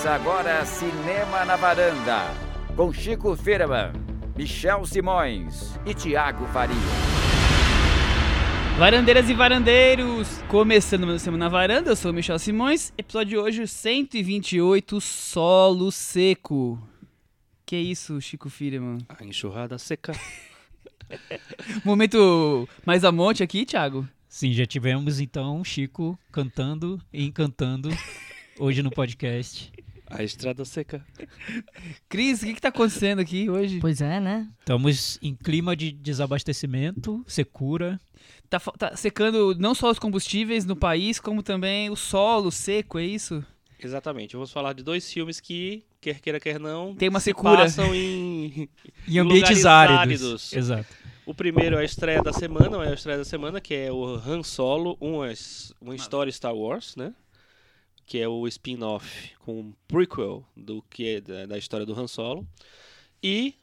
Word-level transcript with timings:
Começa 0.00 0.14
agora 0.14 0.64
Cinema 0.64 1.44
na 1.44 1.56
Varanda, 1.56 2.34
com 2.74 2.90
Chico 2.90 3.36
Firman, 3.36 3.92
Michel 4.34 4.86
Simões 4.86 5.78
e 5.84 5.92
Tiago 5.92 6.46
Faria. 6.46 6.74
Varandeiras 8.78 9.28
e 9.28 9.34
varandeiros, 9.34 10.38
começando 10.48 11.06
meu 11.06 11.18
Semana 11.18 11.44
na 11.44 11.50
Varanda, 11.50 11.90
eu 11.90 11.96
sou 11.96 12.12
o 12.12 12.14
Michel 12.14 12.38
Simões, 12.38 12.94
episódio 12.96 13.28
de 13.28 13.36
hoje 13.36 13.66
128, 13.66 15.02
Solo 15.02 15.92
Seco. 15.92 16.78
Que 17.66 17.76
isso, 17.76 18.18
Chico 18.22 18.48
Firman? 18.48 18.96
A 19.06 19.22
enxurrada 19.22 19.76
seca. 19.76 20.12
Momento 21.84 22.66
mais 22.86 23.04
a 23.04 23.12
monte 23.12 23.42
aqui, 23.42 23.66
Thiago? 23.66 24.08
Sim, 24.26 24.54
já 24.54 24.64
tivemos 24.64 25.20
então 25.20 25.62
Chico 25.62 26.18
cantando 26.32 26.98
e 27.12 27.26
encantando 27.26 27.90
hoje 28.58 28.82
no 28.82 28.90
podcast. 28.90 29.70
A 30.10 30.22
estrada 30.24 30.64
seca. 30.64 31.04
Cris, 32.08 32.42
o 32.42 32.46
que, 32.46 32.54
que 32.54 32.60
tá 32.60 32.68
acontecendo 32.68 33.20
aqui 33.20 33.48
hoje? 33.48 33.78
Pois 33.80 34.00
é, 34.00 34.18
né? 34.20 34.48
Estamos 34.58 35.18
em 35.22 35.34
clima 35.34 35.76
de 35.76 35.92
desabastecimento, 35.92 37.24
secura. 37.26 38.00
Tá, 38.48 38.58
tá 38.58 38.96
secando 38.96 39.54
não 39.58 39.74
só 39.74 39.90
os 39.90 39.98
combustíveis 39.98 40.64
no 40.64 40.74
país, 40.74 41.20
como 41.20 41.42
também 41.42 41.88
o 41.90 41.96
solo 41.96 42.50
seco, 42.50 42.98
é 42.98 43.04
isso? 43.04 43.44
Exatamente. 43.78 44.34
Vamos 44.34 44.50
falar 44.50 44.72
de 44.72 44.82
dois 44.82 45.10
filmes 45.10 45.38
que, 45.40 45.84
quer 46.00 46.20
queira, 46.20 46.40
quer 46.40 46.58
não, 46.58 46.94
Tem 46.94 47.08
uma 47.08 47.20
se 47.20 47.24
secura. 47.26 47.58
passam 47.58 47.94
em... 47.94 48.68
Em 49.08 49.18
ambientes 49.18 49.58
lugares 49.58 49.66
áridos. 49.66 49.98
áridos. 50.22 50.52
Exato. 50.52 50.86
O 51.24 51.32
primeiro 51.32 51.76
é 51.76 51.82
a 51.82 51.84
estreia 51.84 52.20
da 52.22 52.32
semana, 52.32 52.84
é 52.84 52.90
a 52.90 52.94
estreia 52.94 53.18
da 53.18 53.24
semana, 53.24 53.60
que 53.60 53.72
é 53.72 53.92
o 53.92 54.04
Han 54.16 54.42
Solo, 54.42 54.96
uma, 55.00 55.30
his- 55.32 55.72
uma 55.80 55.94
história 55.94 56.30
Star 56.32 56.54
Wars, 56.54 56.96
né? 56.96 57.14
Que 58.10 58.18
é 58.18 58.26
o 58.26 58.44
spin-off 58.48 59.30
com 59.38 59.60
um 59.60 59.72
prequel 59.86 60.44
do 60.56 60.82
que 60.90 61.06
é 61.06 61.20
da, 61.20 61.46
da 61.46 61.56
história 61.56 61.86
do 61.86 61.96
Han 61.96 62.08
Solo. 62.08 62.44
E 63.22 63.54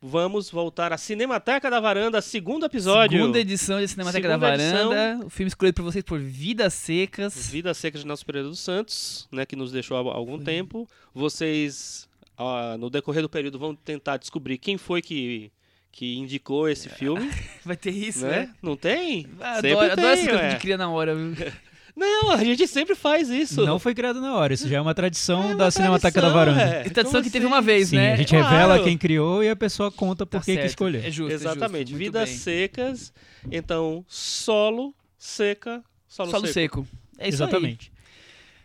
vamos 0.00 0.48
voltar 0.48 0.92
à 0.92 0.96
Cinemateca 0.96 1.68
da 1.68 1.80
Varanda, 1.80 2.22
segundo 2.22 2.64
episódio. 2.64 3.18
Segunda 3.18 3.40
edição 3.40 3.80
de 3.80 3.88
Cinemateca 3.88 4.28
da 4.28 4.34
Segunda 4.34 4.54
edição. 4.54 4.88
Varanda, 4.90 5.26
o 5.26 5.28
filme 5.28 5.48
escolhido 5.48 5.74
por 5.74 5.82
vocês 5.82 6.04
por 6.04 6.20
Vidas 6.20 6.74
Secas. 6.74 7.50
Vida 7.50 7.74
Seca 7.74 7.98
de 7.98 8.06
Nelson 8.06 8.24
Pereira 8.24 8.48
dos 8.48 8.60
Santos, 8.60 9.26
né, 9.32 9.44
que 9.44 9.56
nos 9.56 9.72
deixou 9.72 9.96
há 9.96 10.14
algum 10.14 10.38
tempo. 10.38 10.88
Vocês, 11.12 12.08
ah, 12.38 12.76
no 12.78 12.88
decorrer 12.88 13.22
do 13.22 13.28
período, 13.28 13.58
vão 13.58 13.74
tentar 13.74 14.18
descobrir 14.18 14.56
quem 14.58 14.78
foi 14.78 15.02
que, 15.02 15.50
que 15.90 16.16
indicou 16.16 16.68
esse 16.68 16.88
filme, 16.88 17.28
Vai 17.66 17.76
ter 17.76 17.90
isso, 17.90 18.24
né? 18.24 18.42
né? 18.42 18.54
Não 18.62 18.76
tem? 18.76 19.26
Ah, 19.40 19.56
Sempre 19.56 19.72
adoro, 19.72 19.92
adoro 19.92 20.00
tem, 20.00 20.10
essas 20.12 20.26
coisas 20.26 20.42
ué. 20.42 20.54
de 20.54 20.60
cria 20.60 20.78
na 20.78 20.88
hora, 20.88 21.12
viu? 21.12 21.34
Não, 21.96 22.30
a 22.30 22.44
gente 22.44 22.66
sempre 22.68 22.94
faz 22.94 23.30
isso. 23.30 23.64
Não 23.64 23.78
foi 23.78 23.94
criado 23.94 24.20
na 24.20 24.34
hora, 24.36 24.52
isso 24.52 24.68
já 24.68 24.76
é 24.76 24.80
uma 24.80 24.94
tradição 24.94 25.42
É 25.42 25.46
uma 25.46 25.54
da 25.54 25.70
Cinemateca 25.70 26.20
da 26.20 26.30
tradição, 26.30 26.54
Varanda. 26.54 26.60
é. 26.76 26.82
Tradição 26.90 27.04
Como 27.12 27.24
que 27.24 27.30
teve 27.30 27.46
assim? 27.46 27.54
uma 27.54 27.62
vez, 27.62 27.88
Sim, 27.88 27.96
né? 27.96 28.12
a 28.12 28.16
gente 28.16 28.28
Claro. 28.28 28.48
revela 28.48 28.84
quem 28.84 28.98
criou 28.98 29.42
e 29.42 29.48
a 29.48 29.56
pessoa 29.56 29.90
conta 29.90 30.26
por 30.26 30.40
Tá 30.40 30.44
que 30.44 30.52
escolheu. 30.52 31.00
É 31.02 31.10
justo, 31.10 31.32
é 31.32 31.34
Exatamente. 31.34 31.90
justo, 31.90 31.92
muito 31.92 32.04
Vidas 32.12 32.28
bem. 32.28 32.38
secas. 32.38 33.12
Então, 33.50 34.04
solo, 34.06 34.94
seca, 35.16 35.82
solo, 36.06 36.30
Solo 36.30 36.46
seco. 36.48 36.84
seco. 36.84 36.98
É 37.18 37.28
isso 37.28 37.36
Exatamente. 37.42 37.90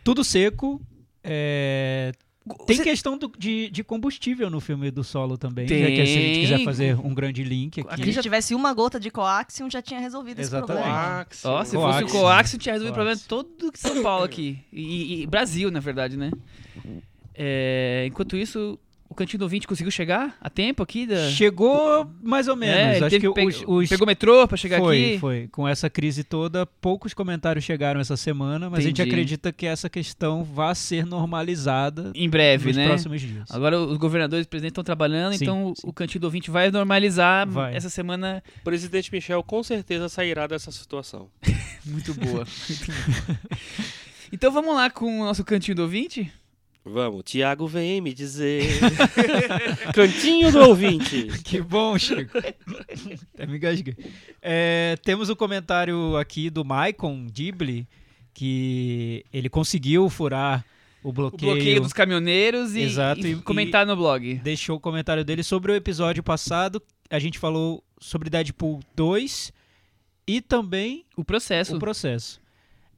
Tudo 0.04 0.22
seco. 0.22 0.78
é, 1.24 2.12
aí. 2.14 2.31
Tem 2.66 2.76
Você- 2.76 2.82
questão 2.82 3.16
do- 3.16 3.30
de, 3.38 3.70
de 3.70 3.84
combustível 3.84 4.50
no 4.50 4.60
filme 4.60 4.90
do 4.90 5.04
solo 5.04 5.38
também. 5.38 5.66
Tem. 5.66 5.80
Já 5.80 5.86
que 5.88 5.94
se 6.06 6.18
a 6.18 6.20
gente 6.20 6.40
quiser 6.40 6.64
fazer 6.64 6.98
um 6.98 7.14
grande 7.14 7.44
link 7.44 7.80
Se 7.80 7.86
aqui. 7.88 8.04
gente 8.06 8.20
tivesse 8.20 8.54
uma 8.54 8.74
gota 8.74 8.98
de 8.98 9.10
coaxium, 9.10 9.70
já 9.70 9.80
tinha 9.80 10.00
resolvido 10.00 10.40
Exatamente. 10.40 10.80
esse 10.80 10.82
problema. 10.82 11.26
Ó, 11.60 11.64
se 11.64 11.76
Coax. 11.76 11.92
fosse 12.00 12.04
o 12.04 12.08
Coax, 12.20 12.56
tinha 12.58 12.72
resolvido 12.72 12.92
o 12.92 12.94
problema 12.94 13.16
Coax. 13.16 13.22
de 13.22 13.28
todo 13.28 13.72
São 13.76 14.02
Paulo 14.02 14.24
aqui. 14.24 14.58
E, 14.72 15.22
e 15.22 15.26
Brasil, 15.26 15.70
na 15.70 15.78
verdade, 15.80 16.16
né? 16.16 16.30
É, 17.34 18.04
enquanto 18.08 18.36
isso, 18.36 18.78
o 19.12 19.14
Cantinho 19.14 19.38
do 19.38 19.42
Ouvinte 19.42 19.66
conseguiu 19.66 19.90
chegar 19.90 20.36
a 20.40 20.50
tempo 20.50 20.82
aqui? 20.82 21.06
Da... 21.06 21.28
Chegou 21.30 22.10
mais 22.22 22.48
ou 22.48 22.56
menos. 22.56 22.76
É, 22.76 22.90
Acho 22.92 23.10
teve 23.10 23.28
que 23.28 23.34
pe- 23.34 23.46
os, 23.46 23.62
os- 23.66 23.88
Pegou 23.88 24.06
metrô 24.06 24.48
pra 24.48 24.56
chegar 24.56 24.78
foi, 24.78 25.04
aqui? 25.04 25.18
foi. 25.18 25.48
Com 25.52 25.68
essa 25.68 25.88
crise 25.90 26.24
toda, 26.24 26.64
poucos 26.66 27.14
comentários 27.14 27.64
chegaram 27.64 28.00
essa 28.00 28.16
semana, 28.16 28.68
mas 28.70 28.80
a 28.80 28.82
gente 28.82 29.00
Entendi. 29.00 29.10
acredita 29.10 29.52
que 29.52 29.66
essa 29.66 29.88
questão 29.88 30.42
vai 30.42 30.74
ser 30.74 31.04
normalizada 31.06 32.10
Em 32.14 32.28
breve, 32.28 32.68
nos 32.68 32.76
né? 32.76 32.86
próximos 32.86 33.20
dias. 33.20 33.50
Agora 33.50 33.78
os 33.78 33.96
governadores 33.98 34.44
e 34.44 34.46
o 34.46 34.50
presidente 34.50 34.72
estão 34.72 34.84
trabalhando, 34.84 35.34
Sim, 35.36 35.44
então 35.44 35.74
sim. 35.76 35.86
o 35.86 35.92
Cantinho 35.92 36.20
do 36.20 36.24
Ouvinte 36.24 36.50
vai 36.50 36.70
normalizar 36.70 37.46
Vai. 37.48 37.76
essa 37.76 37.90
semana 37.90 38.42
O 38.60 38.64
presidente 38.64 39.12
Michel 39.12 39.42
com 39.42 39.62
certeza 39.62 40.08
sairá 40.08 40.46
dessa 40.46 40.70
situação. 40.72 41.28
muito 41.84 42.14
boa. 42.14 42.46
Muito 42.68 42.86
boa. 42.86 43.38
então 44.32 44.50
vamos 44.52 44.74
lá 44.74 44.88
com 44.90 45.20
o 45.20 45.24
nosso 45.24 45.44
Cantinho 45.44 45.74
do 45.76 45.82
Ouvinte? 45.82 46.32
Vamos, 46.84 47.22
Tiago 47.24 47.66
vem 47.68 48.00
me 48.00 48.12
dizer. 48.12 48.64
Cantinho 49.94 50.50
do 50.50 50.60
ouvinte. 50.68 51.28
Que 51.44 51.60
bom, 51.60 51.96
Chico. 51.96 52.36
Até 52.38 53.46
me 53.46 53.56
engasguei. 53.56 53.94
É, 54.40 54.96
temos 55.04 55.30
um 55.30 55.34
comentário 55.36 56.16
aqui 56.16 56.50
do 56.50 56.64
Maicon 56.64 57.26
Dibli, 57.30 57.86
que 58.34 59.24
ele 59.32 59.48
conseguiu 59.48 60.08
furar 60.10 60.64
o 61.04 61.10
O 61.10 61.12
bloqueio. 61.12 61.52
bloqueio 61.54 61.80
dos 61.80 61.92
caminhoneiros 61.92 62.74
e, 62.74 62.80
Exato, 62.80 63.26
e 63.26 63.32
e- 63.32 63.36
comentar 63.36 63.86
no 63.86 63.94
blog. 63.96 64.34
Deixou 64.42 64.76
o 64.76 64.80
comentário 64.80 65.24
dele 65.24 65.42
sobre 65.44 65.70
o 65.70 65.74
episódio 65.76 66.22
passado. 66.22 66.82
A 67.08 67.18
gente 67.20 67.38
falou 67.38 67.82
sobre 68.00 68.28
Deadpool 68.28 68.80
2 68.96 69.52
e 70.26 70.40
também 70.40 71.04
O 71.16 71.24
processo. 71.24 71.76
o 71.76 71.78
processo. 71.78 72.40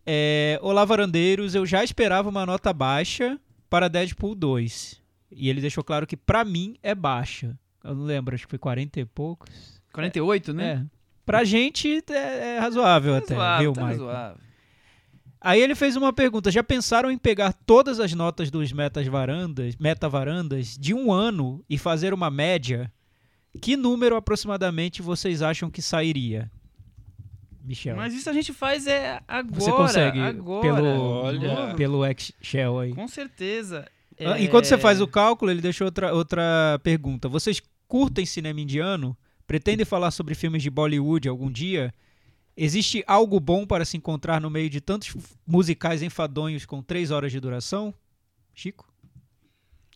É, 0.07 0.59
Olá, 0.63 0.85
varandeiros. 0.87 1.55
Eu 1.55 1.67
já 1.67 1.85
esperava 1.85 2.31
uma 2.31 2.47
nota 2.47 2.73
baixa 2.73 3.39
para 3.75 3.89
Deadpool 3.89 4.37
2. 4.37 5.03
E 5.33 5.51
ele 5.51 5.61
deixou 5.61 5.83
claro 5.83 6.07
que 6.07 6.17
pra 6.17 6.45
mim 6.45 6.77
é 6.81 6.95
baixa. 6.95 7.59
Eu 7.83 7.97
não 7.97 8.05
lembro, 8.05 8.33
acho 8.33 8.45
que 8.45 8.51
foi 8.51 8.59
40 8.59 9.01
e 9.01 9.05
poucos. 9.05 9.83
48, 9.93 10.53
né? 10.53 10.71
É. 10.71 10.97
Pra 11.27 11.43
gente 11.43 12.01
é, 12.09 12.55
é 12.55 12.59
razoável 12.61 13.17
até, 13.17 13.35
Razoável, 13.35 13.73
viu, 13.73 13.73
tá 13.73 13.81
Michael? 13.89 14.07
razoável. 14.07 14.45
Aí 15.41 15.61
ele 15.61 15.75
fez 15.75 15.97
uma 15.97 16.13
pergunta: 16.13 16.53
já 16.53 16.63
pensaram 16.63 17.11
em 17.11 17.19
pegar 17.19 17.53
todas 17.53 17.99
as 17.99 18.13
notas 18.13 18.49
dos 18.49 18.71
metas 18.71 19.09
varandas, 19.09 19.75
meta 19.75 20.09
varandas 20.09 20.79
de 20.79 20.95
um 20.95 21.11
ano 21.13 21.65
e 21.69 21.77
fazer 21.77 22.15
uma 22.15 22.31
média? 22.31 22.93
Que 23.61 23.77
número 23.77 24.15
aproximadamente 24.15 25.03
vocês 25.03 25.43
acham 25.43 25.69
que 25.69 25.83
sairia? 25.83 26.49
Michel. 27.65 27.97
Mas 27.97 28.13
isso 28.13 28.29
a 28.29 28.33
gente 28.33 28.53
faz 28.53 28.87
é 28.87 29.21
agora. 29.27 29.61
Você 29.61 29.73
consegue 29.73 30.21
agora. 30.21 30.61
pelo, 30.61 30.87
Olha. 30.87 31.75
pelo 31.75 32.05
Excel 32.05 32.79
aí. 32.79 32.93
Com 32.95 33.09
certeza. 33.09 33.87
Ah, 34.21 34.39
É, 34.39 34.45
Enquanto 34.45 34.67
você 34.67 34.77
faz 34.79 35.01
o 35.01 35.07
cálculo, 35.07 35.51
ele 35.51 35.61
deixou 35.63 35.87
outra, 35.87 36.13
outra 36.15 36.79
pergunta. 36.83 37.29
Vocês 37.29 37.61
curtem 37.89 38.27
cinema 38.27 38.61
indiano? 38.61 39.17
Pretendem 39.47 39.85
falar 39.85 40.11
sobre 40.11 40.35
filmes 40.35 40.63
de 40.63 40.71
Bollywood 40.71 41.29
algum 41.29 41.51
dia? 41.51 41.93
Existe 42.57 43.03
algo 43.07 43.41
bom 43.41 43.67
para 43.67 43.85
se 43.85 43.97
encontrar 43.97 44.41
no 44.41 44.49
meio 44.49 44.71
de 44.71 44.81
tantos 44.81 45.15
musicais 45.47 46.03
enfadonhos 46.03 46.65
com 46.65 46.81
três 46.83 47.11
horas 47.11 47.33
de 47.33 47.41
duração? 47.41 47.93
Chico? 48.55 48.87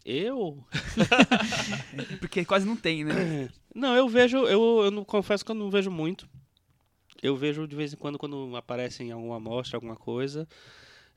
Eu? 0.04 0.64
Porque 2.18 2.44
quase 2.44 2.66
não 2.66 2.76
tem, 2.76 3.04
né? 3.04 3.48
Não, 3.74 3.94
eu 3.94 4.08
vejo, 4.08 4.38
eu, 4.38 4.84
eu 4.84 4.90
não 4.90 5.04
confesso 5.04 5.44
que 5.44 5.50
eu 5.50 5.54
não 5.54 5.70
vejo 5.70 5.90
muito. 5.90 6.28
Eu 7.22 7.36
vejo 7.36 7.66
de 7.66 7.74
vez 7.74 7.92
em 7.92 7.96
quando 7.96 8.18
quando 8.18 8.54
aparece 8.56 9.02
em 9.02 9.10
alguma 9.10 9.36
amostra, 9.36 9.76
alguma 9.76 9.96
coisa. 9.96 10.46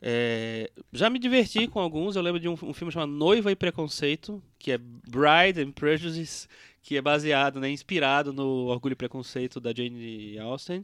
É, 0.02 0.72
já 0.92 1.10
me 1.10 1.20
diverti 1.20 1.68
com 1.68 1.80
alguns. 1.80 2.16
Eu 2.16 2.22
lembro 2.24 2.40
de 2.40 2.50
um, 2.50 2.54
um 2.54 2.74
filme 2.74 2.92
chamado 2.92 3.12
Noiva 3.12 3.52
e 3.52 3.56
Preconceito, 3.56 4.42
que 4.58 4.72
é 4.72 4.78
Bride 4.78 5.62
and 5.62 5.72
Prejudice, 5.72 6.48
que 6.82 6.98
é 6.98 7.02
baseado, 7.02 7.60
né, 7.60 7.70
inspirado 7.70 8.34
no 8.34 8.66
Orgulho 8.66 8.94
e 8.94 8.96
Preconceito 8.96 9.60
da 9.60 9.72
Jane 9.72 10.40
Austen. 10.40 10.84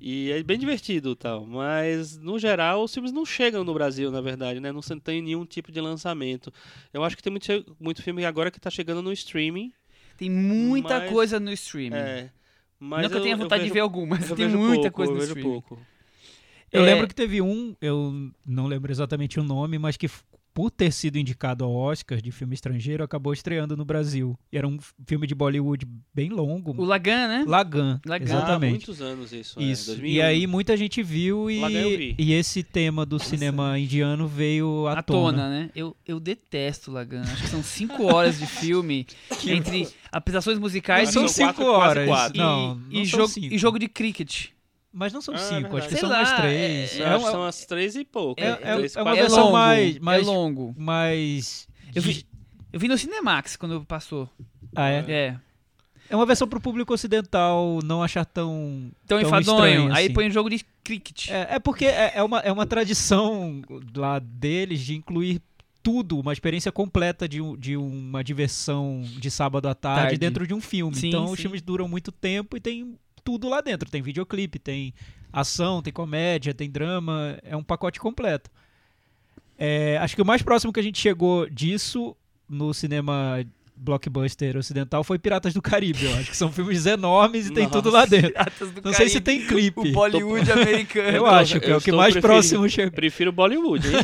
E 0.00 0.30
é 0.30 0.42
bem 0.44 0.58
divertido 0.58 1.16
tal. 1.16 1.44
Mas, 1.44 2.16
no 2.16 2.38
geral, 2.38 2.84
os 2.84 2.94
filmes 2.94 3.10
não 3.12 3.26
chegam 3.26 3.64
no 3.64 3.74
Brasil, 3.74 4.10
na 4.12 4.20
verdade, 4.20 4.60
né? 4.60 4.70
Não 4.70 4.80
tem 4.80 5.20
nenhum 5.20 5.44
tipo 5.44 5.72
de 5.72 5.80
lançamento. 5.80 6.52
Eu 6.92 7.02
acho 7.02 7.16
que 7.16 7.22
tem 7.22 7.32
muito, 7.32 7.76
muito 7.80 8.00
filme 8.02 8.24
agora 8.24 8.50
que 8.50 8.58
está 8.58 8.70
chegando 8.70 9.02
no 9.02 9.12
streaming. 9.12 9.72
Tem 10.16 10.30
muita 10.30 11.00
Mas- 11.00 11.10
coisa 11.10 11.40
no 11.40 11.52
streaming. 11.52 11.96
É, 11.96 12.30
mas 12.84 13.02
não 13.02 13.10
que 13.10 13.16
eu 13.16 13.22
tenha 13.22 13.36
vontade 13.36 13.62
de 13.62 13.68
vejo- 13.68 13.74
ver 13.74 13.80
algum, 13.80 14.06
mas 14.06 14.28
eu 14.28 14.34
tem 14.36 14.48
muita 14.48 14.90
pouco, 14.90 14.96
coisa 14.96 15.12
eu 15.12 15.16
vejo 15.18 15.28
streaming. 15.28 15.50
pouco. 15.50 15.78
Eu 16.72 16.82
É. 16.82 16.86
lembro 16.86 17.06
que 17.06 17.14
teve 17.14 17.40
um, 17.42 17.76
eu 17.80 18.30
não 18.46 18.66
lembro 18.66 18.90
exatamente 18.90 19.38
o 19.38 19.42
nome, 19.42 19.78
mas 19.78 19.96
que 19.96 20.08
por 20.54 20.70
ter 20.70 20.92
sido 20.92 21.16
indicado 21.18 21.64
ao 21.64 21.72
Oscar 21.74 22.20
de 22.20 22.30
filme 22.30 22.54
estrangeiro, 22.54 23.02
acabou 23.02 23.32
estreando 23.32 23.76
no 23.76 23.84
Brasil. 23.84 24.38
E 24.52 24.58
era 24.58 24.68
um 24.68 24.78
filme 25.06 25.26
de 25.26 25.34
Bollywood 25.34 25.86
bem 26.14 26.28
longo. 26.28 26.74
O 26.80 26.84
Lagan, 26.84 27.26
né? 27.28 27.44
Lagan, 27.46 28.00
Lagan. 28.06 28.24
Há 28.24 28.28
exatamente. 28.28 28.70
muitos 28.70 29.00
anos 29.00 29.32
isso. 29.32 29.58
é, 29.58 29.62
Isso. 29.64 29.86
2001. 29.92 30.12
E 30.14 30.20
aí 30.22 30.46
muita 30.46 30.76
gente 30.76 31.02
viu 31.02 31.50
e, 31.50 31.96
vi. 31.96 32.14
e 32.18 32.32
esse 32.34 32.62
tema 32.62 33.06
do 33.06 33.18
cinema 33.18 33.78
indiano 33.78 34.26
veio 34.28 34.86
à, 34.88 34.98
à 34.98 35.02
tona, 35.02 35.48
né? 35.48 35.70
Eu, 35.74 35.96
eu 36.06 36.20
detesto 36.20 36.90
Lagan. 36.90 37.22
Acho 37.22 37.42
que 37.42 37.48
são 37.48 37.62
cinco 37.62 38.04
horas 38.04 38.38
de 38.38 38.46
filme 38.46 39.06
entre 39.46 39.88
apresentações 40.10 40.58
musicais 40.58 41.08
Acho 41.08 41.12
São 41.18 41.24
e, 41.24 41.28
cinco 41.30 41.54
quatro- 41.54 41.64
quase 41.74 41.98
horas. 41.98 42.08
quatro. 42.08 42.36
e, 42.36 42.38
Não, 42.38 42.80
e 42.90 42.98
não 42.98 43.04
são 43.06 43.18
jogo, 43.20 43.28
cinco. 43.28 43.54
e 43.54 43.58
jogo 43.58 43.78
de 43.78 43.88
cricket. 43.88 44.48
Mas 44.92 45.12
não 45.12 45.22
são 45.22 45.34
Ah, 45.34 45.38
cinco, 45.38 45.52
verdade. 45.70 45.76
acho 45.78 45.88
que 45.88 45.92
Sei 45.94 46.00
são 46.00 46.10
lá, 46.10 46.18
umas 46.18 46.32
três. 46.36 47.00
é- 47.00 47.02
É, 47.02 47.06
acho 47.06 47.18
uma- 47.24 47.30
são 47.30 47.44
as 47.44 47.64
três 47.66 47.96
e 47.96 48.04
pouco. 48.04 48.40
É- 48.40 48.50
né? 48.50 48.58
é- 48.62 48.74
Três, 48.76 48.96
é 48.96 49.02
uma. 49.02 49.12
É 49.12 49.20
versão 49.22 49.38
longo, 49.44 49.52
mais- 49.52 49.96
é 49.96 50.00
mais- 50.00 50.26
longo. 50.26 50.74
mais 50.78 51.68
Eu 51.94 52.02
vi, 52.02 52.26
eu 52.72 52.78
vi 52.80 52.88
no 52.88 52.96
Cinemax 52.98 53.56
quando 53.56 53.84
passou. 53.84 54.28
Ah, 54.76 54.88
é? 54.88 55.04
É. 55.08 55.36
É 56.10 56.16
uma 56.16 56.26
versão 56.26 56.46
pro 56.46 56.60
público 56.60 56.92
ocidental 56.92 57.78
não 57.84 58.02
achar 58.02 58.24
tão. 58.26 58.90
Tão, 59.06 59.18
Tão 59.18 59.26
enfadonho. 59.26 59.56
estranho, 59.56 59.92
Aí 59.94 60.04
assim. 60.06 60.12
põe 60.14 60.28
um 60.28 60.30
jogo 60.30 60.50
de 60.50 60.62
cricket. 60.84 61.28
É, 61.30 61.54
é 61.54 61.58
porque 61.58 61.86
é, 61.86 62.12
é 62.16 62.22
uma, 62.22 62.40
é 62.40 62.52
uma 62.52 62.66
tradição 62.66 63.62
lá 63.96 64.18
deles 64.18 64.80
de 64.80 64.94
incluir 64.94 65.40
tudo, 65.82 66.20
uma 66.20 66.32
experiência 66.32 66.70
completa 66.70 67.26
de, 67.26 67.38
de 67.56 67.76
uma 67.78 68.22
diversão 68.22 69.02
de 69.18 69.30
sábado 69.30 69.68
à 69.68 69.74
tarde, 69.74 70.02
Tarde. 70.02 70.18
dentro 70.18 70.46
de 70.46 70.52
um 70.52 70.60
filme. 70.60 70.94
Sim, 70.94 71.08
então 71.08 71.24
os 71.24 71.30
sim. 71.32 71.42
filmes 71.42 71.62
duram 71.62 71.88
muito 71.88 72.12
tempo 72.12 72.56
e 72.56 72.60
tem 72.60 72.94
tudo 73.24 73.48
lá 73.48 73.60
dentro. 73.60 73.90
Tem 73.90 74.02
videoclipe, 74.02 74.58
tem 74.58 74.94
ação, 75.32 75.82
tem 75.82 75.92
comédia, 75.92 76.54
tem 76.54 76.70
drama. 76.70 77.38
É 77.42 77.56
um 77.56 77.62
pacote 77.62 77.98
completo. 78.00 78.50
É, 79.58 79.98
acho 79.98 80.16
que 80.16 80.22
o 80.22 80.26
mais 80.26 80.42
próximo 80.42 80.72
que 80.72 80.80
a 80.80 80.82
gente 80.82 80.98
chegou 80.98 81.48
disso 81.48 82.16
no 82.48 82.74
cinema 82.74 83.44
blockbuster 83.74 84.56
ocidental 84.56 85.02
foi 85.02 85.18
Piratas 85.18 85.54
do 85.54 85.62
Caribe. 85.62 86.04
Eu 86.04 86.14
acho 86.16 86.30
que 86.30 86.36
são 86.36 86.52
filmes 86.52 86.86
enormes 86.86 87.48
e 87.48 87.52
tem 87.52 87.68
tudo 87.68 87.90
lá 87.90 88.04
dentro. 88.04 88.32
Não 88.82 88.92
sei 88.92 89.08
se 89.08 89.20
Caribe, 89.20 89.40
tem 89.40 89.46
clipe. 89.46 89.80
O 89.80 89.92
Bollywood 89.92 90.50
americano. 90.52 91.16
Eu 91.16 91.26
acho 91.26 91.60
que 91.60 91.66
é 91.66 91.72
eu 91.72 91.78
o 91.78 91.80
que 91.80 91.92
mais 91.92 92.16
próximo 92.16 92.68
chegou. 92.68 92.92
Prefiro 92.92 93.32
Bollywood, 93.32 93.88
hein? 93.88 93.94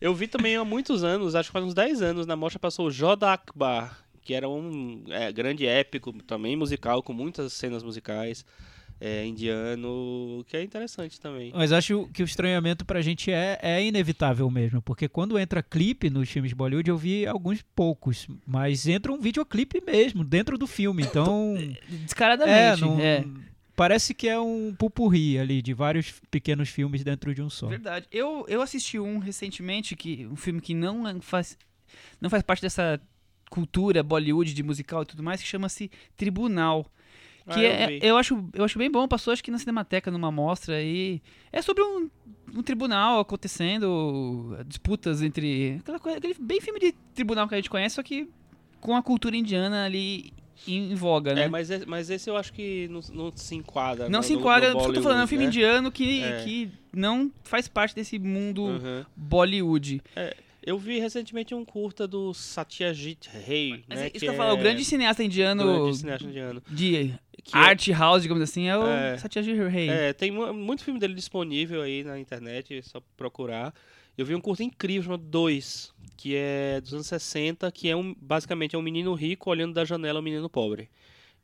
Eu 0.00 0.14
vi 0.14 0.28
também 0.28 0.54
há 0.54 0.64
muitos 0.64 1.02
anos, 1.02 1.34
acho 1.34 1.48
que 1.48 1.52
faz 1.54 1.64
uns 1.64 1.72
10 1.72 2.02
anos, 2.02 2.26
na 2.26 2.36
mostra 2.36 2.58
passou 2.58 2.88
o 2.88 2.90
Joda 2.90 3.32
Akbar, 3.32 4.04
que 4.24 4.34
era 4.34 4.48
um 4.48 5.04
é, 5.08 5.30
grande 5.30 5.66
épico, 5.66 6.12
também 6.22 6.56
musical, 6.56 7.02
com 7.02 7.12
muitas 7.12 7.52
cenas 7.52 7.82
musicais, 7.82 8.44
é, 9.00 9.26
indiano, 9.26 10.44
que 10.48 10.56
é 10.56 10.62
interessante 10.62 11.20
também. 11.20 11.52
Mas 11.54 11.72
acho 11.72 12.08
que 12.12 12.22
o 12.22 12.24
estranhamento 12.24 12.84
pra 12.84 13.02
gente 13.02 13.30
é, 13.30 13.58
é 13.60 13.84
inevitável 13.84 14.48
mesmo, 14.50 14.80
porque 14.80 15.08
quando 15.08 15.38
entra 15.38 15.62
clipe 15.62 16.08
nos 16.08 16.28
filmes 16.30 16.50
de 16.50 16.54
Bollywood, 16.54 16.88
eu 16.88 16.96
vi 16.96 17.26
alguns 17.26 17.60
poucos, 17.74 18.26
mas 18.46 18.86
entra 18.86 19.12
um 19.12 19.20
videoclipe 19.20 19.82
mesmo, 19.84 20.24
dentro 20.24 20.56
do 20.56 20.66
filme, 20.66 21.02
então... 21.08 21.54
é, 21.58 21.78
Descaradamente. 22.04 22.80
não- 22.80 23.00
é. 23.00 23.24
Parece 23.76 24.14
que 24.14 24.28
é 24.28 24.38
um 24.38 24.72
pupurri 24.72 25.36
ali, 25.36 25.60
de 25.60 25.74
vários 25.74 26.14
pequenos 26.30 26.68
filmes 26.68 27.02
dentro 27.02 27.34
de 27.34 27.42
um 27.42 27.50
só. 27.50 27.66
Verdade. 27.66 28.06
Eu, 28.12 28.44
eu 28.48 28.62
assisti 28.62 29.00
um 29.00 29.18
recentemente, 29.18 29.96
que 29.96 30.24
um 30.28 30.36
filme 30.36 30.60
que 30.60 30.72
não 30.72 31.08
é- 31.08 31.20
faz, 31.20 31.58
não 32.20 32.30
faz 32.30 32.40
parte 32.44 32.62
dessa 32.62 33.00
cultura 33.54 34.02
Bollywood 34.02 34.52
de 34.52 34.62
musical 34.64 35.02
e 35.02 35.06
tudo 35.06 35.22
mais, 35.22 35.40
que 35.40 35.46
chama-se 35.46 35.88
Tribunal. 36.16 36.84
Que 37.52 37.60
Ah, 37.60 37.62
eu 37.62 37.70
é, 37.70 37.98
eu, 38.02 38.16
acho, 38.16 38.44
eu 38.54 38.64
acho 38.64 38.78
bem 38.78 38.90
bom, 38.90 39.06
passou 39.06 39.32
acho 39.32 39.44
que 39.44 39.50
na 39.50 39.58
Cinemateca, 39.58 40.10
numa 40.10 40.32
mostra, 40.32 40.82
e 40.82 41.20
é 41.52 41.60
sobre 41.62 41.82
um, 41.84 42.08
um 42.56 42.62
tribunal 42.62 43.20
acontecendo, 43.20 44.56
disputas 44.66 45.22
entre. 45.22 45.76
Aquela 45.80 46.00
coisa, 46.00 46.18
aquele 46.18 46.34
bem 46.40 46.60
filme 46.60 46.80
de 46.80 46.92
tribunal 47.14 47.46
que 47.46 47.54
a 47.54 47.58
gente 47.58 47.70
conhece, 47.70 47.94
só 47.96 48.02
que 48.02 48.28
com 48.80 48.96
a 48.96 49.02
cultura 49.02 49.36
indiana 49.36 49.84
ali 49.84 50.32
em, 50.66 50.94
voga, 50.94 51.34
né? 51.34 51.42
É, 51.42 51.48
mas, 51.48 51.68
e- 51.70 51.84
mas 51.86 52.08
esse 52.10 52.28
eu 52.30 52.36
acho 52.36 52.52
que 52.52 52.88
não, 52.88 53.00
não 53.12 53.32
se 53.36 53.54
enquadra. 53.54 54.08
não 54.08 54.20
no- 54.20 54.22
se 54.22 54.32
enquadra, 54.32 54.68
no 54.70 54.74
por 54.76 54.80
isso 54.80 54.92
que 54.92 54.98
eu 54.98 55.02
tô 55.02 55.08
falando, 55.08 55.20
é 55.20 55.24
um 55.24 55.28
filme 55.28 55.44
né? 55.44 55.50
indiano 55.50 55.92
que, 55.92 56.22
É. 56.22 56.42
que 56.44 56.70
não 56.92 57.30
faz 57.42 57.68
parte 57.68 57.94
desse 57.94 58.18
mundo 58.18 58.62
Uhum. 58.64 59.04
Bollywood. 59.14 60.00
Eu 60.66 60.78
vi 60.78 60.98
recentemente 60.98 61.54
um 61.54 61.64
curta 61.64 62.06
do 62.06 62.32
Satyajit 62.32 63.28
Ray, 63.46 63.84
Mas 63.86 63.98
né? 63.98 64.06
é 64.06 64.10
isso 64.14 64.20
que 64.24 64.28
eu 64.28 64.34
falo, 64.34 64.54
o 64.54 64.56
grande 64.56 64.84
cineasta 64.84 65.22
indiano 65.22 65.62
grande 65.64 65.96
cineasta 65.98 66.26
indiano. 66.26 66.62
de 66.70 67.14
que 67.42 67.54
é- 67.56 67.58
art 67.60 67.88
house, 67.88 68.22
digamos 68.22 68.42
assim, 68.42 68.68
é 68.68 68.76
o 68.78 68.86
É. 68.86 69.18
Satyajit 69.18 69.58
Ray. 69.62 69.88
É, 69.90 70.12
tem 70.14 70.30
mu- 70.30 70.54
muito 70.54 70.82
filme 70.82 70.98
dele 70.98 71.12
disponível 71.14 71.82
aí 71.82 72.02
na 72.02 72.18
internet, 72.18 72.74
é 72.74 72.80
só 72.82 73.02
procurar. 73.16 73.74
Eu 74.16 74.24
vi 74.24 74.34
um 74.34 74.40
curto 74.40 74.62
incrível 74.62 75.02
chamado 75.02 75.24
Dois, 75.24 75.92
que 76.16 76.34
é 76.36 76.80
dos 76.80 76.94
anos 76.94 77.06
60, 77.08 77.70
que 77.70 77.88
é 77.90 77.96
um, 77.96 78.14
basicamente 78.18 78.74
é 78.74 78.78
um 78.78 78.82
menino 78.82 79.12
rico 79.12 79.50
olhando 79.50 79.74
da 79.74 79.84
janela 79.84 80.20
um 80.20 80.22
menino 80.22 80.48
pobre. 80.48 80.88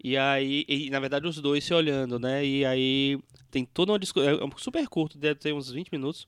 E 0.02 0.16
aí, 0.16 0.64
e, 0.66 0.88
na 0.88 0.98
verdade, 0.98 1.26
os 1.26 1.36
dois 1.40 1.62
se 1.62 1.74
olhando, 1.74 2.18
né? 2.18 2.42
E 2.46 2.64
aí 2.64 3.18
tem 3.50 3.66
toda 3.66 3.92
uma 3.92 3.98
discussão. 3.98 4.30
É 4.30 4.42
um 4.44 4.50
super 4.56 4.88
curto, 4.88 5.18
deve 5.18 5.38
ter 5.40 5.52
uns 5.52 5.70
20 5.70 5.90
minutos. 5.92 6.26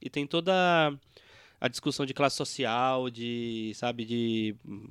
E 0.00 0.10
tem 0.10 0.26
toda 0.26 0.92
a 1.64 1.68
discussão 1.68 2.04
de 2.04 2.12
classe 2.12 2.34
social, 2.36 3.08
de, 3.08 3.70
sabe, 3.76 4.04
de 4.04 4.56
hum, 4.66 4.88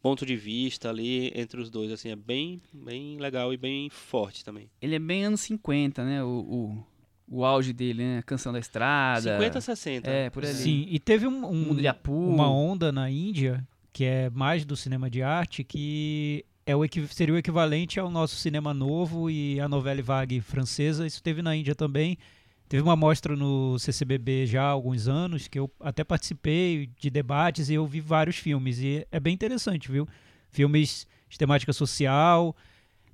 ponto 0.00 0.24
de 0.24 0.34
vista 0.36 0.88
ali 0.88 1.30
entre 1.34 1.60
os 1.60 1.68
dois. 1.68 1.92
Assim, 1.92 2.08
é 2.08 2.16
bem, 2.16 2.62
bem 2.72 3.18
legal 3.18 3.52
e 3.52 3.58
bem 3.58 3.90
forte 3.90 4.42
também. 4.42 4.70
Ele 4.80 4.94
é 4.94 4.98
bem 4.98 5.24
anos 5.26 5.42
50, 5.42 6.02
né? 6.02 6.24
O, 6.24 6.28
o, 7.28 7.38
o 7.40 7.44
auge 7.44 7.74
dele, 7.74 8.02
né? 8.02 8.18
A 8.18 8.22
Canção 8.22 8.52
da 8.54 8.58
Estrada. 8.58 9.36
50, 9.38 9.60
60. 9.60 10.10
É, 10.10 10.30
por 10.30 10.44
ali. 10.44 10.54
Sim, 10.54 10.86
e 10.88 10.98
teve 10.98 11.26
um, 11.26 11.44
um- 11.46 11.76
uma 12.08 12.50
onda 12.50 12.90
na 12.90 13.10
Índia, 13.10 13.62
que 13.92 14.04
é 14.04 14.30
mais 14.30 14.64
do 14.64 14.74
cinema 14.74 15.10
de 15.10 15.22
arte, 15.22 15.62
que 15.62 16.42
é 16.64 16.74
o 16.74 16.80
seria 17.10 17.34
o 17.34 17.38
equivalente 17.38 18.00
ao 18.00 18.10
nosso 18.10 18.36
cinema 18.36 18.72
novo 18.72 19.28
e 19.28 19.60
a 19.60 19.68
novela 19.68 20.00
vague 20.00 20.40
francesa. 20.40 21.06
Isso 21.06 21.22
teve 21.22 21.42
na 21.42 21.54
Índia 21.54 21.74
também. 21.74 22.16
Teve 22.72 22.82
uma 22.84 22.96
mostra 22.96 23.36
no 23.36 23.78
CCBB 23.78 24.46
já 24.46 24.62
há 24.62 24.68
alguns 24.68 25.06
anos, 25.06 25.46
que 25.46 25.58
eu 25.58 25.70
até 25.78 26.02
participei 26.02 26.88
de 26.98 27.10
debates 27.10 27.68
e 27.68 27.74
eu 27.74 27.86
vi 27.86 28.00
vários 28.00 28.36
filmes. 28.36 28.78
E 28.78 29.06
é 29.12 29.20
bem 29.20 29.34
interessante, 29.34 29.92
viu? 29.92 30.08
Filmes 30.50 31.06
de 31.28 31.36
temática 31.36 31.70
social, 31.74 32.56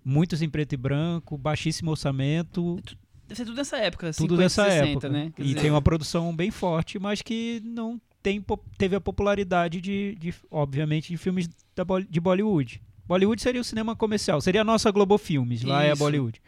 muitos 0.05 0.43
em 0.43 0.49
preto 0.49 0.75
e 0.75 0.77
branco, 0.77 1.37
baixíssimo 1.37 1.91
orçamento, 1.91 2.81
Deve 3.27 3.35
ser 3.37 3.45
tudo 3.47 3.57
nessa 3.57 3.79
época, 3.79 4.13
tudo 4.13 4.37
50, 4.37 4.37
dessa 4.37 4.65
60, 4.71 4.89
época. 4.91 5.09
né? 5.09 5.33
Quer 5.35 5.43
E 5.43 5.47
dizer, 5.47 5.61
tem 5.61 5.71
uma 5.73 5.83
produção 5.83 6.33
bem 6.37 6.53
forte, 6.53 6.97
mas 7.01 7.21
que 7.21 7.61
não 7.65 8.01
tem, 8.23 8.41
teve 8.79 8.95
a 8.95 9.01
popularidade 9.01 9.81
de, 9.81 10.15
de, 10.21 10.33
obviamente, 10.53 11.09
de 11.09 11.17
filmes 11.17 11.49
da, 11.75 11.83
de 12.09 12.21
Bollywood. 12.21 12.81
Bollywood 13.09 13.43
seria 13.43 13.61
o 13.61 13.65
cinema 13.65 13.97
comercial, 13.97 14.41
seria 14.41 14.61
a 14.61 14.65
nossa 14.65 14.89
Globo 14.93 15.19
Filmes, 15.19 15.65
lá 15.65 15.83
é 15.83 15.91
a 15.91 15.95
Isso. 15.95 15.99
Bollywood. 15.99 16.41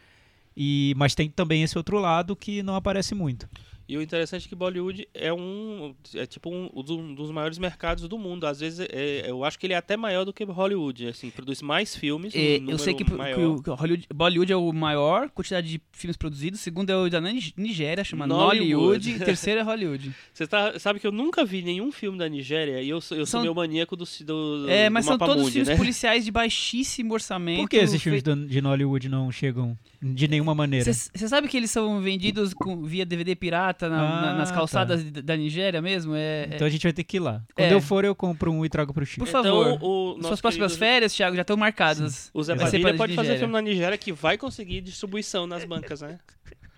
E, 0.55 0.93
mas 0.97 1.15
tem 1.15 1.29
também 1.29 1.63
esse 1.63 1.77
outro 1.77 1.99
lado 1.99 2.35
que 2.35 2.61
não 2.61 2.75
aparece 2.75 3.15
muito. 3.15 3.47
E 3.89 3.97
o 3.97 4.01
interessante 4.01 4.45
é 4.45 4.49
que 4.49 4.55
Bollywood 4.55 5.05
é 5.13 5.33
um 5.33 5.93
é 6.15 6.25
tipo 6.25 6.49
um, 6.49 6.69
um 6.73 7.13
dos 7.13 7.29
maiores 7.29 7.57
mercados 7.57 8.07
do 8.07 8.17
mundo. 8.17 8.47
Às 8.47 8.61
vezes 8.61 8.79
é- 8.89 9.29
eu 9.29 9.43
acho 9.43 9.59
que 9.59 9.65
ele 9.65 9.73
é 9.73 9.77
até 9.77 9.97
maior 9.97 10.23
do 10.23 10.31
que 10.31 10.45
Hollywood, 10.45 11.07
assim, 11.07 11.29
produz 11.29 11.61
mais 11.61 11.93
filmes, 11.93 12.33
um 12.33 12.37
é, 12.37 12.55
eu 12.55 12.59
número 12.61 12.79
sei 12.79 12.93
que, 12.93 13.03
maior. 13.11 13.61
que 13.61 13.69
o 13.69 13.73
Hollywood, 13.73 14.07
Bollywood 14.13 14.53
é 14.53 14.55
o 14.55 14.71
maior 14.71 15.29
quantidade 15.31 15.67
de 15.67 15.81
filmes 15.91 16.15
produzidos, 16.15 16.61
segundo 16.61 16.89
é 16.89 16.95
o 16.95 17.09
da 17.09 17.19
Nig- 17.19 17.53
Nigéria, 17.57 18.01
chama 18.05 18.25
Nollywood. 18.25 19.11
E 19.11 19.19
terceiro 19.19 19.59
é 19.59 19.63
Hollywood. 19.63 20.15
Você 20.33 20.47
tá, 20.47 20.79
sabe 20.79 20.97
que 21.01 21.07
eu 21.07 21.11
nunca 21.11 21.43
vi 21.43 21.61
nenhum 21.61 21.91
filme 21.91 22.17
da 22.17 22.29
Nigéria 22.29 22.81
e 22.81 22.87
eu 22.87 23.01
sou, 23.01 23.17
eu 23.17 23.25
São- 23.25 23.39
sou 23.41 23.43
meu 23.43 23.53
maníaco 23.53 23.97
do, 23.97 24.05
do 24.25 24.69
É, 24.69 24.87
do 24.89 24.93
mas 24.93 25.03
são 25.05 25.17
todos 25.17 25.33
Mapamundi, 25.35 25.51
filmes 25.51 25.67
né? 25.69 25.75
policiais 25.75 26.23
de 26.23 26.31
baixíssimo 26.31 27.13
orçamento. 27.13 27.61
Por 27.61 27.69
que 27.69 27.75
esses 27.77 28.01
filmes 28.01 28.23
do- 28.23 28.47
de 28.47 28.61
Nollywood 28.61 29.09
não 29.09 29.29
chegam 29.33 29.77
de 30.01 30.27
nenhuma 30.27 30.55
maneira? 30.55 30.91
Você 30.91 31.27
sabe 31.27 31.47
que 31.47 31.55
eles 31.55 31.69
são 31.69 32.01
vendidos 32.01 32.53
com- 32.53 32.81
via 32.83 33.05
DVD 33.05 33.35
pirata 33.35 33.87
na- 33.87 33.97
na- 33.97 34.31
Ah, 34.31 34.33
nas 34.35 34.49
tá. 34.49 34.55
calçadas 34.55 35.03
da- 35.03 35.21
da 35.21 35.37
Nigéria 35.37 35.81
mesmo? 35.81 36.15
É, 36.15 36.19
é- 36.43 36.55
Então 36.55 36.65
a 36.65 36.69
gente 36.69 36.83
vai 36.83 36.91
ter 36.93 37.03
que 37.03 37.17
ir 37.17 37.19
lá. 37.19 37.43
Quando 37.55 37.71
É. 37.71 37.73
eu 37.73 37.81
for, 37.81 38.03
eu 38.03 38.15
compro 38.15 38.51
um 38.51 38.65
e 38.65 38.69
trago 38.69 38.93
pro 38.93 39.05
Chico. 39.05 39.25
Por 39.25 39.31
favor. 39.31 39.73
Então, 39.75 39.87
o 39.87 40.21
Suas 40.23 40.41
próximas 40.41 40.71
querido- 40.73 40.79
férias, 40.85 41.13
Thiago, 41.13 41.35
já 41.35 41.41
estão 41.43 41.55
marcadas. 41.55 42.31
O 42.33 42.41
Zé 42.43 42.55
Padilha 42.55 42.95
pode 42.95 43.13
fazer 43.13 43.37
filme 43.37 43.53
na 43.53 43.61
Nigéria 43.61 43.97
que 43.97 44.11
vai 44.11 44.37
conseguir 44.37 44.81
distribuição 44.81 45.45
nas 45.45 45.63
bancas, 45.65 46.01
né? 46.01 46.19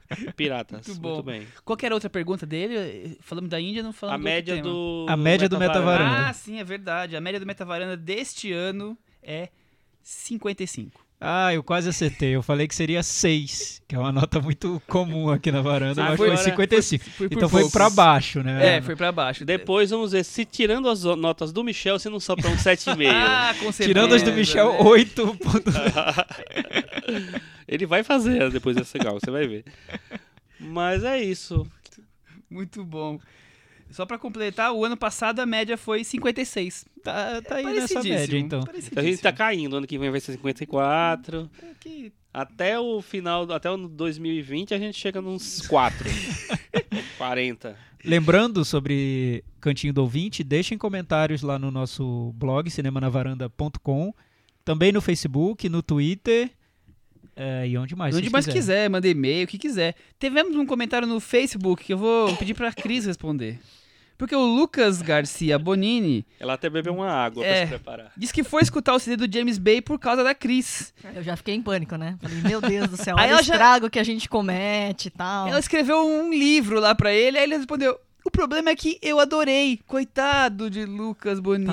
Piratas. 0.36 0.86
Muito 0.88 1.02
Muito, 1.02 1.24
bem. 1.24 1.48
Qual 1.66 1.76
que 1.78 1.86
era 1.86 1.94
a 1.94 1.98
outra 1.98 2.10
pergunta 2.10 2.46
dele? 2.46 3.18
Falamos 3.22 3.50
da 3.50 3.60
Índia, 3.60 3.82
não 3.82 3.94
falamos 3.94 4.16
A 4.16 4.18
do 4.20 4.24
média 4.24 4.62
do. 4.62 5.06
A 5.10 5.18
média 5.18 5.50
do 5.50 5.58
Metavaranda. 5.58 6.28
Ah, 6.28 6.34
sim, 6.34 6.60
é 6.60 6.64
verdade. 6.64 7.16
A 7.16 7.22
média 7.22 7.40
do 7.40 7.46
Metavaranda 7.46 7.98
deste 7.98 8.52
ano 8.52 8.98
é 9.24 9.50
55. 10.04 11.03
Ah, 11.26 11.54
eu 11.54 11.64
quase 11.64 11.88
acertei. 11.88 12.36
Eu 12.36 12.44
falei 12.44 12.68
que 12.68 12.76
seria 12.76 13.02
6, 13.02 13.82
que 13.88 13.96
é 13.96 14.00
uma 14.00 14.12
nota 14.12 14.42
muito 14.42 14.82
comum 14.90 15.30
aqui 15.30 15.52
na 15.54 15.62
varanda, 15.62 16.04
Ah, 16.04 16.10
mas 16.10 16.18
foi- 16.18 16.28
foi 16.28 16.38
55. 16.38 17.04
Foi 17.12 17.30
por 17.30 17.38
Então 17.38 17.48
foi 17.48 17.62
poucos. 17.62 17.72
pra 17.74 17.90
baixo, 17.90 18.44
né? 18.44 18.78
É, 18.78 18.82
foi 18.82 18.94
pra 18.96 19.10
baixo. 19.12 19.46
Depois 19.46 19.90
vamos 19.90 20.12
ver 20.12 20.26
se 20.26 20.44
tirando 20.44 20.90
as 20.90 21.04
notas 21.06 21.54
do 21.54 21.64
Michel, 21.64 21.98
você 21.98 22.10
não 22.10 22.20
sobra 22.20 22.50
um 22.50 22.58
7,5. 22.58 23.10
Ah, 23.16 23.54
com 23.54 23.72
certeza. 23.72 23.88
Tirando 23.88 24.16
as 24.16 24.22
do 24.22 24.34
Michel, 24.34 24.74
né? 24.74 24.80
8. 24.82 25.38
Ele 27.68 27.86
vai 27.86 28.04
fazer 28.04 28.50
depois 28.52 28.76
desse 28.76 28.98
legal, 28.98 29.20
você 29.20 29.32
vai 29.32 29.48
ver. 29.48 29.64
Mas 30.60 31.04
é 31.04 31.22
isso. 31.22 31.66
Muito 32.50 32.84
bom. 32.84 33.20
Só 33.94 34.06
pra 34.06 34.18
completar, 34.18 34.74
o 34.74 34.84
ano 34.84 34.98
passado 34.98 35.40
a 35.40 35.46
média 35.46 35.78
foi 35.78 36.04
56. 36.04 36.86
Tá, 37.04 37.42
tá 37.42 37.56
aí 37.58 37.66
nessa 37.66 38.02
média, 38.04 38.38
então. 38.40 38.64
A 38.96 39.02
gente 39.04 39.22
tá 39.22 39.32
caindo, 39.32 39.76
ano 39.78 39.86
que 39.88 39.98
vem 40.00 40.10
vai 40.10 40.20
ser 40.20 40.32
54. 40.34 41.50
É 41.62 41.66
que- 41.80 42.12
Até 42.34 42.80
o 42.80 43.02
final, 43.02 43.50
até 43.52 43.70
o 43.70 43.78
2020 43.88 44.74
a 44.74 44.80
gente 44.80 44.98
chega 45.00 45.22
nos 45.22 45.62
4. 45.68 46.10
40. 47.18 47.78
Lembrando 48.04 48.66
sobre 48.66 49.44
Cantinho 49.62 49.94
do 49.94 50.02
Ouvinte, 50.02 50.44
deixem 50.44 50.78
comentários 50.78 51.42
lá 51.42 51.58
no 51.58 51.72
nosso 51.72 52.34
blog, 52.36 52.70
cinemanavaranda.com. 52.70 54.14
Também 54.66 54.92
no 54.92 55.02
Facebook, 55.02 55.70
no 55.70 55.82
Twitter. 55.82 56.50
é, 57.36 57.68
e 57.68 57.78
onde 57.78 57.96
mais? 57.96 58.16
Onde 58.16 58.30
mais 58.30 58.46
quiserem. 58.46 58.62
quiser, 58.62 58.90
manda 58.90 59.08
e-mail, 59.08 59.46
o 59.46 59.48
que 59.48 59.58
quiser. 59.58 59.96
Tivemos 60.20 60.56
um 60.56 60.66
comentário 60.66 61.08
no 61.08 61.20
Facebook 61.20 61.84
que 61.84 61.94
eu 61.94 61.98
vou 61.98 62.36
pedir 62.38 62.54
pra 62.54 62.74
Cris 62.74 63.06
responder. 63.06 63.60
Porque 64.24 64.36
o 64.36 64.46
Lucas 64.46 65.02
Garcia 65.02 65.60
Bonini 65.60 66.26
Ela 66.40 66.54
até 66.54 66.70
bebeu 66.70 66.94
uma 66.94 67.10
água 67.12 67.44
pra 67.44 67.52
É. 67.54 67.64
se 67.64 67.68
preparar. 67.68 68.12
disse 68.16 68.32
que 68.34 68.42
foi 68.44 68.62
escutar 68.62 68.94
o 68.94 69.00
CD 69.00 69.28
do 69.28 69.34
James 69.38 69.58
Bay 69.58 69.82
por 69.82 70.00
causa 70.00 70.24
da 70.24 70.34
Cris. 70.34 70.94
Eu 71.14 71.22
já 71.22 71.36
fiquei 71.36 71.54
em 71.56 71.62
pânico, 71.62 71.98
né? 71.98 72.16
Falei, 72.22 72.38
meu 72.42 72.62
Deus 72.62 72.88
do 72.88 72.96
céu, 72.96 73.16
Aí 73.20 73.26
olha 73.26 73.32
o 73.32 73.34
ela 73.36 73.44
já- 73.44 73.54
estrago 73.54 73.90
que 73.90 74.00
a 74.00 74.04
gente 74.04 74.30
comete 74.30 75.10
e 75.10 75.12
tal. 75.12 75.48
Ela 75.50 75.60
escreveu 75.60 75.98
um 76.08 76.32
livro 76.34 76.80
lá 76.80 76.96
pra 76.96 77.12
ele, 77.14 77.38
aí 77.38 77.44
ele 77.44 77.58
respondeu: 77.58 77.98
O 78.26 78.32
problema 78.32 78.70
é 78.70 78.76
que 78.76 78.98
eu 79.02 79.20
adorei. 79.20 79.82
Coitado 79.86 80.70
de 80.70 80.86
Lucas 80.86 81.42
Bonini. 81.42 81.68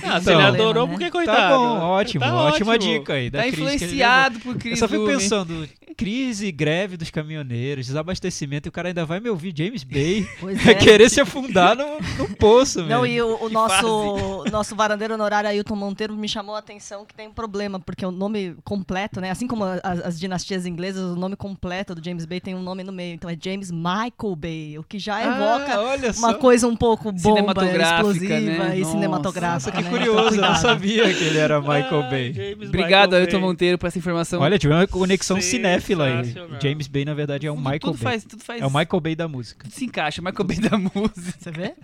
Tá 0.00 0.14
Ah, 0.14 0.20
se 0.20 0.30
então, 0.30 0.34
ele 0.40 0.42
adorou, 0.48 0.86
né? 0.86 0.92
por 0.92 0.98
que 1.00 1.06
Tá 1.06 1.10
coitado? 1.10 1.54
bom, 1.56 1.78
ótimo, 1.80 2.24
Tá 2.24 2.34
ótima 2.36 2.72
ótimo. 2.74 2.92
dica 3.00 3.14
aí. 3.14 3.28
Da 3.28 3.38
Tá 3.40 3.44
Cris, 3.46 3.54
que 3.56 3.60
ele 3.62 3.74
influenciado 3.74 4.38
por 4.40 4.54
Eu 4.54 4.58
Cris 4.60 4.78
só 4.78 4.86
fico 4.86 5.00
Lumen. 5.00 5.18
pensando, 5.18 5.68
crise, 5.94 6.50
greve 6.52 6.96
dos 6.96 7.10
caminhoneiros, 7.10 7.86
desabastecimento, 7.86 8.68
e 8.68 8.70
o 8.70 8.72
cara 8.72 8.88
ainda 8.88 9.04
vai 9.04 9.20
me 9.20 9.28
ouvir 9.28 9.52
James 9.56 9.84
Bay, 9.84 10.26
é. 10.66 10.74
querer 10.74 11.08
se 11.10 11.20
afundar 11.20 11.76
no, 11.76 11.98
no 12.18 12.36
poço, 12.36 12.80
Não, 12.82 13.02
mesmo. 13.02 13.06
e 13.06 13.22
o, 13.22 13.44
o 13.44 13.48
nosso, 13.48 14.44
nosso 14.50 14.74
varandeiro 14.76 15.14
honorário 15.14 15.48
Ailton 15.48 15.76
Monteiro 15.76 16.14
me 16.16 16.28
chamou 16.28 16.54
a 16.54 16.58
atenção 16.58 17.04
que 17.04 17.14
tem 17.14 17.28
um 17.28 17.32
problema, 17.32 17.78
porque 17.80 18.04
o 18.04 18.10
nome 18.10 18.56
completo, 18.64 19.20
né? 19.20 19.30
Assim 19.30 19.46
como 19.46 19.64
as, 19.64 19.80
as 19.82 20.20
dinastias 20.20 20.66
inglesas, 20.66 21.02
o 21.02 21.16
nome 21.16 21.36
completo 21.36 21.94
do 21.94 22.04
James 22.04 22.24
Bay 22.24 22.40
tem 22.40 22.54
um 22.54 22.62
nome 22.62 22.84
no 22.84 22.92
meio. 22.92 23.14
Então 23.14 23.28
é 23.30 23.36
James 23.40 23.70
Michael 23.70 24.36
Bay, 24.36 24.78
o 24.78 24.82
que 24.82 24.98
já 24.98 25.20
evoca 25.20 25.74
Ah, 25.74 25.80
olha 25.82 26.12
uma 26.16 26.34
coisa 26.34 26.66
um 26.66 26.76
pouco 26.76 27.12
bomba, 27.12 27.36
Cinematográfica, 27.36 28.12
explosiva 28.12 28.64
né? 28.64 28.76
e 28.76 28.80
Nossa. 28.80 28.92
cinematográfica. 28.92 29.70
Nossa, 29.70 29.72
que 29.72 29.82
né? 29.82 29.90
curioso, 29.90 30.36
eu 30.36 30.42
não 30.42 30.54
sabia 30.56 31.12
que 31.14 31.24
ele 31.24 31.38
era 31.38 31.60
Michael 31.62 32.02
Ai, 32.02 32.10
Bay. 32.10 32.32
James 32.32 32.68
Obrigado, 32.68 33.10
Michael 33.10 33.22
Ailton 33.22 33.38
Bay. 33.40 33.48
Monteiro, 33.48 33.78
por 33.78 33.86
essa 33.86 33.98
informação. 33.98 34.40
Olha, 34.40 34.58
tive 34.58 34.72
uma 34.72 34.86
conexão 34.86 35.40
cinéfila. 35.80 36.60
James 36.60 36.86
Bay, 36.86 37.04
na 37.04 37.14
verdade, 37.14 37.46
é 37.46 37.52
um 37.52 37.56
tudo, 37.56 37.64
Michael 37.64 37.80
tudo 37.80 37.92
Bay. 37.98 38.02
faz, 38.12 38.24
tudo 38.24 38.44
faz. 38.44 38.62
É 38.62 38.66
o 38.66 38.70
Michael 38.70 39.00
Bay 39.00 39.14
da 39.14 39.28
música. 39.28 39.64
Tudo 39.64 39.74
se 39.74 39.84
encaixa, 39.84 40.22
Michael 40.22 40.44
Bay 40.44 40.58
da 40.60 40.76
música. 40.78 41.38
Você 41.38 41.50
vê? 41.50 41.74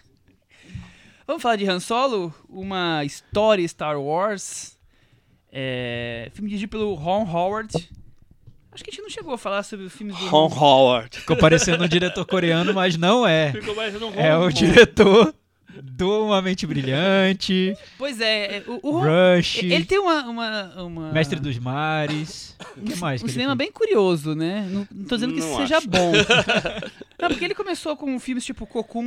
Vamos 1.26 1.42
falar 1.42 1.56
de 1.56 1.68
Han 1.68 1.80
Solo? 1.80 2.32
Uma 2.48 3.04
história 3.04 3.66
Star 3.66 4.00
Wars. 4.00 4.78
É, 5.50 6.30
filme 6.34 6.48
dirigido 6.48 6.70
pelo 6.70 6.94
Ron 6.94 7.24
Howard. 7.24 7.72
Acho 8.70 8.84
que 8.84 8.90
a 8.90 8.92
gente 8.92 9.02
não 9.02 9.10
chegou 9.10 9.32
a 9.32 9.38
falar 9.38 9.62
sobre 9.62 9.86
o 9.86 9.90
filme 9.90 10.12
do. 10.12 10.18
Ron 10.26 10.48
Howard. 10.48 11.18
Ficou 11.18 11.36
parecendo 11.36 11.82
um 11.82 11.88
diretor 11.88 12.24
coreano, 12.26 12.74
mas 12.74 12.96
não 12.96 13.26
é. 13.26 13.50
Ficou 13.52 13.74
parecendo 13.74 14.06
um 14.06 14.10
Ron 14.10 14.20
É 14.20 14.36
o 14.36 14.50
diretor 14.50 15.34
do 15.82 16.26
Uma 16.26 16.42
Mente 16.42 16.66
Brilhante, 16.66 17.76
Pois 17.98 18.20
é, 18.20 18.58
é, 18.58 18.64
o, 18.66 18.80
o. 18.82 19.00
Rush, 19.00 19.62
Ele 19.62 19.84
tem 19.84 19.98
uma. 19.98 20.22
uma, 20.24 20.82
uma- 20.82 21.12
Mestre 21.12 21.38
dos 21.40 21.58
Mares. 21.58 22.56
O 22.76 22.80
que 22.82 22.96
mais? 22.96 23.22
um 23.22 23.26
que 23.26 23.32
cinema 23.32 23.54
bem 23.54 23.70
curioso, 23.70 24.34
né? 24.34 24.68
Não, 24.70 24.86
não 24.90 25.04
tô 25.04 25.16
dizendo 25.16 25.32
que 25.34 25.40
isso 25.40 25.48
Não 25.48 25.56
seja 25.58 25.78
acho. 25.78 25.88
bom. 25.88 26.12
não, 27.20 27.28
porque 27.28 27.44
ele 27.44 27.54
começou 27.54 27.96
com 27.96 28.18
filmes 28.18 28.44
tipo 28.44 28.66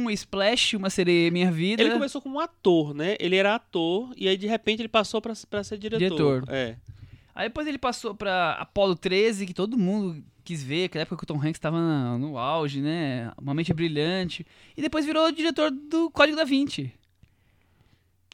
e 0.10 0.14
Splash, 0.14 0.76
Uma 0.76 0.90
Sereia 0.90 1.32
Minha 1.32 1.52
Vida. 1.52 1.82
Ele 1.82 1.92
começou 1.92 2.22
como 2.22 2.40
ator, 2.40 2.94
né? 2.94 3.16
Ele 3.20 3.36
era 3.36 3.56
ator 3.56 4.14
e 4.16 4.28
aí 4.28 4.38
de 4.38 4.48
repente 4.48 4.82
ele 4.82 4.90
passou 4.90 5.22
pra, 5.22 5.34
pra 5.50 5.64
ser 5.64 5.78
diretor. 5.78 6.00
Diretor. 6.00 6.44
É. 6.50 6.76
Aí 7.34 7.48
depois 7.48 7.68
ele 7.68 7.78
passou 7.78 8.14
pra 8.14 8.54
Apollo 8.54 8.96
13, 8.96 9.46
que 9.46 9.54
todo 9.54 9.78
mundo 9.78 10.22
quis 10.50 10.64
ver, 10.64 10.86
aquela 10.86 11.04
época 11.04 11.16
que 11.18 11.24
o 11.24 11.28
Tom 11.28 11.40
Hanks 11.40 11.60
tava 11.60 11.80
na- 11.80 12.18
no 12.18 12.36
auge, 12.36 12.82
né? 12.82 13.32
Uma 13.40 13.54
mente 13.54 13.72
brilhante. 13.72 14.44
E 14.76 14.82
depois 14.82 15.06
virou 15.06 15.32
diretor 15.32 15.70
do 15.70 16.10
Código 16.10 16.36
da 16.36 16.44
Vinci. 16.44 16.92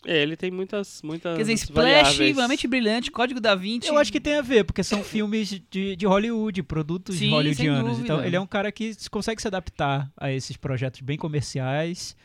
É, 0.07 0.21
ele 0.21 0.37
tem 0.37 0.49
muitas, 0.49 1.01
muitas 1.01 1.35
Quer 1.35 1.41
dizer, 1.41 1.53
Splash, 1.53 1.73
variáveis. 1.75 2.37
Uma 2.37 2.47
mente 2.47 2.67
brilhante, 2.67 3.11
Código 3.11 3.41
da 3.41 3.53
Vinci. 3.53 3.89
Eu 3.89 3.97
acho 3.97 4.11
que 4.13 4.21
tem 4.21 4.35
a 4.35 4.41
ver, 4.41 4.63
porque 4.63 4.81
são 4.83 5.03
filmes 5.03 5.49
de, 5.69 5.95
de 5.97 6.05
Hollywood, 6.05 6.63
produtos 6.63 7.15
Sim, 7.17 7.31
hollywoodianos. 7.31 7.99
Então, 7.99 8.23
ele 8.23 8.35
é 8.35 8.39
um 8.39 8.47
cara 8.47 8.71
que 8.71 8.95
consegue 9.09 9.41
se 9.41 9.47
adaptar 9.47 10.09
a 10.15 10.31
esses 10.31 10.55
projetos 10.55 11.01
bem 11.01 11.17
comerciais, 11.17 12.15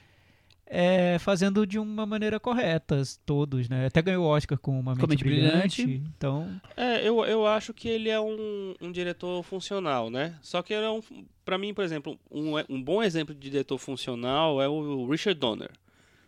é, 0.72 1.18
fazendo 1.18 1.66
de 1.66 1.78
uma 1.80 2.06
maneira 2.06 2.38
correta, 2.38 3.02
todos, 3.26 3.68
né? 3.68 3.86
Até 3.86 4.00
ganhou 4.00 4.24
o 4.24 4.28
Oscar 4.28 4.56
com 4.56 4.78
Uma 4.78 4.94
Mente, 4.94 5.24
Brilhante. 5.24 5.82
Brilhante. 5.84 6.10
Então, 6.16 6.60
É, 6.76 7.06
eu, 7.06 7.24
eu 7.24 7.44
acho 7.44 7.74
que 7.74 7.88
ele 7.88 8.08
é 8.08 8.20
um, 8.20 8.74
um 8.80 8.92
diretor 8.92 9.42
funcional, 9.42 10.08
né? 10.10 10.36
Só 10.40 10.62
que 10.62 10.72
ele 10.72 10.84
é 10.86 10.90
um, 10.90 11.02
pra 11.44 11.58
mim, 11.58 11.74
por 11.74 11.82
exemplo, 11.84 12.16
um, 12.30 12.52
um 12.68 12.80
bom 12.80 13.02
exemplo 13.02 13.34
de 13.34 13.50
diretor 13.50 13.78
funcional 13.78 14.62
é 14.62 14.68
o 14.68 15.08
Richard 15.10 15.38
Donner. 15.40 15.70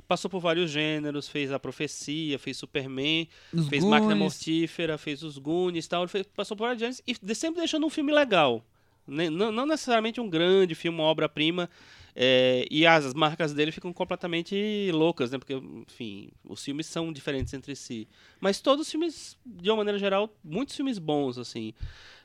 Passou 0.09 0.29
por 0.29 0.41
vários 0.41 0.71
gêneros, 0.71 1.29
fez 1.29 1.53
A 1.53 1.59
Profecia, 1.61 2.37
fez 2.39 2.57
Superman, 2.57 3.29
Nos 3.53 3.69
fez 3.69 3.83
Máquina 3.85 4.15
Goonies. 4.15 4.19
Mortífera, 4.19 4.99
fez 4.99 5.23
Os 5.23 5.39
Goonies 5.39 5.87
e 5.87 5.89
tal. 5.89 6.03
Ele 6.03 6.09
fez- 6.09 6.27
passou 6.27 6.57
por 6.57 6.65
vários 6.65 6.81
gêneros 6.81 7.01
e 7.07 7.35
sempre 7.35 7.61
deixando 7.61 7.87
um 7.87 7.91
filme 7.91 8.13
legal. 8.13 8.63
né? 9.07 9.31
Não, 9.31 9.51
não 9.53 9.65
necessariamente 9.65 10.21
um 10.21 10.29
grande 10.29 10.75
filme, 10.75 10.99
uma 10.99 11.05
obra-prima. 11.07 11.71
É, 12.15 12.67
e 12.71 12.87
as 12.87 13.15
marcas 13.15 13.55
dele 13.55 13.73
ficam 13.73 13.93
completamente 13.93 14.91
loucas, 14.93 15.31
né? 15.31 15.39
Porque, 15.39 15.55
enfim, 15.55 16.31
os 16.45 16.63
filmes 16.63 16.87
são 16.87 17.13
diferentes 17.13 17.53
entre 17.55 17.75
si. 17.75 18.07
Mas 18.41 18.61
todos 18.61 18.87
os 18.87 18.91
filmes, 18.91 19.39
de 19.47 19.71
uma 19.71 19.79
maneira 19.79 19.99
geral, 19.99 20.35
muitos 20.45 20.77
filmes 20.77 20.99
bons, 20.99 21.39
assim. 21.39 21.73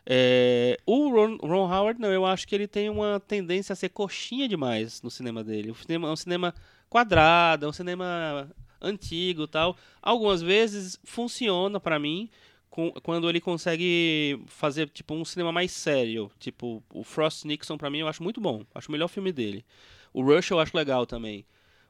É, 0.06 0.78
o 0.86 1.10
Ron, 1.10 1.38
Ron 1.38 1.72
Howard, 1.72 2.00
não, 2.00 2.12
eu 2.12 2.26
acho 2.26 2.48
que 2.48 2.56
ele 2.56 2.68
tem 2.68 2.90
uma 2.90 3.20
tendência 3.20 3.74
a 3.74 3.76
ser 3.76 3.90
coxinha 3.90 4.48
demais 4.48 5.02
no 5.02 5.10
cinema 5.10 5.44
dele. 5.44 5.72
O 5.72 5.76
cinema 5.76 6.10
é 6.10 6.12
um 6.12 6.16
cinema 6.16 6.54
quadrado, 6.90 7.66
é 7.66 7.70
um 7.70 7.74
cinema 7.74 8.50
antigo 8.82 9.48
tal. 9.48 9.78
Algumas 10.02 10.42
vezes 10.42 11.00
funciona 11.04 11.80
pra 11.80 11.98
mim 11.98 12.30
quando 12.70 13.30
ele 13.30 13.42
consegue 13.42 14.40
fazer 14.48 14.90
tipo 14.90 15.14
um 15.14 15.26
cinema 15.26 15.52
mais 15.52 15.72
sério. 15.72 16.32
Tipo, 16.40 16.84
o 16.94 17.04
Frost 17.04 17.46
Nixon 17.46 17.78
pra 17.78 17.90
mim 17.90 18.00
eu 18.00 18.08
acho 18.08 18.22
muito 18.22 18.40
bom. 18.40 18.64
Acho 18.74 18.90
o 18.90 18.92
melhor 18.92 19.08
filme 19.08 19.32
dele. 19.32 19.66
O 20.14 20.22
Rush 20.22 20.52
eu 20.52 20.60
acho 20.60 20.76
legal 20.76 21.06
também. 21.06 21.46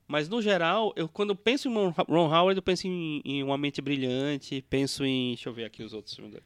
Mas 0.08 0.30
no 0.30 0.42
geral, 0.42 0.94
eu 0.96 1.10
quando 1.10 1.32
eu 1.32 1.36
penso 1.36 1.68
em 1.68 1.74
Ron 1.74 2.34
Howard, 2.34 2.58
eu 2.58 2.64
penso 2.64 2.88
em, 2.88 3.22
em 3.26 3.44
Uma 3.44 3.58
Mente 3.58 3.82
Brilhante, 3.82 4.64
penso 4.70 5.04
em, 5.04 5.30
deixa 5.34 5.50
eu 5.50 5.54
ver 5.54 5.66
aqui 5.66 5.84
os 5.84 5.94
outros 5.94 6.16
filmes 6.16 6.34
dele. 6.34 6.46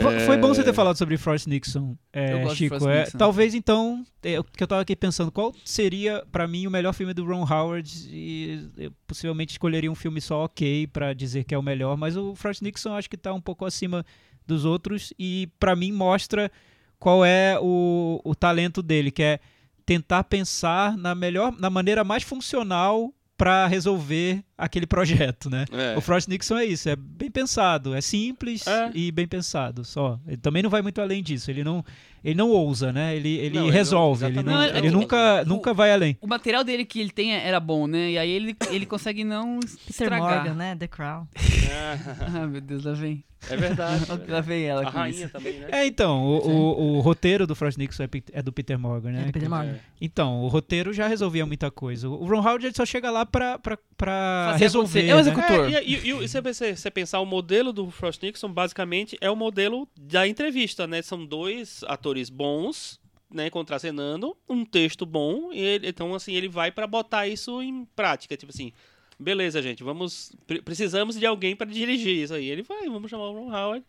Fo- 0.00 0.20
Foi 0.26 0.36
bom 0.36 0.48
você 0.48 0.62
ter 0.62 0.72
falado 0.72 0.96
sobre 0.96 1.16
Frost 1.16 1.46
Nixon, 1.46 1.96
é, 2.12 2.48
Chico. 2.54 2.76
Frost 2.78 2.86
É, 2.94 3.00
Nixon. 3.04 3.18
talvez 3.18 3.54
então, 3.54 4.04
é, 4.22 4.38
o 4.38 4.44
que 4.44 4.62
eu 4.62 4.66
tava 4.66 4.82
aqui 4.82 4.94
pensando, 4.94 5.30
qual 5.32 5.54
seria 5.64 6.24
pra 6.30 6.46
mim 6.46 6.66
o 6.66 6.70
melhor 6.70 6.92
filme 6.92 7.12
do 7.14 7.24
Ron 7.24 7.42
Howard? 7.50 7.90
E 8.10 8.68
eu 8.76 8.92
possivelmente 9.06 9.52
escolheria 9.52 9.90
um 9.90 9.94
filme 9.94 10.20
só 10.20 10.44
ok 10.44 10.86
pra 10.88 11.12
dizer 11.12 11.44
que 11.44 11.54
é 11.54 11.58
o 11.58 11.62
melhor, 11.62 11.96
mas 11.96 12.16
o 12.16 12.34
Frost 12.34 12.62
Nixon 12.62 12.92
acho 12.94 13.08
que 13.10 13.16
tá 13.16 13.32
um 13.32 13.40
pouco 13.40 13.64
acima 13.64 14.04
dos 14.46 14.64
outros 14.64 15.12
e 15.18 15.48
pra 15.58 15.74
mim 15.76 15.92
mostra 15.92 16.50
qual 16.98 17.24
é 17.24 17.58
o, 17.60 18.20
o 18.24 18.34
talento 18.34 18.82
dele, 18.82 19.10
que 19.10 19.22
é 19.22 19.40
tentar 19.84 20.24
pensar 20.24 20.96
na 20.96 21.14
melhor, 21.14 21.52
na 21.58 21.70
maneira 21.70 22.02
mais 22.04 22.22
funcional 22.22 23.12
pra 23.36 23.66
resolver 23.66 24.42
aquele 24.58 24.86
projeto, 24.86 25.48
né? 25.48 25.64
É. 25.72 25.96
O 25.96 26.00
Frost 26.00 26.28
Nixon 26.28 26.56
é 26.58 26.64
isso, 26.64 26.88
é 26.88 26.96
bem 26.96 27.30
pensado, 27.30 27.94
é 27.94 28.00
simples 28.00 28.66
É. 28.66 28.90
e 28.92 29.12
bem 29.12 29.26
pensado, 29.26 29.84
só. 29.84 30.18
Ele 30.26 30.36
também 30.36 30.62
não 30.62 30.68
vai 30.70 30.82
muito 30.82 31.00
além 31.00 31.22
disso, 31.22 31.50
ele 31.50 31.62
não, 31.62 31.84
ele 32.24 32.34
não 32.34 32.50
ousa, 32.50 32.92
né? 32.92 33.14
Ele, 33.16 33.28
ele 33.36 33.50
Não, 33.54 33.62
ele 33.62 33.66
não- 33.66 33.68
resolve, 33.70 34.26
ele, 34.26 34.42
não, 34.42 34.62
ele 34.64 34.72
Não, 34.72 34.88
é- 34.88 34.90
nunca, 34.90 35.42
o- 35.42 35.46
nunca 35.48 35.72
vai 35.72 35.92
além. 35.92 36.18
O 36.20 36.26
material 36.26 36.64
dele 36.64 36.84
que 36.84 36.98
ele 37.00 37.10
tem 37.10 37.32
era 37.32 37.60
bom, 37.60 37.86
né? 37.86 38.10
E 38.10 38.18
aí 38.18 38.30
ele, 38.30 38.56
ele 38.70 38.84
consegue 38.84 39.22
não 39.24 39.60
Peter 39.60 39.78
estragar. 39.88 40.20
Morgan, 40.20 40.54
né? 40.54 40.74
The 40.76 40.88
Crown. 40.88 41.26
Ah, 41.70 42.16
Ah, 42.42 42.46
meu 42.46 42.60
Deus, 42.60 42.84
lá 42.84 42.92
vem. 42.94 43.22
é 43.48 43.56
verdade. 43.56 44.04
Lá 44.28 44.40
vem 44.40 44.64
ela 44.64 44.82
A 44.84 44.90
rainha 44.90 45.24
isso. 45.26 45.32
também, 45.32 45.60
né? 45.60 45.68
É, 45.70 45.86
então, 45.86 46.24
o, 46.24 46.38
o, 46.48 46.96
o 46.96 47.00
roteiro 47.00 47.46
do 47.46 47.54
Frost 47.54 47.78
Nixon 47.78 48.02
é, 48.02 48.08
é 48.32 48.42
do 48.42 48.52
Peter 48.52 48.76
Morgan, 48.78 49.12
né? 49.12 49.22
É 49.22 49.24
do 49.26 49.32
Peter 49.32 49.48
Morgan. 49.48 49.76
Então, 50.00 50.40
o 50.42 50.48
roteiro 50.48 50.92
já 50.92 51.06
resolvia 51.06 51.46
muita 51.46 51.70
coisa. 51.70 52.08
O 52.08 52.26
Ron 52.26 52.40
Howard 52.40 52.66
ele 52.66 52.74
só 52.74 52.84
chega 52.84 53.10
lá 53.10 53.24
pra, 53.24 53.56
pra, 53.58 53.78
pra 53.96 54.47
Fazer 54.52 54.64
resolver, 54.64 55.10
acontecer. 55.10 55.10
É 55.10 55.14
o 55.14 55.16
né? 55.16 55.20
executor. 55.20 55.74
É, 55.74 55.84
e, 55.84 56.10
e, 56.10 56.24
e 56.24 56.28
se 56.28 56.40
você, 56.40 56.76
você 56.76 56.90
pensar, 56.90 57.20
o 57.20 57.26
modelo 57.26 57.72
do 57.72 57.90
Frost 57.90 58.22
Nixon 58.22 58.52
basicamente 58.52 59.16
é 59.20 59.30
o 59.30 59.36
modelo 59.36 59.88
da 59.98 60.26
entrevista, 60.26 60.86
né? 60.86 61.02
São 61.02 61.24
dois 61.24 61.82
atores 61.86 62.28
bons, 62.30 63.00
né, 63.30 63.50
contracenando, 63.50 64.36
um 64.48 64.64
texto 64.64 65.04
bom, 65.04 65.52
e 65.52 65.58
ele- 65.60 65.88
então 65.88 66.14
assim, 66.14 66.32
ele 66.34 66.48
vai 66.48 66.70
pra 66.70 66.86
botar 66.86 67.26
isso 67.28 67.62
em 67.62 67.84
prática, 67.94 68.34
tipo 68.38 68.50
assim, 68.50 68.72
beleza, 69.20 69.60
gente, 69.60 69.82
vamos 69.84 70.32
pre- 70.46 70.62
precisamos 70.62 71.14
de 71.18 71.26
alguém 71.26 71.54
pra 71.54 71.66
dirigir 71.66 72.16
isso 72.24 72.32
aí. 72.32 72.48
Ele 72.48 72.62
vai, 72.62 72.88
vamos 72.88 73.10
chamar 73.10 73.24
o 73.28 73.32
Ron 73.34 73.52
Howard 73.54 73.84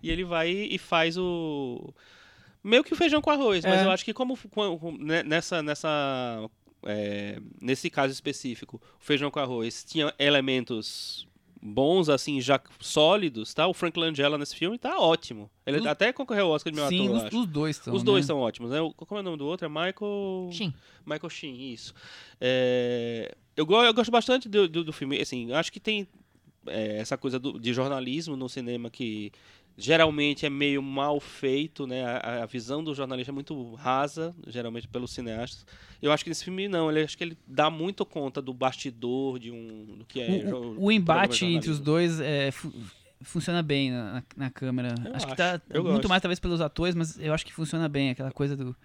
e 0.00 0.10
ele 0.10 0.22
vai 0.22 0.48
e 0.50 0.78
faz 0.78 1.16
o 1.18 1.92
meio 2.62 2.84
que 2.84 2.92
o 2.92 2.96
feijão 2.96 3.20
com 3.20 3.30
arroz, 3.30 3.64
mas 3.64 3.80
É. 3.80 3.84
eu 3.84 3.90
acho 3.90 4.04
que 4.04 4.14
como 4.14 4.36
com- 4.50 4.78
com- 4.78 4.92
né, 4.96 5.22
nessa 5.24 5.60
nessa 5.60 6.48
é, 6.86 7.38
nesse 7.60 7.88
caso 7.90 8.12
específico, 8.12 8.80
o 9.00 9.04
feijão 9.04 9.30
com 9.30 9.38
arroz 9.40 9.84
tinha 9.84 10.12
elementos 10.18 11.26
bons, 11.66 12.10
assim, 12.10 12.42
já 12.42 12.60
sólidos, 12.78 13.54
tá? 13.54 13.66
O 13.66 13.72
Frank 13.72 13.98
Langella 13.98 14.36
nesse 14.36 14.54
filme 14.54 14.76
tá 14.78 14.98
ótimo. 14.98 15.50
Ele 15.64 15.78
Os- 15.80 15.86
até 15.86 16.12
concorreu 16.12 16.46
ao 16.46 16.52
Oscar 16.52 16.70
de 16.70 16.76
melhor 16.76 16.90
Sim, 16.90 17.08
ator, 17.08 17.26
os, 17.28 17.32
os 17.40 17.46
dois 17.46 17.76
estão. 17.76 17.94
Os 17.94 18.02
dois 18.02 18.24
né? 18.24 18.26
são 18.26 18.38
ótimos, 18.38 18.70
né? 18.70 18.78
Como 18.96 19.16
é 19.18 19.20
o 19.20 19.22
nome 19.22 19.38
do 19.38 19.46
outro? 19.46 19.64
É 19.64 19.68
Michael... 19.68 20.50
Shin. 20.52 20.74
Michael 21.06 21.30
Sheen, 21.30 21.72
isso. 21.72 21.94
É, 22.38 23.34
eu, 23.56 23.64
go- 23.64 23.82
eu 23.82 23.94
gosto 23.94 24.10
bastante 24.10 24.46
do, 24.48 24.68
do, 24.68 24.84
do 24.84 24.92
filme, 24.92 25.18
assim, 25.20 25.52
acho 25.52 25.72
que 25.72 25.80
tem 25.80 26.06
é, 26.66 26.98
essa 26.98 27.16
coisa 27.16 27.38
do- 27.38 27.58
de 27.58 27.72
jornalismo 27.72 28.36
no 28.36 28.48
cinema 28.48 28.90
que 28.90 29.32
geralmente 29.76 30.46
é 30.46 30.50
meio 30.50 30.82
mal 30.82 31.18
feito, 31.20 31.86
né? 31.86 32.04
A, 32.04 32.42
a 32.42 32.46
visão 32.46 32.82
do 32.82 32.94
jornalista 32.94 33.30
é 33.30 33.34
muito 33.34 33.74
rasa, 33.74 34.34
geralmente 34.46 34.86
pelos 34.88 35.12
cineastas. 35.12 35.66
Eu 36.00 36.12
acho 36.12 36.22
que 36.24 36.30
nesse 36.30 36.44
filme 36.44 36.68
não, 36.68 36.90
ele 36.90 37.02
acho 37.02 37.16
que 37.16 37.24
ele 37.24 37.36
dá 37.46 37.68
muito 37.70 38.04
conta 38.06 38.40
do 38.40 38.52
bastidor 38.54 39.38
de 39.38 39.50
um 39.50 39.96
do 39.98 40.04
que 40.04 40.20
é 40.20 40.28
O, 40.52 40.54
o- 40.54 40.84
o 40.86 40.92
embate 40.92 41.44
entre 41.44 41.70
os 41.70 41.80
dois 41.80 42.20
é, 42.20 42.50
fu- 42.50 42.72
funciona 43.22 43.62
bem 43.62 43.90
na, 43.90 44.22
na- 44.36 44.50
câmera. 44.50 44.94
Eu 45.04 45.14
acho 45.16 45.26
que 45.26 45.34
tá 45.36 45.60
eu 45.70 45.82
muito 45.82 45.94
gosto. 45.94 46.08
mais 46.08 46.22
talvez 46.22 46.38
pelos 46.38 46.60
atores, 46.60 46.94
mas 46.94 47.18
eu 47.18 47.32
acho 47.32 47.44
que 47.44 47.52
funciona 47.52 47.88
bem 47.88 48.10
aquela 48.10 48.30
coisa 48.30 48.56
do 48.56 48.76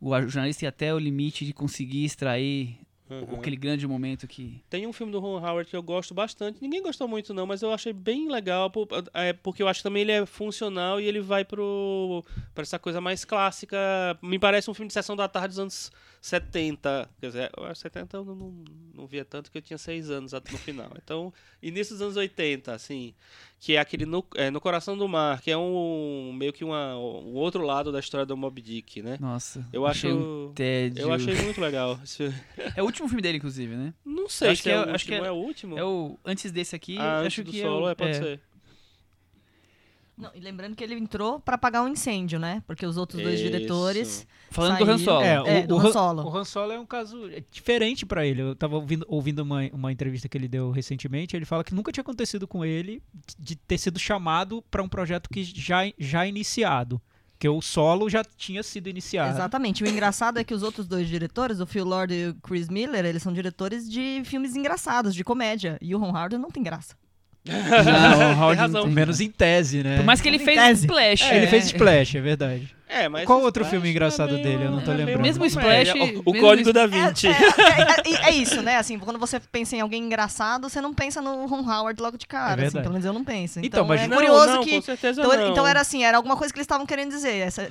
o 0.00 0.10
jornalista 0.28 0.64
ir 0.64 0.68
até 0.68 0.94
o 0.94 0.98
limite 0.98 1.44
de 1.44 1.52
conseguir 1.52 2.04
extrair 2.04 2.78
Uhum. 3.10 3.40
aquele 3.40 3.56
grande 3.56 3.86
momento 3.86 4.28
que 4.28 4.62
Tem 4.70 4.86
um 4.86 4.92
filme 4.92 5.10
do 5.12 5.18
Ron 5.18 5.38
Howard 5.44 5.68
que 5.68 5.76
eu 5.76 5.82
gosto 5.82 6.14
bastante. 6.14 6.62
Ninguém 6.62 6.82
gostou 6.82 7.08
muito, 7.08 7.34
não, 7.34 7.46
mas 7.46 7.60
eu 7.60 7.72
achei 7.72 7.92
bem 7.92 8.30
legal. 8.30 8.70
é, 9.12 9.32
Porque 9.32 9.62
eu 9.62 9.68
acho 9.68 9.80
que 9.80 9.84
também 9.84 10.02
ele 10.02 10.12
é 10.12 10.24
funcional 10.24 11.00
e 11.00 11.04
ele 11.06 11.20
vai 11.20 11.44
pro, 11.44 12.24
pra 12.54 12.62
essa 12.62 12.78
coisa 12.78 13.00
mais 13.00 13.24
clássica. 13.24 13.76
Me 14.22 14.38
parece 14.38 14.70
um 14.70 14.74
filme 14.74 14.88
de 14.88 14.94
sessão 14.94 15.16
da 15.16 15.28
tarde 15.28 15.48
dos 15.48 15.58
anos 15.58 15.92
70. 16.20 17.08
Quer 17.20 17.26
dizer, 17.26 17.50
eu 17.56 17.64
acho 17.64 17.74
que 17.74 17.80
70 17.80 18.16
eu 18.18 18.24
não, 18.24 18.54
não, 18.94 19.06
via 19.06 19.24
tanto 19.24 19.50
que 19.50 19.58
eu 19.58 19.62
tinha 19.62 19.78
seis 19.78 20.10
anos 20.10 20.32
no 20.32 20.58
final. 20.58 20.90
Então, 21.02 21.32
início 21.62 21.94
dos 21.94 22.02
anos 22.02 22.16
80, 22.16 22.72
assim. 22.72 23.14
Que 23.58 23.74
é 23.74 23.78
aquele 23.78 24.06
no, 24.06 24.24
é, 24.36 24.50
no 24.50 24.60
Coração 24.60 24.96
do 24.96 25.06
Mar, 25.06 25.40
que 25.42 25.50
é 25.50 25.56
um 25.56 26.32
meio 26.34 26.52
que 26.52 26.64
uma, 26.64 26.96
um 26.96 27.34
outro 27.34 27.62
lado 27.62 27.92
da 27.92 28.00
história 28.00 28.24
do 28.24 28.36
Moby 28.36 28.62
Dick, 28.62 29.02
né? 29.02 29.18
nossa, 29.20 29.66
Eu 29.72 29.86
achei 29.86 30.10
acho. 30.10 30.18
um 30.18 30.52
tédio. 30.54 31.02
Eu 31.02 31.12
achei 31.12 31.34
muito 31.42 31.60
legal. 31.60 31.98
É 32.76 32.82
o 32.82 32.86
último 32.86 33.08
filme 33.08 33.20
dele 33.22 33.38
inclusive, 33.38 33.74
né? 33.74 33.92
Não 34.04 34.28
sei 34.28 34.50
Acho 34.50 34.56
se 34.58 34.62
que 34.64 34.70
é, 34.70 34.74
é- 34.74 34.78
o 34.78 34.94
acho 34.94 35.04
último. 35.34 35.74
é- 35.76 35.78
é 35.80 35.84
o? 35.84 35.84
É 35.84 35.84
o 35.84 36.18
antes 36.24 36.50
desse 36.52 36.74
aqui, 36.76 36.96
Ah, 36.98 37.18
antes 37.18 37.26
acho 37.28 37.44
do 37.44 37.50
que 37.50 37.60
solo, 37.60 37.86
é, 37.86 37.88
o, 37.88 37.90
é, 37.90 37.94
pode 37.94 38.10
é, 38.10 38.14
ser. 38.14 38.40
Não, 40.20 40.30
e 40.34 40.40
lembrando 40.40 40.76
que 40.76 40.84
ele 40.84 40.94
entrou 40.94 41.40
pra 41.40 41.54
apagar 41.54 41.82
um 41.82 41.88
incêndio, 41.88 42.38
né? 42.38 42.62
Porque 42.66 42.84
os 42.84 42.96
outros 42.96 43.22
dois 43.22 43.40
Isso. 43.40 43.50
diretores. 43.50 44.26
Falando 44.50 44.78
do 44.78 44.90
Han. 44.90 44.98
Solo. 44.98 45.24
É, 45.24 45.64
o, 45.64 45.66
do 45.66 45.76
o 45.76 45.80
Han 45.80 45.92
Solo. 45.92 46.22
O 46.22 46.36
Han 46.36 46.44
Solo 46.44 46.72
é 46.72 46.78
um 46.78 46.86
caso 46.86 47.28
é, 47.30 47.42
diferente 47.50 48.04
pra 48.04 48.26
ele. 48.26 48.42
Eu 48.42 48.54
tava 48.54 48.76
ouvindo, 48.76 49.06
ouvindo 49.08 49.40
uma, 49.40 49.62
uma 49.72 49.90
entrevista 49.90 50.28
que 50.28 50.36
ele 50.36 50.48
deu 50.48 50.70
recentemente. 50.70 51.34
Ele 51.34 51.44
fala 51.44 51.64
que 51.64 51.74
nunca 51.74 51.90
tinha 51.90 52.02
acontecido 52.02 52.46
com 52.46 52.64
ele 52.64 53.02
de 53.38 53.56
ter 53.56 53.78
sido 53.78 53.98
chamado 53.98 54.62
pra 54.70 54.82
um 54.82 54.88
projeto 54.88 55.30
que 55.30 55.42
já, 55.42 55.80
já 55.98 56.26
iniciado. 56.26 57.00
Porque 57.40 57.48
o 57.48 57.62
solo 57.62 58.10
já 58.10 58.22
tinha 58.22 58.62
sido 58.62 58.88
iniciado. 58.88 59.34
Exatamente. 59.34 59.82
O 59.82 59.88
engraçado 59.88 60.38
é 60.38 60.44
que 60.44 60.52
os 60.52 60.62
outros 60.62 60.86
dois 60.86 61.08
diretores, 61.08 61.58
o 61.58 61.64
Phil 61.64 61.86
Lord 61.86 62.12
e 62.12 62.28
o 62.28 62.34
Chris 62.34 62.68
Miller, 62.68 63.06
eles 63.06 63.22
são 63.22 63.32
diretores 63.32 63.90
de 63.90 64.20
filmes 64.26 64.54
engraçados, 64.54 65.14
de 65.14 65.24
comédia. 65.24 65.78
E 65.80 65.94
o 65.94 65.98
Ron 65.98 66.10
Howard 66.10 66.36
não 66.36 66.50
tem 66.50 66.62
graça. 66.62 66.94
Não, 67.50 68.32
o 68.32 68.42
Howard 68.42 68.72
tem 68.72 68.88
Menos 68.88 69.20
em 69.20 69.28
tese, 69.28 69.82
né? 69.82 69.96
Por 69.96 70.04
mais 70.04 70.20
que 70.20 70.28
ele 70.28 70.38
fez 70.38 70.56
tese. 70.56 70.80
Splash. 70.82 71.22
É, 71.22 71.36
ele 71.36 71.46
é. 71.46 71.48
fez 71.48 71.64
Splash, 71.66 72.16
é 72.16 72.20
verdade. 72.20 72.74
É, 72.92 73.08
mas 73.08 73.24
Qual 73.24 73.40
outro 73.40 73.62
Splash 73.62 73.70
filme 73.70 73.88
é 73.88 73.90
engraçado 73.92 74.32
meio- 74.32 74.42
dele? 74.42 74.64
Eu 74.64 74.70
não 74.72 74.80
tô 74.82 74.90
é 74.90 74.94
lembrando. 74.96 75.22
Mesmo 75.22 75.44
Splash, 75.46 75.64
comédia. 75.92 75.94
O, 75.94 76.30
o 76.30 76.32
mesmo 76.32 76.40
Código 76.48 76.68
es- 76.70 76.74
da 76.74 76.82
É, 76.82 76.86
Vinci. 76.88 77.26
é, 77.28 77.30
é- 77.30 78.12
é- 78.26 78.28
é 78.28 78.30
isso, 78.32 78.60
né? 78.62 78.76
Assim, 78.76 78.98
quando 78.98 79.18
você 79.18 79.38
pensa 79.38 79.76
em 79.76 79.80
alguém 79.80 80.02
engraçado, 80.02 80.68
você 80.68 80.80
não 80.80 80.92
pensa 80.92 81.22
no 81.22 81.46
Ron 81.46 81.60
Howard 81.70 82.02
logo 82.02 82.18
de 82.18 82.26
cara. 82.26 82.60
É 82.62 82.66
assim, 82.66 82.78
pelo 82.78 82.90
menos 82.92 83.04
eu 83.04 83.12
não 83.12 83.24
penso. 83.24 83.60
Então, 83.60 83.68
Então, 83.68 83.86
mas- 83.86 84.00
é 84.00 84.08
Não, 84.08 84.16
curioso 84.16 84.46
não, 84.54 84.64
que. 84.64 84.70
com 84.76 84.82
certeza 84.82 85.22
Então, 85.22 85.36
não. 85.36 85.50
então 85.52 85.66
era 85.66 85.80
assim, 85.80 86.02
era 86.04 86.16
alguma 86.16 86.36
coisa 86.36 86.52
que 86.52 86.58
eles 86.58 86.64
estavam 86.64 86.84
querendo 86.84 87.10
dizer. 87.10 87.36
Essa, 87.36 87.70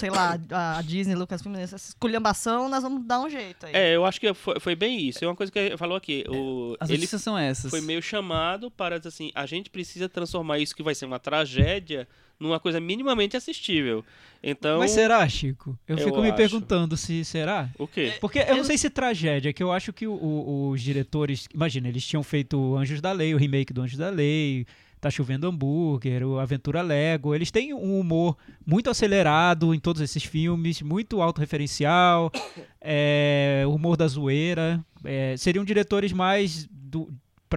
sei 0.00 0.10
lá, 0.10 0.36
a 0.50 0.82
Disney, 0.82 1.14
Lucasfilm, 1.14 1.54
essa 1.56 1.76
esculhambação, 1.76 2.68
nós 2.68 2.82
vamos 2.82 3.04
dar 3.06 3.20
um 3.20 3.30
jeito 3.30 3.66
aí. 3.66 3.72
É, 3.74 3.94
eu 3.96 4.04
acho 4.04 4.20
que 4.20 4.32
foi, 4.34 4.58
foi 4.58 4.74
bem 4.74 5.00
isso. 5.08 5.24
É 5.24 5.28
uma 5.28 5.36
coisa 5.36 5.50
que 5.52 5.58
ele 5.58 5.76
falou 5.76 5.96
aqui. 5.96 6.24
O, 6.28 6.76
As 6.80 6.88
ele 6.88 6.98
notícias 6.98 7.22
são 7.22 7.38
essas. 7.38 7.70
foi 7.70 7.80
meio 7.80 8.02
chamado 8.02 8.70
para 8.70 8.98
dizer 8.98 9.08
assim, 9.10 9.30
a 9.34 9.46
gente 9.46 9.70
precisa 9.70 10.08
transformar 10.08 10.58
isso 10.58 10.74
que 10.74 10.82
vai 10.82 10.94
ser 10.94 11.06
uma 11.06 11.18
tragédia 11.18 12.08
numa 12.38 12.60
coisa 12.60 12.78
minimamente 12.80 13.36
assistível. 13.36 14.04
Então, 14.42 14.78
Mas 14.78 14.90
será, 14.92 15.26
Chico? 15.28 15.76
Eu, 15.88 15.96
Eu 15.98 16.04
fico 16.04 16.20
me 16.20 16.28
acho. 16.28 16.36
perguntando 16.36 16.96
se 16.96 17.24
será. 17.24 17.68
o 17.78 17.86
quê? 17.86 18.14
Porque 18.20 18.38
eu 18.40 18.56
não 18.56 18.64
sei 18.64 18.76
se 18.78 18.88
tragédia, 18.90 19.52
que 19.52 19.62
eu 19.62 19.72
acho 19.72 19.92
que 19.92 20.06
o- 20.06 20.12
o- 20.12 20.70
os 20.70 20.80
diretores. 20.82 21.48
Imagina, 21.52 21.88
eles 21.88 22.06
tinham 22.06 22.22
feito 22.22 22.76
Anjos 22.76 23.00
da 23.00 23.12
Lei, 23.12 23.34
o 23.34 23.38
remake 23.38 23.72
do 23.72 23.80
Anjos 23.82 23.98
da 23.98 24.10
Lei, 24.10 24.66
Tá 25.00 25.10
Chovendo 25.10 25.46
Hambúrguer, 25.46 26.22
o 26.26 26.38
Aventura 26.38 26.80
Lego. 26.82 27.34
Eles 27.34 27.50
têm 27.50 27.72
um 27.74 27.98
humor 27.98 28.36
muito 28.64 28.88
acelerado 28.90 29.74
em 29.74 29.78
todos 29.80 30.00
esses 30.00 30.22
filmes, 30.24 30.80
muito 30.82 31.20
autorreferencial, 31.22 32.30
é, 32.80 33.64
humor 33.66 33.96
da 33.96 34.06
zoeira. 34.06 34.84
É, 35.04 35.36
seriam 35.36 35.64
diretores 35.64 36.12
mais 36.12 36.66
do- 36.70 37.08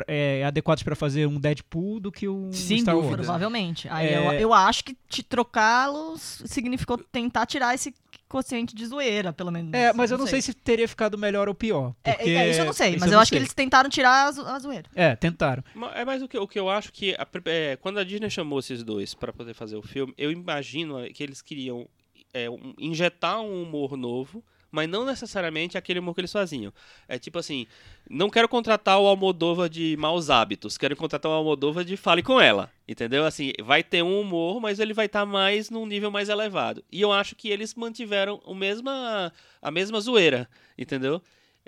é, 0.08 0.44
adequados 0.46 0.84
para 0.84 0.96
fazer 0.96 1.28
um 1.28 1.40
Deadpool 1.40 2.00
do 2.00 2.12
que 2.12 2.28
um 2.28 2.52
Sem 2.52 2.80
Star. 2.80 2.96
Wars. 2.96 3.10
Provavelmente. 3.10 3.88
Aí 3.90 4.08
É. 4.08 4.18
eu, 4.18 4.32
eu 4.34 4.54
acho 4.54 4.84
que 4.84 4.96
te 5.08 5.24
trocá-los 5.24 6.42
significou 6.46 6.98
tentar 6.98 7.46
tirar 7.46 7.74
esse 7.76 7.94
quociente 8.28 8.76
de 8.76 8.86
zoeira, 8.86 9.34
pelo 9.34 9.52
menos. 9.52 9.74
É, 9.74 9.92
mas 9.92 10.12
eu 10.12 10.18
não 10.18 10.28
sei 10.28 10.42
se 10.42 10.54
teria 10.54 10.88
ficado 10.88 11.18
melhor 11.18 11.48
ou 11.50 11.56
pior. 11.56 11.96
É, 12.04 12.14
porque- 12.14 12.30
é, 12.30 12.50
isso 12.52 12.62
eu 12.62 12.66
não 12.66 12.74
sei, 12.74 12.90
isso 12.92 13.00
mas 13.00 13.10
eu, 13.12 13.16
não 13.16 13.22
acho 13.22 13.30
que 13.32 13.36
sei. 13.38 13.42
eles 13.44 13.54
tentaram 13.54 13.90
tirar 13.90 14.28
a, 14.28 14.32
zo- 14.32 14.46
a 14.46 14.60
zoeira. 14.60 14.90
É, 14.94 15.16
tentaram. 15.16 15.64
É 15.96 16.06
mais 16.06 16.22
o 16.22 16.28
que, 16.28 16.38
o 16.38 16.48
que 16.48 16.60
eu 16.60 16.70
acho 16.70 16.92
que 16.94 17.16
a 17.16 17.28
é, 17.46 17.76
quando 17.78 17.98
a 18.00 18.04
Disney 18.04 18.30
chamou 18.30 18.60
esses 18.60 18.84
dois 18.84 19.14
para 19.16 19.34
poder 19.34 19.54
fazer 19.56 19.76
o 19.78 19.82
filme, 19.82 20.14
eu 20.18 20.32
imagino 20.32 21.00
é, 21.00 21.10
que 21.10 21.24
eles 21.24 21.42
queriam 21.42 21.88
é, 22.32 22.48
um- 22.50 22.76
injetar 22.78 23.42
um 23.42 23.64
humor 23.64 23.98
novo, 23.98 24.44
mas 24.72 24.90
não 24.90 25.06
necessariamente 25.06 25.78
aquele 25.78 26.00
humor 26.00 26.14
que 26.14 26.22
eles 26.22 26.32
faziam. 26.32 26.74
É 27.08 27.18
tipo 27.18 27.40
assim, 27.40 27.68
não 28.10 28.30
quero 28.30 28.48
contratar 28.48 29.00
o 29.00 29.08
Almodova 29.08 29.70
de 29.70 29.96
maus 29.98 30.30
hábitos, 30.30 30.78
quero 30.78 30.96
contratar 30.96 31.32
o 31.32 31.36
Almodova 31.36 31.84
de 31.84 31.98
fale 31.98 32.22
com 32.24 32.40
ela, 32.40 32.72
entendeu? 32.88 33.26
Assim, 33.26 33.54
vai 33.64 33.84
ter 33.84 34.04
um 34.04 34.20
humor, 34.20 34.60
mas 34.60 34.80
ele 34.80 34.94
vai 34.94 35.06
estar 35.06 35.26
mais 35.26 35.70
num 35.70 35.86
nível 35.86 36.12
mais 36.12 36.30
elevado. 36.30 36.84
E 36.92 37.02
eu 37.02 37.12
acho 37.12 37.36
que 37.36 37.50
eles 37.50 37.74
mantiveram 37.76 38.42
o 38.46 38.54
mesma, 38.54 39.34
a 39.62 39.72
mesma 39.72 40.00
zoeira, 40.00 40.48
entendeu? 40.78 41.22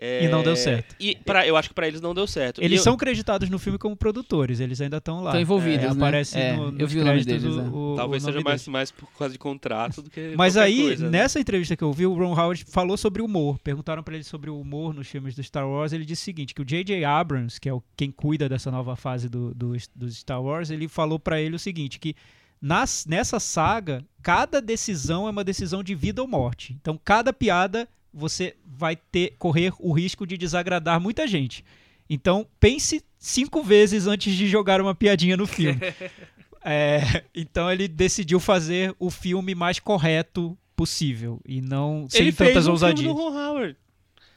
É, 0.04 0.26
E 0.26 0.30
não 0.30 0.42
deu 0.42 0.56
certo. 0.56 0.96
E 1.00 1.16
pra, 1.16 1.46
eu 1.46 1.56
acho 1.56 1.70
que 1.70 1.76
para 1.76 1.88
eles 1.88 2.02
não 2.02 2.12
deu 2.16 2.26
certo. 2.26 2.60
E 2.60 2.66
Eles 2.66 2.80
eu- 2.80 2.84
são 2.86 2.98
creditados 2.98 3.48
no 3.52 3.60
filme 3.60 3.78
como 3.78 3.96
produtores, 3.96 4.60
eles 4.60 4.82
ainda 4.82 4.98
estão 4.98 5.22
lá. 5.22 5.30
Estão 5.30 5.42
envolvidos, 5.42 5.86
É, 5.86 5.90
né? 5.90 5.94
Aparece 5.94 6.38
É, 6.40 6.54
no, 6.56 6.64
eu 6.64 6.72
nos 6.72 6.92
vi 6.92 7.00
o 7.00 7.06
nome 7.06 7.24
créditos 7.24 7.44
deles, 7.44 7.58
o- 7.58 7.62
é. 7.62 7.70
o- 7.70 7.96
Talvez 7.96 8.24
o 8.24 8.26
seja 8.26 8.42
mais, 8.42 8.62
deles. 8.62 8.68
mais 8.68 8.92
por 8.92 9.08
causa 9.16 9.32
de 9.32 9.38
contrato 9.38 10.02
do 10.02 10.10
que. 10.10 10.34
Mas 10.36 10.58
aí, 10.58 10.82
coisa, 10.82 11.04
né? 11.06 11.20
nessa 11.20 11.40
entrevista 11.40 11.78
que 11.78 11.84
eu 11.84 11.94
vi, 11.94 12.08
o 12.08 12.16
Ron 12.16 12.32
Howard 12.34 12.66
falou 12.68 12.98
sobre 12.98 13.22
humor. 13.22 13.60
Perguntaram 13.60 14.02
pra 14.02 14.16
ele 14.16 14.24
sobre 14.24 14.50
o 14.50 14.60
humor 14.60 14.92
nos 14.92 15.08
filmes 15.08 15.36
do 15.36 15.44
Star 15.44 15.70
Wars. 15.70 15.94
Ele 15.94 16.04
disse 16.04 16.24
o 16.24 16.26
seguinte: 16.26 16.56
que 16.56 16.62
o 16.64 16.66
J.J. 16.66 17.06
Abrams, 17.06 17.62
que 17.62 17.70
é 17.70 17.74
o, 17.74 17.84
quem 17.96 18.10
cuida 18.10 18.50
dessa 18.50 18.72
nova 18.72 18.96
fase 18.96 19.30
do, 19.30 19.54
do, 19.54 19.74
dos 19.96 20.18
Star 20.18 20.42
Wars, 20.42 20.72
ele 20.72 20.88
falou 20.88 21.20
pra 21.20 21.40
ele 21.40 21.56
o 21.56 21.60
seguinte: 21.60 22.00
que 22.00 22.16
nas, 22.60 23.06
nessa 23.06 23.40
saga, 23.40 24.04
cada 24.24 24.60
decisão 24.60 25.28
é 25.28 25.30
uma 25.30 25.44
decisão 25.44 25.84
de 25.84 25.94
vida 25.94 26.24
ou 26.24 26.28
morte. 26.28 26.76
Então, 26.82 27.00
cada 27.06 27.32
piada 27.32 27.88
você 28.14 28.56
vai 28.66 28.96
ter 28.96 29.36
correr 29.40 29.74
o 29.80 29.92
risco 29.94 30.26
de 30.28 30.38
desagradar 30.38 31.00
muita 31.00 31.26
gente. 31.28 31.64
Então, 32.10 32.46
pense 32.60 33.04
cinco 33.18 33.64
vezes 33.64 34.06
antes 34.08 34.36
de 34.36 34.48
jogar 34.48 34.82
uma 34.82 34.94
piadinha 34.96 35.38
no 35.38 35.48
filme. 35.48 35.80
É, 36.64 37.24
então 37.34 37.72
ele 37.72 37.88
decidiu 37.88 38.40
fazer 38.40 38.96
o 39.00 39.10
filme 39.10 39.56
mais 39.56 39.80
correto 39.80 40.56
possível 40.76 41.42
e 41.44 41.60
não 41.60 42.06
sem 42.08 42.22
Ele 42.22 42.32
tantas 42.32 42.54
fez 42.54 42.68
um 42.68 42.72
ousadias. 42.72 43.00
filme 43.00 43.16
do 43.16 43.20
Ron 43.30 43.36
Howard. 43.36 43.76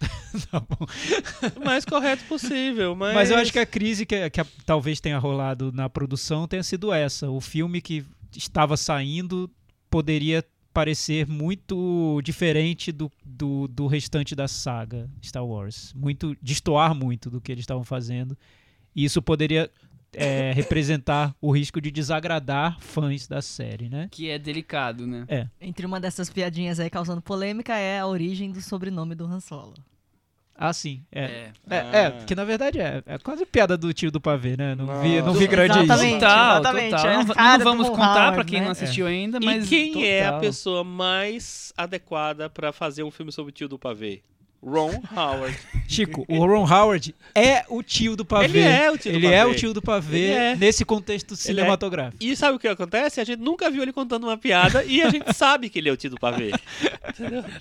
Tá 0.50 0.58
bom. 0.60 0.86
O 1.60 1.64
mais 1.64 1.84
correto 1.84 2.24
possível, 2.24 2.96
mas. 2.96 3.14
Mas 3.14 3.30
eu 3.30 3.36
acho 3.36 3.52
que 3.52 3.58
a 3.58 3.66
crise 3.66 4.06
que, 4.06 4.30
que 4.30 4.40
a- 4.40 4.46
talvez 4.64 5.00
tenha 5.00 5.18
rolado 5.18 5.70
na 5.70 5.88
produção 5.90 6.48
tenha 6.48 6.62
sido 6.62 6.90
essa. 6.94 7.30
O 7.30 7.42
filme 7.42 7.82
que 7.82 8.02
estava 8.34 8.74
saindo 8.76 9.50
poderia 9.90 10.42
parecer 10.74 11.26
muito 11.28 12.20
diferente 12.22 12.90
do, 12.90 13.10
do, 13.24 13.68
do 13.68 13.86
restante 13.86 14.34
da 14.34 14.48
saga 14.48 15.08
Star 15.22 15.46
Wars. 15.46 15.94
Muito 15.94 16.36
destoar 16.42 16.94
muito 16.94 17.30
do 17.30 17.40
que 17.40 17.52
eles 17.52 17.62
estavam 17.62 17.84
fazendo. 17.84 18.36
E 18.94 19.04
isso 19.04 19.22
poderia 19.22 19.70
é, 20.12 20.52
representar 20.52 21.34
o 21.40 21.52
risco 21.52 21.80
de 21.80 21.92
desagradar 21.92 22.78
fãs 22.80 23.28
da 23.28 23.40
série, 23.40 23.88
né? 23.88 24.08
Que 24.10 24.28
é 24.28 24.38
delicado, 24.38 25.06
né? 25.06 25.24
Entre 25.60 25.86
uma 25.86 26.00
dessas 26.00 26.28
piadinhas 26.28 26.80
aí 26.80 26.90
causando 26.90 27.22
polêmica 27.22 27.76
é 27.76 28.00
a 28.00 28.06
origem 28.06 28.50
do 28.50 28.60
sobrenome 28.60 29.14
do 29.14 29.24
Han 29.24 29.40
Solo. 29.40 29.74
Ah, 30.56 30.72
sim. 30.72 31.02
É. 31.10 31.22
É. 31.24 31.52
É, 31.68 31.78
Ah. 31.80 31.96
é, 31.98 32.10
que 32.24 32.34
na 32.34 32.44
verdade 32.44 32.80
é, 32.80 33.02
é 33.06 33.18
quase 33.18 33.44
piada 33.44 33.76
do 33.76 33.92
tio 33.92 34.10
do 34.10 34.20
pavê, 34.20 34.56
né? 34.56 34.74
Não 34.76 35.00
vi, 35.02 35.20
não 35.20 35.32
vi 35.32 35.46
grande 35.48 35.78
Exatamente. 35.80 36.10
isso. 36.16 36.20
Total, 36.20 36.60
exatamente, 36.60 36.90
total. 36.90 37.06
é 37.10 37.16
Não, 37.16 37.24
não 37.58 37.64
vamos 37.64 37.88
contar 37.88 38.14
Howard, 38.20 38.34
pra 38.36 38.44
quem 38.44 38.58
né? 38.60 38.64
não 38.66 38.72
assistiu 38.72 39.06
ainda, 39.06 39.38
E 39.40 39.44
mas. 39.44 39.68
quem 39.68 40.06
é 40.06 40.22
a 40.22 40.26
total. 40.26 40.40
pessoa 40.40 40.84
mais 40.84 41.72
adequada 41.76 42.48
pra 42.48 42.72
fazer 42.72 43.02
um 43.02 43.10
filme 43.10 43.32
sobre 43.32 43.50
o 43.50 43.52
tio 43.52 43.68
do 43.68 43.78
pavê? 43.78 44.22
Ron 44.64 45.02
Howard. 45.14 45.56
Chico, 45.86 46.24
o 46.28 46.46
Ron 46.46 46.64
Howard 46.66 47.14
é 47.34 47.64
o 47.68 47.82
tio 47.82 48.16
do 48.16 48.24
pavê. 48.24 48.46
Ele 48.46 48.60
é 48.60 48.90
o 48.90 48.96
tio 48.96 49.12
do 49.12 49.18
Ele 49.18 49.26
pavê. 49.26 49.36
é 49.36 49.44
o 49.46 49.54
tio 49.54 49.74
do 49.74 49.82
pavê 49.82 50.18
Ele 50.18 50.32
é. 50.32 50.56
nesse 50.56 50.84
contexto 50.84 51.34
é. 51.34 51.36
cinematográfico. 51.36 52.16
E 52.24 52.34
sabe 52.34 52.56
o 52.56 52.58
que 52.58 52.66
acontece? 52.66 53.20
A 53.20 53.24
gente 53.24 53.40
nunca 53.40 53.70
viu 53.70 53.82
ele 53.82 53.92
contando 53.92 54.24
uma 54.24 54.38
piada 54.38 54.82
e 54.84 55.02
a 55.02 55.10
gente 55.10 55.32
sabe 55.34 55.68
que 55.68 55.78
ele 55.78 55.88
é 55.88 55.92
o 55.92 55.96
tio 55.96 56.10
do 56.10 56.16
pavê. 56.18 56.52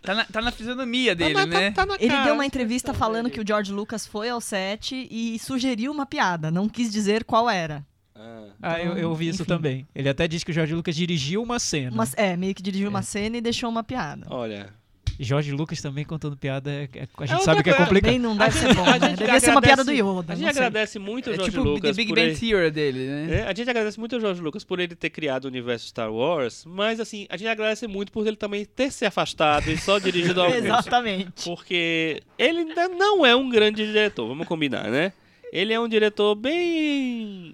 Tá 0.01 0.15
na, 0.15 0.25
tá 0.25 0.41
na 0.41 0.51
fisionomia 0.51 1.13
dele, 1.15 1.33
Tá 1.33 1.45
na- 1.45 1.59
né? 1.59 1.71
tá- 1.71 1.81
tá 1.81 1.85
na 1.85 1.95
Ele 1.99 2.07
cara, 2.09 2.23
deu 2.25 2.33
uma 2.33 2.43
a 2.43 2.45
entrevista 2.45 2.91
expressão 2.91 3.07
falando 3.07 3.29
que 3.29 3.39
o 3.41 3.47
George 3.47 3.71
Lucas 3.71 4.07
foi 4.07 4.29
ao 4.29 4.39
set 4.41 5.07
e 5.11 5.37
sugeriu 5.39 5.91
uma 5.91 6.05
piada, 6.05 6.49
não 6.49 6.67
quis 6.69 6.91
dizer 6.91 7.23
qual 7.23 7.49
era. 7.49 7.85
Ah. 8.15 8.43
Ah, 8.61 8.79
eu, 8.81 8.93
eu 8.97 9.09
ouvi 9.09 9.27
isso 9.27 9.41
enfim. 9.41 9.49
também. 9.49 9.87
Ele 9.93 10.07
até 10.07 10.27
disse 10.27 10.45
que 10.45 10.51
o 10.51 10.53
Jorge 10.53 10.73
Lucas 10.73 10.95
dirigiu 10.95 11.43
uma 11.43 11.59
cena. 11.59 11.91
Uma- 11.91 12.07
é, 12.15 12.37
meio 12.37 12.55
que 12.55 12.61
dirigiu 12.63 12.89
uma 12.89 12.99
É. 12.99 13.03
cena 13.03 13.37
e 13.37 13.41
deixou 13.41 13.69
uma 13.69 13.83
piada. 13.83 14.25
Olha, 14.29 14.69
Jorge 15.19 15.51
Lucas 15.51 15.81
também 15.81 16.03
contando 16.03 16.35
piada, 16.35 16.71
é- 16.71 16.83
é- 16.93 17.07
a 17.17 17.25
gente 17.25 17.33
outra 17.33 17.39
sabe 17.39 17.63
que 17.63 17.69
é 17.69 17.73
complicado. 17.73 18.11
Também 18.13 18.19
não 18.19 18.33
A 18.33 18.37
deve 18.47 18.51
gente- 18.59 18.67
ser 18.67 18.75
bom, 18.75 18.83
a 18.83 18.99
né? 18.99 19.09
gente 19.09 19.17
Devia 19.19 19.39
ser 19.39 19.51
uma 19.51 19.61
piada 19.61 19.83
do 19.83 19.91
Yoda. 19.91 20.33
a 20.33 20.35
gente 20.35 20.45
não 20.45 20.53
sei. 20.53 20.61
agradece 20.63 20.99
muito 20.99 21.27
ao 21.29 21.33
É 21.33 21.35
George 21.37 21.51
tipo 21.51 21.63
Lucas 21.63 21.91
The 21.91 21.93
Big 22.01 22.09
por 22.09 22.15
Bang 22.15 22.27
ele- 22.27 22.37
Theory 22.39 22.71
dele, 22.71 23.07
né? 23.07 23.39
É, 23.39 23.43
a 23.43 23.53
gente 23.53 23.69
agradece 23.69 23.99
muito 23.99 24.15
ao 24.15 24.21
George 24.21 24.41
Lucas 24.41 24.63
por 24.63 24.79
ele 24.79 24.95
ter 24.95 25.09
criado 25.09 25.45
o 25.45 25.47
universo 25.47 25.87
Star 25.87 26.11
Wars, 26.11 26.63
mas 26.65 26.99
assim, 26.99 27.25
a 27.29 27.37
gente 27.37 27.47
agradece 27.47 27.87
muito 27.87 28.11
por 28.11 28.25
ele 28.25 28.35
também 28.35 28.65
ter 28.65 28.91
se 28.91 29.05
afastado 29.05 29.69
e 29.69 29.77
só 29.77 29.99
dirigido 29.99 30.41
alguns. 30.41 30.57
Exatamente. 30.65 31.43
Porque 31.45 32.21
ele 32.37 32.59
ainda 32.59 32.87
não 32.89 33.25
é 33.25 33.35
um 33.35 33.49
grande 33.49 33.85
diretor, 33.85 34.27
vamos 34.27 34.47
combinar, 34.47 34.89
né? 34.89 35.13
Ele 35.51 35.71
é 35.71 35.79
um 35.79 35.87
diretor 35.87 36.33
bem. 36.35 37.53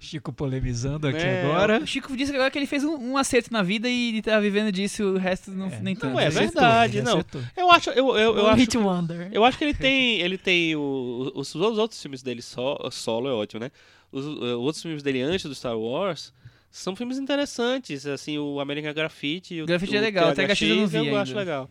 Chico 0.00 0.32
polemizando 0.32 1.08
aqui 1.08 1.18
É, 1.18 1.42
agora. 1.42 1.80
O 1.80 1.86
Chico 1.86 2.16
disse 2.16 2.30
que 2.30 2.36
agora 2.36 2.50
que 2.50 2.58
ele 2.58 2.66
fez 2.66 2.84
um, 2.84 2.94
um 3.12 3.16
acerto 3.16 3.52
na 3.52 3.62
vida 3.62 3.88
e 3.88 4.10
ele 4.10 4.22
tá 4.22 4.38
vivendo 4.38 4.70
disso, 4.70 5.02
o 5.04 5.16
resto 5.18 5.50
não, 5.50 5.68
nem 5.82 5.96
tanto. 5.96 6.12
Não, 6.12 6.20
é 6.20 6.30
verdade, 6.30 7.02
não. 7.02 7.24
Eu 7.56 7.70
acho. 7.70 7.90
Eu, 7.90 8.16
eu, 8.16 8.36
eu 8.36 8.44
um 8.44 8.46
acho 8.46 8.56
hit 8.56 8.78
wonder. 8.78 9.28
Eu 9.32 9.44
acho 9.44 9.58
que 9.58 9.64
ele 9.64 9.74
tem, 9.74 10.20
ele 10.22 10.38
tem 10.38 10.76
o- 10.76 11.32
os, 11.34 11.52
os 11.54 11.78
outros 11.78 12.00
filmes 12.00 12.22
dele 12.22 12.40
só, 12.42 12.78
solo 12.92 13.28
é 13.28 13.32
ótimo, 13.32 13.60
né? 13.60 13.72
Os, 14.12 14.24
eh, 14.24 14.54
outros 14.54 14.80
filmes 14.82 15.02
dele 15.02 15.20
antes 15.20 15.44
do 15.44 15.54
Star 15.54 15.76
Wars 15.76 16.32
são 16.70 16.94
filmes 16.94 17.18
interessantes, 17.18 18.06
assim, 18.06 18.38
o 18.38 18.60
American 18.60 18.94
Graffiti, 18.94 19.54
e 19.54 19.62
o 19.62 19.66
Graffiti 19.66 19.94
o 19.94 19.98
é 19.98 20.00
legal, 20.00 20.28
até 20.28 20.42
THX, 20.42 20.46
Graffiti 20.46 20.70
eu 20.70 20.76
não 20.76 20.86
vi 20.86 20.96
eu 21.08 21.16
acho 21.16 21.30
ainda. 21.32 21.40
legal. 21.40 21.70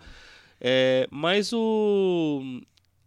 É, 0.59 1.07
mas 1.09 1.53
o 1.53 2.41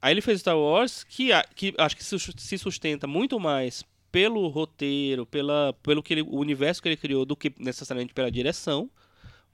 aí 0.01 0.13
ele 0.15 0.21
fez 0.21 0.41
Star 0.41 0.57
Wars 0.57 1.05
que, 1.05 1.31
que 1.55 1.75
acho 1.77 1.97
que 1.97 2.03
se 2.05 2.59
sustenta 2.59 3.07
muito 3.07 3.39
mais 3.39 3.85
pelo 4.11 4.47
roteiro, 4.49 5.25
pela, 5.27 5.73
pelo 5.83 6.03
que 6.03 6.15
ele, 6.15 6.23
o 6.23 6.37
universo 6.39 6.83
que 6.83 6.89
ele 6.89 6.97
criou 6.97 7.25
do 7.25 7.37
que 7.37 7.53
necessariamente 7.59 8.15
pela 8.15 8.31
direção. 8.31 8.91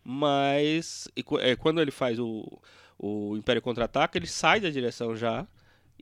Mas 0.03 1.09
e 1.16 1.25
é, 1.40 1.57
quando 1.57 1.81
ele 1.81 1.90
faz 1.90 2.19
o, 2.19 2.61
o 2.99 3.37
Império 3.37 3.61
Contra-Ataca, 3.61 4.16
ele 4.16 4.27
sai 4.27 4.61
da 4.61 4.71
direção 4.71 5.16
já 5.16 5.47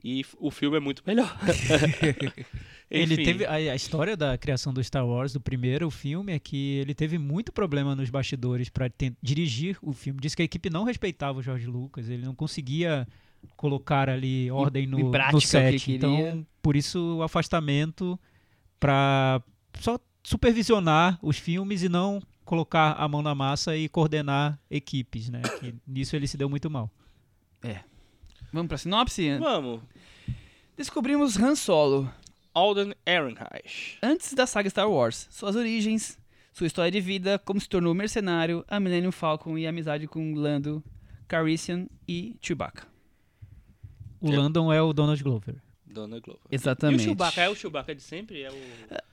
e 0.03 0.23
o 0.39 0.51
filme 0.51 0.77
é 0.77 0.79
muito 0.79 1.01
melhor. 1.05 1.35
Ele 2.89 3.15
teve 3.17 3.45
a, 3.45 3.53
a 3.53 3.75
história 3.75 4.15
da 4.15 4.37
criação 4.37 4.73
do 4.73 4.83
Star 4.83 5.05
Wars, 5.05 5.33
do 5.33 5.41
primeiro 5.41 5.89
filme, 5.89 6.33
é 6.33 6.39
que 6.39 6.77
ele 6.77 6.93
teve 6.93 7.17
muito 7.17 7.51
problema 7.51 7.95
nos 7.95 8.09
bastidores 8.09 8.69
para 8.69 8.91
dirigir 9.21 9.77
o 9.81 9.91
filme. 9.91 10.19
Diz 10.21 10.35
que 10.35 10.41
a 10.41 10.45
equipe 10.45 10.69
não 10.69 10.83
respeitava 10.83 11.39
o 11.39 11.41
George 11.41 11.65
Lucas, 11.65 12.09
ele 12.09 12.23
não 12.23 12.35
conseguia 12.35 13.07
colocar 13.55 14.09
ali 14.09 14.49
ordem 14.51 14.87
no, 14.87 14.99
em 14.99 15.03
no 15.03 15.11
prática 15.11 15.37
o 15.37 15.41
que 15.41 15.47
set. 15.47 15.79
queria. 15.79 15.97
Então, 15.97 16.47
por 16.61 16.75
isso 16.75 17.17
o 17.17 17.23
afastamento 17.23 18.19
para 18.85 19.41
só 19.79 19.97
supervisionar 20.23 21.17
os 21.23 21.37
filmes 21.39 21.81
e 21.81 21.89
não 21.89 22.21
colocar 22.43 22.91
a 22.93 23.07
mão 23.07 23.23
na 23.23 23.33
massa 23.33 23.75
e 23.75 23.89
coordenar 23.89 24.59
equipes, 24.69 25.27
né? 25.29 25.41
Que 25.59 25.73
nisso 25.87 26.15
ele 26.15 26.27
se 26.27 26.37
deu 26.37 26.47
muito 26.47 26.69
mal. 26.69 26.91
Vamos 28.53 28.67
pra 28.69 28.77
sinopse? 28.77 29.39
Vamos. 29.39 29.81
Descobrimos 30.77 31.35
Han 31.35 31.55
Solo. 31.55 32.07
Alden 32.53 32.93
Ehrenreich. 33.05 33.97
Antes 34.03 34.33
da 34.33 34.45
saga 34.45 34.69
Star 34.69 34.89
Wars, 34.89 35.27
suas 35.31 35.55
origens, 35.55 36.17
sua 36.53 36.67
história 36.67 36.91
de 36.91 37.01
vida, 37.01 37.39
como 37.39 37.59
se 37.59 37.67
tornou 37.67 37.93
mercenário, 37.93 38.63
a 38.67 38.79
Millennium 38.79 39.11
Falcon 39.11 39.57
e 39.57 39.65
a 39.65 39.71
amizade 39.71 40.07
com 40.07 40.35
Lando, 40.35 40.81
Calrissian 41.27 41.87
e 42.07 42.37
Chewbacca. 42.39 42.87
O 44.21 44.31
É. 44.31 44.37
Landon 44.37 44.71
é 44.71 44.81
o 44.81 44.93
Donald 44.93 45.21
Glover. 45.21 45.55
Donald 45.95 46.21
Glover. 46.21 46.41
Exatamente. 46.51 46.99
E 46.99 47.03
o 47.03 47.05
Chewbacca 47.07 47.41
é 47.41 47.49
o 47.49 47.55
Chewbacca 47.55 47.95
de 47.95 48.01
sempre? 48.03 48.43
É 48.43 48.51
o... 48.51 48.55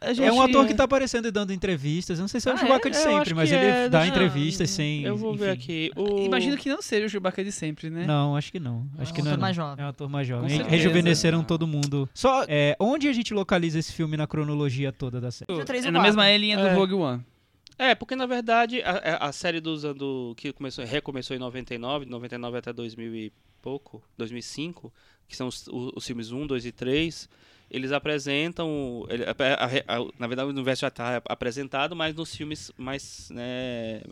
A 0.01 0.13
gente- 0.13 0.27
É 0.27 0.33
um 0.33 0.43
ator 0.43 0.67
que 0.67 0.75
tá 0.75 0.85
aparecendo 0.85 1.29
e 1.29 1.31
dando 1.31 1.53
entrevistas. 1.53 2.19
Eu 2.19 2.23
não 2.23 2.29
sei 2.29 2.41
se 2.41 2.49
é 2.49 2.53
o 2.53 2.55
Ah, 2.55 2.59
Chewbacca 2.59 2.89
é? 2.89 2.91
de 2.91 2.97
sempre, 2.99 3.35
mas 3.35 3.49
que 3.49 3.55
ele 3.55 3.65
é, 3.65 3.89
dá 3.89 4.01
deixa- 4.01 4.15
entrevistas 4.15 4.69
sem. 4.71 5.05
Eu 5.05 5.17
vou 5.17 5.35
ver 5.35 5.57
enfim. 5.57 5.89
aqui. 5.89 5.91
O... 5.97 6.25
Imagino 6.25 6.57
que 6.59 6.69
não 6.69 6.83
seja 6.83 7.07
o 7.07 7.09
Chewbacca 7.09 7.43
de 7.45 7.53
sempre, 7.53 7.89
né? 7.89 8.05
Não, 8.07 8.37
acho 8.37 8.51
que 8.53 8.59
não. 8.61 8.87
Acho 8.99 9.13
É 9.13 9.15
que 9.15 9.21
um 9.21 9.25
não. 9.25 9.31
ator 9.31 9.39
não. 9.39 9.43
mais 9.43 9.57
jovem. 9.57 9.83
É 9.83 9.87
um 9.87 9.91
ator 9.91 10.09
mais 10.11 10.27
jovem. 10.29 10.63
Rejuvenesceram 10.65 11.43
todo 11.45 11.67
mundo. 11.67 12.09
Só, 12.13 12.45
é, 12.49 12.77
onde 12.81 13.09
a 13.09 13.13
gente 13.13 13.33
localiza 13.33 13.79
esse 13.79 13.93
filme 13.93 14.17
na 14.17 14.27
cronologia 14.27 14.93
toda 14.93 15.21
da 15.21 15.31
série? 15.31 15.47
É 15.87 15.91
na 15.91 16.03
mesma 16.03 16.29
linha 16.37 16.57
do 16.57 16.67
É. 16.67 16.75
Rogue 16.75 16.95
One. 16.95 17.25
É, 17.79 17.95
porque 17.95 18.15
na 18.15 18.27
verdade 18.27 18.83
a, 18.83 18.91
a- 18.91 19.29
a 19.29 19.33
série 19.33 19.61
dos 19.61 19.85
anos 19.85 20.35
que 20.37 20.53
começou, 20.53 20.85
recomeçou 20.85 21.35
em 21.35 21.39
99, 21.41 22.05
de 22.05 22.11
99 22.11 22.59
até 22.59 22.73
2000 22.73 23.15
e 23.15 23.33
pouco, 23.63 24.03
2005, 24.19 24.93
que 25.33 25.37
são 25.37 25.49
os, 25.49 25.67
os 25.69 26.07
filmes 26.07 26.31
1, 26.31 26.47
2 26.47 26.65
e 26.67 26.71
3, 26.73 27.29
eles 27.71 27.91
apresentam, 27.91 29.05
ele- 29.09 29.25
a- 29.25 29.31
a- 29.31 29.97
a- 29.99 30.09
na 30.19 30.27
verdade 30.27 30.47
o 30.47 30.51
universo 30.53 30.83
já 30.83 30.89
está 30.89 31.21
apresentado, 31.27 31.97
mas 31.97 32.15
nos 32.15 32.35
filmes 32.37 32.71
mais, 32.77 33.31
né, 33.31 34.03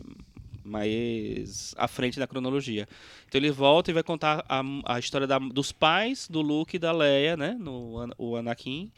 mais 0.65 1.73
à 1.77 1.87
frente 1.87 2.19
da 2.19 2.27
cronologia. 2.27 2.87
Então 3.27 3.39
ele 3.39 3.51
volta 3.51 3.91
e 3.91 3.93
vai 3.93 4.03
contar 4.03 4.43
a, 4.47 4.99
história 4.99 5.27
da- 5.27 5.39
dos 5.39 5.71
pais 5.71 6.27
do 6.27 6.41
Luke 6.41 6.75
e 6.75 6.79
da 6.79 6.91
Leia, 6.91 7.37
né, 7.37 7.55
no, 7.59 8.11
o 8.17 8.35
Anakin 8.35 8.91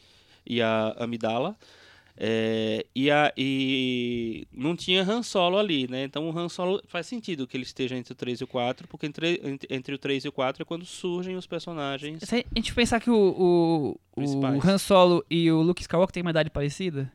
e 0.46 0.60
a 0.60 0.94
Amidala. 0.98 1.56
É, 2.16 2.86
e, 2.94 3.10
a, 3.10 3.32
e 3.36 4.46
não 4.52 4.76
tinha 4.76 5.02
Han 5.02 5.22
Solo 5.22 5.58
ali, 5.58 5.88
né? 5.88 6.04
Então 6.04 6.28
o 6.30 6.38
Han 6.38 6.48
Solo 6.48 6.80
faz 6.86 7.06
sentido 7.06 7.46
que 7.46 7.56
ele 7.56 7.64
esteja 7.64 7.96
entre 7.96 8.12
o 8.12 8.16
3 8.16 8.40
e 8.40 8.44
o 8.44 8.46
4, 8.46 8.86
porque 8.86 9.06
entre, 9.06 9.40
entre, 9.42 9.66
entre 9.74 9.94
o 9.94 9.98
3 9.98 10.24
e 10.24 10.28
o 10.28 10.32
4 10.32 10.62
é 10.62 10.64
quando 10.64 10.84
surgem 10.84 11.34
os 11.36 11.46
personagens. 11.46 12.20
Se 12.22 12.34
a 12.36 12.44
gente 12.54 12.72
pensar 12.72 13.00
que 13.00 13.10
o, 13.10 13.96
o, 14.16 14.22
o. 14.22 14.60
Han 14.68 14.78
Solo 14.78 15.24
e 15.28 15.50
o 15.50 15.60
Luke 15.60 15.82
Skywalker 15.82 16.12
têm 16.12 16.22
uma 16.22 16.30
idade 16.30 16.50
parecida, 16.50 17.10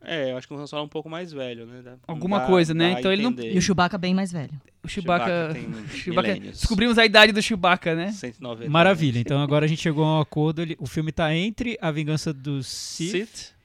É, 0.00 0.30
eu 0.32 0.38
acho 0.38 0.46
que 0.48 0.54
o 0.54 0.56
Han 0.56 0.66
Solo 0.66 0.82
é 0.82 0.84
um 0.86 0.88
pouco 0.88 1.10
mais 1.10 1.30
velho, 1.32 1.66
né? 1.66 1.82
Dá- 1.84 1.96
Alguma 2.06 2.38
dá- 2.38 2.46
coisa, 2.46 2.72
né? 2.72 2.96
Então 2.98 3.12
ele 3.12 3.22
não-. 3.22 3.34
E 3.38 3.58
o 3.58 3.60
Chewbacca 3.60 3.98
bem 3.98 4.14
mais 4.14 4.32
velho. 4.32 4.52
o 4.82 4.88
Chewbacca... 4.88 5.50
tem 5.52 5.68
Chewbacca 5.94 6.28
milênios. 6.32 6.60
descobrimos 6.60 6.96
a 6.96 7.04
idade 7.04 7.32
do 7.32 7.42
Chewbacca, 7.42 7.94
né? 7.94 8.12
190 8.12 8.70
Maravilha. 8.70 9.10
anos. 9.16 9.20
Então 9.20 9.42
agora 9.42 9.66
a 9.66 9.68
gente 9.68 9.82
chegou 9.82 10.04
a 10.04 10.18
um 10.18 10.20
acordo. 10.22 10.62
ele- 10.62 10.76
o 10.80 10.86
filme 10.86 11.12
tá 11.12 11.34
entre 11.34 11.76
A 11.82 11.90
Vingança 11.90 12.32
dos 12.32 12.66
Sith, 12.66 13.10
Sith? 13.10 13.57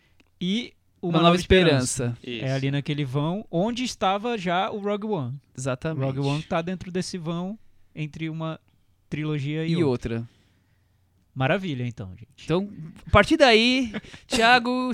E 0.46 0.74
Uma, 1.02 1.22
Nova, 1.22 1.36
Esperança. 1.38 2.18
Isso. 2.24 2.44
É 2.46 2.52
ali 2.54 2.70
naquele 2.70 3.06
vão 3.06 3.46
onde 3.50 3.84
estava 3.86 4.38
já 4.38 4.70
o 4.70 4.80
Rogue 4.80 5.08
One. 5.08 5.32
O 5.34 5.60
Exatamente. 5.60 6.04
Rogue 6.04 6.20
One 6.20 6.44
tá 6.44 6.62
dentro 6.62 6.92
desse 6.92 7.18
vão 7.18 7.58
entre 7.96 8.30
uma 8.30 8.60
trilogia 9.10 9.66
e, 9.66 9.72
E 9.72 9.84
outra. 9.84 10.16
outra. 10.16 10.30
Maravilha, 11.34 11.86
então, 11.88 12.10
gente. 12.12 12.28
Então, 12.44 12.70
a 13.08 13.10
partir 13.10 13.38
daí, 13.38 13.92
Thiago 14.28 14.92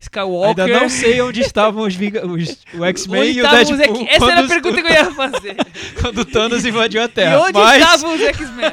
Skywalker... 0.00 0.64
Ainda 0.64 0.80
não 0.80 0.88
sei 0.88 1.20
onde 1.20 1.40
estavam 1.40 1.84
os, 1.86 1.94
Vinga- 1.94 2.26
os- 2.26 2.58
o 2.78 2.84
X-Men 2.84 3.20
Onde 3.22 3.30
e 3.32 3.40
o 3.42 3.44
estavam 3.44 3.60
os 3.72 3.78
Deadpool. 3.78 4.06
X- 4.06 4.14
Essa 4.16 4.30
era 4.30 4.40
a 4.40 4.44
os- 4.44 4.48
pergunta 4.48 4.82
que 4.82 4.88
eu 4.88 4.92
ia 4.92 5.10
fazer. 5.14 5.56
Quando 6.00 6.18
o 6.20 6.24
Thanos 6.24 6.64
invadiu 6.64 7.02
a 7.02 7.04
e 7.04 7.08
Terra. 7.08 7.40
onde 7.40 7.52
Mas 7.58 7.82
estavam 7.82 8.14
os 8.14 8.20
X-Men? 8.20 8.70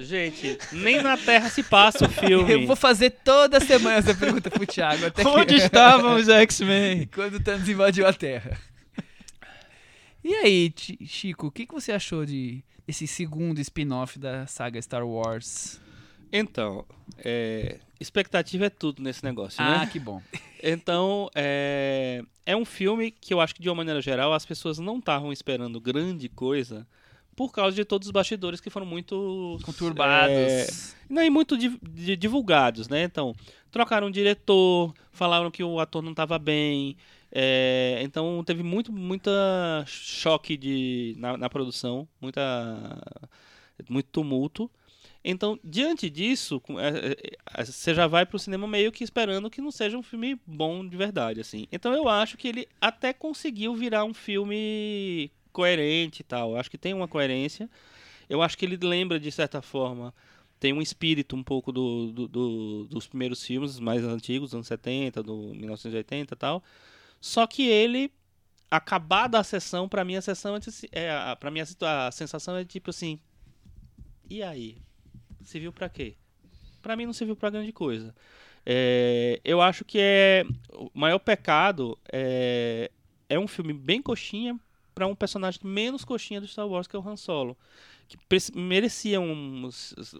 Gente, 0.00 0.58
nem 0.72 1.02
na 1.02 1.16
Terra 1.16 1.48
se 1.48 1.62
passa 1.62 2.06
o 2.06 2.08
filme. 2.08 2.52
Eu 2.52 2.66
vou 2.66 2.76
fazer 2.76 3.10
toda 3.10 3.60
semana 3.60 3.96
essa 3.96 4.14
pergunta 4.14 4.50
pro 4.50 4.66
Thiago. 4.66 5.06
Até 5.06 5.22
que... 5.22 5.28
onde 5.28 5.54
estavam 5.56 6.16
os 6.16 6.28
X-Men? 6.28 7.06
Quando 7.14 7.34
o 7.34 7.40
Thanos 7.42 7.68
invadiu 7.68 8.06
a 8.06 8.12
Terra. 8.12 8.58
E 10.22 10.34
aí, 10.34 10.72
Chi- 10.76 10.98
Chico, 11.06 11.46
o 11.46 11.50
que, 11.50 11.66
que 11.66 11.72
você 11.74 11.92
achou 11.92 12.26
de 12.26 12.62
esse 12.86 13.06
segundo 13.06 13.58
spin-off 13.60 14.18
da 14.18 14.46
saga 14.46 14.80
Star 14.82 15.06
Wars? 15.06 15.80
Então, 16.32 16.84
é, 17.18 17.78
expectativa 17.98 18.66
é 18.66 18.70
tudo 18.70 19.02
nesse 19.02 19.24
negócio, 19.24 19.60
Ah, 19.62 19.80
né? 19.80 19.88
que 19.90 19.98
bom. 19.98 20.22
Então, 20.62 21.28
é, 21.34 22.22
é 22.46 22.54
um 22.54 22.64
filme 22.64 23.10
que 23.10 23.32
eu 23.34 23.40
acho 23.40 23.54
que, 23.54 23.62
de 23.62 23.68
uma 23.68 23.74
maneira 23.76 24.00
geral, 24.00 24.32
as 24.32 24.44
pessoas 24.46 24.78
não 24.78 24.98
estavam 24.98 25.32
esperando 25.32 25.80
grande 25.80 26.28
coisa 26.28 26.86
por 27.36 27.52
causa 27.52 27.74
de 27.74 27.84
todos 27.84 28.08
os 28.08 28.12
bastidores 28.12 28.60
que 28.60 28.70
foram 28.70 28.86
muito... 28.86 29.58
Conturbados. 29.62 30.36
é, 30.36 30.66
não, 31.08 31.22
e 31.22 31.30
muito 31.30 31.56
di- 31.56 31.78
di- 31.82 32.16
divulgados, 32.16 32.88
né? 32.88 33.02
Então, 33.02 33.34
trocaram 33.70 34.08
o 34.08 34.10
diretor, 34.12 34.94
falaram 35.10 35.50
que 35.50 35.62
o 35.64 35.80
ator 35.80 36.02
não 36.02 36.10
estava 36.10 36.38
bem. 36.38 36.96
é, 37.32 38.00
então, 38.02 38.42
teve 38.44 38.62
muito 38.62 38.92
muita 38.92 39.84
choque 39.86 40.56
de, 40.56 41.14
na, 41.18 41.36
na 41.36 41.48
produção, 41.48 42.06
muita, 42.20 42.42
muito 43.88 44.08
tumulto. 44.10 44.70
Então, 45.22 45.58
diante 45.62 46.08
disso, 46.08 46.62
é, 46.78 47.12
é, 47.12 47.60
é, 47.60 47.64
você 47.64 47.94
já 47.94 48.06
vai 48.06 48.24
pro 48.24 48.38
cinema 48.38 48.66
meio 48.66 48.90
que 48.90 49.04
esperando 49.04 49.50
que 49.50 49.60
não 49.60 49.70
seja 49.70 49.98
um 49.98 50.02
filme 50.02 50.40
bom 50.46 50.86
de 50.86 50.96
verdade, 50.96 51.40
assim. 51.40 51.66
Então, 51.70 51.92
eu 51.92 52.08
acho 52.08 52.36
que 52.38 52.48
ele 52.48 52.66
até 52.80 53.12
conseguiu 53.12 53.74
virar 53.74 54.04
um 54.04 54.14
filme 54.14 55.30
coerente 55.50 56.20
e 56.22 56.24
tal. 56.24 56.52
Eu 56.52 56.56
acho 56.58 56.70
que 56.70 56.78
tem 56.78 56.94
uma 56.94 57.08
coerência. 57.08 57.68
Eu 58.28 58.42
acho 58.42 58.56
que 58.56 58.64
ele 58.64 58.76
lembra, 58.76 59.18
de 59.20 59.30
certa 59.32 59.60
forma, 59.62 60.14
tem 60.58 60.72
um 60.72 60.82
espírito 60.82 61.34
um 61.36 61.42
pouco 61.42 61.72
do, 61.72 62.12
do- 62.12 62.28
do- 62.28 62.84
dos 62.86 63.06
primeiros 63.06 63.44
filmes 63.44 63.78
mais 63.80 64.04
antigos, 64.04 64.50
dos 64.50 64.54
anos 64.54 64.66
70, 64.68 65.22
do 65.22 65.54
1980 65.54 66.34
e 66.34 66.36
tal. 66.36 66.62
Só 67.20 67.46
que 67.46 67.66
ele, 67.66 68.12
acabada 68.70 69.38
a 69.38 69.44
sessão, 69.44 69.88
pra 69.88 70.04
mim 70.04 70.16
a 70.16 70.22
sessão 70.22 70.54
é, 70.56 70.60
é 70.92 71.10
a- 71.10 71.36
pra 71.36 71.50
mim 71.50 71.60
a, 71.60 72.06
a 72.06 72.12
sensação 72.12 72.56
é 72.56 72.64
tipo 72.64 72.90
assim, 72.90 73.18
e 74.28 74.42
aí? 74.42 74.78
Serviu 75.42 75.72
pra 75.72 75.88
quê? 75.88 76.14
Pra 76.82 76.96
mim 76.96 77.06
não 77.06 77.12
serviu 77.12 77.34
pra 77.36 77.50
grande 77.50 77.72
coisa. 77.72 78.14
É, 78.64 79.40
eu 79.42 79.60
acho 79.60 79.84
que 79.84 79.98
é 80.00 80.44
o 80.74 80.90
maior 80.94 81.18
pecado 81.18 81.98
é, 82.12 82.90
é 83.28 83.38
um 83.38 83.48
filme 83.48 83.72
bem 83.72 84.02
coxinha 84.02 84.58
para 84.94 85.06
um 85.06 85.14
personagem 85.14 85.60
menos 85.64 86.04
coxinha 86.04 86.40
do 86.40 86.46
Star 86.48 86.66
Wars 86.66 86.86
que 86.86 86.94
é 86.96 86.98
o 86.98 87.08
Han 87.08 87.16
Solo, 87.16 87.56
que 88.08 88.18
merecia 88.54 89.20
um- 89.20 89.68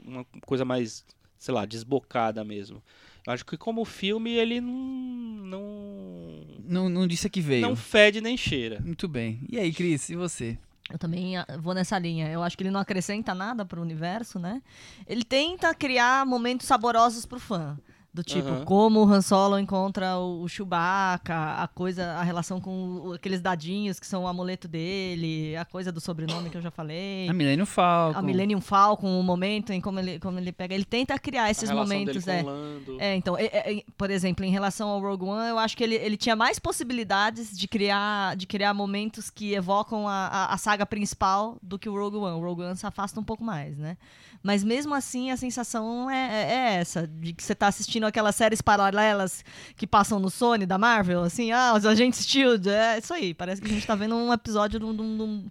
uma 0.04 0.24
coisa 0.46 0.64
mais, 0.64 1.04
sei 1.38 1.52
lá, 1.54 1.64
desbocada 1.66 2.44
mesmo. 2.44 2.83
Eu 3.26 3.33
acho 3.33 3.44
que 3.44 3.56
como 3.56 3.85
filme 3.85 4.30
ele 4.30 4.61
não 4.61 5.20
não, 5.50 6.46
Não, 6.64 6.88
não 6.88 7.06
disse 7.06 7.28
que 7.28 7.40
veio. 7.40 7.62
não 7.62 7.74
fede 7.74 8.20
nem 8.20 8.37
cheira. 8.37 8.80
Muito 8.80 9.09
bem. 9.09 9.40
E 9.48 9.59
aí, 9.59 9.72
Cris, 9.72 10.09
e 10.09 10.14
você? 10.16 10.56
Eu 10.88 10.98
também 10.98 11.37
ah, 11.37 11.46
vou 11.59 11.74
nessa 11.74 11.98
linha. 11.98 12.28
Eu 12.30 12.42
acho 12.42 12.56
que 12.56 12.62
ele 12.62 12.70
não 12.70 12.80
acrescenta 12.80 13.35
nada 13.35 13.64
pro 13.64 13.80
universo, 13.83 14.38
né? 14.38 14.62
Ele 15.06 15.24
tenta 15.24 15.74
criar 15.74 16.24
momentos 16.26 16.66
saborosos 16.66 17.26
pro 17.26 17.38
fã. 17.40 17.78
Do 18.12 18.25
tipo, 18.25 18.49
Aham. 18.49 18.64
como 18.64 19.05
o 19.05 19.09
Han 19.09 19.23
Solo 19.23 19.57
encontra 19.57 20.18
o 20.18 20.49
Chewbacca, 20.49 21.62
a 21.62 21.68
coisa, 21.68 22.14
a 22.14 22.25
relação 22.25 22.61
com 22.61 23.12
aqueles 23.14 23.40
dadinhos 23.40 24.01
que 24.01 24.07
são 24.07 24.25
o 24.25 24.27
amuleto 24.27 24.66
dele, 24.66 25.57
a 25.57 25.64
coisa 25.64 25.92
do 25.92 26.01
sobrenome 26.01 26.51
que 26.51 26.57
eu 26.57 26.61
já 26.61 26.73
falei. 26.73 27.29
A 27.29 27.33
Millennium 27.33 27.66
Falcon. 27.66 28.18
A 28.18 28.23
Millennium 28.23 28.61
Falcon, 28.61 29.20
o 29.20 29.23
momento 29.23 29.73
em 29.73 29.81
como 29.81 30.01
ele, 30.01 30.18
como 30.18 30.40
ele 30.40 30.51
pega. 30.51 30.75
Ele 30.75 30.85
tenta 30.85 31.16
criar 31.20 31.53
esses 31.53 31.70
momentos, 31.70 32.25
dele 32.25 32.40
é. 32.40 32.42
com 32.42 32.49
o 32.49 32.53
Lando. 32.53 32.96
É, 33.01 33.14
então, 33.14 33.38
é, 33.38 33.44
é, 33.44 33.79
é, 33.79 33.83
por 33.96 34.11
exemplo, 34.11 34.44
em 34.44 34.51
relação 34.51 34.88
ao 34.88 35.01
Rogue 35.01 35.27
One, 35.27 35.49
eu 35.49 35.59
acho 35.59 35.77
que 35.77 35.85
ele, 35.85 35.94
ele 35.94 36.16
tinha 36.16 36.35
mais 36.35 36.59
possibilidades 36.59 37.57
de 37.57 37.68
criar, 37.68 38.35
de 38.35 38.44
criar 38.44 38.75
momentos 38.75 39.31
que 39.31 39.55
evocam 39.55 40.09
a, 40.09 40.27
a, 40.27 40.55
a 40.55 40.59
saga 40.59 40.85
principal 40.85 41.59
do 41.62 41.79
que 41.79 41.88
o 41.88 41.94
Rogue 41.94 42.16
One. 42.16 42.37
O 42.37 42.44
Rogue 42.44 42.62
One 42.62 42.77
se 42.77 42.87
afasta 42.87 43.20
um 43.20 43.25
pouco 43.25 43.44
mais, 43.44 43.79
né? 43.79 43.96
Mas 44.42 44.64
mesmo 44.64 44.94
assim, 44.94 45.31
a 45.31 45.37
sensação 45.37 46.11
é, 46.11 46.16
é- 46.16 46.51
é 46.51 46.75
essa, 46.77 47.07
de 47.07 47.35
que 47.35 47.42
você 47.42 47.55
tá 47.55 47.66
assistindo 47.66 47.99
aquelas 48.06 48.34
séries 48.36 48.60
paralelas 48.60 49.44
que 49.76 49.86
passam 49.86 50.18
no 50.20 50.30
Sony 50.30 50.66
da 50.66 50.78
Marvel, 50.78 51.22
assim, 51.22 51.52
ah, 51.52 51.74
os 51.76 51.84
agentes 51.86 52.26
Shield, 52.26 52.68
é 52.68 52.98
isso 52.98 53.12
aí. 53.14 53.34
Parece 53.34 53.60
que 53.60 53.68
a 53.68 53.70
gente 53.72 53.86
tá 53.86 53.94
vendo 53.94 54.14
um 54.14 54.32
episódio 54.32 54.78
de, 54.80 54.84
um- 54.84 54.94
de 54.94 55.02
um- 55.02 55.16
de 55.16 55.22
um- 55.22 55.50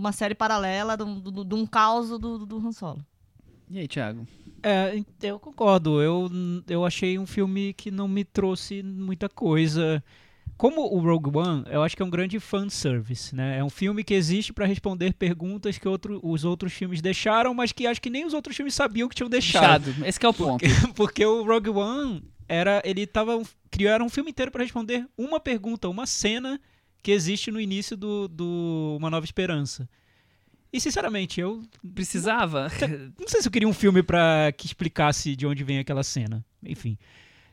uma 0.00 0.12
série 0.12 0.34
paralela, 0.34 0.96
de 0.96 1.02
um, 1.04 1.20
de 1.20 1.28
um- 1.40 1.44
de 1.44 1.54
um 1.54 1.66
caos 1.66 2.08
do, 2.10 2.44
do 2.46 2.58
Han 2.58 2.72
Solo. 2.72 3.04
E 3.70 3.78
aí, 3.78 3.86
Thiago? 3.88 4.26
É, 4.62 5.00
eu 5.22 5.38
concordo. 5.38 6.00
Eu, 6.02 6.30
eu 6.68 6.84
achei 6.84 7.18
um 7.18 7.26
filme 7.26 7.72
que 7.74 7.90
não 7.90 8.08
me 8.08 8.24
trouxe 8.24 8.82
muita 8.82 9.28
coisa. 9.28 10.02
Como 10.58 10.82
o 10.92 10.98
Rogue 10.98 11.38
One, 11.38 11.64
eu 11.70 11.84
acho 11.84 11.96
que 11.96 12.02
é 12.02 12.04
um 12.04 12.10
grande 12.10 12.40
fanservice, 12.40 13.32
né? 13.32 13.58
É 13.58 13.64
um 13.64 13.70
filme 13.70 14.02
que 14.02 14.12
existe 14.12 14.52
pra 14.52 14.66
responder 14.66 15.14
perguntas 15.14 15.78
que 15.78 15.86
outro, 15.86 16.18
os 16.20 16.44
outros 16.44 16.72
filmes 16.72 17.00
deixaram, 17.00 17.54
mas 17.54 17.70
que 17.70 17.86
acho 17.86 18.02
que 18.02 18.10
nem 18.10 18.26
os 18.26 18.34
outros 18.34 18.56
filmes 18.56 18.74
sabiam 18.74 19.08
que 19.08 19.14
tinham 19.14 19.30
deixado. 19.30 19.94
Chato. 19.94 20.04
Esse 20.04 20.18
que 20.18 20.26
é 20.26 20.28
o 20.28 20.34
ponto. 20.34 20.64
Porque 20.96 21.24
o 21.24 21.44
Rogue 21.44 21.70
One 21.70 22.24
era, 22.48 22.82
ele 22.84 23.06
tava 23.06 23.40
criaram 23.70 24.06
um 24.06 24.08
filme 24.08 24.30
inteiro 24.30 24.50
pra 24.50 24.64
responder 24.64 25.06
uma 25.16 25.38
pergunta, 25.38 25.88
uma 25.88 26.06
cena 26.06 26.60
que 27.04 27.12
existe 27.12 27.52
no 27.52 27.60
início 27.60 27.96
do, 27.96 28.26
do 28.26 28.96
Uma 28.98 29.10
Nova 29.10 29.24
Esperança. 29.24 29.88
E 30.72 30.80
sinceramente, 30.80 31.40
eu 31.40 31.62
Precisava? 31.94 32.68
não 33.16 33.28
sei 33.28 33.40
se 33.40 33.46
eu 33.46 33.52
queria 33.52 33.68
um 33.68 33.72
filme 33.72 34.02
pra 34.02 34.52
que 34.56 34.66
explicasse 34.66 35.36
de 35.36 35.46
onde 35.46 35.62
vem 35.62 35.78
aquela 35.78 36.02
cena. 36.02 36.44
Enfim. 36.64 36.98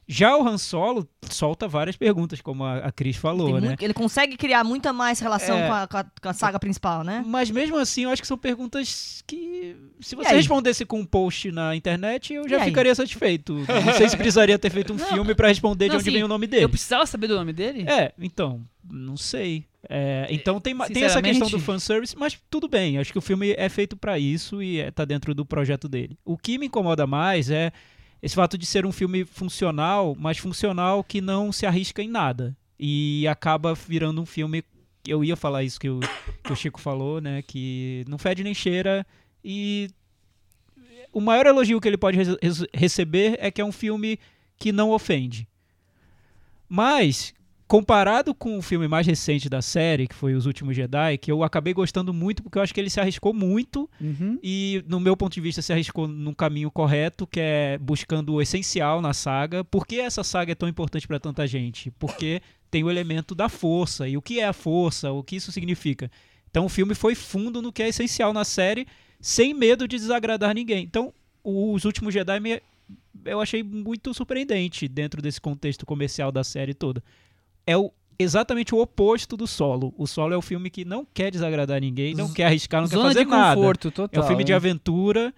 Já 0.07 0.37
o 0.37 0.47
Han 0.47 0.57
Solo 0.57 1.07
solta 1.29 1.67
várias 1.67 1.95
perguntas, 1.97 2.39
como 2.39 2.63
a, 2.63 2.77
a 2.77 2.91
Cris 2.91 3.15
falou, 3.17 3.59
né? 3.59 3.69
muito- 3.69 3.81
ele 3.83 3.93
consegue 3.93 4.37
criar 4.37 4.63
muita 4.63 4.93
mais 4.93 5.19
relação 5.19 5.57
É. 5.57 5.67
com, 5.67 5.73
a, 5.73 5.87
com 5.87 5.97
a- 5.97 6.05
com 6.21 6.29
a 6.29 6.33
saga 6.33 6.59
principal, 6.59 7.03
né? 7.03 7.23
Mas 7.25 7.49
mesmo 7.49 7.75
assim, 7.77 8.03
eu 8.03 8.11
acho 8.11 8.21
que 8.21 8.27
são 8.27 8.37
perguntas 8.37 9.23
que, 9.25 9.75
se 9.99 10.15
você 10.15 10.35
respondesse 10.35 10.85
com 10.85 10.99
um 10.99 11.05
post 11.05 11.51
na 11.51 11.75
internet, 11.75 12.33
eu 12.33 12.47
já 12.47 12.57
E 12.57 12.61
aí? 12.61 12.65
ficaria 12.67 12.93
satisfeito. 12.93 13.53
Não 13.85 13.93
sei 13.93 14.07
se 14.07 14.15
precisaria 14.15 14.59
ter 14.59 14.69
feito 14.69 14.93
um 14.93 14.95
Não, 14.97 15.07
filme 15.07 15.33
pra 15.33 15.47
responder 15.47 15.85
de 15.85 15.89
não, 15.89 15.95
onde 15.95 16.03
assim, 16.09 16.11
vem 16.15 16.23
o 16.23 16.27
nome 16.27 16.45
dele. 16.45 16.63
Eu 16.65 16.69
precisava 16.69 17.05
saber 17.07 17.27
do 17.27 17.35
nome 17.35 17.51
dele? 17.51 17.85
É, 17.89 18.13
então, 18.19 18.61
não 18.87 19.17
sei. 19.17 19.65
É, 19.89 20.27
então 20.29 20.59
tem, 20.59 20.75
tem 20.77 21.03
essa 21.03 21.21
questão 21.21 21.47
do 21.49 21.59
fanservice, 21.59 22.15
mas 22.17 22.39
tudo 22.49 22.67
bem. 22.67 22.97
Acho 22.99 23.11
que 23.11 23.17
o 23.19 23.21
filme 23.21 23.53
é 23.57 23.69
feito 23.69 23.95
pra 23.97 24.17
isso 24.19 24.61
e 24.61 24.79
é, 24.79 24.91
tá 24.91 25.03
dentro 25.05 25.33
do 25.33 25.45
projeto 25.45 25.87
dele. 25.87 26.17
O 26.23 26.37
que 26.37 26.57
me 26.57 26.67
incomoda 26.67 27.05
mais 27.07 27.49
é 27.51 27.71
esse 28.25 28.33
fato 28.33 28.57
de 28.57 28.65
ser 28.65 28.87
um 28.87 28.91
filme 28.91 29.23
funcional, 29.23 30.15
mas 30.17 30.39
funcional 30.39 31.03
que 31.03 31.21
não 31.21 31.51
se 31.51 31.63
arrisca 31.63 32.01
em 32.01 32.09
nada. 32.09 32.57
E 32.79 33.27
acaba 33.27 33.75
virando 33.75 34.19
um 34.19 34.25
filme. 34.25 34.63
Eu 35.07 35.23
ia 35.23 35.35
falar 35.35 35.63
isso 35.63 35.79
que 35.79 35.87
o, 35.87 35.99
que 36.43 36.51
o 36.51 36.55
Chico 36.55 36.81
falou, 36.81 37.21
né? 37.21 37.43
Que 37.43 38.03
não 38.07 38.17
fede 38.17 38.43
nem 38.43 38.55
cheira. 38.55 39.05
E 39.43 39.91
o 41.13 41.21
maior 41.21 41.45
elogio 41.45 41.79
que 41.79 41.87
ele 41.87 41.99
pode 41.99 42.17
receber 42.73 43.37
é 43.39 43.51
que 43.51 43.61
é 43.61 43.65
um 43.65 43.71
filme 43.71 44.17
que 44.57 44.71
não 44.71 44.89
ofende. 44.89 45.47
Mas, 46.67 47.31
comparado 47.67 48.33
com 48.35 48.57
o 48.57 48.61
filme 48.61 48.87
mais 48.87 49.07
recente 49.07 49.49
da 49.49 49.61
série, 49.61 50.07
que 50.07 50.13
foi 50.15 50.35
Os 50.35 50.45
Últimos 50.45 50.75
Jedi, 50.75 51.17
que 51.17 51.31
eu 51.31 51.43
acabei 51.43 51.73
gostando 51.73 52.13
muito 52.13 52.43
porque 52.43 52.57
eu 52.57 52.61
acho 52.61 52.73
que 52.73 52.79
ele 52.79 52.89
se 52.89 52.99
arriscou 52.99 53.33
muito 53.33 53.89
Uhum. 53.99 54.37
e, 54.43 54.83
no 54.87 54.99
meu 54.99 55.17
ponto 55.17 55.33
de 55.33 55.41
vista, 55.41 55.61
se 55.61 55.73
arriscou 55.73 56.07
num 56.07 56.33
caminho 56.33 56.69
correto, 56.69 57.25
que 57.25 57.39
é 57.39 57.77
buscando 57.79 58.33
o 58.33 58.41
essencial 58.41 59.01
na 59.01 59.13
saga. 59.13 59.63
Por 59.63 59.85
que 59.87 59.99
essa 59.99 60.23
saga 60.23 60.51
é 60.51 60.55
tão 60.55 60.69
importante 60.69 61.07
para 61.07 61.19
tanta 61.19 61.47
gente? 61.47 61.89
Porque 61.91 62.41
tem 62.69 62.83
o 62.83 62.89
elemento 62.91 63.33
da 63.33 63.49
força. 63.49 64.07
E 64.07 64.15
o 64.15 64.21
que 64.21 64.39
é 64.39 64.45
a 64.47 64.53
força? 64.53 65.11
O 65.11 65.23
que 65.23 65.35
isso 65.35 65.51
significa? 65.51 66.11
Então, 66.51 66.65
o 66.65 66.69
filme 66.69 66.93
foi 66.93 67.15
fundo 67.15 67.61
no 67.61 67.71
que 67.73 67.81
é 67.83 67.87
essencial 67.89 68.31
na 68.31 68.45
série, 68.45 68.87
sem 69.19 69.53
medo 69.53 69.87
de 69.87 69.97
desagradar 69.97 70.53
ninguém. 70.53 70.83
Então, 70.83 71.11
Os 71.43 71.85
Últimos 71.85 72.11
Jedi 72.13 72.39
me- 72.39 72.61
eu 73.23 73.39
achei 73.39 73.61
muito 73.61 74.11
surpreendente 74.15 74.87
dentro 74.87 75.21
desse 75.21 75.39
contexto 75.39 75.85
comercial 75.85 76.31
da 76.31 76.43
série 76.43 76.73
toda. 76.73 77.03
É 77.67 77.77
o, 77.77 77.91
exatamente 78.17 78.73
o 78.73 78.79
oposto 78.79 79.35
do 79.35 79.47
Solo. 79.47 79.93
O 79.97 80.05
Solo 80.07 80.33
é 80.33 80.37
o 80.37 80.41
filme 80.41 80.69
que 80.69 80.85
não 80.85 81.05
quer 81.13 81.31
desagradar 81.31 81.81
ninguém, 81.81 82.13
não 82.13 82.31
quer 82.31 82.45
arriscar, 82.45 82.81
não 82.81 82.87
Zona 82.87 83.01
quer 83.01 83.07
fazer 83.09 83.25
de 83.25 83.31
nada. 83.31 83.55
conforto 83.55 83.87
É 83.87 83.91
total. 83.91 84.23
um 84.23 84.27
filme 84.27 84.43
de 84.43 84.53
aventura 84.53 85.33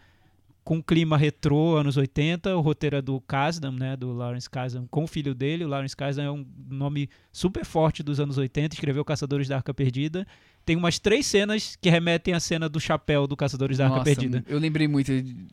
com 0.67 0.83
clima 0.83 1.17
retrô, 1.17 1.77
anos 1.77 1.95
80. 1.95 2.57
O 2.57 2.59
roteiro 2.59 2.97
é 2.97 3.01
do 3.01 3.21
Kasdan, 3.21 3.71
né? 3.71 3.95
Do 3.95 4.11
Lawrence 4.11 4.49
Kasdan, 4.49 4.85
com 4.91 5.05
o 5.05 5.07
filho 5.07 5.33
dele. 5.33 5.63
O 5.63 5.67
Lawrence 5.69 5.95
Kasdan 5.95 6.23
é 6.23 6.29
um 6.29 6.45
nome 6.69 7.09
super 7.31 7.63
forte 7.63 8.03
dos 8.03 8.19
anos 8.19 8.37
80. 8.37 8.75
Escreveu 8.75 9.05
Caçadores 9.05 9.47
da 9.47 9.55
Arca 9.55 9.73
Perdida. 9.73 10.27
Tem 10.65 10.75
umas 10.75 10.99
três 10.99 11.25
cenas 11.25 11.77
que 11.81 11.89
remetem 11.89 12.33
à 12.33 12.39
cena 12.41 12.67
do 12.67 12.81
chapéu 12.81 13.25
do 13.25 13.37
Caçadores 13.37 13.77
da 13.77 13.85
Arca 13.85 13.99
Nossa, 13.99 14.05
Perdida. 14.05 14.43
Eu 14.45 14.59
lembrei 14.59 14.89
muito. 14.89 15.09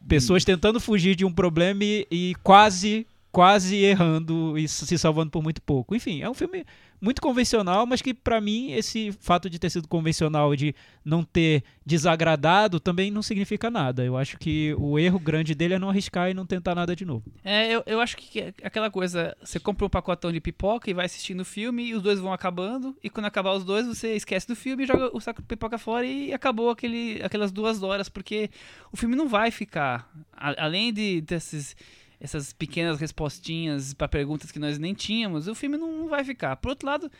Pessoas 0.08 0.44
tentando 0.44 0.80
fugir 0.80 1.14
de 1.14 1.24
um 1.24 1.30
problema 1.32 1.84
e, 1.84 2.04
e 2.10 2.34
quase, 2.42 3.06
quase 3.34 3.76
errando 3.82 4.56
e 4.56 4.68
se 4.68 4.96
salvando 4.96 5.30
por 5.30 5.42
muito 5.42 5.60
pouco. 5.60 5.94
Enfim, 5.94 6.22
é 6.22 6.30
um 6.30 6.34
filme 6.34 6.64
muito 7.00 7.20
convencional, 7.20 7.84
mas 7.84 8.00
que 8.00 8.14
pra 8.14 8.40
mim 8.40 8.70
esse 8.72 9.10
fato 9.20 9.50
de 9.50 9.58
ter 9.58 9.68
sido 9.68 9.88
convencional 9.88 10.54
de 10.54 10.74
não 11.04 11.22
ter 11.24 11.62
desagradado 11.84 12.78
também 12.78 13.10
não 13.10 13.22
significa 13.22 13.68
nada. 13.70 14.04
Eu 14.04 14.16
acho 14.16 14.38
que 14.38 14.74
o 14.78 14.98
erro 14.98 15.18
grande 15.18 15.54
dele 15.54 15.74
é 15.74 15.78
não 15.78 15.90
arriscar 15.90 16.30
e 16.30 16.34
não 16.34 16.46
tentar 16.46 16.74
nada 16.74 16.94
de 16.94 17.04
novo. 17.04 17.24
É, 17.44 17.70
eu, 17.74 17.82
eu 17.86 18.00
acho 18.00 18.16
que 18.16 18.40
é 18.40 18.54
aquela 18.62 18.90
coisa, 18.90 19.36
você 19.42 19.58
compra 19.58 19.84
um 19.84 19.90
pacotão 19.90 20.30
de 20.32 20.40
pipoca 20.40 20.88
e 20.88 20.94
vai 20.94 21.06
assistindo 21.06 21.40
o 21.40 21.44
filme 21.44 21.84
e 21.86 21.94
os 21.94 22.02
dois 22.02 22.20
vão 22.20 22.32
acabando, 22.32 22.96
e 23.02 23.10
quando 23.10 23.26
acabar 23.26 23.52
os 23.52 23.64
dois, 23.64 23.86
você 23.86 24.14
esquece 24.14 24.46
do 24.46 24.54
filme 24.56 24.86
joga 24.86 25.10
o 25.14 25.20
saco 25.20 25.42
de 25.42 25.48
pipoca 25.48 25.76
fora 25.76 26.06
e 26.06 26.32
acabou 26.32 26.70
aquele, 26.70 27.20
aquelas 27.22 27.50
duas 27.50 27.82
horas, 27.82 28.08
porque 28.08 28.48
o 28.92 28.96
filme 28.96 29.16
não 29.16 29.28
vai 29.28 29.50
ficar. 29.50 30.08
a- 30.32 30.64
além 30.64 30.92
de 30.92 31.20
desses 31.20 31.74
essas 32.24 32.54
pequenas 32.54 32.98
respostinhas 32.98 33.92
para 33.92 34.08
perguntas 34.08 34.50
que 34.50 34.58
nós 34.58 34.78
nem 34.78 34.94
tínhamos, 34.94 35.46
o 35.46 35.54
filme 35.54 35.76
não, 35.76 36.08
vai 36.08 36.24
ficar. 36.24 36.56
Por 36.56 36.70
outro 36.70 36.86
lado, 36.86 37.12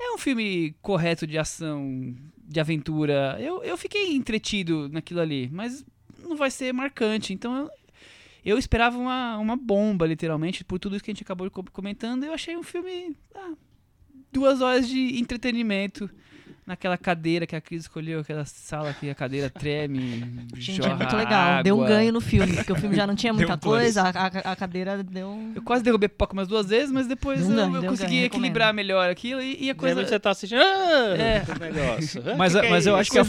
é 0.00 0.14
um 0.14 0.18
filme 0.18 0.74
correto 0.80 1.26
de 1.26 1.36
ação, 1.36 2.16
de 2.42 2.58
aventura. 2.58 3.36
Eu, 3.38 3.62
eu 3.62 3.76
fiquei 3.76 4.16
entretido 4.16 4.88
naquilo 4.88 5.20
ali, 5.20 5.50
mas 5.52 5.84
não 6.22 6.36
vai 6.36 6.50
ser 6.50 6.72
marcante. 6.72 7.34
Então 7.34 7.54
eu, 7.54 7.70
eu 8.42 8.58
esperava 8.58 8.96
uma, 8.96 9.36
uma 9.36 9.56
bomba, 9.56 10.06
literalmente, 10.06 10.64
por 10.64 10.78
tudo 10.78 10.96
isso 10.96 11.04
que 11.04 11.10
a 11.10 11.14
gente 11.14 11.22
acabou 11.22 11.50
co- 11.50 11.62
comentando. 11.70 12.24
Eu 12.24 12.32
achei 12.32 12.56
um 12.56 12.62
filme. 12.62 13.14
ah, 13.34 13.52
duas 14.32 14.62
horas 14.62 14.88
de 14.88 15.18
entretenimento 15.18 16.08
naquela 16.66 16.98
cadeira 16.98 17.46
que 17.46 17.54
a 17.54 17.60
Cris 17.60 17.82
escolheu, 17.82 18.20
aquela 18.20 18.44
sala 18.44 18.92
que 18.92 19.08
a 19.08 19.14
cadeira 19.14 19.48
treme. 19.48 20.46
Gente, 20.56 20.80
é 20.80 20.84
jorra 20.84 20.96
muito 20.96 21.16
legal. 21.16 21.62
Deu 21.62 21.76
um 21.76 21.82
água. 21.82 21.94
ganho 21.96 22.12
no 22.12 22.20
filme, 22.20 22.54
porque 22.54 22.72
o 22.72 22.76
filme 22.76 22.96
já 22.96 23.06
não 23.06 23.14
tinha 23.14 23.32
muita 23.34 23.54
um 23.54 23.58
coisa, 23.58 24.02
a, 24.02 24.52
a- 24.52 24.56
cadeira 24.56 25.02
deu. 25.02 25.28
um- 25.28 25.52
Eu 25.54 25.62
quase 25.62 25.84
derrubei 25.84 26.08
pipoca 26.08 26.32
umas 26.32 26.48
duas 26.48 26.68
vezes, 26.68 26.90
mas 26.90 27.06
depois 27.06 27.46
Deu 27.46 27.48
um 27.48 27.50
eu, 27.52 27.56
ganho, 27.72 27.84
eu 27.84 27.90
consegui 27.90 28.14
ganho, 28.16 28.26
equilibrar 28.26 28.74
melhor 28.74 29.08
aquilo 29.08 29.40
e, 29.40 29.64
e 29.64 29.70
a 29.70 29.74
Coisa... 29.74 30.04
você 30.04 30.18
tá 30.18 30.30
assistindo. 30.30 30.60
Ah, 30.60 31.16
É. 31.16 31.42
negócio. 31.60 32.22
Mas, 32.36 32.52
que 32.54 32.60
que 32.60 32.66
é 32.66 32.70
mas, 32.70 32.86
eu 32.86 32.96
acho 32.96 33.10
que 33.10 33.18
a 33.18 33.24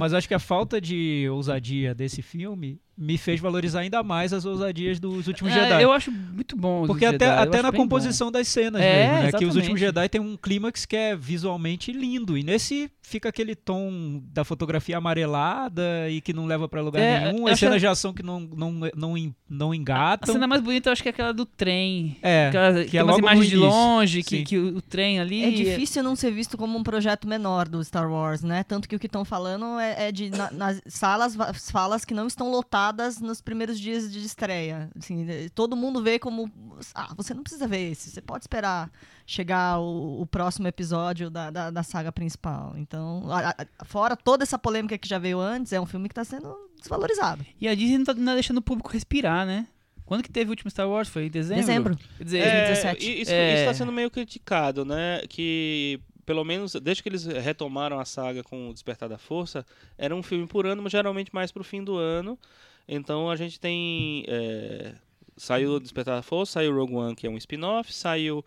mas 0.00 0.12
eu 0.12 0.18
acho 0.18 0.28
que 0.28 0.34
a 0.34 0.38
falta 0.38 0.80
de 0.80 1.26
ousadia 1.30 1.94
desse 1.94 2.20
filme 2.20 2.78
me 2.96 3.16
fez 3.16 3.40
valorizar 3.40 3.80
ainda 3.80 4.02
mais 4.02 4.32
as 4.32 4.44
ousadias 4.44 5.00
dos 5.00 5.26
últimos 5.26 5.52
É, 5.52 5.62
Jedi. 5.64 5.82
eu 5.82 5.92
acho 5.92 6.10
muito 6.12 6.56
bom. 6.56 6.82
os 6.82 6.86
Porque 6.86 7.04
até, 7.06 7.26
Jedi, 7.26 7.42
até 7.42 7.62
na 7.62 7.70
bem 7.70 7.78
bom. 7.78 7.84
composição 7.84 8.30
das 8.30 8.46
cenas 8.48 8.80
É, 8.82 9.06
mesmo, 9.12 9.22
né? 9.24 9.32
Que 9.32 9.44
os 9.46 9.56
últimos. 9.56 9.80
Jedi 9.80 10.08
tem 10.08 10.20
um 10.20 10.36
clímax 10.36 10.84
que 10.84 10.94
é 10.96 11.16
visualmente 11.16 11.90
lindo. 11.92 12.36
E 12.36 12.42
nesse 12.42 12.90
fica 13.02 13.28
aquele 13.30 13.54
tom 13.54 14.22
da 14.32 14.44
fotografia 14.44 14.96
amarelada 14.98 16.08
e 16.10 16.20
que 16.20 16.32
não 16.32 16.46
leva 16.46 16.68
pra 16.68 16.80
lugar 16.80 17.00
É, 17.00 17.32
nenhum. 17.32 17.46
As 17.46 17.52
acho- 17.54 17.60
cenas 17.60 17.80
de 17.80 17.86
ação 17.86 18.12
que 18.12 18.22
não, 18.22 18.40
não, 18.40 18.72
não, 18.94 19.18
im- 19.18 19.34
não 19.52 19.70
A 19.72 19.76
engatam. 19.76 20.32
cena 20.32 20.46
mais 20.46 20.62
bonita 20.62 20.88
eu 20.88 20.92
acho 20.92 21.02
que 21.02 21.08
é 21.08 21.12
aquela 21.12 21.32
do 21.32 21.44
trem. 21.44 22.16
É, 22.22 22.48
Aquela, 22.48 22.84
que 22.84 22.96
é 22.98 23.02
logo 23.02 23.18
no 23.18 23.24
imagens 23.24 23.48
de 23.48 23.56
longe, 23.56 24.22
que, 24.22 24.42
que 24.44 24.58
o, 24.58 24.80
trem 24.80 25.20
ali. 25.20 25.44
É 25.44 25.50
difícil 25.50 26.02
não 26.02 26.16
ser 26.16 26.30
visto 26.30 26.56
como 26.56 26.78
um 26.78 26.82
projeto 26.82 27.28
menor 27.28 27.68
do 27.68 27.82
Star 27.84 28.10
Wars, 28.10 28.42
né? 28.42 28.62
Tanto 28.64 28.88
que 28.88 28.96
o 28.96 28.98
que 28.98 29.06
estão 29.06 29.24
falando 29.24 29.78
é, 29.78 30.08
é 30.08 30.12
de 30.12 30.30
na- 30.30 30.50
nas 30.50 30.80
salas, 30.86 31.36
falas 31.70 32.04
que 32.04 32.14
não 32.14 32.26
estão 32.26 32.50
lotadas 32.50 33.20
nos 33.20 33.40
primeiros 33.40 33.78
dias 33.78 34.10
de 34.12 34.18
estreia. 34.24 34.90
Assim, 34.98 35.28
eh, 35.28 35.48
todo 35.54 35.76
mundo 35.76 36.02
vê 36.02 36.18
como. 36.18 36.50
Ah, 36.94 37.12
você 37.16 37.34
não 37.34 37.42
precisa 37.42 37.68
ver 37.68 37.92
esse, 37.92 38.10
você 38.10 38.20
pode 38.20 38.44
esperar 38.44 38.90
chegar 39.26 39.78
o, 39.78 40.20
o 40.22 40.26
próximo 40.26 40.66
episódio 40.66 41.30
da, 41.30 41.50
da, 41.50 41.70
da 41.70 41.82
saga 41.82 42.10
principal. 42.10 42.74
Então, 42.76 43.24
a- 43.30 43.50
a- 43.50 43.84
fora 43.84 44.16
toda 44.16 44.42
essa 44.42 44.58
polêmica 44.58 44.98
que 44.98 45.08
já 45.08 45.18
veio 45.18 45.38
antes, 45.40 45.72
é 45.72 45.80
um 45.80 45.86
filme 45.86 46.08
que 46.08 46.12
está 46.12 46.24
sendo 46.24 46.54
desvalorizado. 46.82 47.44
E 47.60 47.66
a 47.66 47.74
Disney 47.74 47.98
não 47.98 48.04
tá, 48.04 48.14
não 48.14 48.24
tá 48.26 48.34
deixando 48.34 48.58
o 48.58 48.62
público 48.62 48.90
respirar, 48.90 49.46
né? 49.46 49.66
Quando 50.04 50.22
que 50.22 50.30
teve 50.30 50.50
o 50.50 50.52
último 50.52 50.70
Star 50.70 50.88
Wars? 50.88 51.08
Foi 51.08 51.26
em 51.26 51.30
dezembro? 51.30 51.62
Dezembro. 51.64 51.98
Quer 52.18 52.24
dizer, 52.24 52.38
É, 52.38 52.66
2017. 52.66 53.06
e 53.06 53.20
isso 53.22 53.32
É. 53.32 53.60
está 53.60 53.72
sendo 53.74 53.90
meio 53.92 54.10
criticado, 54.10 54.84
né? 54.84 55.22
Que 55.28 55.98
pelo 56.26 56.44
menos 56.44 56.74
desde 56.74 57.02
que 57.02 57.08
eles 57.08 57.24
retomaram 57.26 57.98
a 57.98 58.04
saga 58.04 58.42
com 58.44 58.68
o 58.68 58.72
Despertar 58.72 59.08
da 59.08 59.18
Força, 59.18 59.64
era 59.98 60.14
um 60.14 60.22
filme 60.22 60.46
por 60.46 60.66
ano, 60.66 60.82
mas 60.82 60.92
geralmente 60.92 61.34
mais 61.34 61.50
pro 61.50 61.64
fim 61.64 61.82
do 61.82 61.96
ano. 61.96 62.38
Então 62.86 63.30
a 63.30 63.36
gente 63.36 63.58
tem 63.58 64.24
é, 64.28 64.92
saiu 65.36 65.72
o 65.74 65.80
Despertar 65.80 66.16
da 66.16 66.22
Força, 66.22 66.52
saiu 66.54 66.74
Rogue 66.74 66.94
One 66.94 67.14
que 67.16 67.26
é 67.26 67.30
um 67.30 67.36
spin-off, 67.38 67.92
saiu 67.92 68.44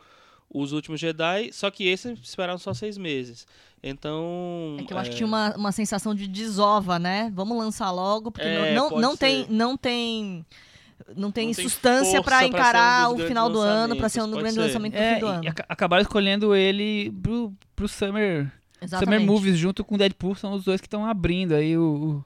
os 0.54 0.72
últimos 0.72 1.00
Jedi, 1.00 1.52
só 1.52 1.70
que 1.70 1.88
esse 1.88 2.14
esperaram 2.24 2.58
só 2.58 2.74
seis 2.74 2.98
meses. 2.98 3.46
Então 3.84 4.78
É 4.80 4.84
que 4.84 4.94
eu 4.94 4.98
acho 4.98 5.10
que 5.12 5.18
tinha 5.18 5.28
uma, 5.28 5.56
uma 5.56 5.72
sensação 5.72 6.16
de 6.16 6.28
desova, 6.28 6.98
né? 6.98 7.32
Vamos 7.36 7.58
lançar 7.58 7.92
logo, 7.92 8.32
porque 8.32 8.48
É, 8.48 8.74
não, 8.74 8.90
não, 8.92 9.00
não 9.02 9.18
tem, 9.18 9.46
não 9.50 9.78
tem. 9.78 10.46
Não 11.16 11.30
tem 11.30 11.48
Não 11.48 11.54
pra 12.24 12.38
pra 12.40 12.48
encarar 12.48 13.10
um 13.12 13.16
o 13.16 13.20
final 13.28 13.50
do 13.50 13.60
ano, 13.60 13.96
pra 13.98 14.08
ser 14.10 14.22
um 14.22 14.32
grande 14.32 14.54
ser. 14.56 14.62
lançamento 14.62 14.94
do 14.94 14.98
é, 14.98 15.14
fim 15.16 15.20
do 15.20 15.28
ano. 15.28 15.50
aca- 15.50 15.66
acabaram 15.68 16.02
escolhendo 16.02 16.56
ele 16.56 17.12
pro, 17.22 17.54
pro 17.76 17.88
Summer, 17.88 18.44
Summer 18.46 18.52
Exatamente. 18.82 19.26
Movies 19.26 19.58
junto 19.58 19.84
com 19.84 19.98
Deadpool, 19.98 20.36
são 20.36 20.54
os 20.54 20.64
dois 20.64 20.80
que 20.80 20.88
estão 20.88 21.06
abrindo 21.06 21.54
aí 21.54 21.78
o, 21.78 21.84
o, 21.84 22.26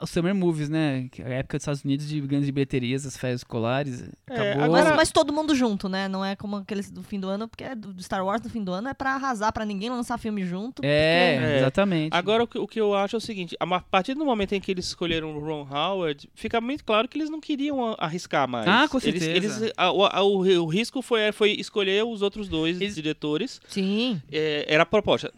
o 0.00 0.06
Summer 0.06 0.34
Movies, 0.34 0.68
né? 0.68 1.08
É 1.18 1.22
a 1.22 1.28
época 1.38 1.56
dos 1.56 1.62
Estados 1.62 1.84
Unidos 1.84 2.08
de 2.08 2.20
grandes 2.20 2.50
bilheterias, 2.50 3.06
as 3.06 3.16
férias 3.16 3.40
escolares. 3.40 4.02
É, 4.28 4.52
Acabou. 4.52 4.70
Mas, 4.72 4.80
Agora- 4.80 4.96
mas 4.96 5.12
todo 5.12 5.32
mundo 5.32 5.54
junto, 5.54 5.88
né? 5.88 6.08
Não 6.08 6.24
é 6.24 6.34
como 6.36 6.56
aqueles 6.56 6.90
do 6.90 7.02
fim 7.02 7.18
do 7.20 7.28
ano, 7.28 7.46
porque 7.48 7.64
é 7.64 7.74
do 7.74 8.02
Star 8.02 8.24
Wars 8.24 8.40
do 8.40 8.50
fim 8.50 8.62
do 8.62 8.72
ano 8.72 8.88
é 8.88 8.94
pra 8.94 9.14
arrasar, 9.14 9.52
pra 9.52 9.64
ninguém 9.64 9.90
lançar 9.90 10.18
filme 10.18 10.44
junto. 10.44 10.82
É, 10.84 11.36
É. 11.36 11.58
exatamente. 11.58 12.12
Agora, 12.14 12.42
o 12.44 12.46
que, 12.46 12.58
o 12.58 12.66
que 12.66 12.80
eu 12.80 12.94
acho 12.94 13.16
é 13.16 13.18
o 13.18 13.20
seguinte: 13.20 13.56
a 13.58 13.80
partir 13.80 14.14
do 14.14 14.24
momento 14.24 14.52
em 14.52 14.60
que 14.60 14.70
eles 14.70 14.86
escolheram 14.86 15.36
o 15.36 15.40
Ron 15.40 15.66
Howard, 15.70 16.28
fica 16.34 16.60
muito 16.60 16.84
claro 16.84 17.08
que 17.08 17.16
eles 17.16 17.30
não 17.30 17.40
queriam 17.40 17.92
a- 17.92 17.96
arriscar 17.98 18.48
mais. 18.48 18.66
Ah, 18.66 18.88
com 18.88 18.98
Eles- 18.98 19.22
certeza. 19.22 19.64
Eles, 19.64 19.72
a- 19.76 19.92
o, 19.92 20.04
a- 20.04 20.22
o- 20.22 20.62
o 20.62 20.66
risco 20.66 21.00
foi, 21.02 21.30
foi 21.32 21.52
escolher 21.52 22.04
os 22.04 22.20
outros 22.20 22.48
dois 22.48 22.80
Eles- 22.80 22.94
diretores. 22.94 23.58
porque- 23.58 23.74
Sim. 23.80 24.20
É, 24.32 24.64
era 24.68 24.82
a 24.82 24.86
proposta. 24.86 25.32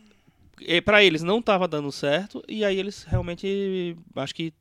Para 0.85 1.03
eles 1.05 1.23
não 1.23 1.39
estava 1.39 1.67
dando 1.69 1.91
certo, 1.93 2.43
e 2.49 2.65
aí 2.65 2.79
eles 2.79 3.05
realmente, 3.05 3.97
acho 4.15 4.35
que. 4.35 4.53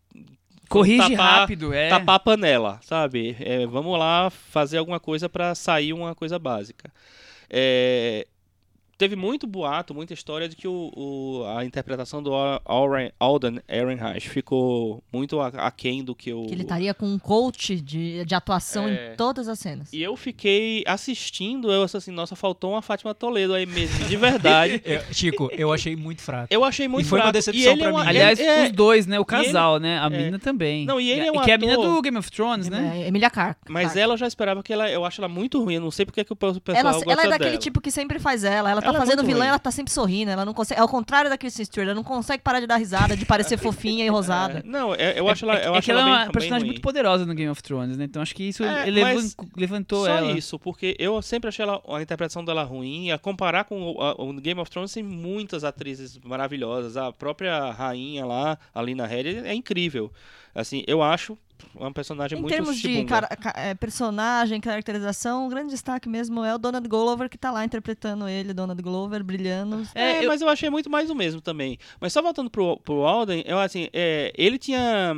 Corrige 0.67 1.11
tapar- 1.15 1.39
rápido, 1.41 1.71
é. 1.73 1.89
Tapar 1.89 2.15
a 2.15 2.19
panela, 2.19 2.79
sabe? 2.81 3.35
É, 3.39 3.65
vamos 3.67 3.97
lá 3.99 4.29
fazer 4.29 4.77
alguma 4.79 4.99
coisa 4.99 5.29
para 5.29 5.53
sair 5.53 5.93
uma 5.93 6.15
coisa 6.15 6.39
básica. 6.39 6.91
É, 7.49 8.27
teve 8.97 9.15
muito 9.15 9.45
boato, 9.47 9.93
muita 9.93 10.13
história 10.13 10.47
de 10.47 10.55
que 10.55 10.67
o, 10.67 10.91
o- 10.95 11.43
a 11.57 11.65
interpretação 11.65 12.21
do 12.23 12.33
Al- 12.33 12.61
Alren- 12.65 13.11
Alden 13.19 13.59
Ehrenreich 13.67 14.29
ficou 14.29 15.03
muito 15.11 15.39
aquém 15.39 16.03
do 16.03 16.15
que 16.15 16.31
o. 16.33 16.45
Que 16.45 16.53
ele 16.53 16.61
estaria 16.63 16.93
com 16.93 17.05
um 17.05 17.19
coach 17.19 17.79
de, 17.79 18.23
de 18.25 18.35
atuação 18.35 18.87
É. 18.87 19.13
em 19.13 19.15
todas 19.15 19.47
as 19.47 19.59
cenas. 19.59 19.91
E 19.93 20.01
eu 20.01 20.15
fiquei 20.15 20.83
assistindo, 20.87 21.71
eu 21.71 21.83
assim, 21.83 22.11
nossa, 22.11 22.35
faltou 22.35 22.71
uma 22.71 22.81
Fátima 22.81 23.13
Toledo 23.13 23.53
aí 23.53 23.65
mesmo, 23.65 24.05
de 24.05 24.15
verdade. 24.17 24.81
Eu- 24.85 25.01
Chico, 25.13 25.49
eu 25.51 25.71
achei 25.71 25.95
muito 25.95 26.21
fraco. 26.21 26.47
Eu 26.49 26.63
achei 26.63 26.87
muito 26.87 27.07
foi 27.07 27.19
uma 27.19 27.23
fraco. 27.25 27.33
decepção 27.37 27.71
ele 27.73 27.81
é 27.81 27.83
pra 27.85 27.91
uma- 27.93 28.03
mim. 28.03 28.09
Aliás, 28.09 28.39
ele 28.39 28.47
é- 28.49 28.63
os 28.65 28.71
dois, 28.71 29.05
né? 29.07 29.17
O 29.19 29.21
ele- 29.21 29.25
casal, 29.25 29.79
né? 29.79 29.99
A 29.99 30.05
é. 30.05 30.09
menina 30.09 30.39
também. 30.39 30.85
Não, 30.85 30.99
e 30.99 31.09
ele 31.09 31.21
é 31.27 31.31
um 31.31 31.41
Que 31.41 31.51
é 31.51 31.55
a 31.55 31.57
menina 31.57 31.77
ator- 31.79 31.95
do 31.95 32.01
Game 32.01 32.17
of 32.17 32.31
Thrones, 32.31 32.69
né? 32.69 33.01
É, 33.03 33.07
Emilia 33.07 33.29
Clarke. 33.29 33.61
Mas 33.69 33.83
Clarke. 33.83 33.99
ela 33.99 34.13
eu 34.13 34.17
já 34.17 34.27
esperava 34.27 34.61
que 34.63 34.73
ela. 34.73 34.89
Eu 34.89 35.05
acho 35.05 35.21
ela 35.21 35.27
muito 35.27 35.61
ruim. 35.63 35.75
Eu 35.75 35.81
não 35.81 35.91
sei 35.91 36.05
porque 36.05 36.23
que 36.23 36.33
o 36.33 36.35
pessoal 36.35 36.61
Ela, 36.67 36.91
gosta 36.93 37.11
ela 37.11 37.23
é 37.23 37.27
daquele 37.29 37.49
dela. 37.51 37.61
tipo 37.61 37.81
que 37.81 37.91
sempre 37.91 38.19
faz 38.19 38.43
ela. 38.43 38.69
Ela 38.71 38.81
tá 38.85 38.95
Ela 38.97 38.97
é 38.97 39.07
fazendo 39.07 39.23
vilã, 39.23 39.39
ruim. 39.39 39.47
ela 39.49 39.59
tá 39.59 39.71
sempre 39.71 39.91
sorrindo. 39.93 40.31
Ela 40.31 40.45
não 40.45 40.53
consegue. 40.53 40.79
Ao 40.79 40.87
contrário 40.87 41.29
da 41.29 41.37
Kristen 41.37 41.65
Stewart, 41.65 41.87
ela 41.87 41.95
não 41.95 42.03
consegue 42.03 42.41
parar 42.43 42.59
de 42.59 42.67
dar 42.67 42.77
risada, 42.77 43.15
de 43.17 43.25
parecer 43.25 43.57
fofinha 43.59 44.05
e 44.05 44.09
rosada. 44.09 44.59
É, 44.59 44.63
não, 44.63 44.93
é- 44.95 45.19
eu 45.19 45.27
acho 45.29 45.45
ela. 45.45 45.55
Eu 45.59 45.73
é 45.75 45.77
acho 45.77 45.85
que 45.85 45.91
ela 45.91 46.01
é 46.01 46.03
uma 46.05 46.15
bem, 46.17 46.23
bem 46.25 46.31
personagem 46.31 46.61
ruim. 46.63 46.67
muito 46.73 46.81
poderosa 46.81 47.25
no 47.25 47.33
Game 47.33 47.49
of 47.51 47.61
Thrones, 47.63 47.97
né? 47.97 48.05
Então 48.05 48.21
acho 48.21 48.33
que 48.35 48.43
isso 48.43 48.63
É, 48.63 48.85
levantou 49.55 50.05
Só 50.05 50.11
ela. 50.11 50.31
isso, 50.31 50.57
porque 50.59 50.95
eu 50.99 51.21
sempre 51.21 51.49
achei 51.49 51.63
ela, 51.63 51.81
a 51.89 52.01
interpretação 52.01 52.43
dela 52.43 52.63
ruim. 52.63 53.11
A 53.11 53.17
comparar 53.17 53.63
com 53.65 53.81
o, 53.93 54.01
a- 54.01 54.13
o 54.21 54.33
Game 54.33 54.59
of 54.59 54.69
Thrones 54.69 54.91
tem 54.93 55.03
muitas 55.03 55.63
atrizes 55.63 56.17
maravilhosas. 56.23 56.97
A 56.97 57.11
própria 57.11 57.71
rainha 57.71 58.25
lá, 58.25 58.57
a 58.73 58.81
Lina 58.81 59.05
Headey, 59.05 59.39
é 59.45 59.53
incrível. 59.53 60.11
Assim, 60.55 60.83
eu 60.87 61.03
acho 61.03 61.37
uma 61.75 61.91
personagem 61.91 62.37
Em 62.37 62.41
muito 62.41 62.53
termos 62.53 62.77
de 62.77 63.03
cara- 63.05 63.27
ca- 63.27 63.53
é, 63.57 63.73
personagem, 63.75 64.59
caracterização, 64.61 65.45
o 65.45 65.49
grande 65.49 65.69
destaque 65.71 66.07
mesmo 66.07 66.43
é 66.43 66.55
o 66.55 66.57
Donald 66.57 66.87
Glover, 66.87 67.29
que 67.29 67.37
tá 67.37 67.51
lá 67.51 67.65
interpretando 67.65 68.27
ele, 68.29 68.53
Donald 68.53 68.81
Glover, 68.81 69.23
brilhando. 69.23 69.85
É, 69.93 70.13
É, 70.19 70.23
eu- 70.23 70.29
mas 70.29 70.41
eu 70.41 70.47
achei 70.49 70.69
muito 70.69 70.89
mais 70.89 71.07
do 71.09 71.15
mesmo 71.15 71.41
também. 71.41 71.77
Mas 71.99 72.13
só 72.13 72.21
voltando 72.21 72.49
pro, 72.49 72.77
pro 72.77 73.03
Alden, 73.05 73.43
eu 73.45 73.59
assim, 73.59 73.89
é, 73.93 74.31
ele 74.37 74.57
tinha 74.57 75.13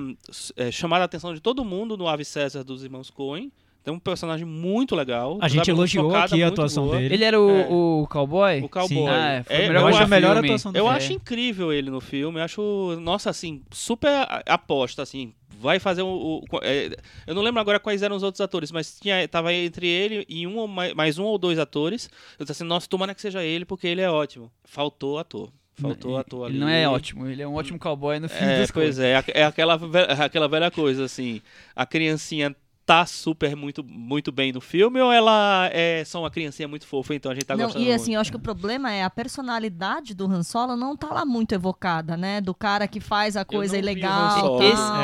é, 0.55 0.71
chamado 0.71 1.01
a 1.01 1.05
atenção 1.05 1.33
de 1.33 1.39
todo 1.39 1.63
mundo 1.63 1.95
no 1.95 2.07
Ave 2.07 2.25
César 2.25 2.63
dos 2.63 2.83
irmãos 2.83 3.09
Coen. 3.11 3.51
Tem 3.87 3.95
um 3.95 3.99
personagem 3.99 4.45
muito 4.45 4.93
legal. 4.97 5.37
A 5.39 5.47
gente 5.47 5.69
elogiou 5.71 6.13
aqui 6.13 6.43
a 6.43 6.49
atuação 6.49 6.87
boa. 6.87 6.97
dele. 6.97 7.13
Ele 7.15 7.23
era 7.23 7.39
o, 7.39 7.49
É. 7.49 7.67
o 7.69 8.07
cowboy? 8.09 8.59
O 8.61 8.67
cowboy. 8.67 8.89
Sim. 8.89 9.07
Ah, 9.07 9.43
foi 9.45 9.55
o 9.55 9.59
É, 9.59 9.67
melhor 9.69 9.79
eu 9.79 9.87
acho 9.87 9.95
a 9.95 9.99
filme. 10.01 10.09
melhor 10.15 10.37
atuação 10.37 10.71
do 10.73 10.77
Eu 10.77 10.83
filme. 10.83 10.97
acho 10.97 11.13
incrível 11.13 11.71
ele 11.71 11.89
no 11.89 12.01
filme. 12.01 12.37
Eu 12.37 12.43
acho, 12.43 12.99
nossa, 12.99 13.29
assim, 13.29 13.61
super 13.71 14.11
aposta, 14.45 15.01
assim. 15.03 15.31
Vai 15.57 15.79
fazer 15.79 16.01
o. 16.01 16.43
o- 16.51 16.59
é, 16.63 16.97
eu 17.25 17.33
não 17.33 17.41
lembro 17.41 17.61
agora 17.61 17.79
quais 17.79 18.03
eram 18.03 18.17
os 18.17 18.23
outros 18.23 18.41
atores, 18.41 18.73
mas 18.73 18.99
tinha, 18.99 19.25
tava 19.25 19.53
entre 19.53 19.87
ele 19.87 20.25
e 20.27 20.45
um 20.45 20.57
ou 20.57 20.67
mais, 20.67 20.93
mais 20.93 21.17
um 21.17 21.23
ou 21.23 21.37
dois 21.37 21.57
atores. 21.57 22.09
Eu 22.37 22.43
disse 22.43 22.51
assim, 22.51 22.65
nossa, 22.65 22.89
tomara 22.89 23.15
que 23.15 23.21
seja 23.21 23.41
ele, 23.41 23.63
porque 23.63 23.87
ele 23.87 24.01
é 24.01 24.11
ótimo. 24.11 24.51
Faltou 24.65 25.17
ator. 25.17 25.49
Faltou 25.79 26.17
ator 26.17 26.45
ali. 26.47 26.55
Ele 26.55 26.59
não 26.59 26.67
é 26.69 26.89
ótimo, 26.89 27.25
ele 27.25 27.41
é 27.41 27.47
um 27.47 27.55
ótimo 27.55 27.79
cowboy 27.79 28.19
no 28.19 28.27
filme 28.27 28.51
É, 28.51 28.59
das 28.59 28.69
pois 28.71 28.85
coisas. 28.97 28.99
é, 29.05 29.23
é 29.33 29.45
aquela, 29.45 29.79
aquela 30.25 30.49
velha 30.49 30.69
coisa, 30.69 31.05
assim. 31.05 31.39
A 31.73 31.85
criancinha 31.85 32.53
tá 32.87 33.05
super 33.05 33.53
muito, 33.53 33.83
muito 33.83 34.31
bem 34.31 34.53
no 34.53 34.61
filme 34.61 35.01
ou 35.01 35.11
ela 35.11 35.69
é 35.73 36.05
só 36.05 36.21
uma 36.21 36.31
criancinha 36.31 36.69
muito 36.69 36.87
fofa, 36.87 37.13
então 37.13 37.29
a 37.29 37.35
gente 37.35 37.43
tá 37.43 37.53
não, 37.55 37.65
gostando 37.65 37.83
e 37.83 37.91
assim, 37.91 38.03
muito? 38.05 38.13
eu 38.15 38.21
acho 38.21 38.31
que 38.31 38.37
o 38.37 38.39
problema 38.39 38.93
é 38.93 39.03
a 39.03 39.09
personalidade 39.09 40.15
do 40.15 40.25
Han 40.25 40.41
Solo 40.41 40.77
não 40.77 40.95
tá 40.95 41.07
lá 41.13 41.25
muito 41.25 41.53
evocada, 41.53 42.15
né? 42.15 42.39
Do 42.39 42.53
cara 42.55 42.87
que 42.87 43.01
faz 43.01 43.35
a 43.35 43.43
coisa 43.43 43.77
ilegal. 43.77 44.39
Solo. 44.39 44.57
tal. 44.59 44.63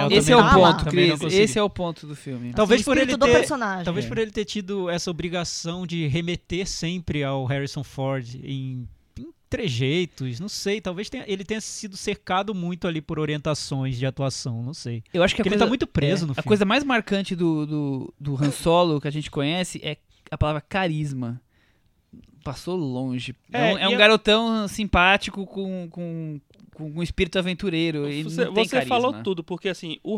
Esse, 0.09 0.13
É, 0.13 0.17
esse 0.17 0.31
é 0.31 0.37
o 0.37 0.49
ponto, 0.53 0.85
Cris. 0.85 1.21
Esse 1.23 1.59
é 1.59 1.63
o 1.63 1.69
ponto 1.69 2.07
do 2.07 2.15
filme. 2.15 2.53
Talvez 2.53 2.81
o 2.81 2.85
por 2.85 2.97
ele 2.97 3.17
ter- 3.17 3.31
personagem. 3.31 3.83
Talvez 3.83 4.05
É. 4.05 4.07
por 4.07 4.17
ele 4.17 4.31
ter 4.31 4.45
tido 4.45 4.89
essa 4.89 5.11
obrigação 5.11 5.85
de 5.85 6.07
remeter 6.07 6.65
sempre 6.65 7.21
ao 7.21 7.43
Harrison 7.45 7.83
Ford 7.83 8.25
em 8.43 8.87
trejeitos, 9.57 10.39
não 10.39 10.49
sei, 10.49 10.81
talvez 10.81 11.09
tenha- 11.09 11.25
ele 11.27 11.43
tenha 11.43 11.61
sido 11.61 11.95
cercado 11.95 12.53
muito 12.55 12.87
ali 12.87 13.01
por 13.01 13.19
orientações 13.19 13.97
de 13.97 14.05
atuação, 14.05 14.63
não 14.63 14.73
sei. 14.73 15.03
Eu 15.13 15.21
acho 15.23 15.35
que 15.35 15.41
a 15.41 15.43
Porque 15.43 15.49
ele 15.49 15.55
coisa, 15.55 15.65
tá 15.65 15.69
muito 15.69 15.85
preso 15.87 16.25
é, 16.25 16.27
no 16.27 16.31
A 16.31 16.35
filme. 16.35 16.47
coisa 16.47 16.65
mais 16.65 16.83
marcante 16.83 17.35
do, 17.35 17.65
do, 17.65 18.13
do 18.19 18.35
Han 18.43 18.51
Solo 18.51 18.99
que 18.99 19.07
a 19.07 19.11
gente 19.11 19.29
conhece 19.29 19.79
é 19.83 19.97
a 20.31 20.37
palavra 20.37 20.59
carisma. 20.61 21.39
Passou 22.43 22.75
longe. 22.75 23.35
É, 23.51 23.57
É, 23.71 23.73
um, 23.73 23.77
é 23.77 23.89
um 23.89 23.93
a- 23.93 23.97
garotão 23.97 24.67
simpático 24.67 25.45
com, 25.45 25.87
com, 25.89 26.41
com 26.73 26.91
um 26.91 27.01
espírito 27.03 27.39
aventureiro. 27.39 28.09
E 28.09 28.23
Você, 28.23 28.45
você 28.49 28.85
falou 28.85 29.13
tudo, 29.23 29.43
porque 29.43 29.69
assim, 29.69 29.97
o, 30.03 30.17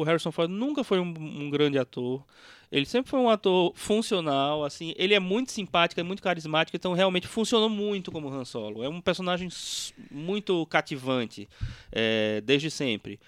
o 0.00 0.02
Harrison 0.04 0.32
Ford 0.32 0.50
nunca 0.50 0.82
foi 0.82 0.98
um, 1.00 1.12
um 1.18 1.50
grande 1.50 1.78
ator. 1.78 2.24
Ele 2.70 2.86
sempre 2.86 3.10
foi 3.10 3.18
um 3.18 3.28
ator 3.28 3.72
funcional, 3.74 4.64
assim, 4.64 4.94
ele 4.96 5.12
é 5.12 5.18
muito 5.18 5.50
simpático, 5.50 6.00
é 6.00 6.04
muito 6.04 6.22
carismático, 6.22 6.76
então 6.76 6.92
realmente 6.92 7.26
funcionou 7.26 7.68
muito 7.68 8.12
como 8.12 8.28
Han 8.28 8.44
Solo. 8.44 8.84
É 8.84 8.88
um 8.88 9.00
personagem 9.00 9.48
muito 10.10 10.64
cativante, 10.66 11.48
é, 11.90 12.40
desde 12.42 12.70
sempre. 12.70 13.18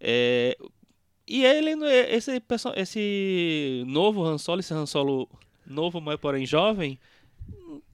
É, 0.00 0.58
e 1.28 1.44
ele, 1.44 1.72
esse, 2.08 2.40
perso- 2.40 2.72
esse 2.74 3.84
novo 3.86 4.24
Han 4.24 4.36
Solo, 4.38 4.60
esse 4.60 4.74
Han 4.74 4.86
Solo 4.86 5.28
novo, 5.64 6.00
mas 6.00 6.18
porém 6.18 6.44
jovem, 6.44 6.98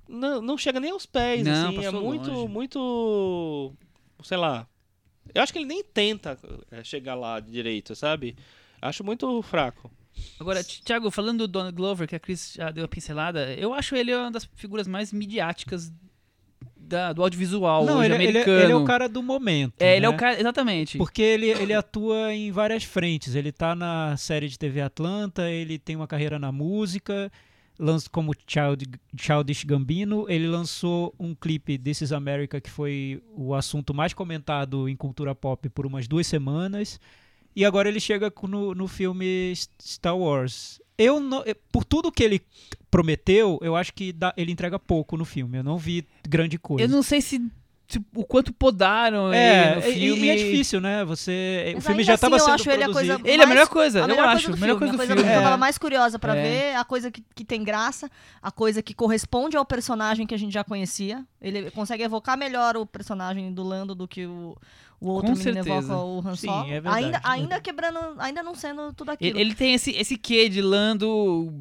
não, 0.09 0.41
não 0.41 0.57
chega 0.57 0.81
nem 0.81 0.91
aos 0.91 1.05
pés, 1.05 1.47
Não, 1.47 1.53
assim, 1.69 1.85
é 1.85 1.91
muito, 1.91 2.31
longe. 2.31 2.49
muito, 2.49 3.73
sei 4.23 4.39
lá, 4.39 4.67
eu 5.35 5.43
acho 5.43 5.53
que 5.53 5.59
ele 5.59 5.67
nem 5.67 5.83
tenta 5.83 6.39
é, 6.71 6.83
chegar 6.83 7.15
lá 7.15 7.41
direito, 7.41 7.95
sabe? 7.95 8.37
Acho 8.81 9.05
muito 9.05 9.43
fraco. 9.43 9.91
Agora, 10.39 10.63
Thiago, 10.65 11.11
falando 11.11 11.39
do 11.39 11.49
Donald 11.49 11.75
Glover, 11.77 12.07
que 12.09 12.15
a 12.17 12.21
Cris 12.21 12.55
já 12.57 12.71
deu 12.71 12.85
a 12.85 12.89
pincelada, 12.89 13.53
eu 13.55 13.73
acho 13.75 13.95
ele 13.97 14.15
uma 14.15 14.31
das 14.31 14.49
figuras 14.55 14.87
mais 14.87 15.13
midiáticas 15.13 15.93
da- 16.77 17.13
do 17.13 17.23
audiovisual 17.23 17.85
Não, 17.87 17.99
hoje 17.99 18.07
ele, 18.07 18.15
ele 18.15 18.23
é- 18.25 18.31
americano. 18.43 18.63
ele 18.63 18.73
é 18.73 18.77
o 18.77 18.85
cara 18.85 19.09
do 19.09 19.23
momento. 19.23 19.75
É, 19.81 19.97
ele 19.97 20.07
é 20.07 20.09
né? 20.09 20.15
o 20.15 20.19
cara, 20.19 20.39
exatamente. 20.39 20.99
Porque 20.99 21.23
ele, 21.23 21.47
ele 21.49 21.73
atua 21.73 22.33
em 22.35 22.51
várias 22.53 22.85
frentes. 22.85 23.35
Ele 23.35 23.51
tá 23.53 23.75
na 23.75 24.17
série 24.17 24.49
de 24.49 24.59
TV 24.59 24.81
Atlanta, 24.83 25.51
ele 25.51 25.79
tem 25.79 25.97
uma 25.97 26.07
carreira 26.07 26.39
na 26.39 26.53
música, 26.53 27.33
lança 27.79 28.09
como 28.11 28.33
Child, 28.47 28.87
Childish 29.17 29.65
Gambino. 29.65 30.27
Ele 30.29 30.47
lançou 30.47 31.15
um 31.19 31.35
clipe 31.35 31.79
This 31.79 32.03
is 32.03 32.13
America, 32.13 32.61
que 32.61 32.71
foi 32.71 33.23
o 33.35 33.55
assunto 33.55 33.95
mais 33.95 34.13
comentado 34.13 34.89
em 34.89 34.95
cultura 34.97 35.35
pop 35.35 35.69
por 35.71 35.87
umas 35.87 36.07
duas 36.07 36.27
semanas. 36.27 37.01
E 37.57 37.65
agora 37.65 37.89
ele 37.89 38.01
chega 38.01 38.33
no, 38.49 38.75
no 38.75 38.89
filme 38.89 39.53
Star 39.81 40.17
Wars. 40.17 40.81
Eu 40.99 41.21
não, 41.21 41.43
eu- 41.45 41.57
por 41.73 41.85
tudo 41.85 42.11
que 42.13 42.23
ele 42.23 42.41
prometeu, 42.91 43.59
eu 43.63 43.75
acho 43.77 43.93
que 43.93 44.13
dá- 44.13 44.33
ele 44.37 44.53
entrega 44.53 44.79
pouco 44.79 45.17
no 45.17 45.25
filme. 45.25 45.59
Eu 45.59 45.65
não 45.65 45.77
vi 45.79 46.07
grande 46.29 46.59
coisa. 46.59 46.85
Eu 46.85 46.89
não 46.89 47.03
sei 47.03 47.21
se, 47.21 47.41
se- 47.89 48.01
o 48.15 48.25
quanto 48.25 48.53
podaram 48.53 49.33
É, 49.33 49.73
ele 49.73 49.75
no 49.75 49.89
e- 49.89 49.93
filme. 49.95 50.27
e 50.27 50.31
é 50.31 50.37
difícil, 50.37 50.81
né? 50.81 51.05
Você, 51.05 51.71
o 51.73 51.75
Mas 51.77 51.85
filme 51.85 52.01
ainda 52.01 52.05
já 52.05 52.15
estava 52.15 52.37
assim, 52.37 52.43
eu 52.45 52.47
sendo 52.47 52.55
acho 52.55 52.71
ele 52.71 52.83
a 52.85 52.87
produzido. 52.87 53.19
coisa 53.19 53.29
Ele 53.29 53.41
é 53.41 53.45
a 53.45 53.47
mais- 53.47 53.49
melhor 53.49 53.69
coisa, 53.69 53.99
a 53.99 54.03
eu 54.03 54.09
melhor 54.09 54.29
acho. 54.29 54.47
coisa 54.47 54.51
do 54.57 54.61
melhor 54.61 54.79
filme, 54.79 54.79
coisa 54.79 54.91
a 54.91 54.93
do 54.93 54.97
coisa 54.99 55.13
filme. 55.15 55.29
que 55.31 55.37
eu 55.37 55.41
É. 55.41 55.45
tava 55.45 55.57
mais 55.57 55.79
curiosa 55.79 56.19
pra 56.19 56.37
É. 56.37 56.43
ver, 56.43 56.75
a 56.77 56.85
coisa 56.85 57.11
que, 57.11 57.23
que 57.35 57.45
tem 57.45 57.65
graça, 57.65 58.11
a 58.41 58.51
coisa 58.53 58.81
que 58.83 58.95
corresponde 58.95 59.57
ao 59.57 59.65
personagem 59.65 60.27
que 60.27 60.35
a 60.35 60.39
gente 60.39 60.53
já 60.53 60.63
conhecia. 60.65 61.25
Ele 61.41 61.71
consegue 61.73 62.03
evocar 62.05 62.37
melhor 62.39 62.77
o 62.77 62.87
personagem 62.87 63.53
do 63.53 63.63
Lando 63.65 63.95
do 63.97 64.07
que 64.09 64.25
o, 64.27 64.57
o 65.01 65.09
outro 65.09 65.33
Com 65.33 65.39
menino 65.39 65.65
certeza. 65.65 65.93
evoca 65.93 66.05
o 66.05 66.19
Han 66.27 66.37
Sim, 66.37 66.47
Solo. 66.47 66.65
é 66.67 66.81
verdade. 66.81 67.05
ainda, 67.05 67.21
ainda 67.25 67.61
quebrando, 67.61 67.99
ainda 68.19 68.43
não 68.43 68.55
sendo 68.55 68.93
tudo 68.93 69.11
aquilo. 69.11 69.31
Ele, 69.37 69.41
ele 69.41 69.55
tem 69.55 69.75
esse, 69.75 69.91
esse 69.93 70.17
quê 70.17 70.49
de 70.49 70.61
Lando 70.63 71.53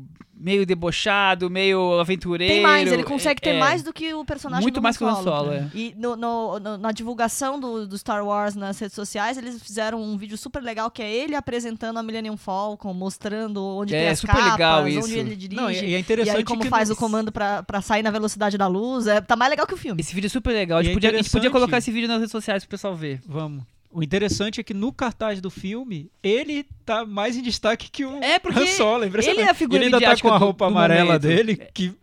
meio 0.43 0.65
debochado, 0.65 1.49
meio 1.49 1.99
aventureiro. 1.99 2.53
Tem 2.53 2.61
mais, 2.61 2.91
ele 2.91 3.03
consegue 3.03 3.39
ter 3.41 3.51
é, 3.51 3.59
mais 3.59 3.81
do 3.81 3.93
que 3.93 4.13
o 4.13 4.25
personagem 4.25 4.61
Muito 4.63 4.81
mais 4.81 4.97
que 4.97 5.03
o 5.03 5.07
Han 5.07 5.23
Solo. 5.23 5.53
É. 5.53 5.69
E 5.73 5.95
no- 5.97 6.15
no- 6.17 6.59
no- 6.59 6.77
na 6.77 6.91
divulgação 6.91 7.59
do, 7.59 7.87
do 7.87 7.97
Star 7.97 8.25
Wars 8.25 8.53
nas 8.53 8.77
redes 8.77 8.93
sociais, 8.95 9.37
eles 9.37 9.61
fizeram 9.63 10.01
um 10.01 10.17
vídeo 10.17 10.37
super 10.37 10.61
legal 10.61 10.91
que 10.91 11.01
é 11.01 11.09
ele 11.09 11.33
apresentando 11.35 11.97
a 11.97 12.03
Millennium 12.03 12.35
Falcon, 12.35 12.93
mostrando 12.93 13.63
onde 13.63 13.95
É, 13.95 13.99
tem 14.01 14.09
as 14.09 14.19
super 14.19 14.33
capas, 14.35 14.51
legal 14.51 14.81
onde 14.83 14.97
isso. 14.99 15.13
ele 15.17 15.35
dirige. 15.35 15.61
Não, 15.61 15.71
e, 15.71 15.75
e 15.75 15.93
é 15.93 15.97
E 15.97 15.99
interessante 16.01 16.37
aí, 16.37 16.43
como 16.43 16.61
que 16.61 16.69
faz 16.69 16.89
o 16.89 16.95
comando 16.95 17.31
pra, 17.31 17.63
pra 17.63 17.81
sair 17.81 18.03
na 18.03 18.11
velocidade 18.11 18.57
da 18.57 18.67
luz, 18.67 19.07
é, 19.07 19.21
tá 19.21 19.35
mais 19.35 19.49
legal 19.49 19.65
que 19.65 19.73
o 19.73 19.77
filme. 19.77 20.01
Esse 20.01 20.13
vídeo 20.13 20.27
é 20.27 20.29
super 20.29 20.51
legal. 20.53 20.79
A 20.79 20.81
E 20.81 20.85
gente, 20.85 20.91
é 20.91 20.95
podia, 20.95 21.09
a 21.11 21.13
gente 21.13 21.29
podia 21.31 21.49
colocar 21.51 21.77
esse 21.77 21.91
vídeo 21.91 22.07
nas 22.09 22.17
redes 22.17 22.31
sociais 22.31 22.63
pro 22.63 22.71
pessoal 22.71 22.93
ver. 22.95 23.21
Vamos. 23.25 23.63
O 23.93 24.01
interessante 24.03 24.59
é 24.59 24.63
que 24.63 24.73
no 24.73 24.91
cartaz 24.91 25.39
do 25.39 25.49
filme, 25.49 26.09
ele 26.21 26.65
tá 26.85 27.05
mais 27.05 27.37
em 27.37 27.41
destaque 27.41 27.89
que 27.91 28.03
o 28.03 28.21
É, 28.23 28.39
porque 28.39 28.59
Han 28.59 28.67
Solo. 28.67 29.03
é 29.03 29.07
ele 29.07 29.41
é 29.41 29.49
a 29.49 29.53
figura 29.53 29.77
Ele 29.85 29.93
ainda 29.95 30.01
tá 30.01 30.17
com 30.19 30.29
a 30.29 30.37
do- 30.37 30.43
roupa 30.45 30.65
do 30.65 30.71
amarela 30.71 31.05
momento. 31.05 31.21
dele, 31.21 31.55
que 31.73 31.93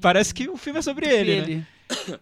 parece 0.00 0.34
que 0.34 0.48
o 0.48 0.56
filme 0.56 0.78
é 0.78 0.82
sobre 0.82 1.06
ele, 1.08 1.56
né? 1.56 1.66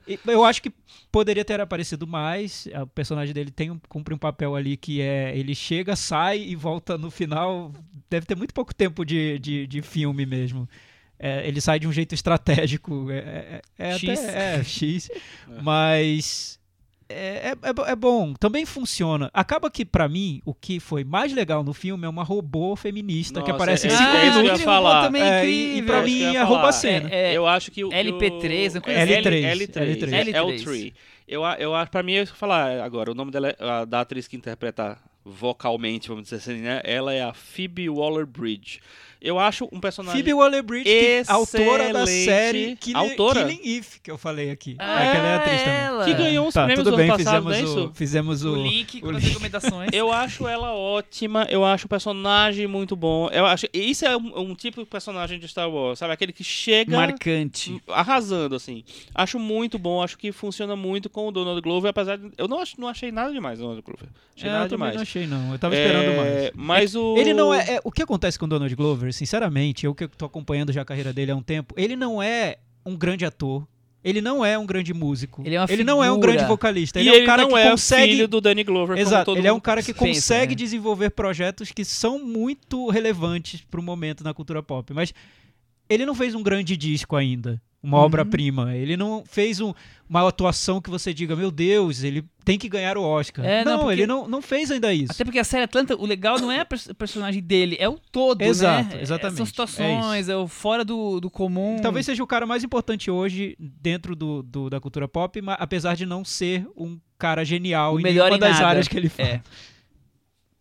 E 0.07 0.19
Eu 0.27 0.45
acho 0.45 0.63
que 0.63 0.73
poderia 1.13 1.45
ter 1.45 1.61
aparecido 1.61 2.07
mais. 2.07 2.67
O 2.83 2.87
personagem 2.87 3.35
dele 3.35 3.51
tem 3.51 3.71
um, 3.71 3.79
cumpre 3.89 4.15
um 4.15 4.19
papel 4.19 4.55
ali 4.57 4.77
que 4.79 5.01
é 5.03 5.37
ele 5.37 5.55
chega, 5.55 5.95
sai 5.95 6.39
e 6.39 6.57
volta 6.57 6.97
no 6.97 7.11
final. 7.11 7.71
Deve 8.09 8.25
ter 8.25 8.35
muito 8.35 8.55
pouco 8.55 8.75
tempo 8.75 9.05
de, 9.05 9.39
de, 9.39 9.67
de 9.67 9.83
filme 9.83 10.25
mesmo. 10.25 10.67
É, 11.19 11.47
ele 11.47 11.61
sai 11.61 11.79
de 11.81 11.87
um 11.87 11.93
jeito 11.93 12.15
estratégico. 12.15 13.11
É, 13.11 13.61
é, 13.79 13.89
é 13.91 13.99
X. 13.99 14.19
até 14.21 14.55
é, 14.61 14.65
X. 14.65 15.11
Mas 15.63 16.58
é, 17.09 17.49
é, 17.63 17.71
é 17.89 17.93
é 17.93 17.97
bom, 17.97 18.35
também 18.35 18.67
funciona. 18.67 19.31
Acaba 19.33 19.71
que, 19.71 19.85
pra 19.85 20.09
mim, 20.09 20.41
o 20.45 20.53
que 20.53 20.79
foi 20.79 21.05
mais 21.05 21.33
legal 21.33 21.65
no 21.65 21.73
filme 21.73 22.05
é 22.05 22.09
uma 22.09 22.23
robô 22.23 22.77
feminista 22.77 23.41
que 23.43 23.51
Nossa, 23.51 23.63
aparece 23.63 23.87
é- 23.87 23.91
em 23.91 23.95
é 23.95 23.97
cinco 23.97 24.11
isso 24.11 24.21
que 24.21 24.27
eu 24.27 24.33
ia 24.35 24.43
minutos. 24.43 24.63
falar. 24.63 25.05
Também 25.05 25.23
É, 25.23 25.47
e, 25.47 25.63
incrível. 25.79 25.79
e 25.79 25.83
pra 25.87 25.99
É 25.99 26.03
que 26.03 26.11
mim 26.11 26.37
é 26.37 26.43
rouba 26.43 26.69
a 26.69 26.73
cena. 26.73 27.09
É, 27.13 27.33
eu 27.37 27.47
acho 27.47 27.71
que 27.71 27.85
o. 27.85 27.89
que 27.89 27.95
LP3, 27.97 28.73
o- 28.75 28.77
uma 28.77 28.81
coisa 28.83 28.99
é, 28.99 29.03
assim. 29.03 29.13
L- 29.13 29.23
L3, 29.23 29.69
L3. 29.69 30.11
L3. 30.11 30.35
L3. 30.35 30.93
Eu, 31.27 31.43
eu 31.59 31.75
acho, 31.75 31.91
pra 31.91 32.03
mim, 32.03 32.13
eu 32.13 32.21
ia 32.21 32.27
falar 32.27 32.81
agora, 32.83 33.11
o 33.11 33.15
nome 33.15 33.31
dela, 33.31 33.49
é, 33.51 33.87
da 33.87 34.01
atriz 34.01 34.27
que 34.27 34.37
interpreta 34.37 34.97
vocalmente, 35.33 36.09
vamos 36.09 36.25
dizer 36.25 36.37
assim, 36.37 36.61
né? 36.61 36.81
Ela 36.85 37.13
é 37.13 37.23
a 37.23 37.33
Phoebe 37.33 37.89
Waller-Bridge. 37.89 38.81
Eu 39.21 39.37
acho 39.37 39.69
um 39.73 39.81
personagem... 39.81 40.17
Phoebe 40.23 40.33
Waller-Bridge, 40.33 40.85
que- 40.85 41.23
autora 41.27 41.93
da 41.93 42.07
série 42.07 42.77
Killing, 42.77 42.97
Autora? 42.97 43.45
Killing 43.47 43.77
Eve, 43.77 43.89
que 44.01 44.11
eu 44.13 44.17
falei 44.17 44.49
aqui. 44.49 44.77
Ah, 44.79 45.05
é 45.05 45.11
que 45.11 45.17
ela 45.17 45.27
é 45.27 45.35
atriz 45.35 45.61
também. 45.63 45.75
ela. 45.77 46.05
Que 46.05 46.15
ganhou 46.15 46.47
uns 46.47 46.55
Tá, 46.55 46.65
prêmios 46.65 46.85
tudo 46.85 46.97
bem, 46.97 47.11
ano 47.11 47.19
passado, 47.19 47.43
fizemos, 47.45 47.45
não 47.45 47.53
é 47.53 47.81
o, 47.81 47.85
isso? 47.87 47.93
fizemos 47.97 48.45
o... 48.45 48.53
O 48.53 48.63
link 48.63 49.01
com 49.01 49.07
o 49.09 49.11
as 49.11 49.17
link. 49.17 49.29
recomendações. 49.29 49.91
Eu 49.93 50.13
acho 50.13 50.47
ela 50.47 50.73
ótima, 50.73 51.49
eu 51.51 51.65
acho 51.65 51.87
o 51.87 51.89
personagem 51.89 52.69
muito 52.69 52.95
bom. 52.95 53.29
Eu 53.31 53.45
acho 53.45 53.67
isso 53.75 54.07
é 54.07 54.17
um, 54.17 54.39
um 54.39 54.55
tipo 54.55 54.81
de 54.81 54.87
personagem 54.87 55.41
de 55.41 55.49
Star 55.49 55.69
Wars, 55.69 55.99
sabe? 55.99 56.13
Aquele 56.13 56.33
que 56.33 56.45
chega 56.45 56.97
Marcante. 56.97 57.83
arrasando 57.89 58.55
assim. 58.55 58.85
Acho 59.13 59.37
muito 59.41 59.81
bom, 59.81 60.01
acho 60.01 60.17
que 60.17 60.31
funciona 60.31 60.77
muito 60.77 61.11
com 61.11 61.27
o 61.27 61.33
Donald 61.33 61.61
Glover, 61.61 61.91
apesar 61.91 62.19
de 62.19 62.31
eu 62.39 62.47
não, 62.47 62.63
não 62.79 62.87
achei 62.87 63.11
nada 63.11 63.33
demais 63.33 63.59
Donald 63.59 63.83
Glover. 63.83 64.09
Achei 64.37 64.49
É, 64.49 64.53
nada 64.53 64.65
também 64.69 64.77
demais. 64.77 64.95
não 64.95 65.03
achei, 65.03 65.18
não. 65.27 65.53
Eu 65.53 65.59
tava 65.59 65.75
É, 65.75 65.79
esperando 65.87 66.17
mais. 66.17 66.51
Mas 66.55 66.95
o 66.95 67.17
Ele 67.17 67.33
não 67.35 67.53
é, 67.53 67.75
é- 67.77 67.81
O 67.85 67.91
que 67.91 68.03
acontece 68.03 68.39
com 68.39 68.47
o 68.47 68.49
Donald 68.49 68.75
Glover, 68.75 69.13
sinceramente, 69.13 69.85
eu 69.87 69.95
que 69.95 70.07
tô 70.09 70.25
acompanhando 70.27 70.73
já 70.73 70.83
a 70.83 70.85
carreira 70.85 71.13
dele 71.13 71.31
há 71.33 71.37
um 71.37 71.43
tempo, 71.43 71.75
ele 71.77 71.97
não 71.97 72.23
é 72.23 72.57
um 72.85 72.97
grande 72.97 73.25
ator. 73.25 73.67
Ele 74.05 74.23
não 74.23 74.45
é 74.45 74.57
um 74.57 74.65
grande 74.65 74.95
músico. 74.95 75.43
Ele 75.45 75.57
é 75.57 75.61
uma 75.61 75.67
não 75.85 76.03
é 76.05 76.11
um 76.11 76.21
grande 76.21 76.45
vocalista. 76.45 77.01
E 77.01 77.09
Ele 77.09 77.19
é 77.19 77.23
um 77.23 77.27
cara 77.27 77.43
não 77.43 77.49
que 77.51 77.57
é 77.57 77.71
consegue. 77.71 78.13
filho 78.13 78.29
do 78.29 78.41
Danny 78.41 78.63
Glover, 78.63 78.97
como 78.97 79.01
Exato, 79.07 79.25
todo 79.25 79.39
ele 79.39 79.49
é 79.49 79.53
um 79.53 79.59
cara 79.59 79.83
que 79.83 79.93
pensa, 79.93 80.07
consegue 80.07 80.53
né? 80.53 80.57
desenvolver 80.57 81.11
projetos 81.11 81.73
que 81.73 81.85
são 81.85 82.25
muito 82.25 82.89
relevantes 82.91 83.61
pro 83.69 83.83
momento 83.83 84.23
na 84.23 84.33
cultura 84.33 84.63
pop. 84.63 84.95
Mas 84.95 85.13
ele 85.91 86.07
não 86.07 86.15
fez 86.15 86.35
um 86.35 86.43
grande 86.43 86.77
disco 86.77 87.17
ainda, 87.17 87.61
uma 87.83 87.99
Uhum. 87.99 88.05
obra-prima. 88.05 88.75
Ele 88.77 88.97
não 88.97 89.23
fez 89.25 89.61
um- 89.61 89.73
uma 90.09 90.27
atuação 90.27 90.81
que 90.81 90.91
você 90.91 91.13
diga, 91.15 91.37
meu 91.37 91.51
Deus, 91.51 92.03
ele 92.03 92.25
tem 92.45 92.59
que 92.59 92.69
ganhar 92.69 92.97
o 92.99 93.03
Oscar. 93.03 93.45
É, 93.45 93.65
não, 93.65 93.77
não, 93.85 93.93
ele 93.93 94.07
não, 94.07 94.27
não 94.27 94.41
fez 94.43 94.71
ainda 94.71 94.93
isso. 94.93 95.13
Até 95.13 95.23
porque 95.25 95.39
a 95.39 95.45
série 95.45 95.65
Atlanta, 95.65 95.95
o 95.95 96.05
legal 96.07 96.39
não 96.41 96.51
é 96.51 96.63
o 96.63 96.95
personagem 96.95 97.43
dele, 97.43 97.77
é 97.79 97.89
o 97.89 97.99
todo, 98.11 98.43
Exato, 98.43 98.97
né? 98.97 99.03
exatamente. 99.03 99.37
São 99.37 99.47
situações, 99.47 100.29
é, 100.29 100.37
o 100.37 100.49
fora 100.49 100.85
do, 100.85 101.21
do 101.21 101.31
comum. 101.31 101.77
Talvez 101.81 102.07
seja 102.07 102.23
o 102.23 102.27
cara 102.27 102.47
mais 102.47 102.65
importante 102.65 103.11
hoje 103.11 103.55
dentro 103.59 104.17
do, 104.17 104.43
do- 104.43 104.71
da 104.71 104.81
cultura 104.81 105.07
pop, 105.07 105.41
mas 105.43 105.57
apesar 105.61 105.95
de 105.95 106.05
não 106.07 106.25
ser 106.25 106.67
um 106.77 106.99
cara 107.19 107.45
genial 107.45 107.95
O 107.95 108.01
em 108.01 108.03
melhor 108.03 108.25
nenhuma 108.31 108.39
das 108.39 108.55
nada. 108.57 108.67
áreas 108.69 108.89
que 108.89 108.97
ele 108.97 109.09
faz. 109.09 109.29
É. 109.29 109.43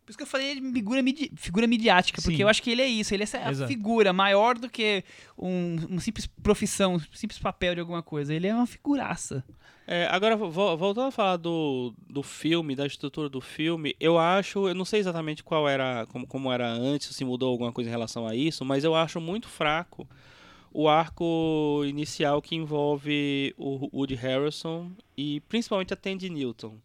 Por 0.08 0.12
isso 0.12 0.18
que 0.18 0.24
eu 0.24 0.28
falei 0.28 0.52
ele 0.52 0.72
figura, 0.72 1.02
midi- 1.02 1.30
figura 1.36 1.68
midiática, 1.68 2.22
porque 2.22 2.38
Sim. 2.38 2.44
eu 2.44 2.48
acho 2.48 2.64
que 2.64 2.72
ele 2.72 2.82
é 2.82 2.88
isso, 2.88 3.14
ele 3.14 3.24
é 3.24 3.26
essa 3.26 3.50
Exato. 3.50 3.68
figura 3.68 4.14
maior 4.14 4.58
do 4.58 4.70
que 4.70 5.04
um, 5.38 5.76
uma 5.90 6.00
simples 6.00 6.26
profissão, 6.42 6.96
um 6.96 7.00
simples 7.14 7.38
papel 7.38 7.74
de 7.76 7.82
alguma 7.82 8.02
coisa. 8.02 8.34
Ele 8.34 8.48
é 8.48 8.56
uma 8.56 8.66
figuraça. 8.66 9.44
É, 9.86 10.08
agora, 10.10 10.38
vo- 10.38 10.78
voltando 10.78 11.08
a 11.08 11.12
falar 11.12 11.36
do, 11.36 11.94
do 12.10 12.24
filme, 12.24 12.74
da 12.74 12.88
estrutura 12.88 13.28
do 13.28 13.42
filme, 13.42 13.98
eu 14.00 14.18
acho, 14.18 14.70
eu 14.70 14.74
não 14.74 14.86
sei 14.86 15.02
exatamente 15.02 15.44
qual 15.44 15.68
era, 15.68 16.06
como, 16.06 16.26
como 16.26 16.54
era 16.54 16.70
antes, 16.70 17.14
se 17.14 17.26
mudou 17.26 17.50
alguma 17.50 17.74
coisa 17.74 17.90
em 17.90 17.92
relação 17.92 18.26
a 18.26 18.34
isso, 18.34 18.64
mas 18.64 18.86
eu 18.86 18.96
acho 18.96 19.20
muito 19.20 19.50
fraco 19.50 20.08
o 20.72 20.88
arco 20.88 21.84
inicial 21.86 22.42
que 22.42 22.56
envolve 22.56 23.54
o 23.58 23.90
Woody 23.94 24.16
Harrelson 24.16 24.92
e 25.18 25.42
principalmente 25.50 25.94
a 25.94 25.98
Tandy 25.98 26.30
Newton. 26.30 26.78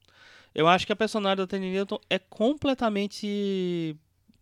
Eu 0.54 0.68
acho 0.68 0.86
que 0.86 0.92
a 0.92 0.96
personagem 0.96 1.38
da 1.38 1.46
Tandy 1.46 1.66
Newton 1.70 1.98
é 2.10 2.18
completamente 2.18 3.96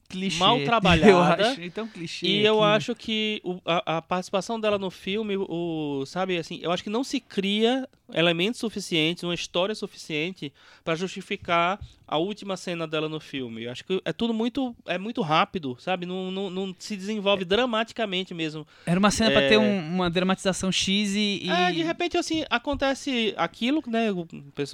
Clichê. 0.08 0.38
Mal 0.38 0.58
Eu 0.60 0.64
trabalhada. 0.64 1.50
acho, 1.52 1.62
então 1.62 1.86
clichê. 1.86 2.26
E 2.26 2.44
eu 2.44 2.54
aquilo. 2.54 2.64
acho 2.64 2.94
que 2.96 3.40
o- 3.44 3.60
a, 3.64 3.98
a 3.98 4.02
participação 4.02 4.58
dela 4.58 4.76
no 4.76 4.90
filme, 4.90 5.36
o, 5.36 6.04
sabe, 6.06 6.36
assim, 6.36 6.58
eu 6.62 6.72
acho 6.72 6.82
que 6.82 6.90
não 6.90 7.04
se 7.04 7.20
cria 7.20 7.88
elementos 8.14 8.60
suficientes, 8.60 9.22
uma 9.24 9.34
história 9.34 9.74
suficiente 9.74 10.52
para 10.84 10.94
justificar 10.94 11.78
a 12.06 12.18
última 12.18 12.56
cena 12.56 12.86
dela 12.88 13.08
no 13.08 13.20
filme. 13.20 13.64
Eu 13.64 13.70
acho 13.70 13.84
que 13.84 14.00
é 14.04 14.12
tudo 14.12 14.34
muito, 14.34 14.74
é 14.86 14.98
muito 14.98 15.22
rápido, 15.22 15.76
sabe? 15.78 16.06
Não, 16.06 16.30
não, 16.30 16.50
não 16.50 16.74
se 16.78 16.96
desenvolve 16.96 17.44
dramaticamente 17.44 18.34
mesmo. 18.34 18.66
Era 18.84 18.98
uma 18.98 19.10
cena 19.10 19.30
É. 19.32 19.48
ter 19.48 19.56
um- 19.58 19.78
uma 19.94 20.10
dramatização 20.10 20.72
X 20.72 21.12
e. 21.14 21.40
e- 21.44 21.50
É, 21.50 21.70
de 21.72 21.82
repente, 21.82 22.16
assim, 22.18 22.44
acontece 22.50 23.32
aquilo, 23.36 23.82
né? 23.86 24.08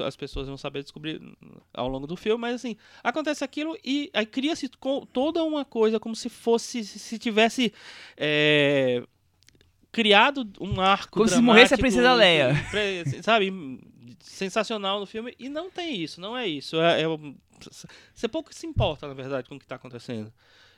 As 0.06 0.16
pessoas 0.16 0.46
vão 0.48 0.56
saber 0.56 0.82
descobrir 0.82 1.20
ao 1.74 1.88
longo 1.88 2.06
do 2.06 2.16
filme, 2.16 2.40
mas 2.40 2.54
assim, 2.54 2.76
acontece 3.04 3.44
aquilo 3.44 3.76
e 3.84 4.10
aí 4.14 4.24
cria-se 4.24 4.68
toda 5.12 5.42
uma 5.44 5.64
coisa 5.64 6.00
como 6.00 6.16
se 6.16 6.28
fosse, 6.28 6.84
se 6.84 7.18
tivesse 7.18 7.72
é, 8.16 9.02
criado 9.96 10.46
um 10.60 10.78
arco 10.78 11.20
Como 11.20 11.26
se 11.26 11.40
morresse 11.40 11.72
a 11.72 11.78
Princesa 11.78 12.12
Leia. 12.12 12.52
Sabe? 13.24 13.50
Sensacional 14.20 15.00
no 15.00 15.06
filme. 15.06 15.34
E 15.38 15.48
não 15.48 15.70
tem 15.70 16.02
isso, 16.02 16.20
não 16.20 16.36
é 16.36 16.46
isso. 16.46 16.78
É, 16.78 17.00
é 17.00 17.06
você 18.14 18.28
pouco 18.28 18.54
se 18.54 18.66
importa, 18.66 19.08
na 19.08 19.14
verdade, 19.14 19.48
com 19.48 19.54
o 19.54 19.58
que 19.58 19.64
está 19.64 19.76
acontecendo. 19.76 20.30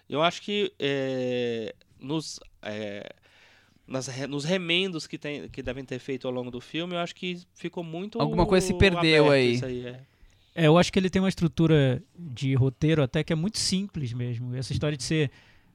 Eu 0.08 0.22
acho 0.22 0.40
que 0.40 0.72
é, 0.78 1.74
nos. 1.98 2.38
é, 2.62 3.12
nas 3.88 4.06
nos 4.28 4.44
remendos 4.44 5.08
que, 5.08 5.18
tem, 5.18 5.48
que 5.48 5.62
devem 5.62 5.84
ter 5.84 5.98
feito 5.98 6.28
ao 6.28 6.32
longo 6.32 6.50
do 6.50 6.60
filme, 6.60 6.94
eu 6.94 7.00
acho 7.00 7.16
que 7.16 7.40
ficou 7.54 7.82
muito. 7.82 8.20
Alguma 8.20 8.46
coisa 8.46 8.68
se 8.68 8.74
perdeu 8.74 9.32
aí. 9.32 9.54
Isso 9.54 9.66
aí 9.66 9.84
é. 9.84 10.00
É, 10.54 10.66
eu 10.66 10.78
acho 10.78 10.92
que 10.92 10.98
ele 10.98 11.10
tem 11.10 11.20
uma 11.20 11.28
estrutura 11.28 12.00
de 12.16 12.54
roteiro 12.54 13.02
até 13.02 13.24
que 13.24 13.32
é 13.32 13.36
muito 13.36 13.58
simples 13.58 14.12
mesmo. 14.12 14.54
Essa 14.54 14.72
história 14.72 14.96
de 14.96 15.02
ser 15.02 15.30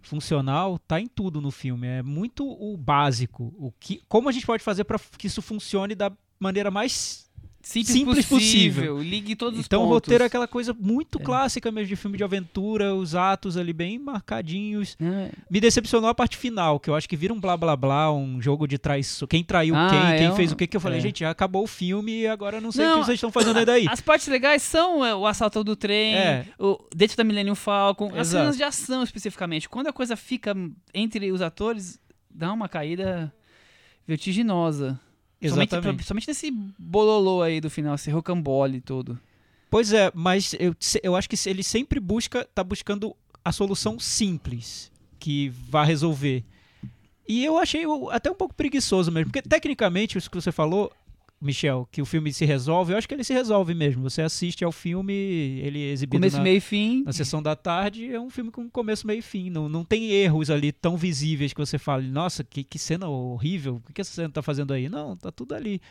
funcional 0.08 0.78
tá 0.80 0.99
em 0.99 1.08
tudo 1.08 1.41
no 1.41 1.51
filme. 1.51 1.88
É 1.88 2.04
muito 2.04 2.45
o 2.45 2.78
básico. 2.78 3.54
O 3.58 3.72
que, 3.80 4.01
como 4.08 4.30
a 4.30 4.32
gente 4.32 4.45
pode 4.45 4.64
fazer 4.64 4.84
para 4.84 4.99
que 5.18 5.28
isso 5.28 5.41
funcione 5.41 5.95
da 5.95 6.12
maneira 6.39 6.70
mais 6.70 7.30
Simples, 7.66 7.93
Simples 7.93 8.26
possível. 8.26 9.01
Ligue 9.01 9.38
todos 9.38 9.57
os 9.57 9.66
Então 9.66 9.80
o 9.80 9.84
pontos. 9.86 9.95
roteiro 9.95 10.24
é 10.26 10.28
aquela 10.28 10.49
coisa 10.49 10.76
muito 10.78 11.18
É. 11.18 11.24
clássica 11.24 11.72
mesmo 11.72 11.88
de 11.88 11.95
filme 11.95 12.18
de 12.18 12.24
aventura, 12.24 12.93
os 12.93 13.16
atos 13.16 13.55
ali 13.55 13.72
bem 13.72 13.97
marcadinhos. 13.97 14.97
É. 15.01 15.32
Me 15.49 15.61
decepcionou 15.61 16.09
a 16.09 16.14
parte 16.14 16.36
final, 16.36 16.78
que 16.78 16.89
eu 16.89 16.95
acho 16.95 17.07
que 17.07 17.16
vira 17.16 17.34
um 17.34 17.39
blá 17.39 17.55
blá 17.55 17.74
blá, 17.78 18.11
um 18.14 18.41
jogo 18.41 18.68
de 18.68 18.78
traição. 18.78 19.26
Quem 19.30 19.45
traiu 19.45 19.76
Ah, 19.78 19.88
quem, 19.89 19.99
é 19.99 20.18
quem 20.18 20.36
fez 20.36 20.51
o 20.51 20.57
que, 20.57 20.68
que 20.68 20.76
eu 20.76 20.82
falei, 20.82 20.97
é. 20.97 21.01
gente, 21.01 21.22
já 21.22 21.30
acabou 21.30 21.64
o 21.64 21.68
filme 21.68 22.24
e 22.24 22.28
agora 22.28 22.59
não 22.59 22.70
sei 22.70 22.84
o 22.86 22.89
Não, 22.89 22.99
que 22.99 23.05
vocês 23.05 23.16
estão 23.16 23.32
fazendo 23.32 23.57
aí 23.59 23.66
daí. 23.66 23.88
As 23.88 24.01
partes 24.01 24.28
legais 24.28 24.61
são 24.61 25.05
é, 25.05 25.16
o 25.16 25.26
assalto 25.26 25.64
do 25.64 25.74
trem, 25.78 26.16
É. 26.16 26.45
o, 26.59 26.78
dentro 26.93 27.16
da 27.16 27.24
Millennium 27.24 27.55
Falcon, 27.55 28.07
as 28.07 28.28
Exato. 28.28 28.43
cenas 28.43 28.57
de 28.57 28.64
ação 28.64 29.03
especificamente. 29.03 29.70
Quando 29.70 29.88
a 29.88 29.93
coisa 29.93 30.18
fica 30.18 30.53
entre 30.93 31.32
os 31.32 31.41
atores, 31.41 31.97
dá 32.30 32.51
uma 32.51 32.68
caída 32.68 33.34
vertiginosa. 34.05 34.99
Somente, 35.49 35.73
Exatamente. 35.73 36.03
somente 36.03 36.27
nesse 36.27 36.51
bololô 36.77 37.41
aí 37.41 37.59
do 37.59 37.69
final, 37.69 37.95
esse 37.95 38.09
rocambole 38.09 38.79
todo. 38.79 39.19
Pois 39.69 39.91
é, 39.91 40.11
mas 40.13 40.55
eu, 40.59 40.75
eu 41.01 41.15
acho 41.15 41.27
que 41.29 41.35
ele 41.49 41.63
sempre 41.63 41.99
busca, 41.99 42.47
tá 42.53 42.63
buscando 42.63 43.15
a 43.43 43.51
solução 43.51 43.99
simples 43.99 44.91
que 45.19 45.49
vai 45.49 45.85
resolver. 45.85 46.43
E 47.27 47.43
eu 47.43 47.57
achei 47.57 47.83
até 48.11 48.29
um 48.29 48.35
pouco 48.35 48.53
preguiçoso 48.53 49.11
mesmo, 49.11 49.31
porque 49.31 49.41
tecnicamente, 49.41 50.17
isso 50.17 50.29
que 50.29 50.35
você 50.35 50.51
falou, 50.51 50.91
Michel, 51.43 51.87
que 51.91 52.01
o 52.01 52.05
filme 52.05 52.31
se 52.31 52.45
resolve, 52.45 52.93
eu 52.93 52.97
acho 52.97 53.07
que 53.07 53.13
ele 53.13 53.23
se 53.23 53.33
resolve 53.33 53.73
mesmo. 53.73 54.03
Você 54.03 54.21
assiste 54.21 54.63
ao 54.63 54.71
filme, 54.71 55.13
ele 55.13 55.83
é 55.83 55.91
exibido 55.91 56.19
Começo, 56.19 56.37
na, 56.37 56.43
meio 56.43 56.57
e 56.57 56.61
fim. 56.61 57.03
na 57.03 57.11
sessão 57.11 57.41
da 57.41 57.55
tarde, 57.55 58.11
é 58.13 58.19
um 58.19 58.29
filme 58.29 58.49
com 58.51 58.69
começo, 58.69 59.05
meio 59.05 59.19
e 59.19 59.21
fim. 59.21 59.49
Não, 59.49 59.67
não 59.67 59.83
tem 59.83 60.11
erros 60.11 60.49
ali 60.49 60.71
tão 60.71 60.95
visíveis 60.95 61.53
que 61.53 61.59
você 61.59 61.77
fale, 61.77 62.07
nossa, 62.07 62.43
que, 62.43 62.63
que 62.63 62.79
cena 62.79 63.07
horrível, 63.07 63.75
o 63.75 63.79
que, 63.81 63.93
que 63.93 64.01
essa 64.01 64.13
cena 64.13 64.29
tá 64.29 64.41
fazendo 64.41 64.73
aí? 64.73 64.87
Não, 64.89 65.17
tá 65.17 65.31
tudo 65.31 65.53
ali. 65.53 65.81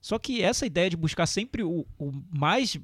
Só 0.00 0.18
que 0.18 0.42
essa 0.42 0.66
ideia 0.66 0.90
de 0.90 0.96
buscar 0.96 1.26
sempre 1.26 1.62
o, 1.62 1.86
o 1.98 2.12
mais 2.32 2.76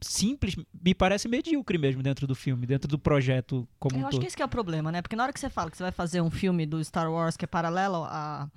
simples 0.00 0.56
me 0.82 0.94
parece 0.94 1.28
medíocre 1.28 1.78
mesmo 1.78 2.02
dentro 2.02 2.26
do 2.26 2.34
filme, 2.34 2.66
dentro 2.66 2.88
do 2.88 2.98
projeto 2.98 3.68
como 3.78 3.96
Eu 3.96 4.00
um 4.00 4.06
acho 4.06 4.10
todo. 4.12 4.20
que 4.20 4.26
esse 4.26 4.36
que 4.36 4.42
é 4.42 4.44
o 4.44 4.48
problema, 4.48 4.90
né? 4.90 5.00
Porque 5.00 5.16
na 5.16 5.22
hora 5.22 5.32
que 5.32 5.40
você 5.40 5.48
fala 5.48 5.70
que 5.70 5.76
você 5.76 5.82
vai 5.82 5.92
fazer 5.92 6.20
um 6.20 6.30
filme 6.30 6.66
do 6.66 6.82
Star 6.84 7.10
Wars 7.10 7.36
que 7.36 7.44
é 7.44 7.48
paralelo 7.48 8.04
à, 8.04 8.48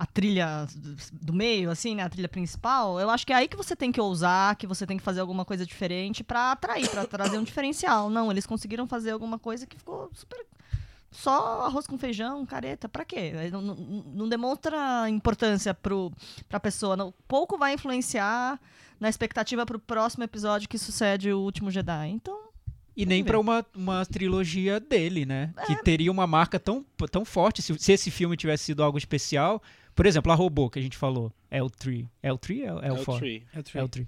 à 0.00 0.06
trilha 0.06 0.66
do 1.12 1.30
meio, 1.34 1.70
assim, 1.70 1.94
né? 1.94 2.02
A 2.02 2.08
trilha 2.08 2.28
principal, 2.28 2.98
eu 2.98 3.10
acho 3.10 3.26
que 3.26 3.34
é 3.34 3.36
aí 3.36 3.46
que 3.46 3.56
você 3.56 3.76
tem 3.76 3.92
que 3.92 4.00
ousar, 4.00 4.56
que 4.56 4.66
você 4.66 4.86
tem 4.86 4.96
que 4.96 5.02
fazer 5.02 5.20
alguma 5.20 5.44
coisa 5.44 5.66
diferente 5.66 6.24
pra 6.24 6.52
atrair, 6.52 6.88
pra 6.88 7.04
trazer 7.04 7.36
um 7.36 7.44
diferencial. 7.44 8.08
Não, 8.08 8.30
eles 8.30 8.46
conseguiram 8.46 8.88
fazer 8.88 9.10
alguma 9.10 9.38
coisa 9.38 9.66
que 9.66 9.76
ficou 9.76 10.10
super. 10.14 10.46
Só 11.10 11.66
arroz 11.66 11.86
com 11.86 11.98
feijão, 11.98 12.46
careta, 12.46 12.88
pra 12.88 13.04
quê? 13.04 13.50
Não, 13.52 13.60
não, 13.60 13.74
não 13.74 14.28
demonstra 14.28 15.06
importância 15.10 15.74
pro, 15.74 16.10
pra 16.48 16.58
pessoa. 16.58 16.96
Não, 16.96 17.12
pouco 17.28 17.58
vai 17.58 17.74
influenciar 17.74 18.58
na 18.98 19.08
expectativa 19.10 19.66
pro 19.66 19.78
próximo 19.78 20.24
episódio 20.24 20.66
que 20.66 20.78
sucede 20.78 21.30
o 21.30 21.40
último 21.40 21.70
Jedi. 21.70 22.08
Então, 22.08 22.38
E 22.96 23.04
nem 23.04 23.22
pra 23.22 23.38
uma, 23.38 23.66
uma 23.74 24.06
trilogia 24.06 24.80
dele, 24.80 25.26
né? 25.26 25.52
É. 25.58 25.66
Que 25.66 25.82
teria 25.82 26.10
uma 26.10 26.26
marca 26.26 26.58
tão, 26.58 26.86
tão 27.10 27.24
forte. 27.24 27.60
Se, 27.60 27.78
se 27.78 27.92
esse 27.92 28.10
filme 28.10 28.34
tivesse 28.34 28.64
sido 28.64 28.82
algo 28.82 28.96
especial. 28.96 29.62
Por 30.00 30.06
exemplo, 30.06 30.32
a 30.32 30.34
robô 30.34 30.70
que 30.70 30.78
a 30.78 30.82
gente 30.82 30.96
falou. 30.96 31.30
L3. 31.52 32.06
L3 32.24 32.62
é 32.62 32.86
É 32.88 32.90
o 32.92 32.96
L4? 32.96 33.18
Tree. 33.18 33.42
L3. 33.54 34.06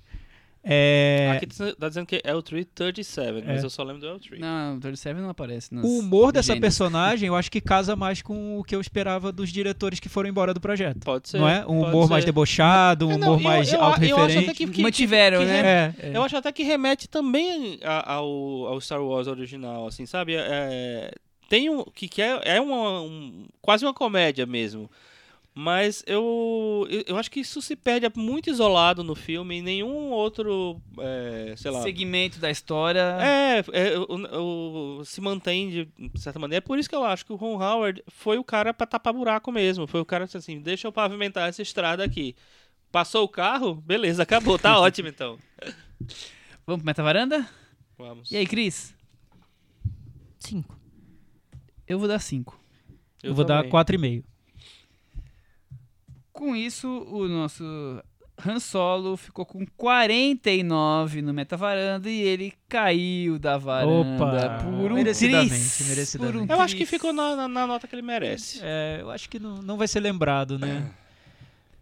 É, 0.64 1.32
Aqui 1.36 1.46
tá 1.76 1.88
dizendo 1.88 2.06
que 2.06 2.22
é 2.24 2.34
o 2.34 2.40
Tree 2.40 2.64
37, 2.64 3.44
mas 3.44 3.62
É. 3.62 3.66
eu 3.66 3.68
só 3.68 3.82
lembro 3.82 4.00
do 4.00 4.06
L3. 4.06 4.38
Não, 4.38 4.76
o 4.76 4.80
37 4.80 5.20
não 5.20 5.28
aparece. 5.28 5.74
Nas 5.74 5.84
O 5.84 5.98
humor 5.98 6.32
dessa 6.32 6.56
personagem, 6.56 7.26
eu 7.26 7.34
acho 7.34 7.50
que 7.50 7.60
casa 7.60 7.94
mais 7.94 8.22
com 8.22 8.58
o 8.58 8.64
que 8.64 8.74
eu 8.74 8.80
esperava 8.80 9.30
dos 9.32 9.50
diretores 9.52 10.00
que 10.00 10.08
foram 10.08 10.30
embora 10.30 10.54
do 10.54 10.60
projeto. 10.62 11.00
Pode 11.00 11.28
ser. 11.28 11.38
não 11.38 11.48
é? 11.48 11.66
Um 11.66 11.82
humor 11.82 12.08
mais 12.08 12.22
ser. 12.22 12.26
debauchado, 12.30 13.08
um 13.08 13.12
É, 13.12 13.16
não, 13.18 13.26
humor 13.34 13.38
eu- 13.40 13.44
mais 13.44 13.72
eu- 13.72 13.78
eu 13.80 13.84
acho 13.84 13.96
até 13.96 14.10
autorreferente. 14.12 14.54
que- 14.54 14.66
que- 14.68 14.82
Mantiveram, 14.82 15.40
que- 15.40 15.44
que 15.46 15.50
né? 15.52 15.94
É, 15.98 16.16
Eu 16.16 16.22
acho 16.22 16.36
até 16.36 16.50
que 16.52 16.62
remete 16.62 17.06
também 17.08 17.80
a- 17.82 18.14
ao, 18.14 18.66
ao 18.68 18.80
Star 18.80 19.02
Wars 19.02 19.26
original, 19.26 19.88
assim, 19.88 20.06
sabe? 20.06 20.36
É, 20.36 21.10
tem 21.50 21.68
um 21.68 21.84
que, 21.84 22.06
que 22.08 22.22
é, 22.22 22.40
é 22.56 22.60
uma, 22.60 23.02
um- 23.02 23.46
quase 23.60 23.84
uma 23.84 23.92
comédia 23.92 24.46
mesmo. 24.46 24.88
Mas 25.54 26.02
eu, 26.06 26.86
eu, 26.88 27.04
eu 27.08 27.16
acho 27.18 27.30
que 27.30 27.40
isso 27.40 27.60
se 27.60 27.76
perde 27.76 28.06
muito 28.16 28.48
isolado 28.48 29.04
no 29.04 29.14
filme 29.14 29.58
e 29.58 29.62
nenhum 29.62 30.10
outro, 30.10 30.80
é, 30.98 31.54
sei 31.58 31.70
lá... 31.70 31.82
Segmento 31.82 32.38
da 32.38 32.50
história. 32.50 33.00
É, 33.20 33.58
é, 33.72 33.98
o, 33.98 35.00
o- 35.00 35.04
se 35.04 35.20
mantém 35.20 35.68
de 35.68 35.88
certa 36.20 36.38
maneira. 36.38 36.64
É 36.64 36.66
por 36.66 36.78
isso 36.78 36.88
que 36.88 36.94
eu 36.94 37.04
acho 37.04 37.26
que 37.26 37.32
o 37.34 37.36
Ron 37.36 37.62
Howard 37.62 38.02
foi 38.08 38.38
o 38.38 38.44
cara 38.44 38.72
pra 38.72 38.86
tapar 38.86 39.12
buraco 39.12 39.52
mesmo. 39.52 39.86
Foi 39.86 40.00
o 40.00 40.06
cara 40.06 40.24
que 40.24 40.28
disse 40.28 40.38
assim, 40.38 40.58
deixa 40.58 40.88
eu 40.88 40.92
pavimentar 40.92 41.46
essa 41.50 41.60
estrada 41.60 42.02
aqui. 42.02 42.34
Passou 42.90 43.24
o 43.24 43.28
carro? 43.28 43.74
Beleza, 43.74 44.22
acabou. 44.22 44.58
Tá 44.58 44.78
ótimo 44.80 45.08
então. 45.08 45.38
Vamos 46.66 46.80
pro 46.80 46.86
Meta 46.86 47.02
Varanda? 47.02 47.46
Vamos. 47.98 48.30
E 48.32 48.36
aí, 48.38 48.46
Cris? 48.46 48.94
cinco. 50.38 50.78
Eu 51.86 51.98
vou 51.98 52.08
dar 52.08 52.18
5. 52.20 52.58
eu 53.22 53.34
vou 53.34 53.44
dar 53.44 53.58
também. 53.64 53.70
4,5. 53.70 54.24
Com 56.32 56.56
isso, 56.56 56.88
o 56.88 57.28
nosso 57.28 57.64
Han 58.44 58.58
Solo 58.58 59.16
ficou 59.16 59.44
com 59.44 59.64
49 59.76 61.22
no 61.22 61.32
Meta 61.34 61.56
Varanda 61.56 62.08
e 62.10 62.20
ele 62.20 62.52
caiu 62.68 63.38
da 63.38 63.58
varanda 63.58 64.24
Opa, 64.24 64.64
por 64.64 64.90
um 64.92 64.94
merecidamente, 64.94 65.48
tris. 65.50 65.88
merecidamente. 65.88 66.38
Por 66.38 66.42
um 66.42 66.46
Eu 66.56 66.60
acho 66.60 66.74
que 66.74 66.80
tris. 66.86 66.90
ficou 66.90 67.12
na, 67.12 67.36
na- 67.36 67.48
na 67.48 67.66
nota 67.66 67.86
que 67.86 67.94
ele 67.94 68.02
merece. 68.02 68.60
É, 68.62 68.98
eu 69.00 69.10
acho 69.10 69.28
que 69.28 69.38
não, 69.38 69.56
não 69.62 69.76
vai 69.76 69.86
ser 69.86 70.00
lembrado, 70.00 70.58
né? 70.58 70.90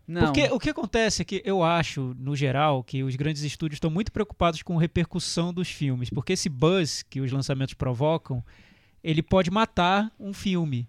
Não. 0.07 0.23
Porque 0.23 0.43
o 0.53 0.59
que 0.59 0.71
acontece 0.71 1.23
é 1.23 1.25
que 1.25 1.41
eu 1.45 1.63
acho, 1.63 2.17
no 2.19 2.35
geral, 2.35 2.83
que 2.83 3.05
os 3.05 3.15
grandes 3.15 3.43
estúdios 3.45 3.77
estão 3.77 3.91
muito 3.91 4.11
preocupados 4.11 4.61
com 4.61 4.77
a 4.77 4.81
repercussão 4.81 5.53
dos 5.55 5.69
filmes. 5.71 6.11
Porque 6.11 6.33
esse 6.33 6.49
buzz 6.49 7.05
que 7.09 7.21
os 7.21 7.31
lançamentos 7.31 7.75
provocam, 7.75 8.45
ele 9.05 9.23
pode 9.23 9.53
matar 9.53 10.11
um 10.19 10.33
filme. 10.33 10.89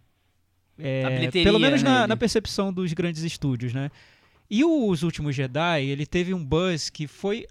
É, 0.80 1.04
pelo 1.44 1.60
menos 1.60 1.84
né, 1.84 1.90
na, 1.90 2.00
ele- 2.00 2.08
na 2.08 2.18
percepção 2.18 2.72
dos 2.74 2.92
grandes 2.94 3.24
estúdios, 3.24 3.74
né? 3.74 3.92
E 4.50 4.64
os 4.66 5.04
últimos 5.04 5.36
Jedi, 5.36 5.86
ele 5.86 6.06
teve 6.06 6.34
um 6.34 6.44
buzz 6.44 6.90
que 6.90 7.08
foi, 7.08 7.46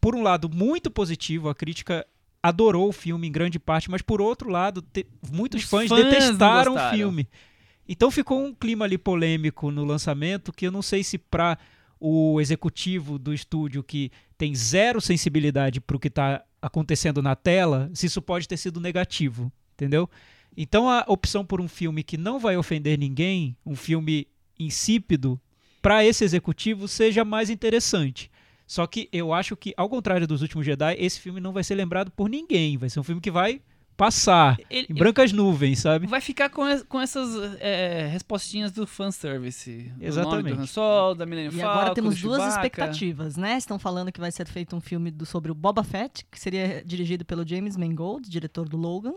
por 0.00 0.14
um 0.14 0.22
lado, 0.22 0.48
muito 0.50 0.90
positivo. 0.90 1.48
A 1.48 1.54
crítica 1.54 2.06
adorou 2.42 2.88
o 2.88 2.92
filme 2.92 3.26
em 3.26 3.32
grande 3.32 3.58
parte, 3.58 3.90
mas 3.90 4.02
por 4.02 4.20
outro 4.20 4.48
lado, 4.50 4.82
te- 4.82 5.06
muitos 5.32 5.64
Os 5.64 5.70
fãs, 5.70 5.88
fãs 5.88 6.04
detestaram 6.04 6.74
o 6.74 6.90
filme. 6.90 7.28
Então 7.88 8.10
ficou 8.10 8.44
um 8.44 8.52
clima 8.54 8.84
ali 8.84 8.98
polêmico 8.98 9.70
no 9.70 9.84
lançamento 9.84 10.52
que 10.52 10.66
eu 10.66 10.70
não 10.72 10.82
sei 10.82 11.02
se 11.04 11.16
para 11.18 11.56
o 11.98 12.40
executivo 12.40 13.18
do 13.18 13.32
estúdio 13.32 13.82
que 13.82 14.10
tem 14.36 14.54
zero 14.54 15.00
sensibilidade 15.00 15.80
para 15.80 15.96
o 15.96 16.00
que 16.00 16.08
está 16.08 16.42
acontecendo 16.60 17.22
na 17.22 17.34
tela, 17.34 17.88
se 17.94 18.06
isso 18.06 18.20
pode 18.20 18.46
ter 18.46 18.56
sido 18.58 18.80
negativo, 18.80 19.50
entendeu? 19.74 20.10
Então 20.56 20.88
a 20.88 21.04
opção 21.06 21.44
por 21.44 21.60
um 21.60 21.68
filme 21.68 22.02
que 22.02 22.16
não 22.16 22.38
vai 22.38 22.56
ofender 22.56 22.98
ninguém, 22.98 23.56
um 23.64 23.76
filme 23.76 24.26
insípido, 24.58 25.40
para 25.82 26.04
esse 26.04 26.24
executivo 26.24 26.88
seja 26.88 27.24
mais 27.24 27.50
interessante. 27.50 28.30
Só 28.66 28.84
que 28.86 29.08
eu 29.12 29.32
acho 29.32 29.56
que, 29.56 29.72
ao 29.76 29.88
contrário 29.88 30.26
dos 30.26 30.42
últimos 30.42 30.66
Jedi, 30.66 30.96
esse 30.98 31.20
filme 31.20 31.40
não 31.40 31.52
vai 31.52 31.62
ser 31.62 31.76
lembrado 31.76 32.10
por 32.10 32.28
ninguém. 32.28 32.76
Vai 32.76 32.88
ser 32.88 32.98
um 32.98 33.04
filme 33.04 33.20
que 33.20 33.30
vai 33.30 33.60
passar 33.96 34.58
Ele- 34.68 34.88
em 34.90 34.94
brancas 34.94 35.30
nuvens, 35.32 35.78
sabe? 35.78 36.06
Vai 36.06 36.20
ficar 36.20 36.50
com, 36.50 36.68
es- 36.68 36.82
com 36.82 37.00
essas 37.00 37.56
é, 37.60 38.08
respostinhas 38.08 38.72
do 38.72 38.86
fanservice. 38.86 39.90
Exatamente. 40.00 40.42
nome 40.44 40.56
do 40.56 40.62
Han 40.62 40.66
Solo, 40.66 41.14
da 41.14 41.24
Millennium 41.24 41.52
E 41.52 41.60
Falcon, 41.60 41.70
agora 41.78 41.94
temos 41.94 42.16
do 42.16 42.22
duas 42.22 42.38
Chewbacca. 42.42 42.56
expectativas, 42.66 43.36
né? 43.36 43.56
Estão 43.56 43.78
falando 43.78 44.10
que 44.12 44.20
vai 44.20 44.32
ser 44.32 44.46
feito 44.48 44.74
um 44.74 44.80
filme 44.80 45.10
do- 45.10 45.24
sobre 45.24 45.50
o 45.52 45.54
Boba 45.54 45.84
Fett, 45.84 46.26
que 46.30 46.38
seria 46.40 46.82
dirigido 46.84 47.24
pelo 47.24 47.46
James 47.46 47.76
Mangold, 47.76 48.28
diretor 48.28 48.68
do 48.68 48.76
Logan. 48.76 49.14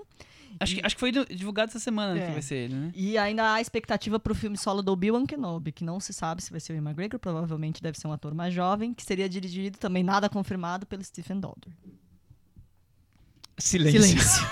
Acho 0.59 0.75
que, 0.75 0.81
acho 0.85 0.95
que 0.95 0.99
foi 0.99 1.11
do- 1.11 1.25
divulgado 1.25 1.69
essa 1.69 1.79
semana 1.79 2.19
É. 2.19 2.25
que 2.27 2.31
vai 2.33 2.41
ser 2.41 2.55
ele, 2.55 2.73
né? 2.75 2.91
E 2.93 3.17
ainda 3.17 3.53
há 3.53 3.61
expectativa 3.61 4.19
para 4.19 4.31
o 4.33 4.35
filme 4.35 4.57
solo 4.57 4.81
do 4.81 4.91
Obi-Wan 4.91 5.25
Kenobi, 5.25 5.71
que 5.71 5.83
não 5.85 5.99
se 5.99 6.11
sabe 6.13 6.43
se 6.43 6.51
vai 6.51 6.59
ser 6.59 6.73
o 6.73 6.75
Ian 6.75 6.81
McGregor, 6.83 7.19
provavelmente 7.19 7.81
deve 7.81 7.97
ser 7.97 8.07
um 8.07 8.11
ator 8.11 8.33
mais 8.33 8.53
jovem, 8.53 8.93
que 8.93 9.01
seria 9.03 9.29
dirigido 9.29 9.77
também 9.77 10.03
nada 10.03 10.27
confirmado 10.29 10.85
pelo 10.85 11.03
Stephen 11.03 11.39
Daldry. 11.39 11.71
Silêncio. 13.59 14.45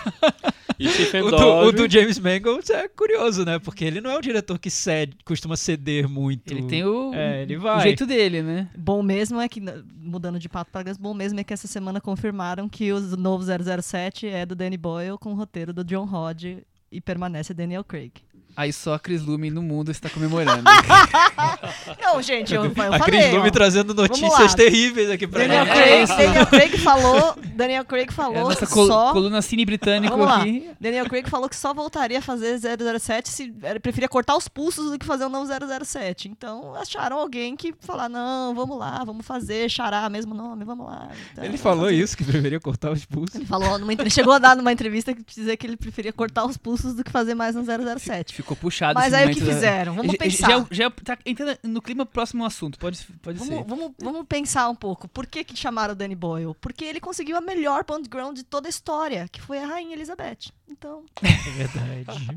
Stephen 0.79 1.23
O 1.25 1.31
do, 1.31 1.47
o 1.47 1.71
do 1.71 1.89
James 1.89 2.19
Mangold 2.19 2.71
é 2.71 2.87
curioso, 2.87 3.43
né? 3.43 3.57
Porque 3.57 3.83
ele 3.83 3.99
não 3.99 4.11
é 4.11 4.17
um 4.17 4.21
diretor 4.21 4.59
que 4.59 4.69
cede, 4.69 5.17
costuma 5.25 5.55
ceder 5.57 6.07
muito. 6.07 6.51
Ele 6.51 6.63
tem 6.63 6.83
o, 6.85 7.13
É, 7.13 7.41
ele 7.41 7.57
o 7.57 7.79
jeito 7.79 8.05
dele, 8.05 8.43
né? 8.43 8.69
Bom 8.77 9.01
mesmo 9.01 9.41
é 9.41 9.49
que, 9.49 9.61
mudando 9.99 10.39
de 10.39 10.47
pato 10.47 10.71
para 10.71 10.83
gás, 10.83 10.97
bom 10.97 11.13
mesmo 11.13 11.39
é 11.39 11.43
que 11.43 11.53
essa 11.53 11.67
semana 11.67 11.99
confirmaram 11.99 12.69
que 12.69 12.93
o 12.93 12.99
novo 13.17 13.43
007 13.43 14.27
é 14.27 14.45
do 14.45 14.55
Danny 14.55 14.77
Boyle 14.77 15.17
com 15.17 15.31
o 15.31 15.35
roteiro 15.35 15.73
do 15.73 15.83
John 15.83 16.07
Hodge 16.07 16.63
e 16.91 17.01
permanece 17.01 17.53
Daniel 17.53 17.83
Craig. 17.83 18.11
Aí 18.57 18.73
só 18.73 18.95
a 18.95 18.99
Cris 18.99 19.21
Lume 19.23 19.51
no 19.51 19.61
mundo 19.61 19.91
está 19.91 20.09
comemorando. 20.09 20.63
Não, 22.01 22.21
gente, 22.21 22.53
eu, 22.53 22.65
eu 22.65 22.71
a 22.71 22.97
falei. 22.97 22.99
Cris 23.21 23.31
Lume 23.33 23.51
trazendo 23.51 23.93
notícias 23.93 24.55
terríveis 24.55 25.09
aqui 25.11 25.27
pra 25.27 25.41
Daniel. 25.41 25.63
É 25.65 26.05
Craig. 26.05 26.07
Daniel 26.17 26.47
Craig 26.47 26.77
falou. 26.79 27.35
Daniel 27.55 27.85
Craig 27.85 28.07
É 28.07 28.09
a 28.09 28.13
falou 28.13 28.49
nossa 28.49 28.65
col- 28.67 28.87
só. 28.87 29.13
coluna 29.13 29.41
cine 29.41 29.65
britânico 29.65 30.11
Vamos 30.15 30.27
lá. 30.27 30.41
aqui. 30.41 30.69
Daniel 30.79 31.05
Craig 31.07 31.29
falou 31.29 31.49
que 31.49 31.55
só 31.55 31.73
voltaria 31.73 32.19
a 32.19 32.21
fazer 32.21 32.59
007 32.59 33.29
se 33.29 33.53
ele 33.63 33.79
preferia 33.79 34.07
cortar 34.07 34.35
os 34.35 34.47
pulsos 34.47 34.89
do 34.91 34.97
que 34.97 35.05
fazer 35.05 35.25
um 35.25 35.29
novo 35.29 35.47
007. 35.85 36.27
Então 36.27 36.73
acharam 36.75 37.17
alguém 37.19 37.55
que 37.55 37.73
falar: 37.79 38.09
não, 38.09 38.55
vamos 38.55 38.77
lá, 38.77 39.03
vamos 39.05 39.25
fazer, 39.25 39.69
xará, 39.69 40.09
mesmo 40.09 40.33
nome, 40.33 40.63
vamos 40.65 40.85
lá. 40.87 41.09
Então, 41.31 41.43
Ele 41.43 41.57
falou 41.57 41.85
fazer. 41.85 41.95
isso, 42.01 42.17
que 42.17 42.23
preferia 42.23 42.59
cortar 42.59 42.91
os 42.91 43.05
pulsos. 43.05 43.35
Ele 43.35 43.45
falou 43.45 43.77
numa 43.77 43.93
chegou 44.09 44.33
a 44.33 44.39
dar 44.39 44.55
numa 44.55 44.71
entrevista 44.71 45.13
que 45.13 45.23
dizer 45.23 45.57
que 45.57 45.67
ele 45.67 45.77
preferia 45.77 46.13
cortar 46.13 46.45
os 46.45 46.57
pulsos 46.57 46.95
do 46.95 47.03
que 47.03 47.11
fazer 47.11 47.35
mais 47.35 47.55
um 47.55 47.63
007. 47.63 48.33
Ficou 48.33 48.46
puxado 48.55 48.99
Mas 48.99 49.13
esse 49.13 49.15
aí 49.23 49.31
o 49.31 49.33
que 49.33 49.41
da- 49.41 49.53
fizeram? 49.53 49.93
Vamos 49.95 50.11
Já- 50.13 50.17
pensar. 50.17 50.49
Já, 50.49 50.65
já 50.71 50.89
tá 50.89 51.17
entrando 51.25 51.57
no 51.63 51.81
clima 51.81 52.05
próximo 52.05 52.43
ao 52.43 52.47
assunto, 52.47 52.77
pode, 52.79 52.99
pode 53.21 53.39
ser. 53.39 53.45
Vamos, 53.49 53.67
vamos, 53.67 53.91
vamos 54.01 54.25
pensar 54.27 54.69
um 54.69 54.75
pouco. 54.75 55.07
Por 55.07 55.25
que, 55.27 55.43
que 55.43 55.55
chamaram 55.55 55.93
o 55.93 55.95
Danny 55.95 56.15
Boyle? 56.15 56.55
Porque 56.61 56.85
ele 56.85 56.99
conseguiu 56.99 57.37
a 57.37 57.41
melhor 57.41 57.83
background 57.85 58.35
de 58.37 58.43
toda 58.43 58.67
a 58.67 58.69
história, 58.69 59.27
que 59.31 59.41
foi 59.41 59.57
a 59.59 59.65
Rainha 59.67 59.93
Elizabeth. 59.95 60.51
Então, 60.69 61.03
É 61.21 61.49
verdade. 61.65 62.27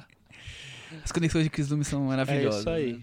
As 1.04 1.12
conexões 1.12 1.44
de 1.44 1.50
Chris 1.50 1.68
Lume 1.68 1.84
são 1.84 2.04
É 2.04 2.08
maravilhosas. 2.08 2.60
isso 2.60 2.70
aí. 2.70 2.92
né? 2.94 3.00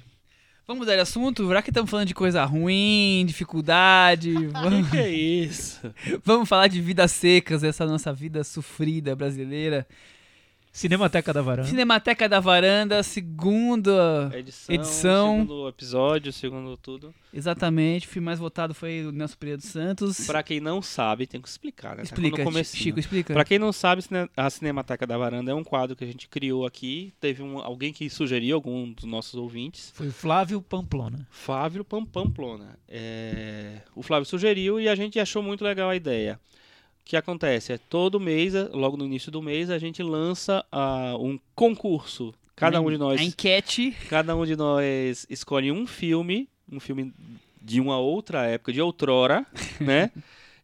Vamos 0.67 0.81
mudar 0.81 0.95
de 0.95 1.01
assunto? 1.01 1.47
Já 1.49 1.61
que 1.61 1.69
estamos 1.69 1.89
falando 1.89 2.07
de 2.09 2.13
coisa 2.13 2.43
ruim, 2.43 3.23
dificuldade, 3.25 4.33
vamos, 4.51 4.89
Que 4.89 5.07
isso? 5.07 5.79
vamos 6.25 6.49
falar 6.49 6.67
de 6.67 6.81
vidas 6.81 7.13
secas, 7.13 7.63
essa 7.63 7.85
nossa 7.85 8.11
vida 8.11 8.43
sofrida 8.43 9.15
brasileira. 9.15 9.87
Cinemateca 10.77 11.33
da 11.33 11.41
Varanda. 11.41 11.67
Cinemateca 11.67 12.29
da 12.29 12.39
Varanda, 12.39 13.01
segunda. 13.01 14.29
Edição, 14.31 14.75
Edição. 14.75 15.39
segundo 15.39 15.67
episódio, 15.67 16.31
segundo 16.31 16.77
tudo. 16.77 17.11
Exatamente, 17.33 18.05
o 18.05 18.09
filme 18.11 18.27
mais 18.27 18.37
votado 18.37 18.75
foi 18.75 19.03
o 19.03 19.11
Nelson 19.11 19.37
Pereira 19.39 19.57
dos 19.57 19.65
Santos. 19.69 20.27
Pra 20.27 20.43
quem 20.43 20.59
não 20.59 20.79
sabe, 20.79 21.25
tem 21.25 21.41
que 21.41 21.47
explicar, 21.47 21.95
né? 21.95 21.97
Tá 21.97 22.03
Explica, 22.03 22.37
no 22.37 22.43
comecinho. 22.43 22.83
Chico, 22.83 22.99
explica. 22.99 23.33
Pra 23.33 23.43
quem 23.43 23.57
não 23.57 23.73
sabe, 23.73 24.03
a 24.37 24.49
Cinemateca 24.51 25.07
da 25.07 25.17
Varanda 25.17 25.49
é 25.49 25.55
um 25.55 25.63
quadro 25.63 25.95
que 25.95 26.03
a 26.03 26.07
gente 26.07 26.27
criou 26.27 26.63
aqui. 26.63 27.11
Teve 27.19 27.41
um, 27.41 27.57
alguém 27.57 27.91
que 27.91 28.07
sugeriu, 28.07 28.55
algum 28.55 28.93
dos 28.93 29.05
nossos 29.05 29.33
ouvintes. 29.33 29.91
Foi 29.95 30.09
o 30.09 30.11
Flávio 30.11 30.61
Pamplona. 30.61 31.27
Flávio 31.31 31.83
Pam 31.83 32.05
Pamplona. 32.05 32.77
É, 32.87 33.81
O 33.95 34.03
Flávio 34.03 34.27
sugeriu 34.27 34.79
e 34.79 34.87
a 34.87 34.93
gente 34.93 35.19
achou 35.19 35.41
muito 35.41 35.63
legal 35.63 35.89
a 35.89 35.95
ideia. 35.95 36.39
O 37.07 37.09
que 37.09 37.15
acontece? 37.15 37.71
É 37.71 37.77
todo 37.77 38.19
mês, 38.19 38.53
é, 38.53 38.63
logo 38.63 38.97
no 38.97 39.05
início 39.05 39.31
do 39.31 39.41
mês, 39.41 39.69
a 39.69 39.77
gente 39.77 40.03
lança 40.03 40.65
ah, 40.69 41.15
um 41.17 41.39
concurso. 41.55 42.33
Cada 42.53 42.81
um 42.81 42.91
de 42.91 42.97
nós 42.97 43.21
A 43.21 43.23
enquete. 43.23 43.95
Cada 44.09 44.35
um 44.35 44.45
de 44.45 44.57
nós 44.57 45.25
escolhe 45.29 45.71
um 45.71 45.87
filme, 45.87 46.49
um 46.69 46.81
filme 46.81 47.13
de 47.61 47.79
uma 47.79 47.97
outra 47.97 48.45
época, 48.45 48.73
de 48.73 48.81
outrora, 48.81 49.47
né? 49.79 50.11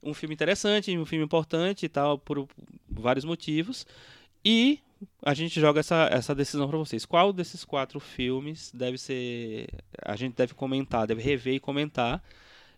Um 0.03 0.13
filme 0.13 0.35
interessante, 0.35 0.97
um 0.97 1.05
filme 1.05 1.23
importante 1.23 1.85
e 1.85 1.89
tal, 1.89 2.17
por 2.17 2.45
vários 2.89 3.23
motivos. 3.23 3.87
E 4.43 4.79
a 5.21 5.33
gente 5.33 5.61
joga 5.61 5.79
essa, 5.79 6.09
essa 6.11 6.35
decisão 6.35 6.67
para 6.67 6.77
vocês. 6.77 7.05
Qual 7.05 7.31
desses 7.31 7.63
quatro 7.63 8.01
filmes 8.01 8.69
deve 8.73 8.97
ser. 8.97 9.69
A 10.03 10.17
gente 10.17 10.35
deve 10.35 10.53
comentar, 10.53 11.07
deve 11.07 11.21
rever 11.21 11.53
e 11.53 11.59
comentar. 11.61 12.21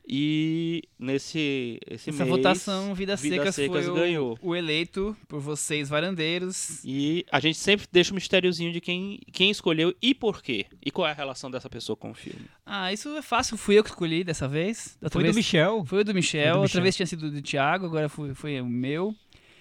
E 0.08 0.84
nesse 1.00 1.80
esse 1.90 2.10
Essa 2.12 2.26
mês, 2.26 2.30
votação, 2.38 2.94
Vidas 2.94 3.22
Vidas 3.22 3.40
Secas, 3.40 3.56
Secas 3.56 3.86
foi 3.86 3.92
o, 3.92 3.96
ganhou. 3.96 4.40
o 4.42 4.56
eleito 4.56 5.16
por 5.28 5.40
vocês, 5.40 5.90
varandeiros. 5.90 6.82
E 6.86 7.26
a 7.32 7.40
gente 7.40 7.58
sempre 7.58 7.88
deixa 7.92 8.12
um 8.12 8.16
mistériozinho 8.16 8.72
de 8.72 8.80
quem, 8.80 9.20
quem 9.32 9.50
escolheu 9.50 9.96
e 10.02 10.14
por 10.14 10.42
quê. 10.44 10.66
E 10.84 10.92
qual 10.92 11.08
é 11.08 11.12
a 11.12 11.16
relação 11.16 11.50
dessa 11.50 11.70
pessoa 11.70 11.96
com 11.96 12.12
o 12.12 12.14
filme. 12.14 12.46
Ah, 12.66 12.94
isso 12.94 13.10
é 13.16 13.22
fácil, 13.22 13.58
fui 13.58 13.78
eu 13.78 13.84
que 13.84 13.90
escolhi 13.90 14.24
dessa 14.24 14.48
vez. 14.48 14.98
Outra 15.02 15.10
Foi 15.12 15.24
vez, 15.24 15.36
do 15.36 15.38
Michel. 15.38 15.86
Foi 15.86 16.02
o 16.02 16.04
do 16.04 16.14
Michel, 16.14 16.42
Foi 16.44 16.52
do 16.54 16.62
outra 16.62 16.64
Michel. 16.64 16.84
vez 16.84 16.96
tinha 16.96 17.08
sido 17.08 17.32
do 17.32 17.42
Thiago, 17.42 17.86
agora 17.86 18.08
foi, 18.10 18.34
foi 18.34 18.62
o 18.62 18.66
meu. 18.66 19.16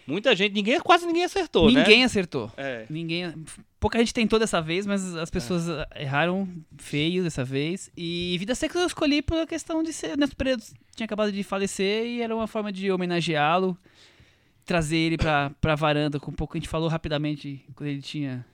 Muita 0.07 0.35
gente, 0.37 0.53
ninguém, 0.53 0.79
quase 0.81 1.07
ninguém 1.07 1.25
acertou, 1.25 1.71
né? 1.71 1.81
Ninguém 1.81 2.05
acertou. 2.05 2.53
É. 2.57 2.85
Ninguém. 2.91 3.33
Pouca 3.81 3.99
gente 3.99 4.13
tentou 4.13 4.39
dessa 4.39 4.61
vez, 4.61 4.87
mas 4.87 5.15
as 5.15 5.31
pessoas 5.31 5.69
ah, 5.69 5.89
erraram 5.97 6.49
feio 6.77 7.23
dessa 7.23 7.45
vez. 7.45 7.91
E 7.97 8.37
Vida 8.39 8.55
Seca 8.55 8.79
eu 8.79 8.87
escolhi 8.87 9.23
pela 9.23 9.47
questão 9.47 9.83
de 9.83 9.93
ser. 9.93 10.17
Neto 10.17 10.37
Pereira 10.37 10.61
tinha 10.95 11.05
acabado 11.05 11.33
de 11.33 11.43
falecer 11.43 12.07
e 12.07 12.21
era 12.21 12.35
uma 12.35 12.47
forma 12.47 12.71
de 12.71 12.91
homenageá-lo, 12.91 13.77
trazer 14.65 14.97
ele 14.97 15.17
pra, 15.17 15.51
pra 15.61 15.75
varanda, 15.75 16.21
com 16.21 16.31
um 16.31 16.35
pouco 16.35 16.57
a 16.57 16.61
gente 16.61 16.69
falou 16.69 16.89
rapidamente 16.89 17.65
quando 17.75 17.89
ele 17.89 18.03
tinha. 18.03 18.45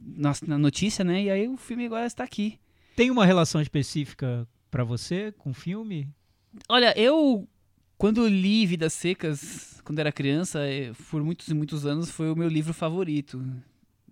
Nossa, 0.00 0.44
na 0.46 0.56
notícia, 0.56 1.04
né? 1.04 1.22
E 1.22 1.30
aí 1.30 1.46
o 1.48 1.56
filme 1.56 1.86
agora 1.86 2.06
está 2.06 2.24
aqui. 2.24 2.58
Tem 2.96 3.10
uma 3.10 3.26
relação 3.26 3.60
específica 3.60 4.46
pra 4.70 4.84
você 4.84 5.32
com 5.32 5.50
o 5.50 5.54
filme? 5.54 6.08
Olha, 6.68 6.98
eu. 6.98 7.46
Quando 8.02 8.26
li 8.26 8.66
Vidas 8.66 8.92
Secas, 8.94 9.80
quando 9.84 10.00
era 10.00 10.10
criança, 10.10 10.58
eh, 10.66 10.90
por 11.08 11.22
muitos 11.22 11.46
e 11.46 11.54
muitos 11.54 11.86
anos, 11.86 12.10
foi 12.10 12.32
o 12.32 12.34
meu 12.34 12.48
livro 12.48 12.74
favorito. 12.74 13.40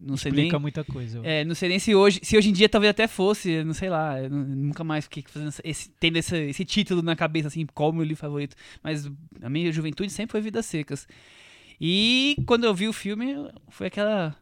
Não 0.00 0.16
sei 0.16 0.30
nem. 0.30 0.60
Muita 0.60 0.84
coisa. 0.84 1.18
eu 1.18 1.24
É, 1.24 1.44
não 1.44 1.56
sei 1.56 1.68
nem 1.70 1.80
se 1.80 1.92
hoje, 1.92 2.20
se 2.22 2.36
hoje 2.38 2.50
em 2.50 2.52
dia 2.52 2.68
talvez 2.68 2.88
até 2.92 3.08
fosse, 3.08 3.64
não 3.64 3.74
sei 3.74 3.90
lá, 3.90 4.22
eu 4.22 4.30
nu- 4.30 4.44
nunca 4.68 4.84
mais 4.84 5.06
fiquei 5.06 5.24
fazendo 5.26 5.52
esse, 5.64 5.90
tendo 5.98 6.16
esse, 6.18 6.36
esse 6.36 6.64
título 6.64 7.02
na 7.02 7.16
cabeça, 7.16 7.48
assim, 7.48 7.66
qual 7.74 7.90
o 7.90 7.92
meu 7.92 8.04
livro 8.04 8.20
favorito. 8.20 8.54
Mas 8.80 9.10
a 9.42 9.50
minha 9.50 9.72
juventude 9.72 10.12
sempre 10.12 10.30
foi 10.30 10.40
Vidas 10.40 10.66
Secas. 10.66 11.08
E 11.80 12.36
quando 12.46 12.62
eu 12.66 12.72
vi 12.72 12.86
o 12.86 12.92
filme, 12.92 13.34
foi 13.70 13.88
aquela 13.88 14.36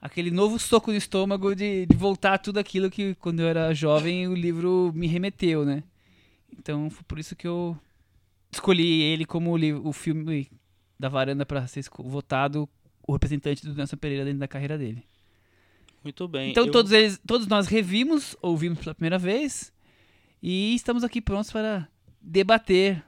aquele 0.00 0.30
novo 0.30 0.56
soco 0.56 0.92
no 0.92 0.96
estômago 0.96 1.52
de, 1.56 1.84
de 1.86 1.96
voltar 1.96 2.38
tudo 2.38 2.58
aquilo 2.58 2.88
que 2.92 3.16
quando 3.16 3.40
eu 3.40 3.48
era 3.48 3.74
jovem 3.74 4.28
o 4.28 4.34
livro 4.36 4.92
me 4.94 5.08
remeteu, 5.08 5.64
né? 5.64 5.82
Então 6.56 6.88
foi 6.90 7.02
por 7.08 7.18
isso 7.18 7.34
que 7.34 7.48
eu 7.48 7.76
escolhi 8.54 9.02
ele 9.02 9.24
como 9.24 9.56
o, 9.56 9.88
o 9.88 9.92
filme 9.92 10.50
da 10.98 11.08
varanda 11.08 11.44
para 11.44 11.66
ser 11.66 11.84
votado 11.98 12.68
o 13.06 13.12
representante 13.12 13.64
do 13.66 13.74
Nelson 13.74 13.96
Pereira 13.96 14.24
dentro 14.24 14.38
da 14.40 14.48
carreira 14.48 14.78
dele. 14.78 15.04
Muito 16.02 16.26
bem. 16.28 16.50
Então 16.50 16.66
eu- 16.66 16.72
todos 16.72 16.92
eles, 16.92 17.20
todos 17.26 17.46
nós 17.46 17.66
revimos, 17.66 18.36
ouvimos 18.42 18.78
pela 18.78 18.94
primeira 18.94 19.18
vez 19.18 19.72
e 20.42 20.74
estamos 20.74 21.02
aqui 21.04 21.20
prontos 21.20 21.50
para 21.50 21.88
debater. 22.20 23.02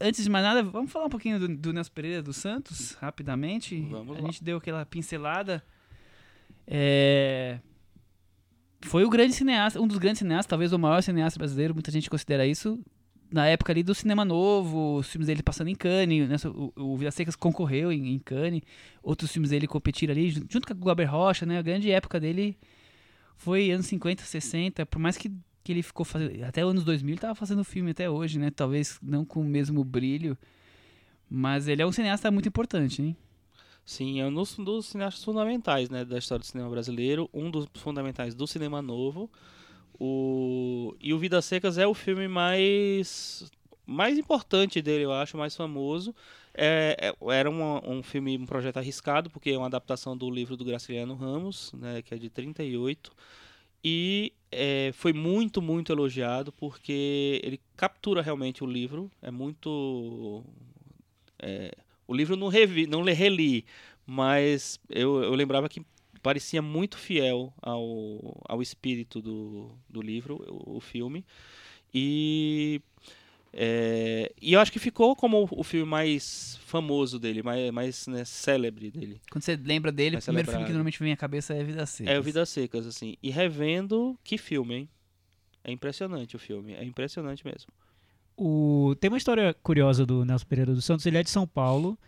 Antes 0.00 0.24
de 0.24 0.30
mais 0.30 0.44
nada, 0.44 0.62
vamos 0.62 0.90
falar 0.92 1.06
um 1.06 1.10
pouquinho 1.10 1.38
do, 1.38 1.48
do 1.48 1.72
Nelson 1.72 1.92
Pereira 1.92 2.22
dos 2.22 2.36
Santos, 2.36 2.92
rapidamente. 3.00 3.80
Vamos 3.82 4.16
A 4.16 4.20
lá. 4.20 4.26
gente 4.26 4.42
deu 4.44 4.58
aquela 4.58 4.84
pincelada. 4.84 5.64
É, 6.66 7.58
Foi 8.82 9.04
o 9.04 9.10
grande 9.10 9.32
cineasta, 9.34 9.80
um 9.80 9.86
dos 9.86 9.98
grandes 9.98 10.18
cineastas, 10.18 10.46
talvez 10.46 10.72
o 10.72 10.78
maior 10.78 11.02
cineasta 11.02 11.38
brasileiro, 11.38 11.72
muita 11.74 11.90
gente 11.90 12.10
considera 12.10 12.46
isso. 12.46 12.78
Na 13.34 13.46
época 13.48 13.72
ali 13.72 13.82
do 13.82 13.92
cinema 13.94 14.24
novo, 14.24 14.98
os 14.98 15.08
filmes 15.08 15.26
dele 15.26 15.42
passando 15.42 15.66
em 15.68 15.74
Cannes, 15.74 16.28
né, 16.28 16.36
o, 16.54 16.72
o 16.76 16.96
Vidas 16.96 17.14
Secas 17.16 17.34
concorreu 17.34 17.90
em, 17.90 18.14
em 18.14 18.18
Cannes, 18.20 18.62
outros 19.02 19.32
filmes 19.32 19.50
dele 19.50 19.66
competiram 19.66 20.12
ali, 20.12 20.30
jun- 20.30 20.46
junto 20.48 20.68
com 20.68 20.74
o 20.74 20.76
Glauber 20.76 21.06
Rocha, 21.10 21.44
né? 21.44 21.58
A 21.58 21.62
grande 21.62 21.90
época 21.90 22.20
dele 22.20 22.56
foi 23.36 23.70
anos 23.72 23.86
50, 23.86 24.22
60, 24.22 24.86
por 24.86 25.00
mais 25.00 25.16
que, 25.16 25.32
que 25.64 25.72
ele 25.72 25.82
ficou 25.82 26.04
fazendo. 26.06 26.44
Até 26.44 26.62
anos 26.62 26.84
2000 26.84 27.14
ele 27.14 27.20
tava 27.20 27.34
fazendo 27.34 27.64
filme 27.64 27.90
até 27.90 28.08
hoje, 28.08 28.38
né? 28.38 28.50
Talvez 28.50 28.98
não 29.02 29.24
com 29.24 29.40
o 29.40 29.44
mesmo 29.44 29.82
brilho. 29.82 30.38
Mas 31.28 31.66
ele 31.68 31.82
é 31.82 31.86
um 31.86 31.92
cineasta 31.92 32.30
muito 32.30 32.48
importante, 32.48 33.02
hein? 33.02 33.16
Sim, 33.84 34.20
é 34.20 34.26
um 34.26 34.32
dos, 34.32 34.56
dos 34.56 34.86
cineastas 34.86 35.22
fundamentais 35.24 35.90
né, 35.90 36.04
da 36.04 36.16
história 36.18 36.40
do 36.40 36.46
cinema 36.46 36.70
brasileiro, 36.70 37.28
um 37.34 37.50
dos 37.50 37.66
fundamentais 37.74 38.34
do 38.34 38.46
cinema 38.46 38.80
novo. 38.80 39.30
O... 39.98 40.94
E 41.00 41.12
o 41.14 41.18
Vidas 41.18 41.44
Secas 41.44 41.78
é 41.78 41.86
o 41.86 41.94
filme 41.94 42.28
mais 42.28 43.50
mais 43.86 44.16
importante 44.18 44.80
dele, 44.80 45.04
eu 45.04 45.12
acho, 45.12 45.36
mais 45.36 45.54
famoso. 45.54 46.14
É, 46.54 46.96
é- 47.20 47.32
era 47.32 47.50
uma- 47.50 47.86
um 47.86 48.02
filme, 48.02 48.38
um 48.38 48.46
projeto 48.46 48.78
arriscado, 48.78 49.28
porque 49.30 49.50
é 49.50 49.58
uma 49.58 49.66
adaptação 49.66 50.16
do 50.16 50.30
livro 50.30 50.56
do 50.56 50.64
Graciliano 50.64 51.14
Ramos, 51.14 51.72
né, 51.74 52.00
que 52.02 52.14
é 52.14 52.18
de 52.18 52.30
38. 52.30 53.12
E 53.84 54.32
é, 54.50 54.90
foi 54.94 55.12
muito, 55.12 55.60
muito 55.60 55.92
elogiado, 55.92 56.52
porque 56.52 57.40
ele 57.44 57.60
captura 57.76 58.22
realmente 58.22 58.64
o 58.64 58.66
livro. 58.66 59.10
É 59.20 59.30
muito. 59.30 60.42
é, 61.38 61.72
o 62.06 62.14
livro 62.14 62.36
não, 62.36 62.48
revi, 62.48 62.86
não 62.86 63.02
reli, 63.02 63.64
mas 64.06 64.78
eu, 64.88 65.22
eu 65.22 65.34
lembrava 65.34 65.68
que 65.68 65.82
parecia 66.24 66.62
muito 66.62 66.96
fiel 66.96 67.52
ao, 67.60 68.42
ao 68.48 68.62
espírito 68.62 69.20
do, 69.20 69.70
do 69.86 70.00
livro, 70.00 70.42
o, 70.48 70.78
o 70.78 70.80
filme. 70.80 71.22
E, 71.92 72.80
é, 73.52 74.32
e 74.40 74.54
eu 74.54 74.60
acho 74.60 74.72
que 74.72 74.78
ficou 74.78 75.14
como 75.14 75.44
o, 75.44 75.60
o 75.60 75.62
filme 75.62 75.86
mais 75.86 76.58
famoso 76.64 77.18
dele, 77.18 77.42
mais, 77.42 77.70
mais 77.70 78.06
né, 78.06 78.24
célebre 78.24 78.90
dele. 78.90 79.20
Quando 79.30 79.44
você 79.44 79.54
lembra 79.54 79.92
dele, 79.92 80.12
o 80.12 80.12
Mais 80.14 80.24
primeiro 80.24 80.46
filme 80.46 80.64
que 80.64 80.68
celebrado. 80.68 80.72
normalmente 80.72 80.98
vem 80.98 81.12
à 81.12 81.16
cabeça 81.16 81.52
é 81.52 81.62
Vida 81.62 81.84
Seca. 81.84 82.10
É 82.10 82.18
o 82.18 82.22
Vidas 82.22 82.48
Secas, 82.48 82.86
assim. 82.86 83.18
E 83.22 83.30
revendo, 83.30 84.18
que 84.24 84.38
filme, 84.38 84.74
hein? 84.74 84.88
É 85.62 85.70
impressionante 85.70 86.34
o 86.36 86.38
filme, 86.38 86.72
é 86.72 86.82
impressionante 86.82 87.44
mesmo. 87.44 87.70
O... 88.34 88.96
Tem 88.98 89.10
uma 89.10 89.18
história 89.18 89.54
curiosa 89.62 90.06
do 90.06 90.24
Nelson 90.24 90.46
Pereira 90.46 90.72
dos 90.72 90.86
Santos. 90.86 91.04
Ele 91.04 91.18
é 91.18 91.22
de 91.22 91.30
São 91.30 91.46
Paulo. 91.46 91.98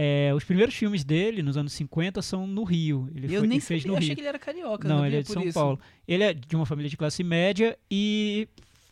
É, 0.00 0.32
os 0.32 0.44
primeiros 0.44 0.76
filmes 0.76 1.02
dele, 1.02 1.42
nos 1.42 1.56
anos 1.56 1.72
50, 1.72 2.22
são 2.22 2.46
no 2.46 2.62
Rio. 2.62 3.10
Ele, 3.12 3.34
eu 3.34 3.40
foi, 3.40 3.48
nem 3.48 3.58
fez 3.58 3.82
sabia, 3.82 3.90
no 3.90 3.98
achei 3.98 4.08
Rio. 4.10 4.14
que 4.14 4.20
ele 4.20 4.28
era 4.28 4.38
carioca. 4.38 4.86
Não, 4.86 5.04
ele 5.04 5.16
é 5.16 5.22
de 5.22 5.32
São 5.32 5.42
isso. 5.42 5.54
Paulo. 5.54 5.80
Ele 6.06 6.22
é 6.22 6.32
de 6.32 6.54
uma 6.54 6.64
família 6.64 6.88
de 6.88 6.96
classe 6.96 7.24
média 7.24 7.76
e 7.90 8.46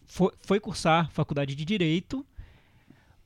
foi, 0.05 0.33
foi 0.41 0.59
cursar 0.59 1.09
faculdade 1.13 1.55
de 1.55 1.65
Direito. 1.65 2.27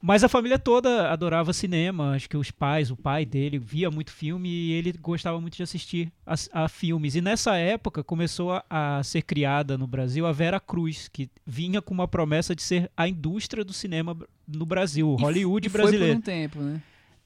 Mas 0.02 0.22
a 0.22 0.28
família 0.28 0.58
toda 0.58 1.10
adorava 1.10 1.54
cinema. 1.54 2.12
Acho 2.12 2.28
que 2.28 2.36
os 2.36 2.50
pais, 2.50 2.90
o 2.90 2.96
pai 2.96 3.24
dele, 3.24 3.58
via 3.58 3.90
muito 3.90 4.12
filme 4.12 4.50
e 4.50 4.72
ele 4.72 4.92
gostava 4.92 5.40
muito 5.40 5.56
de 5.56 5.62
assistir 5.62 6.12
a, 6.26 6.34
a 6.52 6.68
filmes. 6.68 7.14
E 7.14 7.22
nessa 7.22 7.56
época 7.56 8.04
começou 8.04 8.52
a, 8.52 8.64
a 8.68 9.02
ser 9.02 9.22
criada 9.22 9.78
no 9.78 9.86
Brasil 9.86 10.26
a 10.26 10.32
Vera 10.32 10.60
Cruz, 10.60 11.08
que 11.08 11.30
vinha 11.46 11.80
com 11.80 11.94
uma 11.94 12.06
promessa 12.06 12.54
de 12.54 12.60
ser 12.60 12.90
a 12.94 13.08
indústria 13.08 13.64
do 13.64 13.72
cinema 13.72 14.14
no 14.46 14.66
Brasil, 14.66 15.16
E 15.18 15.22
Hollywood 15.22 15.66
e 15.66 15.70
brasileiro. 15.70 16.04
Foi 16.04 16.14
por 16.14 16.18
um 16.18 16.22
tempo, 16.22 16.60
né? 16.60 16.82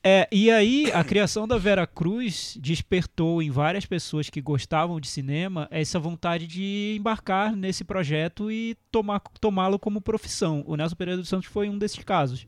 É, 0.06 0.28
e 0.30 0.50
aí 0.50 0.92
a 0.92 1.02
criação 1.02 1.48
da 1.48 1.56
Vera 1.56 1.86
Cruz 1.86 2.58
despertou 2.60 3.42
em 3.42 3.50
várias 3.50 3.86
pessoas 3.86 4.28
que 4.28 4.38
gostavam 4.38 5.00
de 5.00 5.08
cinema 5.08 5.66
essa 5.70 5.98
vontade 5.98 6.46
de 6.46 6.96
embarcar 6.98 7.56
nesse 7.56 7.84
projeto 7.84 8.52
e 8.52 8.76
tomar, 8.92 9.20
tomá-lo 9.40 9.78
como 9.78 10.02
profissão. 10.02 10.62
O 10.66 10.76
Nelson 10.76 10.94
Pereira 10.94 11.18
dos 11.18 11.30
Santos 11.30 11.48
foi 11.48 11.70
um 11.70 11.78
desses 11.78 12.04
casos. 12.04 12.46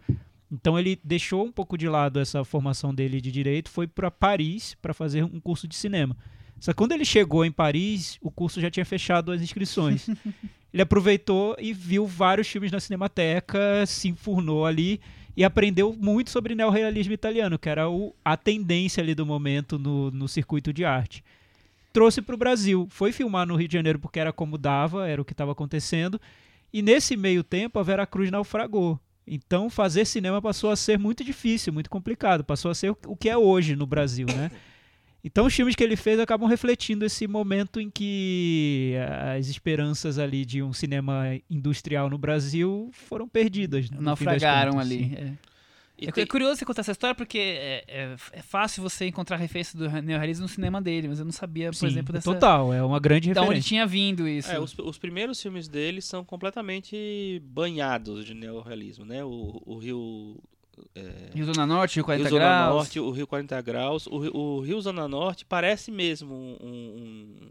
Então 0.52 0.78
ele 0.78 1.00
deixou 1.02 1.46
um 1.46 1.50
pouco 1.50 1.78
de 1.78 1.88
lado 1.88 2.20
essa 2.20 2.44
formação 2.44 2.94
dele 2.94 3.22
de 3.22 3.32
direito, 3.32 3.70
foi 3.70 3.86
para 3.86 4.10
Paris 4.10 4.76
para 4.82 4.92
fazer 4.92 5.24
um 5.24 5.40
curso 5.40 5.66
de 5.66 5.74
cinema. 5.74 6.14
Só 6.60 6.72
que 6.72 6.76
quando 6.76 6.92
ele 6.92 7.06
chegou 7.06 7.42
em 7.42 7.50
Paris, 7.50 8.18
o 8.20 8.30
curso 8.30 8.60
já 8.60 8.70
tinha 8.70 8.84
fechado 8.84 9.32
as 9.32 9.40
inscrições. 9.40 10.10
ele 10.74 10.82
aproveitou 10.82 11.56
e 11.58 11.72
viu 11.72 12.06
vários 12.06 12.48
filmes 12.48 12.70
na 12.70 12.80
Cinemateca, 12.80 13.86
se 13.86 14.08
enfurnou 14.08 14.66
ali 14.66 15.00
e 15.36 15.44
aprendeu 15.44 15.92
muito 15.98 16.30
sobre 16.30 16.54
neorrealismo 16.54 17.12
italiano, 17.12 17.58
que 17.58 17.68
era 17.68 17.88
o, 17.90 18.14
a 18.24 18.36
tendência 18.36 19.02
ali 19.02 19.14
do 19.14 19.26
momento 19.26 19.78
no, 19.78 20.10
no 20.10 20.26
circuito 20.28 20.72
de 20.72 20.84
arte. 20.84 21.22
Trouxe 21.92 22.20
para 22.22 22.34
o 22.34 22.38
Brasil, 22.38 22.86
foi 22.90 23.12
filmar 23.12 23.46
no 23.46 23.56
Rio 23.56 23.68
de 23.68 23.74
Janeiro 23.74 23.98
porque 23.98 24.20
era 24.20 24.32
como 24.32 24.58
dava, 24.58 25.08
era 25.08 25.20
o 25.20 25.24
que 25.24 25.32
estava 25.32 25.52
acontecendo, 25.52 26.20
e 26.72 26.82
nesse 26.82 27.16
meio 27.16 27.42
tempo 27.44 27.78
a 27.78 27.82
Vera 27.82 28.06
Cruz 28.06 28.30
naufragou. 28.30 28.98
Então 29.26 29.68
fazer 29.68 30.04
cinema 30.04 30.40
passou 30.40 30.70
a 30.70 30.76
ser 30.76 30.98
muito 30.98 31.24
difícil, 31.24 31.72
muito 31.72 31.90
complicado, 31.90 32.44
passou 32.44 32.70
a 32.70 32.74
ser 32.74 32.90
o- 33.06 33.16
que 33.16 33.28
é 33.28 33.36
hoje 33.36 33.74
no 33.74 33.86
Brasil, 33.86 34.26
né? 34.26 34.50
Então 35.26 35.44
os 35.46 35.52
filmes 35.54 35.74
que 35.74 35.82
ele 35.82 35.96
fez 35.96 36.20
acabam 36.20 36.48
refletindo 36.48 37.04
esse 37.04 37.26
momento 37.26 37.80
em 37.80 37.90
que 37.90 38.94
as 39.36 39.48
esperanças 39.48 40.18
ali 40.20 40.44
de 40.44 40.62
um 40.62 40.72
cinema 40.72 41.24
industrial 41.50 42.08
no 42.08 42.16
Brasil 42.16 42.88
foram 42.92 43.26
perdidas. 43.28 43.90
das 43.90 44.00
Naufragaram 44.00 44.78
ali. 44.78 45.12
é. 45.16 45.32
É, 45.98 46.12
tem- 46.12 46.24
é 46.24 46.26
curioso 46.26 46.56
você 46.56 46.64
contar 46.66 46.82
essa 46.82 46.92
história 46.92 47.14
porque 47.14 47.38
é, 47.38 47.82
é- 47.88 48.16
é 48.34 48.42
fácil 48.42 48.82
você 48.82 49.06
encontrar 49.06 49.38
referência 49.38 49.78
do 49.78 49.88
neorrealismo 50.02 50.42
no 50.42 50.48
cinema 50.48 50.80
dele, 50.80 51.08
mas 51.08 51.18
eu 51.18 51.24
não 51.24 51.32
sabia, 51.32 51.70
por 51.70 51.76
Sim, 51.76 51.86
exemplo, 51.86 52.12
dessa. 52.12 52.30
total, 52.34 52.70
é 52.72 52.82
uma 52.82 53.00
grande 53.00 53.32
Da 53.32 53.40
onde 53.40 53.48
referência. 53.48 53.68
tinha 53.68 53.86
vindo 53.86 54.28
isso. 54.28 54.52
É, 54.52 54.60
os, 54.60 54.78
os 54.78 54.98
primeiros 54.98 55.40
filmes 55.40 55.66
dele 55.68 56.02
são 56.02 56.22
completamente 56.22 57.40
banhados 57.46 58.26
de 58.26 58.34
neorrealismo, 58.34 59.06
né? 59.06 59.24
O, 59.24 59.62
o 59.64 59.78
Rio... 59.78 60.36
é, 60.94 61.30
Rio 61.34 61.44
Zona 61.46 61.66
Norte, 61.66 61.96
Rio 61.96 62.04
40 62.04 62.22
Rio 62.22 62.30
Zona 62.30 62.44
Graus. 62.44 62.74
Norte, 62.74 63.00
o 63.00 63.10
Rio 63.10 63.26
40 63.26 63.60
Graus. 63.62 64.06
O, 64.06 64.18
Rio- 64.18 64.36
o 64.36 64.60
Rio 64.60 64.80
Zona 64.80 65.06
Norte 65.08 65.44
parece 65.44 65.90
mesmo 65.90 66.34
um, 66.34 66.56
um, 66.62 67.48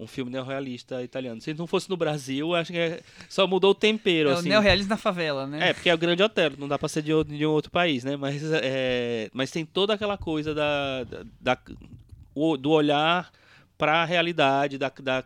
um 0.00 0.06
filme 0.06 0.30
neorrealista 0.30 1.02
italiano. 1.02 1.40
Se 1.40 1.54
não 1.54 1.66
fosse 1.66 1.88
no 1.88 1.96
Brasil, 1.96 2.54
acho 2.54 2.72
que 2.72 2.78
é- 2.78 3.00
só 3.28 3.46
mudou 3.46 3.70
o 3.70 3.74
tempero, 3.74 4.28
É 4.30 4.32
o 4.34 4.36
assim. 4.36 4.48
neorrealismo 4.50 4.90
na 4.90 4.96
favela, 4.96 5.46
né? 5.46 5.70
É, 5.70 5.72
porque 5.72 5.88
é 5.88 5.94
o 5.94 5.98
Grande 5.98 6.22
Hotel, 6.22 6.52
não 6.58 6.68
dá 6.68 6.78
pra 6.78 6.88
ser 6.88 7.02
de, 7.02 7.12
outro, 7.12 7.34
de 7.36 7.46
um 7.46 7.50
outro 7.50 7.70
país, 7.70 8.04
né? 8.04 8.16
Mas, 8.16 8.42
é, 8.52 9.30
mas 9.32 9.50
tem 9.50 9.64
toda 9.64 9.94
aquela 9.94 10.18
coisa 10.18 10.54
da, 10.54 11.04
da- 11.04 11.24
da- 11.40 11.58
o- 12.34 12.56
do 12.56 12.70
olhar 12.70 13.30
para 13.78 14.02
a 14.02 14.04
realidade, 14.04 14.76
da, 14.78 14.92
da 15.02 15.24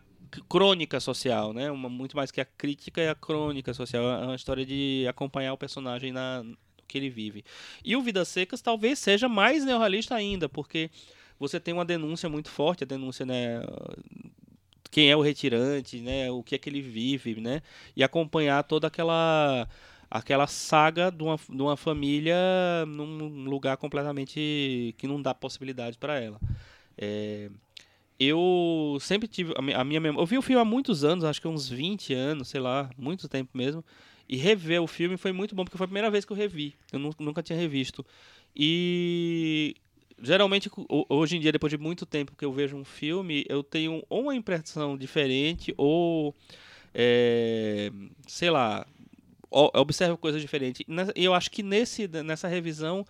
crônica 0.48 1.00
social, 1.00 1.52
né? 1.52 1.70
Uma, 1.72 1.88
muito 1.88 2.16
mais 2.16 2.30
que 2.30 2.40
a 2.40 2.44
crítica 2.44 3.00
e 3.00 3.08
a 3.08 3.14
crônica 3.16 3.74
social. 3.74 4.04
É 4.22 4.24
uma 4.26 4.36
história 4.36 4.64
de 4.64 5.04
acompanhar 5.08 5.52
o 5.52 5.58
personagem 5.58 6.12
na, 6.12 6.44
que 6.90 6.98
ele 6.98 7.10
vive. 7.10 7.44
E 7.84 7.96
o 7.96 8.02
Vidas 8.02 8.28
Secas 8.28 8.60
talvez 8.60 8.98
seja 8.98 9.28
mais 9.28 9.64
neorrealista 9.64 10.14
ainda, 10.14 10.48
porque 10.48 10.90
você 11.38 11.58
tem 11.60 11.72
uma 11.72 11.84
denúncia 11.84 12.28
muito 12.28 12.50
forte, 12.50 12.84
a 12.84 12.86
denúncia, 12.86 13.24
né? 13.24 13.62
Quem 14.90 15.08
é 15.10 15.16
o 15.16 15.20
retirante, 15.20 16.00
né? 16.00 16.30
O 16.30 16.42
que 16.42 16.54
é 16.54 16.58
que 16.58 16.68
ele 16.68 16.80
vive, 16.82 17.40
né? 17.40 17.62
E 17.96 18.02
acompanhar 18.02 18.62
toda 18.64 18.86
aquela 18.88 19.68
aquela 20.10 20.48
saga 20.48 21.08
de 21.10 21.22
uma, 21.22 21.36
de 21.36 21.62
uma 21.62 21.76
família 21.76 22.34
num 22.88 23.44
lugar 23.44 23.76
completamente 23.76 24.92
que 24.98 25.06
não 25.06 25.22
dá 25.22 25.32
possibilidade 25.32 25.96
para 25.98 26.18
ela. 26.18 26.40
É, 26.98 27.48
eu 28.18 28.98
sempre 29.00 29.28
tive 29.28 29.54
a 29.56 29.62
mi- 29.62 29.74
a 29.74 29.84
minha 29.84 30.00
memória. 30.00 30.22
Eu 30.22 30.26
vi 30.26 30.38
o 30.38 30.42
filme 30.42 30.60
há 30.60 30.64
muitos 30.64 31.04
anos, 31.04 31.24
acho 31.24 31.40
que 31.40 31.48
uns 31.48 31.68
20 31.68 32.14
anos, 32.14 32.48
sei 32.48 32.60
lá, 32.60 32.90
muito 32.98 33.28
tempo 33.28 33.50
mesmo. 33.56 33.84
E 34.32 34.36
rever 34.36 34.80
o 34.80 34.86
filme 34.86 35.16
foi 35.16 35.32
muito 35.32 35.56
bom, 35.56 35.64
porque 35.64 35.76
foi 35.76 35.86
a 35.86 35.88
primeira 35.88 36.08
vez 36.10 36.24
que 36.24 36.30
eu 36.32 36.36
revi. 36.36 36.76
Eu 36.92 37.00
nu- 37.00 37.10
nunca 37.18 37.42
tinha 37.42 37.58
revisto. 37.58 38.06
E 38.54 39.74
geralmente, 40.22 40.70
ho- 40.76 41.06
hoje 41.08 41.36
em 41.36 41.40
dia, 41.40 41.50
depois 41.50 41.70
de 41.70 41.76
muito 41.78 42.06
tempo 42.06 42.36
que 42.38 42.44
eu 42.44 42.52
vejo 42.52 42.76
um 42.76 42.84
filme, 42.84 43.44
eu 43.48 43.62
tenho 43.64 44.04
ou 44.08 44.22
uma 44.22 44.34
impressão 44.36 44.96
diferente, 44.96 45.74
ou. 45.76 46.32
é, 46.94 47.90
sei 48.28 48.50
lá. 48.50 48.86
Observo 49.50 50.16
coisas 50.16 50.40
diferentes. 50.40 50.84
E 51.16 51.24
eu 51.24 51.34
acho 51.34 51.50
que 51.50 51.60
nesse, 51.60 52.06
nessa 52.06 52.46
revisão 52.46 53.04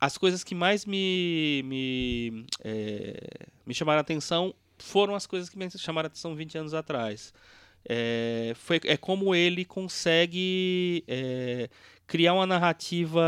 as 0.00 0.18
coisas 0.18 0.42
que 0.42 0.52
mais 0.52 0.84
me, 0.84 1.62
me, 1.64 2.44
é, 2.64 3.14
me 3.64 3.72
chamaram 3.72 3.98
a 3.98 4.00
atenção 4.00 4.52
foram 4.78 5.14
as 5.14 5.26
coisas 5.26 5.48
que 5.48 5.56
me 5.56 5.70
chamaram 5.70 6.06
a 6.06 6.08
atenção 6.08 6.34
20 6.34 6.58
anos 6.58 6.74
atrás. 6.74 7.32
É, 7.88 8.52
foi, 8.56 8.80
é 8.84 8.96
como 8.96 9.34
ele 9.34 9.64
consegue 9.64 11.02
é, 11.08 11.68
criar 12.06 12.34
uma 12.34 12.46
narrativa 12.46 13.22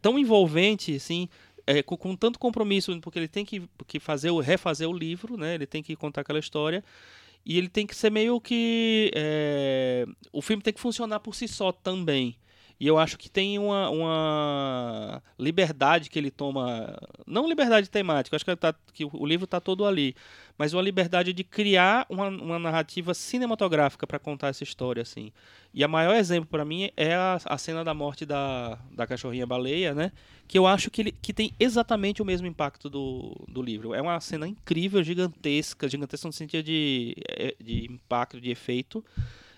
tão 0.00 0.18
envolvente, 0.18 0.94
assim, 0.94 1.28
é, 1.66 1.82
com, 1.82 1.96
com 1.96 2.14
tanto 2.16 2.38
compromisso, 2.38 2.98
porque 3.00 3.18
ele 3.18 3.28
tem 3.28 3.44
que, 3.44 3.62
que 3.86 3.98
fazer 3.98 4.30
o, 4.30 4.40
refazer 4.40 4.88
o 4.88 4.92
livro, 4.92 5.36
né? 5.36 5.54
ele 5.54 5.66
tem 5.66 5.82
que 5.82 5.96
contar 5.96 6.20
aquela 6.20 6.38
história, 6.38 6.84
e 7.44 7.56
ele 7.56 7.68
tem 7.68 7.86
que 7.86 7.94
ser 7.94 8.10
meio 8.10 8.40
que. 8.40 9.10
é, 9.14 10.04
o 10.32 10.42
filme 10.42 10.62
tem 10.62 10.72
que 10.72 10.80
funcionar 10.80 11.20
por 11.20 11.34
si 11.34 11.46
só 11.46 11.70
também. 11.70 12.36
E 12.78 12.86
eu 12.86 12.98
acho 12.98 13.16
que 13.16 13.30
tem 13.30 13.58
uma, 13.58 13.88
uma 13.88 15.22
liberdade 15.38 16.10
que 16.10 16.18
ele 16.18 16.30
toma. 16.30 16.94
Não 17.26 17.48
liberdade 17.48 17.88
temática, 17.88 18.36
acho 18.36 18.44
que, 18.44 18.54
tá- 18.54 18.74
que 18.92 19.04
o 19.04 19.24
livro 19.26 19.44
está 19.44 19.60
todo 19.60 19.86
ali. 19.86 20.14
Mas 20.58 20.72
uma 20.74 20.82
liberdade 20.82 21.32
de 21.32 21.42
criar 21.44 22.06
uma, 22.08 22.28
uma 22.28 22.58
narrativa 22.58 23.14
cinematográfica 23.14 24.06
para 24.06 24.18
contar 24.18 24.48
essa 24.48 24.62
história. 24.62 25.02
assim. 25.02 25.32
E 25.72 25.82
a 25.84 25.88
maior 25.88 26.14
exemplo 26.16 26.48
para 26.50 26.64
mim 26.64 26.90
é 26.96 27.14
a, 27.14 27.38
a 27.46 27.58
cena 27.58 27.82
da 27.82 27.94
morte 27.94 28.26
da, 28.26 28.78
da 28.92 29.06
cachorrinha 29.06 29.46
baleia, 29.46 29.94
né? 29.94 30.12
Que 30.46 30.58
eu 30.58 30.66
acho 30.66 30.90
que, 30.90 31.00
ele, 31.02 31.12
que 31.12 31.32
tem 31.32 31.52
exatamente 31.58 32.20
o 32.20 32.24
mesmo 32.24 32.46
impacto 32.46 32.88
do, 32.90 33.34
do 33.48 33.62
livro. 33.62 33.94
É 33.94 34.02
uma 34.02 34.20
cena 34.20 34.46
incrível, 34.46 35.02
gigantesca, 35.02 35.88
gigantesca 35.88 36.28
no 36.28 36.32
sentido 36.32 36.62
de, 36.62 37.14
eh, 37.28 37.54
de 37.62 37.86
impacto, 37.90 38.40
de 38.40 38.50
efeito. 38.50 39.04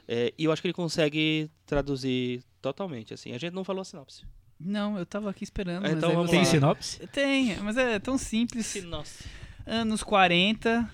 É, 0.08 0.32
e 0.38 0.44
eu 0.44 0.52
acho 0.52 0.62
que 0.62 0.68
ele 0.68 0.72
consegue 0.74 1.50
traduzir 1.66 2.42
totalmente, 2.62 3.12
assim. 3.12 3.32
A 3.32 3.38
gente 3.38 3.52
não 3.52 3.62
falou 3.62 3.82
a 3.82 3.84
sinopse. 3.84 4.22
Não, 4.58 4.98
eu 4.98 5.04
tava 5.06 5.28
aqui 5.30 5.44
esperando. 5.44 5.82
Mas 5.82 5.92
então 5.92 6.14
você- 6.14 6.30
Tem 6.30 6.38
lá. 6.40 6.44
sinopse? 6.46 7.06
Tem, 7.08 7.56
mas 7.58 7.76
é 7.76 7.98
tão 7.98 8.16
simples. 8.16 8.66
Sinopse. 8.66 9.24
Anos 9.66 10.02
40. 10.02 10.90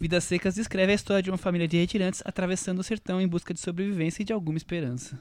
Vidas 0.00 0.22
Secas 0.24 0.54
descreve 0.54 0.92
a 0.92 0.94
história 0.94 1.20
de 1.22 1.28
uma 1.28 1.36
família 1.36 1.66
de 1.66 1.76
retirantes 1.76 2.22
atravessando 2.24 2.78
o 2.78 2.84
sertão 2.84 3.20
em 3.20 3.26
busca 3.26 3.52
de 3.52 3.58
sobrevivência 3.58 4.22
e 4.22 4.24
de 4.24 4.32
alguma 4.32 4.56
esperança. 4.56 5.18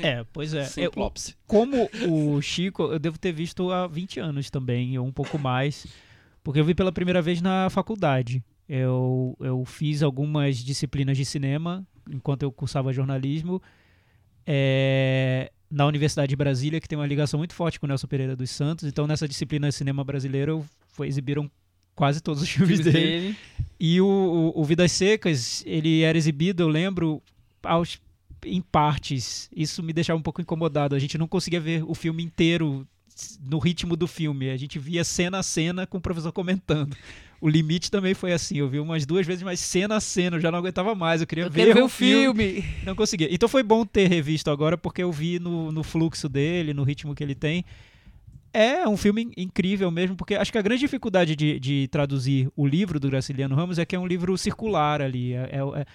É, 0.00 0.24
pois 0.32 0.52
é. 0.52 0.62
Eu- 0.62 0.66
Simplopse. 0.66 1.36
como 1.46 1.88
o 2.08 2.40
Chico, 2.42 2.82
eu 2.84 2.98
devo 2.98 3.16
ter 3.18 3.32
visto 3.32 3.70
há 3.70 3.86
20 3.86 4.18
anos 4.18 4.50
também, 4.50 4.98
ou 4.98 5.06
um 5.06 5.12
pouco 5.12 5.38
mais, 5.38 5.86
porque 6.42 6.58
eu 6.58 6.64
vi 6.64 6.74
pela 6.74 6.90
primeira 6.90 7.22
vez 7.22 7.40
na 7.40 7.70
faculdade. 7.70 8.42
Eu, 8.68 9.36
eu 9.40 9.64
fiz 9.64 10.02
algumas 10.02 10.56
disciplinas 10.58 11.16
de 11.16 11.24
cinema 11.24 11.86
enquanto 12.10 12.42
eu 12.42 12.52
cursava 12.52 12.92
jornalismo 12.92 13.62
é, 14.46 15.50
na 15.70 15.86
Universidade 15.86 16.28
de 16.28 16.36
Brasília, 16.36 16.80
que 16.80 16.88
tem 16.88 16.98
uma 16.98 17.06
ligação 17.06 17.38
muito 17.38 17.54
forte 17.54 17.80
com 17.80 17.86
o 17.86 17.88
Nelson 17.88 18.06
Pereira 18.06 18.36
dos 18.36 18.50
Santos. 18.50 18.84
Então, 18.84 19.06
nessa 19.06 19.26
disciplina 19.26 19.68
de 19.68 19.74
cinema 19.74 20.04
brasileiro, 20.04 20.64
foi, 20.88 21.08
exibiram 21.08 21.50
quase 21.94 22.20
todos 22.20 22.42
os 22.42 22.48
filmes 22.48 22.80
Filmes 22.80 22.94
dele. 22.94 23.20
dele. 23.20 23.36
E 23.78 24.00
o, 24.00 24.06
o, 24.06 24.60
o 24.60 24.64
Vidas 24.64 24.92
Secas, 24.92 25.62
ele 25.66 26.02
era 26.02 26.16
exibido, 26.16 26.62
eu 26.62 26.68
lembro, 26.68 27.22
aos, 27.62 28.00
em 28.44 28.60
partes. 28.60 29.48
Isso 29.54 29.82
me 29.82 29.92
deixava 29.92 30.18
um 30.18 30.22
pouco 30.22 30.40
incomodado. 30.40 30.94
A 30.94 30.98
gente 30.98 31.18
não 31.18 31.26
conseguia 31.26 31.60
ver 31.60 31.82
o 31.84 31.94
filme 31.94 32.22
inteiro 32.22 32.86
no 33.40 33.58
ritmo 33.58 33.96
do 33.96 34.06
filme. 34.06 34.50
A 34.50 34.56
gente 34.56 34.78
via 34.78 35.04
cena 35.04 35.38
a 35.38 35.42
cena 35.42 35.86
com 35.86 35.98
o 35.98 36.00
professor 36.00 36.32
comentando. 36.32 36.96
O 37.44 37.48
Limite 37.48 37.90
também 37.90 38.14
foi 38.14 38.32
assim. 38.32 38.56
Eu 38.56 38.68
vi 38.70 38.80
umas 38.80 39.04
duas 39.04 39.26
vezes, 39.26 39.42
mas 39.42 39.60
cena 39.60 39.96
a 39.96 40.00
cena, 40.00 40.36
eu 40.36 40.40
já 40.40 40.50
não 40.50 40.58
aguentava 40.58 40.94
mais. 40.94 41.20
Eu 41.20 41.26
queria 41.26 41.44
Eu 41.44 41.50
ver, 41.50 41.74
ver 41.74 41.82
o 41.82 41.84
o 41.84 41.88
filme. 41.90 42.64
Não 42.86 42.94
conseguia. 42.94 43.28
Então 43.30 43.46
foi 43.48 43.62
bom 43.62 43.84
ter 43.84 44.08
revisto 44.08 44.50
agora, 44.50 44.78
porque 44.78 45.02
eu 45.02 45.12
vi 45.12 45.38
no, 45.38 45.70
no 45.70 45.82
fluxo 45.82 46.26
dele, 46.26 46.72
no 46.72 46.82
ritmo 46.84 47.14
que 47.14 47.22
ele 47.22 47.34
tem. 47.34 47.62
É 48.52 48.88
um 48.88 48.96
filme 48.96 49.32
incrível 49.36 49.90
mesmo, 49.90 50.16
porque 50.16 50.36
acho 50.36 50.50
que 50.52 50.56
a 50.56 50.62
grande 50.62 50.80
dificuldade 50.80 51.34
de, 51.36 51.58
de 51.60 51.88
traduzir 51.88 52.48
o 52.56 52.66
livro 52.66 52.98
do 53.00 53.10
Graciliano 53.10 53.54
Ramos 53.54 53.78
é 53.78 53.84
que 53.84 53.94
é 53.96 53.98
um 53.98 54.06
livro 54.06 54.38
circular 54.38 55.02
ali. 55.02 55.34
É, 55.34 55.50
é, 55.74 55.86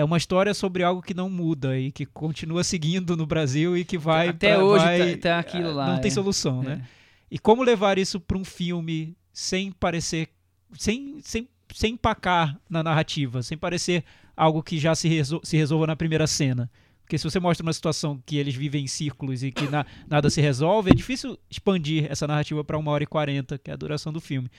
é 0.00 0.04
uma 0.04 0.16
história 0.16 0.54
sobre 0.54 0.82
algo 0.82 1.02
que 1.02 1.12
não 1.12 1.28
muda 1.28 1.78
e 1.78 1.92
que 1.92 2.06
continua 2.06 2.64
seguindo 2.64 3.14
no 3.16 3.26
Brasil 3.26 3.76
e 3.76 3.84
que 3.84 3.98
vai. 3.98 4.28
Até 4.28 4.54
pra- 4.54 4.64
hoje 4.64 4.84
vai- 4.84 5.16
tá- 5.16 5.28
tá 5.34 5.38
aquilo 5.40 5.72
lá, 5.74 5.88
Não 5.92 6.00
tem 6.00 6.08
é. 6.10 6.14
solução, 6.14 6.62
né? 6.62 6.80
É. 6.82 6.86
E 7.32 7.38
como 7.38 7.62
levar 7.62 7.98
isso 7.98 8.18
para 8.20 8.38
um 8.38 8.44
filme 8.44 9.14
sem 9.32 9.70
parecer. 9.70 10.28
Sem, 10.78 11.18
sem, 11.22 11.48
sem 11.74 11.94
empacar 11.94 12.58
na 12.68 12.82
narrativa, 12.82 13.42
sem 13.42 13.56
parecer 13.56 14.04
algo 14.36 14.62
que 14.62 14.78
já 14.78 14.94
se, 14.94 15.08
resol- 15.08 15.40
se 15.44 15.56
resolva 15.56 15.86
na 15.86 15.96
primeira 15.96 16.26
cena. 16.26 16.70
Porque 17.02 17.18
se 17.18 17.24
você 17.24 17.38
mostra 17.38 17.64
uma 17.64 17.72
situação 17.72 18.22
que 18.24 18.36
eles 18.36 18.54
vivem 18.54 18.84
em 18.84 18.86
círculos 18.86 19.42
e 19.42 19.52
que 19.52 19.68
na- 19.68 19.84
nada 20.08 20.30
se 20.30 20.40
resolve, 20.40 20.90
é 20.90 20.94
difícil 20.94 21.38
expandir 21.50 22.10
essa 22.10 22.26
narrativa 22.26 22.64
para 22.64 22.78
uma 22.78 22.90
hora 22.90 23.04
e 23.04 23.06
quarenta, 23.06 23.58
que 23.58 23.70
é 23.70 23.74
a 23.74 23.76
duração 23.76 24.12
do 24.12 24.20
filme. 24.20 24.50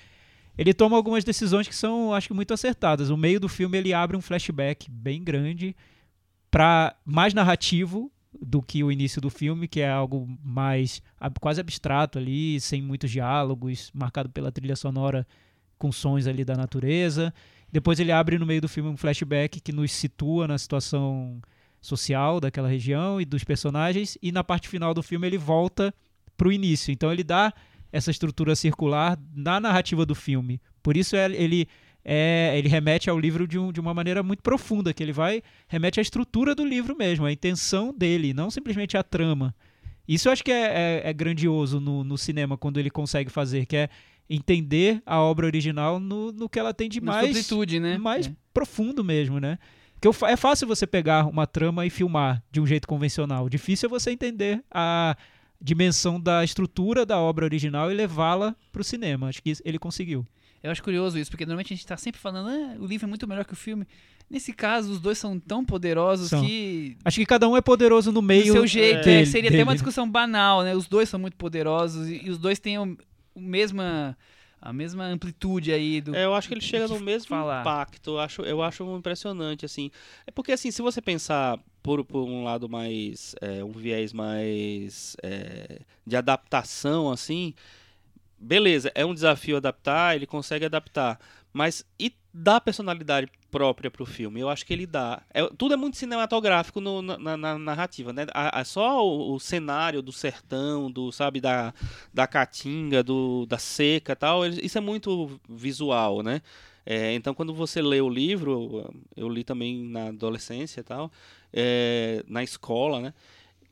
Ele 0.57 0.73
toma 0.73 0.95
algumas 0.95 1.23
decisões 1.23 1.67
que 1.67 1.75
são, 1.75 2.13
acho 2.13 2.27
que, 2.27 2.33
muito 2.33 2.53
acertadas. 2.53 3.09
O 3.09 3.17
meio 3.17 3.39
do 3.39 3.49
filme 3.49 3.77
ele 3.77 3.93
abre 3.93 4.15
um 4.15 4.21
flashback 4.21 4.89
bem 4.89 5.23
grande 5.23 5.75
para 6.49 6.95
mais 7.03 7.33
narrativo 7.33 8.09
do 8.41 8.61
que 8.61 8.83
o 8.83 8.91
início 8.91 9.19
do 9.19 9.29
filme, 9.29 9.67
que 9.67 9.81
é 9.81 9.89
algo 9.89 10.27
mais 10.43 11.01
quase 11.41 11.59
abstrato 11.59 12.17
ali, 12.19 12.59
sem 12.61 12.81
muitos 12.81 13.09
diálogos, 13.11 13.91
marcado 13.93 14.29
pela 14.29 14.51
trilha 14.51 14.75
sonora 14.75 15.25
com 15.85 15.91
sons 15.91 16.25
ali 16.25 16.43
da 16.43 16.55
natureza. 16.55 17.31
Depois 17.71 17.99
ele 17.99 18.11
abre 18.11 18.39
no 18.39 18.45
meio 18.45 18.59
do 18.61 18.67
filme 18.67 18.89
um 18.89 18.97
flashback 18.97 19.59
que 19.61 19.71
nos 19.71 19.91
situa 19.91 20.47
na 20.47 20.57
situação 20.57 21.39
social 21.79 22.39
daquela 22.39 22.67
região 22.67 23.21
e 23.21 23.25
dos 23.25 23.43
personagens 23.43 24.17
e 24.21 24.31
na 24.31 24.43
parte 24.43 24.67
final 24.67 24.93
do 24.93 25.03
filme 25.03 25.27
ele 25.27 25.37
volta 25.37 25.93
pro 26.35 26.51
início. 26.51 26.91
Então 26.91 27.11
ele 27.13 27.23
dá 27.23 27.53
essa 27.91 28.09
estrutura 28.09 28.55
circular 28.55 29.17
na 29.35 29.59
narrativa 29.59 30.05
do 30.05 30.15
filme. 30.15 30.59
Por 30.81 30.97
isso 30.97 31.15
é- 31.15 31.31
ele 31.31 31.67
é, 32.07 32.53
ele 32.57 32.67
remete 32.69 33.09
ao 33.09 33.19
livro 33.19 33.47
de, 33.47 33.57
um- 33.57 33.71
de 33.71 33.79
uma 33.79 33.91
maneira 33.93 34.21
muito 34.21 34.43
profunda, 34.43 34.93
que 34.93 35.01
ele 35.01 35.11
vai 35.11 35.41
remete 35.67 35.99
à 35.99 36.01
estrutura 36.03 36.53
do 36.53 36.63
livro 36.63 36.95
mesmo, 36.95 37.25
à 37.25 37.31
intenção 37.31 37.91
dele, 37.97 38.31
não 38.33 38.51
simplesmente 38.51 38.95
à 38.95 39.01
trama. 39.01 39.55
Isso 40.07 40.27
eu 40.27 40.31
acho 40.31 40.43
que 40.43 40.51
é, 40.51 41.01
é- 41.03 41.09
é 41.09 41.13
grandioso 41.13 41.79
no, 41.79 42.03
no 42.03 42.15
cinema 42.17 42.57
quando 42.57 42.79
ele 42.79 42.91
consegue 42.91 43.31
fazer, 43.31 43.65
que 43.65 43.75
é 43.75 43.89
entender 44.29 45.01
a 45.05 45.19
obra 45.19 45.45
original 45.45 45.99
no, 45.99 46.31
no 46.31 46.49
que 46.49 46.59
ela 46.59 46.73
tem 46.73 46.89
de 46.89 46.99
Na 47.01 47.13
mais 47.13 47.27
né? 47.79 47.97
mais 47.97 48.27
É. 48.27 48.31
profundo 48.53 49.03
mesmo, 49.03 49.39
né? 49.39 49.57
Porque 49.93 50.07
o 50.07 50.27
é 50.27 50.35
fácil 50.35 50.67
você 50.67 50.85
pegar 50.85 51.25
uma 51.27 51.47
trama 51.47 51.85
e 51.85 51.89
filmar 51.89 52.43
de 52.51 52.59
um 52.59 52.67
jeito 52.67 52.87
convencional. 52.87 53.47
Difícil 53.49 53.87
é 53.87 53.89
você 53.89 54.11
entender 54.11 54.63
a 54.69 55.15
dimensão 55.61 56.19
da 56.19 56.43
estrutura 56.43 57.05
da 57.05 57.17
obra 57.19 57.45
original 57.45 57.91
e 57.91 57.95
levá-la 57.95 58.55
para 58.71 58.81
o 58.81 58.83
cinema. 58.83 59.29
Acho 59.29 59.41
que 59.41 59.53
ele 59.63 59.79
conseguiu. 59.79 60.25
Eu 60.61 60.71
acho 60.71 60.83
curioso 60.83 61.17
isso, 61.17 61.29
porque 61.29 61.45
normalmente 61.45 61.73
a 61.73 61.75
gente 61.77 61.85
tá 61.85 61.95
sempre 61.95 62.19
falando, 62.19 62.49
ah, 62.49 62.75
o 62.79 62.85
livro 62.87 63.05
é 63.05 63.09
muito 63.09 63.27
melhor 63.27 63.45
que 63.45 63.53
o 63.53 63.55
filme. 63.55 63.85
Nesse 64.29 64.51
caso, 64.51 64.91
os 64.91 64.99
dois 64.99 65.17
são 65.19 65.39
tão 65.39 65.63
poderosos 65.63 66.29
São. 66.29 66.43
que. 66.43 66.97
Acho 67.05 67.19
que 67.19 67.25
cada 67.25 67.47
um 67.47 67.55
é 67.55 67.61
poderoso 67.61 68.09
no 68.11 68.15
Do 68.15 68.21
meio 68.23 68.51
seu 68.51 68.65
jeito, 68.65 69.05
dele, 69.05 69.21
é, 69.21 69.25
seria 69.25 69.49
até 69.49 69.59
uma 69.59 69.65
dele. 69.65 69.75
discussão 69.75 70.09
banal, 70.09 70.63
né? 70.63 70.75
Os 70.75 70.87
dois 70.87 71.07
são 71.07 71.19
muito 71.19 71.37
poderosos 71.37 72.09
e, 72.09 72.25
e 72.25 72.29
os 72.31 72.39
dois 72.39 72.57
têm 72.59 72.79
o, 72.79 72.97
o 73.35 73.41
mesma, 73.41 74.17
a 74.61 74.73
mesma 74.73 75.05
amplitude 75.05 75.71
aí 75.71 76.01
do. 76.01 76.15
É, 76.15 76.25
eu 76.25 76.33
acho 76.33 76.47
que 76.47 76.53
ele 76.53 76.61
chega 76.61 76.87
que 76.87 76.93
no 76.93 76.99
mesmo 76.99 77.27
falar. 77.27 77.61
impacto. 77.61 78.11
Eu 78.11 78.19
acho, 78.19 78.41
eu 78.41 78.63
acho 78.63 78.83
impressionante, 78.97 79.65
assim. 79.65 79.91
É 80.25 80.31
porque, 80.31 80.53
assim, 80.53 80.71
se 80.71 80.81
você 80.81 81.01
pensar 81.01 81.59
por, 81.83 82.03
por 82.03 82.23
um 82.23 82.43
lado 82.43 82.67
mais. 82.67 83.35
é, 83.41 83.63
um 83.63 83.71
viés 83.71 84.13
mais. 84.13 85.15
é, 85.21 85.81
de 86.07 86.15
adaptação, 86.15 87.11
assim. 87.11 87.53
Beleza, 88.39 88.91
é 88.95 89.05
um 89.05 89.13
desafio 89.13 89.57
adaptar, 89.57 90.15
ele 90.15 90.25
consegue 90.25 90.65
adaptar. 90.65 91.19
Mas 91.57 91.85
e 91.97 92.13
dá 92.33 92.59
personalidade 92.59 93.31
própria 93.49 93.89
pro 93.89 94.05
filme? 94.05 94.41
Eu 94.41 94.49
acho 94.49 94.65
que 94.65 94.73
ele 94.73 94.85
dá. 94.85 95.21
É, 95.33 95.47
tudo 95.57 95.73
é 95.73 95.77
muito 95.77 95.95
cinematográfico 95.95 96.81
no- 96.81 97.01
na, 97.01 97.17
na- 97.17 97.37
na 97.37 97.57
narrativa, 97.57 98.11
né? 98.11 98.25
A, 98.33 98.59
a- 98.59 98.65
só 98.65 99.01
o, 99.07 99.33
o 99.35 99.39
cenário 99.39 100.01
do 100.01 100.11
sertão, 100.11 100.91
do, 100.91 101.13
sabe, 101.13 101.39
da, 101.39 101.73
da 102.13 102.27
caatinga, 102.27 103.01
do, 103.01 103.45
da 103.45 103.57
seca 103.57 104.17
tal, 104.17 104.45
isso 104.45 104.77
é 104.77 104.81
muito 104.81 105.39
visual, 105.47 106.21
né? 106.21 106.41
É, 106.85 107.13
então, 107.13 107.33
quando 107.33 107.53
você 107.53 107.81
lê 107.81 108.01
o 108.01 108.09
livro, 108.09 108.93
eu 109.15 109.29
li 109.29 109.45
também 109.45 109.81
na 109.85 110.07
adolescência 110.09 110.81
e 110.81 110.83
tal, 110.83 111.09
é, 111.53 112.21
na 112.27 112.43
escola, 112.43 112.99
né? 112.99 113.13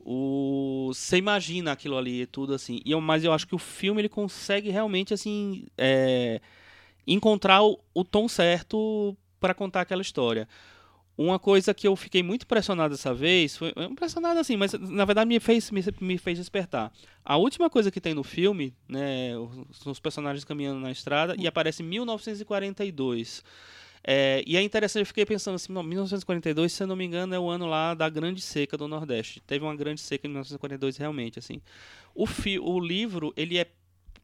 Você 0.00 1.18
imagina 1.18 1.72
aquilo 1.72 1.98
ali, 1.98 2.24
tudo 2.26 2.54
assim. 2.54 2.80
E 2.84 2.92
eu, 2.92 3.00
mas 3.00 3.24
eu 3.24 3.32
acho 3.32 3.46
que 3.46 3.54
o 3.54 3.58
filme 3.58 4.00
ele 4.00 4.08
consegue 4.08 4.70
realmente 4.70 5.12
assim 5.14 5.66
é, 5.76 6.40
encontrar 7.06 7.62
o, 7.62 7.78
o 7.92 8.04
tom 8.04 8.28
certo 8.28 9.16
para 9.40 9.54
contar 9.54 9.82
aquela 9.82 10.02
história. 10.02 10.48
Uma 11.16 11.38
coisa 11.38 11.72
que 11.72 11.86
eu 11.86 11.94
fiquei 11.94 12.24
muito 12.24 12.42
impressionado 12.42 12.94
dessa 12.94 13.14
vez, 13.14 13.56
foi 13.56 13.72
impressionado 13.88 14.40
assim, 14.40 14.56
mas 14.56 14.72
na 14.72 15.04
verdade 15.04 15.28
me 15.28 15.38
fez 15.38 15.70
me, 15.70 15.80
me 16.00 16.18
fez 16.18 16.38
despertar. 16.38 16.92
A 17.24 17.36
última 17.36 17.70
coisa 17.70 17.90
que 17.90 18.00
tem 18.00 18.14
no 18.14 18.24
filme, 18.24 18.74
né, 18.88 19.36
os, 19.38 19.86
os 19.86 20.00
personagens 20.00 20.44
caminhando 20.44 20.80
na 20.80 20.90
estrada 20.90 21.36
e 21.38 21.46
aparece 21.46 21.84
1942. 21.84 23.44
É, 24.06 24.42
e 24.46 24.56
é 24.56 24.60
interessante, 24.60 25.00
eu 25.00 25.06
fiquei 25.06 25.24
pensando 25.24 25.54
assim, 25.54 25.72
não, 25.72 25.82
1942, 25.82 26.72
se 26.72 26.82
eu 26.82 26.86
não 26.86 26.94
me 26.94 27.04
engano, 27.04 27.34
é 27.34 27.38
o 27.38 27.48
ano 27.48 27.64
lá 27.64 27.94
da 27.94 28.08
grande 28.08 28.42
seca 28.42 28.76
do 28.76 28.86
Nordeste. 28.86 29.40
Teve 29.40 29.64
uma 29.64 29.74
grande 29.74 30.00
seca 30.02 30.26
em 30.26 30.30
1942 30.30 30.98
realmente, 30.98 31.38
assim. 31.38 31.62
O, 32.14 32.26
fi, 32.26 32.58
o 32.58 32.78
livro, 32.78 33.32
ele 33.34 33.56
é 33.56 33.66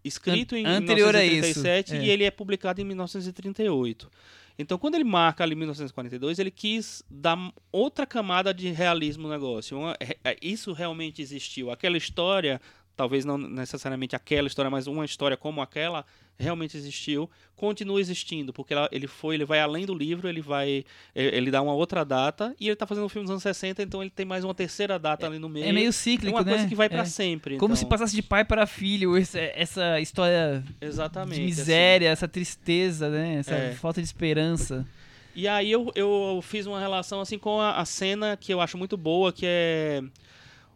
escrito 0.05 0.57
em 0.57 0.65
Anterior 0.65 1.15
a 1.15 1.25
isso, 1.25 1.61
1937 1.61 1.97
é. 1.97 2.05
e 2.05 2.11
ele 2.11 2.25
é 2.25 2.31
publicado 2.31 2.81
em 2.81 2.85
1938. 2.85 4.11
Então, 4.59 4.77
quando 4.77 4.95
ele 4.95 5.05
marca 5.05 5.43
ali 5.43 5.55
1942, 5.55 6.39
ele 6.39 6.51
quis 6.51 7.03
dar 7.11 7.39
outra 7.73 8.07
camada 8.07 8.53
de 8.53 8.69
realismo 8.71 9.23
no 9.23 9.31
negócio. 9.31 9.79
É- 9.99 10.19
é- 10.23 10.37
isso 10.43 10.75
realmente 10.75 11.23
existiu. 11.23 11.71
Aquela 11.71 11.97
história, 11.97 12.61
talvez 13.01 13.25
não 13.25 13.39
necessariamente 13.39 14.15
aquela 14.15 14.47
história, 14.47 14.71
mas 14.71 14.87
uma 14.87 15.07
história 15.07 15.35
como 15.35 15.63
aquela 15.63 16.05
realmente 16.39 16.77
existiu, 16.77 17.31
continua 17.57 17.99
existindo, 17.99 18.53
porque 18.53 18.75
ela- 18.75 18.91
ele 18.93 19.07
foi, 19.07 19.37
ele 19.37 19.45
vai 19.47 19.59
além 19.59 19.87
do 19.87 19.95
livro, 19.95 20.29
ele 20.29 20.43
vai, 20.43 20.85
ele, 21.15 21.51
dá 21.51 21.63
uma 21.63 21.73
outra 21.73 22.05
data 22.05 22.55
e 22.61 22.67
ele 22.67 22.75
está 22.75 22.87
fazendo 22.87 23.05
um 23.05 23.09
filme 23.09 23.25
dos 23.25 23.31
anos 23.31 23.43
60, 23.43 23.83
então 23.83 24.03
ele 24.03 24.11
tem 24.11 24.27
mais 24.27 24.45
uma 24.45 24.55
terceira 24.55 24.99
data 24.99 25.27
ali 25.27 25.39
no 25.39 25.49
meio. 25.49 25.65
É 25.65 25.73
meio 25.73 25.89
É 25.89 25.93
cíclico, 25.93 26.37
uma 26.37 26.45
né? 26.45 26.53
coisa 26.53 26.69
que 26.69 26.75
vai 26.75 26.91
para 26.91 27.01
É. 27.01 27.05
sempre. 27.07 27.57
Como 27.57 27.73
então. 27.73 27.77
se 27.77 27.87
passasse 27.87 28.15
de 28.15 28.21
pai 28.23 28.45
para 28.45 28.67
filho, 28.67 29.17
esse- 29.17 29.39
essa 29.55 29.99
história 29.99 30.63
Exatamente. 30.79 31.37
de 31.37 31.41
assim. 31.41 31.61
miséria, 31.61 32.09
essa 32.11 32.29
tristeza, 32.29 33.09
né? 33.09 33.37
Essa 33.37 33.55
É. 33.55 33.73
falta 33.73 34.03
de 34.03 34.07
esperança. 34.07 34.87
E 35.35 35.49
aí 35.49 35.71
eu, 35.71 35.91
eu 35.95 36.41
fiz 36.43 36.67
uma 36.67 36.79
relação 36.79 37.21
assim 37.23 37.39
com 37.39 37.61
a, 37.63 37.79
a 37.81 37.85
cena 37.87 38.37
que 38.37 38.53
eu 38.53 38.61
acho 38.61 38.77
muito 38.77 38.97
boa, 38.99 39.33
que 39.33 39.47
é 39.47 40.03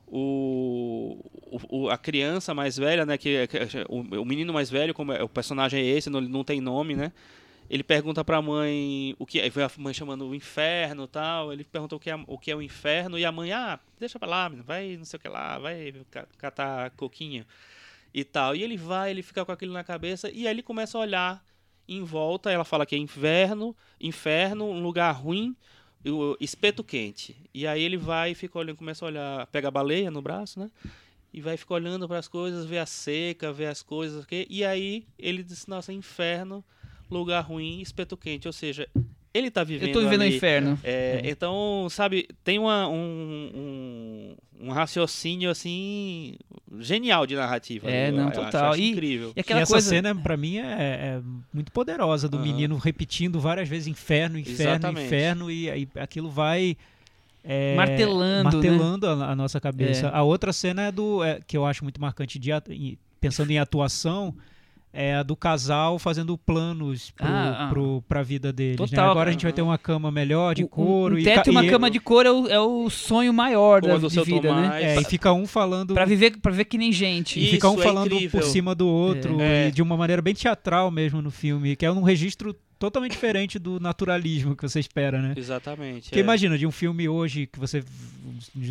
o, 0.07 1.18
o- 1.70 1.88
a 1.90 1.98
criança 1.98 2.55
mais 2.55 2.76
velha, 2.76 3.05
né, 3.07 3.16
que, 3.18 3.46
que- 3.46 3.59
o, 3.88 4.22
o 4.22 4.24
menino 4.24 4.52
mais 4.52 4.70
velho, 4.70 4.94
como 4.94 5.12
é, 5.12 5.22
o 5.22 5.28
personagem 5.28 5.80
é 5.80 5.84
esse, 5.84 6.11
não, 6.11 6.20
não 6.20 6.44
tem 6.44 6.61
nome, 6.61 6.94
né? 6.94 7.12
Ele 7.70 7.82
pergunta 7.82 8.22
pra 8.22 8.42
mãe 8.42 9.16
o 9.18 9.24
que 9.24 9.40
é, 9.40 9.46
a 9.46 9.70
mãe 9.80 9.94
chamando 9.94 10.26
o 10.28 10.34
inferno, 10.34 11.07
tal. 11.09 11.50
Ele 11.52 11.64
pergunta 11.64 11.96
o 11.96 11.98
que 12.00 12.11
é, 12.11 12.14
o 12.26 12.38
que 12.38 12.50
é 12.50 12.57
o 12.57 12.61
inferno 12.61 13.18
e 13.18 13.24
a 13.24 13.32
mãe, 13.32 13.52
ah, 13.52 13.80
deixa 13.98 14.18
pra 14.18 14.28
lá, 14.28 14.48
menino, 14.50 14.64
vai 14.66 14.96
não 14.98 15.05
sei 15.07 15.16
o 15.16 15.20
que 15.20 15.28
lá, 15.28 15.59
vai 15.59 15.94
ca- 16.11 16.26
catar 16.36 16.90
coquinho 16.90 17.44
e 18.12 18.22
tal. 18.22 18.55
E 18.55 18.62
ele 18.62 18.76
vai, 18.76 19.11
ele 19.11 19.22
fica 19.22 19.44
com 19.46 19.50
aquilo 19.52 19.72
na 19.72 19.82
cabeça 19.82 20.28
e 20.30 20.46
aí 20.46 20.52
ele 20.52 20.62
começa 20.62 20.98
a 20.98 21.00
olhar 21.00 21.44
em 21.88 22.02
volta, 22.05 22.50
ela 22.52 22.64
fala 22.64 22.84
que 22.84 22.94
é 22.94 22.98
inverno, 22.98 23.74
inferno, 24.00 24.66
um 24.66 24.82
lugar 24.82 25.12
ruim, 25.12 25.57
o 26.11 26.36
espeto 26.40 26.84
quente. 26.84 27.36
E 27.52 27.66
aí 27.66 27.82
ele 27.82 27.96
vai 27.96 28.32
e 28.32 28.34
fica 28.34 28.59
olhando, 28.59 28.76
começa 28.76 29.05
a 29.05 29.09
olhar, 29.09 29.46
pega 29.48 29.68
a 29.68 29.70
baleia 29.70 30.11
no 30.11 30.20
braço, 30.20 30.59
né? 30.61 30.70
E 31.32 31.40
vai 31.40 31.57
ficar 31.57 31.74
olhando 31.74 32.07
para 32.07 32.18
as 32.18 32.28
coisas, 32.28 32.64
vê 32.64 32.78
a 32.78 32.86
seca, 32.86 33.52
vê 33.52 33.66
as 33.66 33.82
coisas, 33.82 34.22
ok? 34.22 34.46
e 34.48 34.64
aí 34.64 35.07
ele 35.18 35.42
diz, 35.42 35.66
nossa, 35.66 35.92
inferno, 35.92 36.64
lugar 37.11 37.40
ruim, 37.40 37.80
espeto 37.80 38.16
quente. 38.16 38.46
Ou 38.46 38.52
seja, 38.52 38.88
ele 39.35 39.51
tá 39.51 39.64
vivendo 39.64 39.89
Eu 39.89 39.93
tô 39.93 40.01
vivendo 40.01 40.20
o 40.20 40.24
ali, 40.24 40.37
inferno. 40.37 40.78
é, 40.85 41.20
Então, 41.24 41.89
sabe, 41.91 42.28
tem 42.45 42.59
uma, 42.59 42.89
um, 42.89 43.51
um, 44.61 44.68
um 44.68 44.70
raciocínio 44.70 45.51
assim 45.51 46.37
genial 46.78 47.26
de 47.26 47.35
narrativa. 47.35 47.91
É, 47.91 48.11
não, 48.11 48.24
eu 48.24 48.28
acho- 48.28 48.41
total. 48.41 48.72
acho 48.72 48.80
E- 48.80 48.91
incrível. 48.91 49.32
E 49.37 49.41
aquela 49.41 49.61
e 49.61 49.62
essa 49.64 49.72
coisa. 49.72 49.89
cena, 49.91 50.14
pra 50.14 50.37
mim, 50.37 50.59
é, 50.59 50.62
é 50.62 51.20
muito 51.53 51.72
poderosa, 51.72 52.28
do 52.28 52.37
Aham. 52.37 52.47
menino 52.47 52.76
repetindo 52.78 53.41
várias 53.41 53.68
vezes 53.68 53.87
inferno, 53.89 54.39
inferno, 54.39 54.62
Exatamente. 54.72 55.07
inferno, 55.07 55.51
e 55.51 55.68
aí 55.70 55.89
aquilo 55.97 56.30
vai. 56.30 56.76
é, 57.43 57.74
Martelando, 57.76 58.45
né? 58.61 58.68
martelando 58.68 59.07
a, 59.07 59.30
a 59.32 59.37
nossa 59.37 59.61
cabeça. 59.61 60.07
É. 60.07 60.11
A 60.14 60.22
outra 60.22 60.53
cena 60.53 60.82
é 60.87 60.93
do. 60.93 61.22
é, 61.22 61.41
que 61.47 61.57
eu 61.57 61.66
acho 61.66 61.85
muito 61.85 62.01
marcante, 62.01 62.39
de, 62.39 62.51
pensando 63.20 63.51
em 63.51 63.59
atuação, 63.59 64.35
é 64.97 65.16
a 65.16 65.22
do 65.24 65.34
casal 65.34 65.99
fazendo 65.99 66.38
planos 66.38 67.11
pro, 67.11 67.26
Ah, 67.26 67.57
ah. 67.66 67.68
pro, 67.68 68.03
pra 68.09 68.22
vida 68.22 68.53
deles. 68.53 68.78
né? 68.78 68.86
Total, 68.86 69.05
Agora 69.11 69.16
cara. 69.18 69.28
a 69.30 69.32
gente 69.32 69.42
vai 69.42 69.53
ter 69.53 69.61
uma 69.62 69.76
cama 69.76 70.11
melhor 70.11 70.55
de 70.55 70.62
Um- 70.64 70.68
couro 70.68 71.16
um 71.16 71.18
e, 71.18 71.24
teto 71.24 71.49
e 71.49 71.51
uma 71.51 71.64
e- 71.64 71.68
cama 71.68 71.90
de 71.90 71.99
couro 71.99 72.28
é 72.28 72.32
o, 72.32 72.47
é 72.49 72.61
o 72.61 72.88
sonho 72.88 73.32
maior 73.34 73.82
da, 73.82 73.97
do 73.99 74.07
de 74.09 74.14
seu 74.14 74.24
vida, 74.24 74.49
Tomás. 74.49 74.68
né? 74.70 74.95
É, 74.95 75.01
e 75.01 75.05
fica 75.05 75.32
um 75.32 75.47
falando 75.47 75.92
Pra 75.95 76.05
viver, 76.05 76.38
pra 76.38 76.53
viver 76.53 76.64
que 76.66 76.78
nem 76.78 76.92
gente. 76.92 77.38
e 77.40 77.42
Isso, 77.45 77.53
fica 77.55 77.68
um 77.68 77.78
é 77.80 77.82
falando 77.82 78.14
incrível. 78.14 78.40
por 78.40 78.47
cima 78.47 78.74
do 78.74 78.86
outro 78.86 79.40
É. 79.40 79.68
e 79.68 79.72
de 79.72 79.82
uma 79.82 79.97
maneira 79.97 80.22
bem 80.22 80.32
teatral 80.34 80.90
mesmo 80.90 81.20
no 81.20 81.30
filme, 81.30 81.74
que 81.74 81.84
é 81.84 81.90
um 81.90 82.03
registro 82.03 82.55
totalmente 82.78 83.12
diferente 83.12 83.59
do 83.59 83.80
naturalismo 83.80 84.55
que 84.55 84.62
você 84.62 84.78
espera, 84.78 85.20
né? 85.20 85.34
Exatamente. 85.36 86.05
Porque 86.11 86.18
é. 86.20 86.22
imagina, 86.22 86.57
de 86.57 86.66
um 86.66 86.70
filme 86.70 87.09
hoje 87.09 87.47
que 87.47 87.59
você 87.59 87.82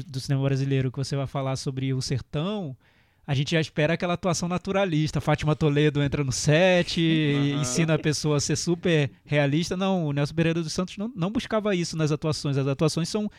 do 0.06 0.20
cinema 0.20 0.44
brasileiro 0.44 0.92
que 0.92 0.98
você 0.98 1.16
vai 1.16 1.28
falar 1.28 1.56
sobre 1.56 1.94
o 1.94 2.02
sertão, 2.02 2.76
a 3.26 3.34
gente 3.34 3.52
já 3.52 3.62
espera 3.62 3.94
aquela 3.94 4.14
atuação 4.14 4.50
naturalista. 4.50 5.22
Fátima 5.22 5.56
Toledo 5.56 6.02
entra 6.04 6.24
no 6.24 6.32
set, 6.32 7.00
e 7.00 7.52
Aham. 7.54 7.62
ensina 7.62 7.94
a 7.94 8.00
pessoa 8.00 8.38
a 8.38 8.40
ser 8.40 8.56
super 8.58 9.10
realista. 9.26 9.78
Não, 9.78 10.06
o 10.06 10.12
Nelson 10.14 10.34
Pereira 10.34 10.62
dos 10.62 10.74
Santos 10.74 10.98
não, 10.98 11.12
não 11.16 11.32
buscava 11.32 11.74
isso 11.76 11.96
nas 11.96 12.12
atuações. 12.12 12.58
As 12.58 12.68
atuações 12.68 13.08
são 13.08 13.30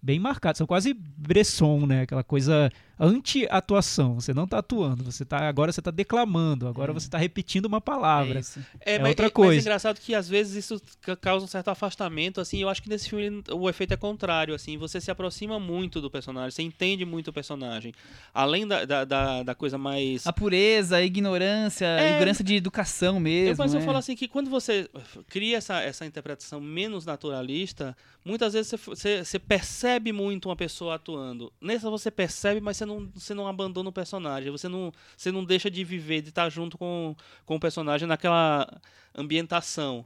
bem 0.00 0.18
marcadas, 0.18 0.58
são 0.58 0.66
quase 0.66 0.94
Bresson, 0.94 1.86
né? 1.86 2.02
Aquela 2.02 2.22
coisa 2.24 2.70
anti-atuação. 3.06 4.14
Você 4.20 4.32
não 4.32 4.46
tá 4.46 4.58
atuando, 4.58 5.04
você 5.04 5.24
tá 5.24 5.48
agora 5.48 5.72
você 5.72 5.82
tá 5.82 5.90
declamando, 5.90 6.68
agora 6.68 6.92
você 6.92 7.08
tá 7.08 7.18
repetindo 7.18 7.66
uma 7.66 7.78
É 7.78 7.80
palavra. 7.80 8.40
É, 8.80 8.94
É 8.94 8.98
mas, 8.98 9.08
outra 9.10 9.26
é- 9.26 9.30
coisa. 9.30 9.54
Mas 9.56 9.58
é 9.66 9.68
engraçado 9.68 9.98
que 10.00 10.14
às 10.14 10.28
vezes 10.28 10.64
isso 10.64 10.80
ca- 11.00 11.16
causa 11.16 11.44
um 11.44 11.48
certo 11.48 11.68
afastamento, 11.68 12.40
assim, 12.40 12.58
eu 12.62 12.68
acho 12.68 12.82
que 12.82 12.88
nesse 12.88 13.08
filme 13.08 13.42
o 13.50 13.68
efeito 13.68 13.92
é 13.94 13.96
contrário, 13.96 14.54
assim, 14.54 14.76
você 14.78 15.00
se 15.00 15.10
aproxima 15.10 15.58
muito 15.58 16.00
do 16.00 16.10
personagem, 16.10 16.50
você 16.50 16.62
entende 16.62 17.04
muito 17.04 17.28
o 17.28 17.32
personagem. 17.32 17.92
Além 18.32 18.66
da, 18.66 18.84
da, 18.84 19.04
da, 19.04 19.42
da 19.42 19.54
coisa 19.54 19.76
mais... 19.78 20.26
A 20.26 20.32
pureza, 20.32 20.96
a 20.96 21.02
ignorância, 21.02 21.86
a 21.86 22.00
É. 22.00 22.10
ignorância 22.12 22.44
de 22.44 22.54
educação 22.54 23.18
mesmo. 23.18 23.52
Eu, 23.52 23.56
mas 23.58 23.74
eu 23.74 23.80
né? 23.80 23.86
falo 23.86 23.98
assim 23.98 24.14
que 24.14 24.28
quando 24.28 24.48
você 24.50 24.88
cria 25.28 25.56
essa, 25.56 25.80
essa 25.80 26.06
interpretação 26.06 26.60
menos 26.60 27.04
naturalista, 27.06 27.96
muitas 28.24 28.52
vezes 28.52 28.70
você, 28.70 28.76
você, 28.76 29.24
você 29.24 29.38
percebe 29.38 30.12
muito 30.12 30.48
uma 30.48 30.56
pessoa 30.56 30.94
atuando. 30.96 31.52
Nessa 31.60 31.90
você 31.90 32.10
percebe, 32.10 32.60
mas 32.60 32.76
você 32.76 32.86
não, 32.86 32.91
você 33.14 33.34
não 33.34 33.46
abandona 33.46 33.88
o 33.88 33.92
personagem. 33.92 34.50
Você 34.50 34.68
não, 34.68 34.92
você 35.16 35.30
não 35.30 35.44
deixa 35.44 35.70
de 35.70 35.84
viver, 35.84 36.22
de 36.22 36.28
estar 36.30 36.48
junto 36.50 36.76
com, 36.78 37.14
com 37.44 37.56
o 37.56 37.60
personagem 37.60 38.06
naquela 38.06 38.68
ambientação. 39.14 40.04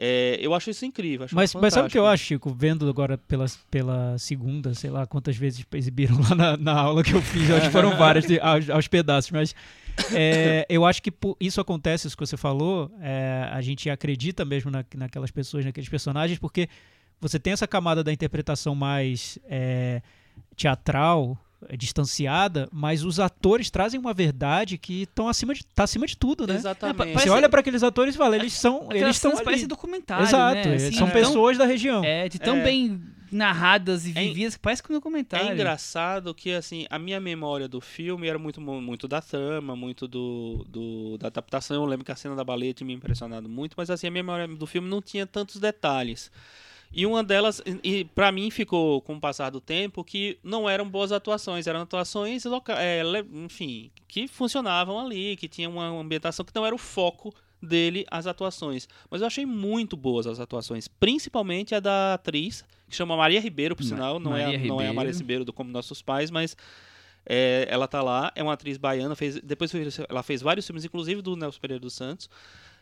É, 0.00 0.38
eu 0.40 0.54
acho 0.54 0.70
isso 0.70 0.84
incrível. 0.86 1.24
Acho 1.24 1.34
Mas, 1.34 1.52
mas 1.54 1.74
sabe 1.74 1.88
o 1.88 1.90
que 1.90 1.98
eu 1.98 2.06
acho, 2.06 2.24
Chico? 2.24 2.54
Vendo 2.54 2.88
agora 2.88 3.18
pela, 3.18 3.46
pela 3.68 4.16
segunda, 4.16 4.72
sei 4.72 4.90
lá 4.90 5.04
quantas 5.06 5.36
vezes 5.36 5.66
exibiram 5.74 6.20
lá 6.20 6.34
na, 6.36 6.56
na 6.56 6.80
aula 6.80 7.02
que 7.02 7.12
eu 7.12 7.20
fiz, 7.20 7.50
acho 7.50 7.66
que 7.66 7.72
foram 7.72 7.96
várias 7.98 8.24
de- 8.24 8.38
aos, 8.38 8.70
aos 8.70 8.86
pedaços, 8.86 9.32
mas 9.32 9.54
é, 10.14 10.64
eu 10.68 10.84
acho 10.86 11.02
que 11.02 11.12
isso 11.40 11.60
acontece, 11.60 12.06
isso 12.06 12.16
que 12.16 12.24
você 12.24 12.36
falou, 12.36 12.92
é, 13.00 13.48
a 13.50 13.60
gente 13.60 13.90
acredita 13.90 14.44
mesmo 14.44 14.70
na, 14.70 14.84
naquelas 14.94 15.32
pessoas, 15.32 15.64
naqueles 15.64 15.88
personagens, 15.88 16.38
porque 16.38 16.68
você 17.20 17.40
tem 17.40 17.52
essa 17.52 17.66
camada 17.66 18.04
da 18.04 18.12
interpretação 18.12 18.76
mais 18.76 19.36
é, 19.50 20.00
teatral, 20.56 21.36
distanciada, 21.76 22.68
mas 22.72 23.04
os 23.04 23.18
atores 23.18 23.70
trazem 23.70 23.98
uma 23.98 24.14
verdade 24.14 24.78
que 24.78 25.02
estão 25.02 25.28
acima 25.28 25.54
de, 25.54 25.64
tá 25.66 25.84
acima 25.84 26.06
de 26.06 26.16
tudo, 26.16 26.46
né? 26.46 26.54
Exatamente. 26.54 26.96
parece- 26.96 27.18
Você 27.24 27.30
olha 27.30 27.48
para 27.48 27.60
aqueles 27.60 27.82
atores 27.82 28.14
e 28.14 28.18
fala, 28.18 28.36
eles 28.36 28.52
são, 28.52 28.82
Aquelas 28.84 29.02
eles 29.02 29.16
estão 29.16 29.36
parecem 29.44 29.66
documentário, 29.66 30.24
Exato, 30.24 30.54
né? 30.54 30.68
eles 30.68 30.84
Assim, 30.84 30.96
são 30.98 31.06
de 31.08 31.12
pessoas 31.12 31.58
da 31.58 31.64
região. 31.66 32.00
Tão, 32.02 32.10
é, 32.10 32.28
de 32.28 32.38
tão 32.38 32.56
É. 32.58 32.62
bem 32.62 33.02
narradas 33.30 34.06
e 34.06 34.10
É 34.10 34.22
vividas 34.22 34.54
que 34.56 34.60
parece 34.62 34.82
que 34.82 34.88
no 34.88 34.96
documentário. 34.98 35.48
É 35.50 35.52
engraçado 35.52 36.34
que 36.34 36.50
assim 36.52 36.86
a 36.88 36.98
minha 36.98 37.20
memória 37.20 37.68
do 37.68 37.78
filme 37.80 38.26
era 38.26 38.38
muito 38.38 38.58
mu- 38.60 38.80
muito 38.80 39.06
da 39.06 39.20
trama, 39.20 39.76
muito 39.76 40.08
do, 40.08 40.64
do- 40.68 41.18
da 41.18 41.26
adaptação. 41.26 41.76
Eu 41.76 41.84
lembro 41.84 42.06
que 42.06 42.12
a 42.12 42.16
cena 42.16 42.34
da 42.34 42.42
baleia 42.44 42.72
tinha 42.72 42.86
me 42.86 42.94
impressionado 42.94 43.46
muito, 43.48 43.74
mas 43.76 43.90
assim 43.90 44.06
a 44.06 44.10
minha 44.10 44.22
memória 44.22 44.48
do 44.48 44.66
filme 44.66 44.88
não 44.88 45.02
tinha 45.02 45.26
tantos 45.26 45.56
detalhes. 45.60 46.30
E 46.92 47.04
uma 47.04 47.22
delas, 47.22 47.62
e, 47.84 48.04
para 48.04 48.32
mim 48.32 48.50
ficou 48.50 49.02
com 49.02 49.14
o 49.14 49.20
passar 49.20 49.50
do 49.50 49.60
tempo 49.60 50.02
que 50.02 50.38
não 50.42 50.68
eram 50.68 50.88
boas 50.88 51.12
atuações, 51.12 51.66
eram 51.66 51.82
atuações 51.82 52.44
loca 52.44 52.72
é, 52.80 53.02
enfim, 53.32 53.90
que 54.06 54.26
funcionavam 54.26 54.98
ali, 54.98 55.36
que 55.36 55.48
tinha 55.48 55.68
uma 55.68 55.88
ambientação 55.88 56.44
que 56.44 56.54
não 56.54 56.64
era 56.64 56.74
o 56.74 56.78
foco 56.78 57.34
dele 57.62 58.06
as 58.10 58.26
atuações. 58.26 58.88
Mas 59.10 59.20
eu 59.20 59.26
achei 59.26 59.44
muito 59.44 59.96
boas 59.96 60.26
as 60.26 60.40
atuações, 60.40 60.88
principalmente 60.88 61.74
a 61.74 61.80
da 61.80 62.14
atriz, 62.14 62.64
que 62.88 62.96
chama 62.96 63.16
Maria 63.16 63.40
Ribeiro, 63.40 63.76
por 63.76 63.84
sinal, 63.84 64.18
não, 64.18 64.34
é, 64.34 64.56
não 64.58 64.80
é 64.80 64.88
a 64.88 64.92
Maria 64.92 65.12
Ribeiro. 65.12 65.18
Ribeiro 65.18 65.44
do 65.44 65.52
Como 65.52 65.70
Nossos 65.70 66.00
Pais, 66.00 66.30
mas 66.30 66.56
é, 67.26 67.66
ela 67.68 67.86
tá 67.86 68.00
lá, 68.00 68.32
é 68.34 68.42
uma 68.42 68.54
atriz 68.54 68.78
baiana, 68.78 69.14
fez, 69.14 69.38
depois 69.42 69.70
ela 70.08 70.22
fez 70.22 70.40
vários 70.40 70.66
filmes, 70.66 70.84
inclusive 70.86 71.20
do 71.20 71.36
Nelson 71.36 71.60
Pereira 71.60 71.80
dos 71.80 71.92
Santos. 71.92 72.30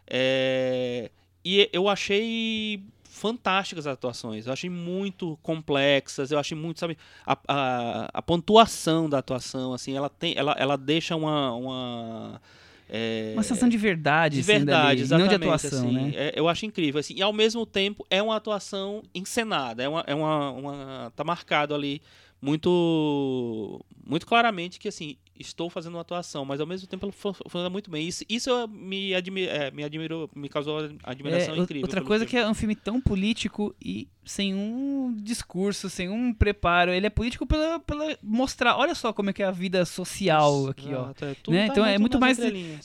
É, 0.07 1.11
e 1.45 1.69
eu 1.73 1.89
achei 1.89 2.83
fantásticas 3.17 3.87
as 3.87 3.95
atuações, 3.95 4.47
eu 4.47 4.53
achei 4.53 4.69
muito 4.71 5.39
complexas, 5.43 6.31
eu 6.31 6.39
achei 6.39 6.57
muito, 6.57 6.79
sabe, 6.79 6.99
a, 7.25 7.37
a, 7.49 8.11
a 8.13 8.23
pontuação 8.23 9.09
da 9.09 9.19
atuação, 9.19 9.73
assim, 9.73 9.97
ela 9.97 10.09
tem, 10.11 10.35
ela, 10.37 10.55
ela 10.59 10.77
deixa 10.77 11.17
uma, 11.17 11.53
uma 11.53 12.41
é, 12.89 13.33
Uma 13.35 13.43
sensação 13.43 13.69
de 13.69 13.77
verdade, 13.77 14.37
de 14.37 14.41
assim, 14.43 14.53
verdade, 14.53 15.05
dali, 15.07 15.23
não 15.23 15.29
de 15.29 15.35
exatamente, 15.35 15.67
atuação, 15.67 15.89
assim, 15.89 15.93
né? 15.93 16.13
é- 16.15 16.33
eu 16.37 16.49
acho 16.49 16.67
incrível, 16.67 17.01
assim, 17.01 17.15
e 17.15 17.23
ao 17.23 17.33
mesmo 17.33 17.65
tempo 17.67 18.07
é 18.11 18.23
uma 18.23 18.37
atuação 18.37 19.03
encenada, 19.15 19.83
é 19.83 19.89
uma, 19.89 20.05
é 20.07 20.15
uma, 20.15 20.51
uma 20.51 21.13
tá 21.17 21.25
marcado 21.25 21.75
ali 21.75 22.01
muito, 22.41 23.85
muito 24.05 24.27
claramente 24.27 24.79
que 24.79 24.89
assim 24.89 25.17
estou 25.39 25.69
fazendo 25.69 25.95
uma 25.95 26.01
atuação, 26.01 26.47
mas 26.47 26.61
ao 26.63 26.67
mesmo 26.67 26.87
tempo 26.89 27.05
ela 27.05 27.13
fu- 27.13 27.35
funciona 27.35 27.69
muito 27.69 27.91
bem. 27.91 28.09
Isso, 28.09 28.25
isso 28.27 28.67
me, 28.69 29.15
admi 29.15 29.45
é, 29.47 29.71
me 29.71 29.85
admirou, 29.85 30.31
me 30.35 30.49
causou 30.49 30.79
admiração 31.03 31.55
É, 31.55 31.59
incrível. 31.59 31.85
outra 31.85 32.01
coisa 32.03 32.25
filme. 32.25 32.43
que 32.43 32.47
é 32.47 32.51
um 32.51 32.55
filme 32.55 32.75
tão 32.75 32.99
político 33.01 33.75
e 33.83 34.09
sem 34.25 34.55
um 34.55 35.15
discurso, 35.21 35.91
sem 35.91 36.09
um 36.09 36.33
preparo. 36.33 36.91
Ele 36.91 37.07
é 37.07 37.11
político 37.11 37.47
pela, 37.47 37.79
pela 37.81 38.17
mostrar, 38.23 38.77
olha 38.79 38.95
só 38.95 39.13
como 39.13 39.29
é 39.29 39.33
que 39.35 39.43
é 39.43 39.47
a 39.47 39.51
vida 39.51 39.85
social 39.85 40.69
aqui, 40.69 40.89
ó. 40.95 41.11
É, 41.21 41.53
Né? 41.53 41.67
tá 41.67 41.73
Então 41.73 41.85
é 41.85 41.99
muito 41.99 42.19
mais-. 42.19 42.39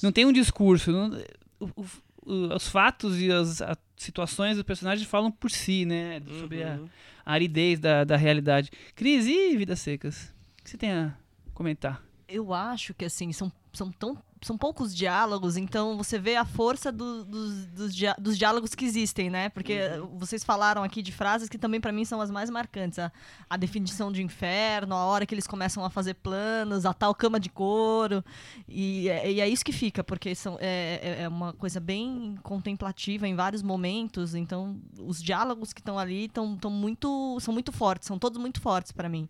Não 0.04 0.12
tem 0.12 0.26
um 0.26 0.34
discurso. 0.34 0.92
não- 0.92 1.18
o- 1.58 1.70
o- 2.26 2.54
os 2.56 2.68
fatos 2.68 3.18
e 3.20 3.32
as 3.32 3.62
a- 3.62 3.78
situações 3.96 4.56
dos 4.58 4.64
personagens 4.64 5.08
falam 5.08 5.32
por 5.32 5.50
si, 5.50 5.86
né? 5.86 6.22
Sobre 6.42 6.64
a, 6.64 6.74
Uhum. 6.76 6.90
A 7.26 7.34
aridez 7.34 7.80
da, 7.80 8.04
da 8.04 8.18
realidade. 8.18 8.72
Cris, 8.96 9.26
e 9.28 9.56
Vidas 9.58 9.80
Secas? 9.80 10.34
O 10.60 10.64
que 10.64 10.70
você 10.70 10.78
tem 10.78 10.92
a 10.92 11.14
comentar? 11.54 12.04
Eu 12.28 12.54
acho 12.54 12.94
que 12.94 13.06
assim, 13.06 13.32
são, 13.32 13.52
são 13.74 13.92
tão. 13.92 14.18
São 14.44 14.58
poucos 14.58 14.96
diálogos, 14.96 15.56
então 15.56 15.96
você 15.96 16.18
vê 16.18 16.36
a 16.36 16.44
força 16.44 16.92
do- 16.92 17.24
dos, 17.24 17.66
dos, 17.68 17.96
dia- 17.96 18.16
dos 18.18 18.36
diálogos 18.36 18.74
que 18.74 18.84
existem, 18.84 19.30
né? 19.30 19.50
Porque 19.50 19.78
vocês 20.16 20.44
falaram 20.44 20.82
aqui 20.84 21.04
de 21.04 21.12
frases 21.12 21.48
que 21.48 21.60
também 21.60 21.80
pra 21.80 21.92
mim 21.92 22.04
são 22.06 22.20
as 22.20 22.32
mais 22.32 22.50
marcantes. 22.50 22.98
A, 22.98 23.12
a 23.48 23.56
definição 23.56 24.12
de 24.12 24.24
inferno, 24.24 24.96
a 24.96 25.06
hora 25.06 25.28
que 25.28 25.36
eles 25.36 25.46
começam 25.46 25.86
a 25.86 25.92
fazer 25.92 26.16
planos, 26.16 26.88
a 26.88 26.94
tal 26.94 27.14
cama 27.14 27.40
de 27.40 27.50
couro. 27.50 28.26
E, 28.68 29.08
é- 29.10 29.32
e 29.32 29.42
é 29.42 29.48
isso 29.48 29.64
que 29.64 29.72
fica, 29.72 30.04
porque 30.04 30.34
são, 30.34 30.58
é, 30.60 31.00
é- 31.20 31.24
é 31.24 31.28
uma 31.28 31.54
coisa 31.54 31.80
bem 31.80 32.36
contemplativa 32.42 33.28
em 33.28 33.36
vários 33.36 33.62
momentos. 33.62 34.34
Então, 34.34 34.82
os 34.98 35.22
diálogos 35.22 35.72
que 35.72 35.82
estão 35.82 36.00
ali 36.00 36.28
tão, 36.30 36.58
tão 36.58 36.72
muito, 36.72 37.38
são 37.40 37.54
muito 37.54 37.72
fortes, 37.72 38.08
são 38.08 38.18
todos 38.18 38.40
muito 38.40 38.60
fortes 38.60 38.92
pra 38.92 39.08
mim. 39.08 39.30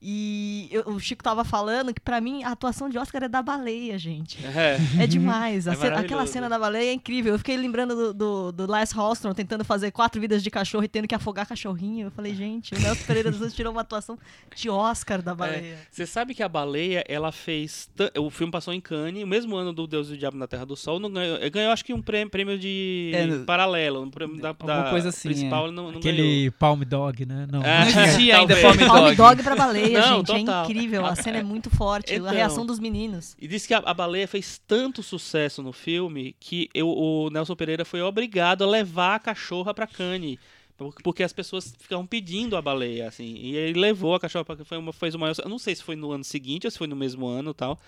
E 0.00 0.68
eu- 0.70 0.88
o 0.94 0.98
Chico 0.98 1.22
tava 1.22 1.44
falando 1.44 1.92
que 1.92 2.00
pra 2.00 2.22
mim 2.22 2.42
a 2.42 2.52
atuação 2.52 2.88
de 2.88 2.96
Oscar 2.96 3.22
é 3.24 3.28
da 3.28 3.42
baleia, 3.42 3.98
gente. 3.98 4.45
É. 4.54 4.78
É 5.02 5.06
demais. 5.06 5.66
A 5.68 5.72
É 5.72 5.76
cena- 5.76 5.98
aquela 6.00 6.26
cena 6.26 6.48
da 6.48 6.58
baleia 6.58 6.90
é 6.90 6.92
incrível. 6.92 7.32
Eu 7.34 7.38
fiquei 7.38 7.56
lembrando 7.56 7.94
do, 7.94 8.14
do, 8.14 8.52
do 8.52 8.70
Lance 8.70 8.94
Hallstrom 8.94 9.32
tentando 9.32 9.64
fazer 9.64 9.90
quatro 9.90 10.20
vidas 10.20 10.42
de 10.42 10.50
cachorro 10.50 10.84
e 10.84 10.88
tendo 10.88 11.06
que 11.08 11.14
afogar 11.14 11.46
cachorrinho. 11.46 12.06
Eu 12.06 12.10
falei, 12.10 12.34
gente, 12.34 12.74
o 12.74 12.78
Nelson 12.78 13.04
Pereira 13.06 13.30
dos 13.30 13.40
Anjos 13.40 13.54
tirou 13.54 13.72
uma 13.72 13.80
atuação 13.82 14.18
de 14.54 14.68
Oscar 14.70 15.20
da 15.22 15.34
baleia. 15.34 15.78
Você 15.90 16.06
sabe 16.06 16.34
que 16.34 16.42
a 16.42 16.48
baleia, 16.48 17.04
ela 17.08 17.32
fez. 17.32 17.88
O 18.18 18.30
filme 18.30 18.50
passou 18.50 18.72
em 18.74 18.80
Cannes, 18.80 19.22
o 19.22 19.26
mesmo 19.26 19.56
ano 19.56 19.72
do 19.72 19.86
Deus 19.86 20.08
e 20.10 20.14
o 20.14 20.16
Diabo 20.18 20.36
na 20.36 20.46
Terra 20.46 20.64
do 20.64 20.76
Sol. 20.76 20.98
Não 20.98 21.10
ganhou, 21.10 21.36
ele 21.38 21.50
ganhou 21.50 21.72
acho 21.72 21.84
que 21.84 21.92
um 21.94 22.02
prêmio, 22.02 22.30
prêmio 22.30 22.58
de 22.58 23.12
É, 23.14 23.26
paralelo. 23.44 24.02
Um 24.02 24.10
prêmio 24.10 24.40
da, 24.40 24.48
Alguma 24.50 24.82
da 24.84 24.90
coisa 24.90 25.08
assim, 25.10 25.28
principal, 25.28 25.68
é. 25.68 25.70
não, 25.70 25.90
não 25.92 26.00
ganhou. 26.00 26.00
Aquele 26.00 26.50
Palm 26.52 26.80
Dog, 26.82 27.24
né? 27.26 27.46
Não. 27.50 27.62
É. 27.62 27.80
Não 27.80 27.86
existia 27.88 28.36
ainda. 28.40 28.56
Palm 28.56 28.76
Palm 28.78 29.00
Dog. 29.04 29.16
Dog 29.16 29.42
pra 29.42 29.56
baleia, 29.56 30.00
Não, 30.00 30.16
gente. 30.18 30.26
total. 30.26 30.62
É 30.62 30.64
incrível. 30.64 31.06
A 31.06 31.14
cena 31.16 31.38
é 31.38 31.42
muito 31.42 31.70
forte. 31.70 32.12
Então. 32.14 32.26
a 32.28 32.30
reação 32.32 32.66
dos 32.66 32.78
meninos. 32.78 33.36
E 33.40 33.46
disse 33.48 33.66
que 33.68 33.74
a, 33.74 33.78
a 33.78 33.94
baleia 33.94 34.26
fez 34.28 34.35
tanto 34.66 35.02
sucesso 35.02 35.62
no 35.62 35.72
filme 35.72 36.34
que 36.38 36.68
eu- 36.74 36.88
o 36.88 37.30
Nelson 37.30 37.54
Pereira 37.56 37.84
foi 37.84 38.00
obrigado 38.02 38.62
a 38.64 38.66
levar 38.66 39.14
a 39.16 39.18
cachorra 39.18 39.72
pra 39.74 39.86
Cannes. 39.86 40.38
Por- 40.76 40.94
porque 41.02 41.22
as 41.22 41.32
pessoas 41.32 41.74
ficavam 41.78 42.06
pedindo 42.06 42.56
a 42.56 42.62
baleia, 42.62 43.08
assim, 43.08 43.34
e 43.36 43.56
ele 43.56 43.78
levou 43.80 44.14
a 44.14 44.20
cachorra 44.20 44.44
para 44.44 44.64
foi 44.64 44.78
uma 44.78 44.92
fez 44.92 45.14
o 45.14 45.18
maior, 45.18 45.34
eu 45.42 45.48
não 45.48 45.58
sei 45.58 45.74
se 45.74 45.82
foi 45.82 45.96
no 45.96 46.12
ano 46.12 46.24
seguinte 46.24 46.66
ou 46.66 46.70
se 46.70 46.78
foi 46.78 46.86
no 46.86 46.96
mesmo 46.96 47.26
ano, 47.26 47.50
e 47.50 47.54
tal, 47.54 47.78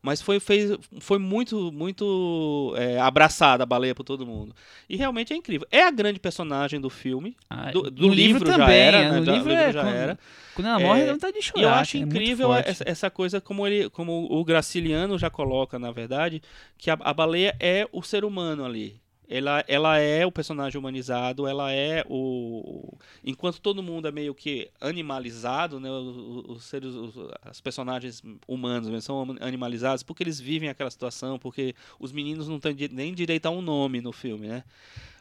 mas 0.00 0.22
foi 0.22 0.38
fez, 0.38 0.78
foi 1.00 1.18
muito 1.18 1.72
muito 1.72 2.72
é, 2.76 3.00
abraçada 3.00 3.64
a 3.64 3.66
baleia 3.66 3.94
por 3.94 4.04
todo 4.04 4.24
mundo. 4.24 4.54
E 4.88 4.96
realmente 4.96 5.32
é 5.32 5.36
incrível. 5.36 5.66
É 5.72 5.82
a 5.82 5.90
grande 5.90 6.20
personagem 6.20 6.80
do 6.80 6.88
filme, 6.88 7.36
Ah, 7.50 7.70
do, 7.72 7.90
do 7.90 8.08
livro, 8.08 8.46
já 8.46 8.56
também, 8.58 8.76
era, 8.78 8.96
é, 8.98 9.10
né? 9.10 9.22
já- 9.24 9.32
livro 9.32 9.48
livro 9.48 9.52
é 9.52 9.72
já 9.72 9.82
quando- 9.82 9.94
era. 9.94 10.18
Quando 10.54 10.66
ela 10.68 10.80
É, 10.80 10.84
morre, 10.86 11.00
ela 11.02 11.12
não 11.12 11.18
tá 11.18 11.30
de 11.32 11.42
chorar. 11.42 11.62
Eu 11.62 11.68
acho 11.70 11.96
é 11.96 12.00
incrível 12.00 12.48
essa 12.54 13.10
coisa 13.10 13.40
como 13.40 13.66
ele, 13.66 13.90
como 13.90 14.26
o 14.30 14.44
Graciliano 14.44 15.18
já 15.18 15.28
coloca, 15.30 15.78
na 15.78 15.90
verdade, 15.92 16.40
que 16.76 16.90
a, 16.90 16.98
a 17.00 17.12
baleia 17.12 17.56
é 17.60 17.88
o 17.92 18.02
ser 18.02 18.24
humano 18.24 18.64
ali. 18.64 19.00
Ela, 19.30 19.62
ela 19.68 19.98
é 19.98 20.24
o 20.24 20.32
personagem 20.32 20.78
humanizado, 20.78 21.46
ela 21.46 21.70
é 21.70 22.02
o. 22.08 22.96
Enquanto 23.22 23.60
todo 23.60 23.82
mundo 23.82 24.08
é 24.08 24.10
meio 24.10 24.34
que 24.34 24.70
animalizado, 24.80 25.78
né? 25.78 25.90
Os, 25.90 26.16
os 26.56 26.64
seres, 26.64 26.94
os, 26.94 27.14
os 27.50 27.60
personagens 27.60 28.22
humanos 28.48 28.88
mesmo 28.88 29.02
são 29.02 29.36
animalizados 29.40 30.02
porque 30.02 30.22
eles 30.22 30.40
vivem 30.40 30.70
aquela 30.70 30.90
situação, 30.90 31.38
porque 31.38 31.74
os 32.00 32.10
meninos 32.10 32.48
não 32.48 32.58
têm 32.58 32.74
nem 32.90 33.12
direito 33.12 33.44
a 33.44 33.50
um 33.50 33.60
nome 33.60 34.00
no 34.00 34.12
filme, 34.12 34.48
né? 34.48 34.64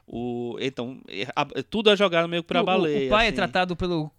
O, 0.08 0.56
então, 0.62 1.02
é- 1.10 1.28
a- 1.36 1.46
tudo 1.70 1.90
é 1.90 1.98
jogado 1.98 2.30
meio 2.30 2.42
o- 2.42 2.64
baleia. 2.64 3.08
O 3.08 3.10
pai 3.10 3.26
é 3.26 3.28
assim. 3.28 3.36
tratado 3.36 3.76
pelo, 3.76 4.10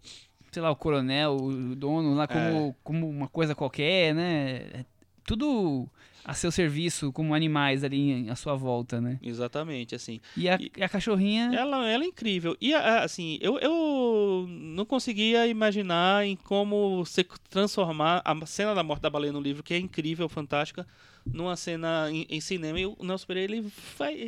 sei 0.53 0.61
lá, 0.61 0.71
o 0.71 0.77
coronel, 0.77 1.35
o 1.35 1.75
dono 1.75 2.15
lá 2.15 2.29
como, 2.29 2.77
como 2.85 3.09
uma 3.09 3.27
coisa 3.27 3.55
qualquer, 3.55 4.15
né? 4.15 4.85
Tudo 5.29 5.87
a 6.25 6.35
seu 6.35 6.51
serviço, 6.51 7.13
como 7.13 7.35
animais 7.35 7.85
ali 7.85 8.29
à 8.31 8.35
sua 8.35 8.55
volta, 8.55 9.01
né? 9.01 9.19
Exatamente, 9.23 9.95
assim. 9.95 10.21
E 10.37 10.49
a, 10.49 10.59
E- 10.61 10.83
a 10.83 10.89
cachorrinha... 10.89 11.51
Ela, 11.55 11.87
ela 11.87 12.03
é 12.05 12.07
incrível. 12.07 12.57
E, 12.61 12.75
a- 12.75 13.03
assim, 13.03 13.39
eu, 13.41 13.59
eu 13.59 14.47
não 14.49 14.85
conseguia 14.85 15.47
imaginar 15.47 16.27
em 16.27 16.35
como 16.37 17.05
se 17.07 17.25
transformar 17.49 18.23
a 18.25 18.47
cena 18.47 18.75
da 18.75 18.83
morte 18.83 19.03
da 19.03 19.11
baleia 19.11 19.33
no 19.33 19.41
livro, 19.41 19.63
que 19.63 19.75
é 19.75 19.79
incrível, 19.79 20.29
fantástica, 20.29 20.87
numa 21.25 21.57
cena 21.57 22.09
em, 22.11 22.27
em 22.29 22.41
cinema. 22.41 22.81
E 22.81 22.87
o 22.87 22.97
Nelson 23.03 23.27
Pereira, 23.27 23.55
ele, 23.55 23.71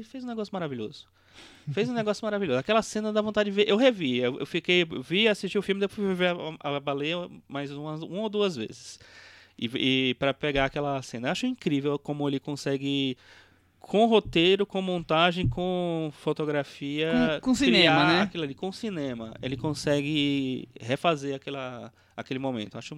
fez 0.05 0.23
um 0.25 0.29
negócio 0.29 0.53
maravilhoso. 0.55 1.07
Fez 1.73 1.89
um 1.89 1.95
negócio 1.95 2.25
maravilhoso. 2.25 2.59
Aquela 2.59 2.83
cena 2.83 3.13
dá 3.13 3.23
vontade 3.23 3.51
de 3.51 3.57
ver. 3.57 3.69
Eu 3.69 3.77
revi. 3.77 4.19
Eu, 4.19 4.39
eu 4.41 4.47
fiquei, 4.47 4.85
vi, 5.03 5.29
assisti 5.29 5.57
o 5.57 5.63
filme, 5.63 5.81
depois 5.81 5.97
fui 6.07 6.15
ver 6.15 6.35
a, 6.63 6.77
a 6.77 6.81
baleia 6.81 7.29
mais 7.49 7.71
umas, 7.71 8.03
uma 8.03 8.23
ou 8.23 8.29
duas 8.29 8.57
vezes. 8.57 8.99
E, 9.61 10.11
e 10.11 10.15
para 10.15 10.33
pegar 10.33 10.65
aquela 10.65 11.01
cena. 11.03 11.29
Eu 11.29 11.33
acho 11.33 11.47
incrível 11.47 11.99
como 11.99 12.27
ele 12.29 12.41
consegue 12.41 13.17
com 13.81 14.07
roteiro, 14.07 14.65
com 14.65 14.81
montagem, 14.81 15.49
com 15.49 16.11
fotografia, 16.13 17.11
Com- 17.41 17.51
com 17.51 17.55
cinema, 17.55 18.07
né? 18.07 18.21
aquilo 18.23 18.45
ali, 18.45 18.55
com 18.55 18.71
cinema, 18.71 19.35
ele 19.43 19.57
consegue 19.57 20.69
refazer 20.81 21.35
aquela, 21.35 21.93
aquele 22.17 22.39
momento. 22.39 22.79
Acho 22.79 22.97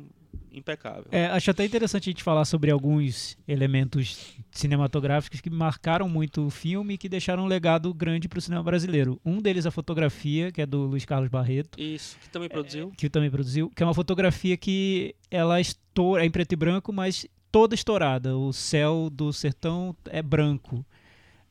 impecável. 0.55 1.07
É, 1.11 1.27
acho 1.29 1.51
até 1.51 1.65
interessante 1.65 2.11
a 2.11 2.13
gente 2.13 2.23
falar 2.23 2.45
sobre 2.45 2.71
alguns 2.71 3.39
elementos 3.49 4.35
cinematográficos 4.51 5.41
que 5.41 5.49
marcaram 5.49 6.07
muito 6.09 6.45
o 6.47 6.51
filme 6.51 6.95
e 6.95 6.99
que 6.99 7.09
deixaram 7.09 7.45
um 7.45 7.47
legado 7.47 7.93
grande 7.95 8.29
para 8.29 8.39
o 8.39 8.43
cinema 8.43 8.63
brasileiro. 8.63 9.19
Um 9.25 9.41
deles 9.41 9.65
é 9.65 9.69
a 9.69 9.73
fotografia, 9.73 10.53
que 10.53 10.61
é 10.61 10.67
do 10.67 10.83
Luiz 10.83 11.07
Carlos 11.07 11.31
Barreto, 11.31 11.81
Isso, 11.81 12.19
que 12.21 12.29
também 12.29 12.51
produziu. 12.51 12.93
que 12.99 13.09
também 13.09 13.31
produziu, 13.31 13.71
que 13.75 13.83
é 13.83 13.87
uma 13.87 13.95
fotografia 13.95 14.55
que 14.59 15.15
ela 15.31 15.59
estoura, 15.59 16.23
é 16.23 16.27
em 16.27 16.31
preto 16.31 16.53
e 16.53 16.57
branco, 16.57 16.93
mas 16.93 17.27
toda 17.53 17.75
estourada. 17.75 18.37
O 18.37 18.53
céu 18.53 19.09
do 19.13 19.33
sertão 19.33 19.95
é 20.07 20.23
branco. 20.23 20.85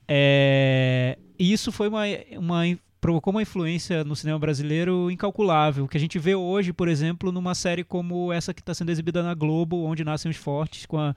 É, 0.07 1.17
e 1.39 1.53
isso 1.53 1.71
foi 1.71 1.87
uma, 1.87 2.01
uma 2.37 2.63
provocou 2.99 3.31
uma 3.31 3.41
influência 3.41 4.03
no 4.03 4.15
cinema 4.15 4.37
brasileiro 4.37 5.09
incalculável, 5.09 5.87
que 5.87 5.97
a 5.97 5.99
gente 5.99 6.19
vê 6.19 6.35
hoje, 6.35 6.73
por 6.73 6.87
exemplo, 6.87 7.31
numa 7.31 7.55
série 7.55 7.83
como 7.83 8.33
essa 8.33 8.53
que 8.53 8.61
está 8.61 8.73
sendo 8.73 8.91
exibida 8.91 9.23
na 9.23 9.33
Globo, 9.33 9.83
Onde 9.83 10.03
Nascem 10.03 10.29
os 10.29 10.37
Fortes, 10.37 10.85
com 10.85 10.99
a, 10.99 11.15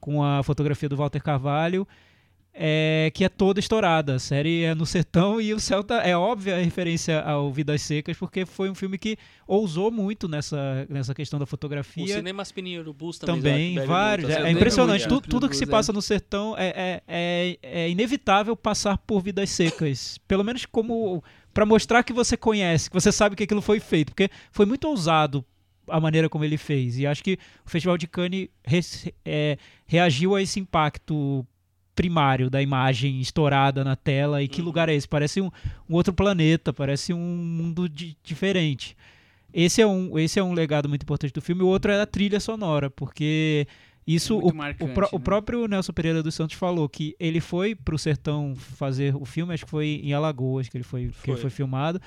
com 0.00 0.22
a 0.22 0.42
fotografia 0.42 0.88
do 0.88 0.96
Walter 0.96 1.22
Carvalho, 1.22 1.86
é, 2.58 3.10
que 3.14 3.22
é 3.24 3.28
toda 3.28 3.60
estourada. 3.60 4.14
A 4.14 4.18
série 4.18 4.62
é 4.64 4.74
no 4.74 4.86
sertão 4.86 5.40
e 5.40 5.52
o 5.52 5.60
céu 5.60 5.84
tá, 5.84 6.02
é 6.02 6.16
óbvia 6.16 6.56
a 6.56 6.58
referência 6.58 7.20
ao 7.20 7.52
Vidas 7.52 7.82
Secas, 7.82 8.16
porque 8.16 8.46
foi 8.46 8.70
um 8.70 8.74
filme 8.74 8.96
que 8.96 9.16
ousou 9.46 9.90
muito 9.90 10.26
nessa, 10.26 10.86
nessa 10.88 11.14
questão 11.14 11.38
da 11.38 11.44
O 11.44 11.46
fotografia. 11.46 12.06
cinema 12.16 12.40
Aspininho 12.42 12.80
Urubus 12.80 13.18
também. 13.18 13.74
Também, 13.74 13.86
vários. 13.86 14.26
muito, 14.28 14.38
É, 14.38 14.42
assim. 14.42 14.48
é 14.48 14.52
impressionante. 14.52 15.06
Tu- 15.06 15.18
é. 15.18 15.20
tudo 15.28 15.48
que 15.48 15.56
se 15.56 15.66
Blues, 15.66 15.70
passa 15.76 15.92
no 15.92 16.00
sertão 16.00 16.54
é, 16.56 16.68
é, 16.76 17.02
é, 17.06 17.58
é 17.84 17.90
inevitável 17.90 18.56
passar 18.56 18.96
por 18.98 19.22
vidas 19.22 19.50
secas. 19.50 20.18
Pelo 20.26 20.42
menos 20.42 20.64
como 20.66 21.22
para 21.52 21.66
mostrar 21.66 22.02
que 22.02 22.12
você 22.12 22.36
conhece, 22.36 22.88
que 22.90 22.94
você 22.94 23.12
sabe 23.12 23.36
que 23.36 23.44
aquilo 23.44 23.60
foi 23.62 23.80
feito. 23.80 24.08
Porque 24.12 24.30
foi 24.50 24.64
muito 24.66 24.88
ousado 24.88 25.44
a 25.88 26.00
maneira 26.00 26.28
como 26.28 26.44
ele 26.44 26.56
fez. 26.56 26.98
E 26.98 27.06
acho 27.06 27.22
que 27.22 27.38
o 27.64 27.70
Festival 27.70 27.96
de 27.96 28.06
Cannes 28.08 28.48
re- 28.64 29.14
é, 29.24 29.56
reagiu 29.86 30.34
a 30.34 30.42
esse 30.42 30.58
impacto 30.58 31.46
primário 31.96 32.48
da 32.48 32.62
imagem 32.62 33.20
estourada 33.20 33.82
na 33.82 33.96
tela. 33.96 34.40
E 34.42 34.46
que 34.46 34.60
Uhum. 34.60 34.66
lugar 34.66 34.88
é 34.88 34.94
esse? 34.94 35.08
Parece 35.08 35.40
um, 35.40 35.50
um 35.90 35.94
outro 35.94 36.12
planeta, 36.12 36.72
parece 36.72 37.12
um 37.12 37.18
mundo 37.18 37.88
di- 37.88 38.16
diferente. 38.22 38.96
Esse 39.52 39.80
é, 39.82 39.86
um, 39.86 40.16
esse 40.18 40.38
é 40.38 40.44
um 40.44 40.52
legado 40.52 40.88
muito 40.88 41.02
importante 41.02 41.32
do 41.32 41.40
filme. 41.40 41.62
O 41.62 41.66
outro 41.66 41.90
é 41.90 42.00
a 42.00 42.06
trilha 42.06 42.38
sonora, 42.38 42.90
porque 42.90 43.66
isso 44.06 44.34
É 44.34 44.44
o, 44.44 44.54
marcante, 44.54 44.90
o, 44.90 44.94
pró- 44.94 45.08
o 45.12 45.18
né? 45.18 45.24
próprio 45.24 45.66
Nelson 45.66 45.92
Pereira 45.92 46.22
dos 46.22 46.34
Santos 46.34 46.54
falou 46.56 46.86
que 46.88 47.16
ele 47.18 47.40
foi 47.40 47.74
pro 47.74 47.98
sertão 47.98 48.54
fazer 48.54 49.16
o 49.16 49.24
filme, 49.24 49.54
acho 49.54 49.64
que 49.64 49.70
foi 49.70 50.02
em 50.04 50.12
Alagoas 50.12 50.68
que 50.68 50.76
ele 50.76 50.84
foi, 50.84 51.00
que 51.02 51.06
ele 51.06 51.12
Foi. 51.14 51.36
foi 51.36 51.50
filmado, 51.50 52.00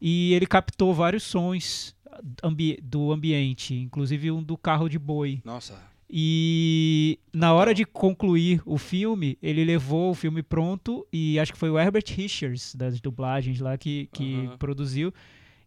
e 0.00 0.32
ele 0.34 0.46
captou 0.46 0.94
vários 0.94 1.24
sons 1.24 1.94
ambi- 2.42 2.78
do 2.80 3.10
ambiente, 3.10 3.74
inclusive 3.74 4.30
um 4.30 4.40
do 4.42 4.56
carro 4.56 4.88
de 4.88 4.98
boi. 4.98 5.40
Nossa. 5.44 5.74
E 6.16 7.18
na 7.32 7.52
hora 7.52 7.74
de 7.74 7.84
concluir 7.84 8.62
o 8.64 8.78
filme, 8.78 9.36
ele 9.42 9.64
levou 9.64 10.12
o 10.12 10.14
filme 10.14 10.44
pronto 10.44 11.04
e 11.12 11.40
acho 11.40 11.52
que 11.52 11.58
foi 11.58 11.68
o 11.68 11.76
Herbert 11.76 12.04
Richards 12.06 12.72
das 12.72 13.00
dublagens 13.00 13.58
lá 13.58 13.76
que, 13.76 14.08
que 14.12 14.48
produziu. 14.60 15.12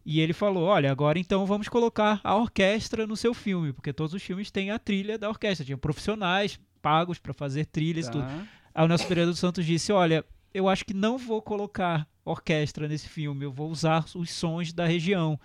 E 0.06 0.20
ele 0.20 0.32
falou: 0.32 0.64
Olha, 0.64 0.90
agora 0.90 1.18
então 1.18 1.44
vamos 1.44 1.68
colocar 1.68 2.18
a 2.24 2.34
orquestra 2.34 3.06
no 3.06 3.14
seu 3.14 3.34
filme, 3.34 3.74
porque 3.74 3.92
todos 3.92 4.14
os 4.14 4.22
filmes 4.22 4.50
têm 4.50 4.70
a 4.70 4.78
trilha 4.78 5.18
da 5.18 5.28
orquestra. 5.28 5.66
Tinha 5.66 5.76
profissionais 5.76 6.58
pagos 6.80 7.18
para 7.18 7.34
fazer 7.34 7.66
trilhas 7.66 8.06
e 8.06 8.10
tudo. 8.10 8.24
Tá. 8.24 8.46
Aí 8.74 8.84
o 8.86 8.88
Nelson 8.88 9.06
Pereira 9.06 9.30
dos 9.30 9.38
Santos 9.38 9.66
disse: 9.66 9.92
Olha, 9.92 10.24
eu 10.54 10.66
acho 10.66 10.82
que 10.82 10.94
não 10.94 11.18
vou 11.18 11.42
colocar 11.42 12.08
orquestra 12.24 12.88
nesse 12.88 13.06
filme, 13.06 13.44
eu 13.44 13.52
vou 13.52 13.70
usar 13.70 14.06
os 14.14 14.30
sons 14.30 14.72
da 14.72 14.86
região. 14.86 15.38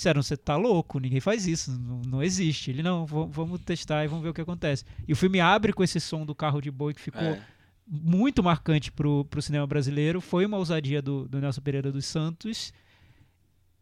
Disseram: 0.00 0.22
Você 0.22 0.34
tá 0.34 0.56
louco, 0.56 0.98
ninguém 0.98 1.20
faz 1.20 1.46
isso, 1.46 1.78
não, 1.78 2.00
não 2.06 2.22
existe. 2.22 2.70
Ele: 2.70 2.82
Não, 2.82 3.04
vamos 3.04 3.60
testar 3.60 4.02
e 4.02 4.08
vamos 4.08 4.22
ver 4.22 4.30
o 4.30 4.34
que 4.34 4.40
acontece. 4.40 4.82
E 5.06 5.12
o 5.12 5.16
filme 5.16 5.40
abre 5.40 5.74
com 5.74 5.84
esse 5.84 6.00
som 6.00 6.24
do 6.24 6.34
carro 6.34 6.58
de 6.62 6.70
boi 6.70 6.94
que 6.94 7.00
ficou 7.02 7.20
É. 7.20 7.42
muito 7.86 8.42
marcante 8.42 8.90
pro, 8.90 9.26
pro 9.26 9.42
cinema 9.42 9.66
brasileiro. 9.66 10.18
Foi 10.18 10.46
uma 10.46 10.56
ousadia 10.56 11.02
do, 11.02 11.28
do 11.28 11.38
Nelson 11.38 11.60
Pereira 11.60 11.92
dos 11.92 12.06
Santos 12.06 12.72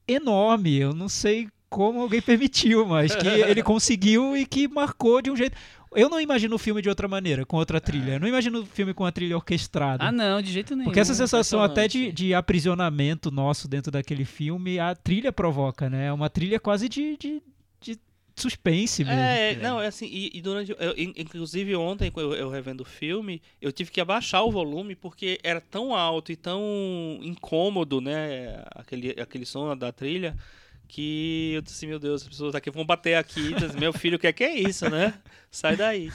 enorme. 0.09 0.75
Eu 0.75 0.93
não 0.93 1.09
sei 1.09 1.49
como 1.69 2.01
alguém 2.01 2.21
permitiu, 2.23 2.87
mas 2.87 3.15
que 3.15 3.27
ele 3.51 3.63
conseguiu 3.63 4.37
e 4.37 4.47
que 4.47 4.67
marcou 4.69 5.21
de 5.23 5.31
um 5.31 5.37
jeito. 5.37 5.57
Eu 5.95 6.11
não 6.11 6.21
imagino 6.21 6.55
o 6.55 6.59
filme 6.59 6.83
de 6.83 6.89
outra 6.91 7.09
maneira, 7.09 7.47
com 7.47 7.57
outra 7.57 7.81
trilha. 7.81 8.13
Eu 8.15 8.21
não 8.21 8.29
imagino 8.29 8.61
o 8.61 8.67
filme 8.67 8.93
com 8.93 9.07
a 9.07 9.11
trilha 9.13 9.35
orquestrada. 9.37 10.05
Ah, 10.05 10.13
não, 10.13 10.43
de 10.43 10.53
jeito 10.53 10.77
nenhum. 10.77 10.85
Porque 10.85 11.01
essa 11.01 11.15
sensação 11.15 11.63
até 11.63 11.89
de, 11.89 12.13
de 12.13 12.35
aprisionamento 12.35 13.31
nosso 13.31 13.67
dentro 13.67 13.91
daquele 13.91 14.27
filme, 14.27 14.79
a 14.79 14.95
trilha 14.95 15.33
provoca, 15.33 15.89
né? 15.89 16.07
É 16.09 16.13
uma 16.13 16.29
trilha 16.29 16.61
quase 16.61 16.91
de, 16.91 17.17
de, 17.17 17.43
de 17.81 17.99
suspense 18.37 19.03
mesmo. 19.03 19.19
É, 19.19 19.57
não, 19.57 19.81
é 19.81 19.87
assim, 19.87 20.07
e, 20.07 20.31
e 20.35 20.43
durante. 20.43 20.73
eu- 20.79 20.95
in- 20.95 21.15
inclusive 21.17 21.75
ontem, 21.75 22.11
quando 22.11 22.35
eu, 22.35 22.41
eu 22.41 22.51
revendo 22.51 22.83
o 22.83 22.87
filme, 22.87 23.41
eu 23.61 23.73
tive 23.73 23.91
que 23.91 24.01
abaixar 24.01 24.45
o 24.45 24.51
volume 24.53 24.95
porque 24.95 25.41
era 25.43 25.61
tão 25.61 25.95
alto 25.95 26.31
e 26.31 26.37
tão 26.37 26.61
incômodo, 27.23 27.99
né? 28.01 28.63
Aquele, 28.75 29.11
aquele 29.19 29.47
som 29.47 29.75
da 29.75 29.91
trilha. 29.91 30.37
Que 30.89 31.53
eu 31.55 31.63
disse, 31.63 31.87
meu 31.87 31.99
Deus, 31.99 32.23
as 32.23 32.29
pessoas 32.29 32.55
aqui 32.55 32.71
vão 32.71 32.85
bater 32.85 33.15
aqui. 33.15 33.55
disse, 33.55 33.77
meu 33.77 33.93
filho, 33.93 34.17
o 34.17 34.19
que 34.19 34.27
é 34.27 34.33
que 34.33 34.45
é 34.45 34.55
isso, 34.55 34.89
né? 34.89 35.15
Sai 35.51 35.77
daí. 35.77 36.11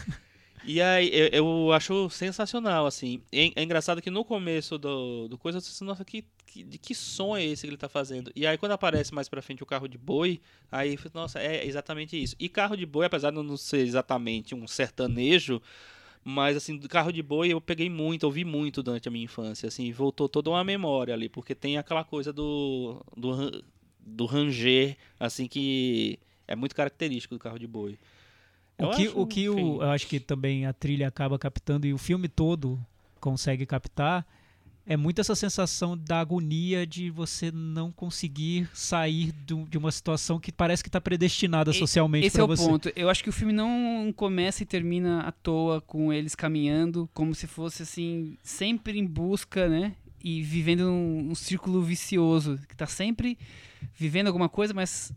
E 0.66 0.82
aí, 0.82 1.10
eu, 1.14 1.28
eu 1.34 1.72
acho 1.74 2.10
sensacional, 2.10 2.86
assim. 2.86 3.22
É, 3.32 3.52
é 3.56 3.64
engraçado 3.64 4.02
que 4.02 4.10
no 4.10 4.24
começo 4.24 4.78
do, 4.78 5.28
do 5.28 5.38
coisa, 5.38 5.58
eu 5.58 5.62
disse, 5.62 5.84
nossa, 5.84 6.06
que, 6.06 6.24
que, 6.46 6.64
de 6.64 6.78
que 6.78 6.96
som 6.96 7.36
é 7.36 7.44
esse 7.44 7.64
que 7.64 7.70
ele 7.70 7.78
tá 7.78 7.90
fazendo? 7.90 8.32
E 8.34 8.48
aí, 8.48 8.58
quando 8.58 8.72
aparece 8.72 9.14
mais 9.14 9.28
pra 9.28 9.42
frente 9.42 9.62
o 9.62 9.66
carro 9.66 9.88
de 9.90 9.98
boi, 9.98 10.40
aí, 10.72 10.98
nossa, 11.14 11.40
é 11.40 11.66
exatamente 11.68 12.22
isso. 12.22 12.36
E 12.40 12.48
carro 12.48 12.78
de 12.78 12.86
boi, 12.86 13.06
apesar 13.06 13.32
de 13.32 13.44
não 13.44 13.58
ser 13.58 13.80
exatamente 13.80 14.56
um 14.56 14.66
sertanejo, 14.66 15.62
mas, 16.24 16.56
assim, 16.56 16.80
carro 16.80 17.12
de 17.12 17.22
boi 17.22 17.50
eu 17.50 17.60
peguei 17.60 17.90
muito, 17.90 18.24
ouvi 18.24 18.46
muito 18.46 18.82
durante 18.82 19.10
a 19.10 19.12
minha 19.12 19.26
infância, 19.26 19.68
assim, 19.68 19.92
voltou 19.92 20.30
toda 20.30 20.50
uma 20.50 20.64
memória 20.64 21.14
ali, 21.14 21.28
porque 21.28 21.54
tem 21.54 21.78
aquela 21.78 22.06
coisa 22.06 22.32
do, 22.32 23.04
do, 23.18 23.62
do 24.06 24.26
ranger, 24.26 24.96
assim, 25.20 25.48
que 25.48 26.20
é 26.48 26.56
muito 26.56 26.76
característico 26.76 27.36
do 27.36 27.40
carro 27.40 27.58
de 27.60 27.68
boi. 27.68 27.98
O 28.78 28.90
que, 28.90 29.08
acho, 29.08 29.20
o 29.20 29.28
que 29.28 29.50
o, 29.50 29.54
enfim. 29.54 29.76
eu 29.76 29.82
acho 29.92 30.08
que 30.08 30.20
também 30.20 30.66
a 30.66 30.74
trilha 30.74 31.08
acaba 31.08 31.38
captando 31.40 31.86
e 31.88 31.94
o 31.94 31.98
filme 31.98 32.28
todo 32.28 32.80
consegue 33.20 33.66
captar 33.66 34.26
é 34.86 34.98
muito 34.98 35.22
essa 35.22 35.34
sensação 35.34 35.98
da 35.98 36.20
agonia 36.20 36.86
de 36.86 37.10
você 37.10 37.50
não 37.54 37.90
conseguir 37.90 38.68
sair 38.74 39.32
do- 39.32 39.64
de 39.70 39.78
uma 39.78 39.90
situação 39.90 40.38
que 40.42 40.52
parece 40.52 40.84
que 40.84 40.90
está 40.90 41.00
predestinada 41.00 41.72
E- 41.72 41.74
socialmente 41.74 42.28
Esse 42.28 42.36
é 42.36 42.40
para 42.44 42.52
o 42.52 42.58
você. 42.58 42.68
ponto. 42.68 42.92
Eu 42.94 43.10
acho 43.10 43.24
que 43.24 43.30
o 43.30 43.32
filme 43.34 43.54
não 43.54 44.12
começa 44.14 44.62
e 44.64 44.66
termina 44.66 45.22
à 45.22 45.32
toa 45.32 45.80
com 45.80 46.12
eles 46.12 46.36
caminhando, 46.36 47.10
como 47.14 47.34
se 47.34 47.48
fosse 47.48 47.84
assim, 47.84 48.38
sempre 48.44 49.00
em 49.00 49.06
busca, 49.06 49.70
né? 49.70 49.96
E 50.22 50.42
vivendo 50.42 50.90
um, 50.92 51.30
um 51.32 51.36
círculo 51.36 51.82
vicioso, 51.82 52.60
que 52.68 52.76
tá 52.76 52.86
sempre 52.88 53.38
vivendo 53.96 54.28
alguma 54.28 54.50
coisa, 54.50 54.74
mas 54.74 55.12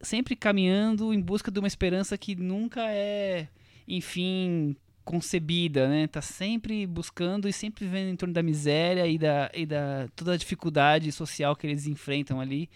sempre 0.00 0.36
caminhando 0.36 1.12
em 1.12 1.20
busca 1.20 1.50
de 1.50 1.58
uma 1.58 1.68
esperança 1.68 2.16
que 2.16 2.34
nunca 2.36 2.82
é, 2.90 3.48
enfim, 3.86 4.76
concebida, 5.04 5.88
né? 5.88 6.06
Tá 6.06 6.20
sempre 6.20 6.86
buscando 6.86 7.48
e 7.48 7.52
sempre 7.52 7.86
vivendo 7.86 8.08
em 8.08 8.16
torno 8.16 8.34
da 8.34 8.42
miséria 8.42 9.06
e 9.06 9.16
da, 9.16 9.50
e 9.54 9.64
da 9.64 10.06
toda 10.14 10.34
a 10.34 10.36
dificuldade 10.36 11.10
social 11.12 11.56
que 11.56 11.66
eles 11.66 11.86
enfrentam 11.86 12.40
ali. 12.40 12.68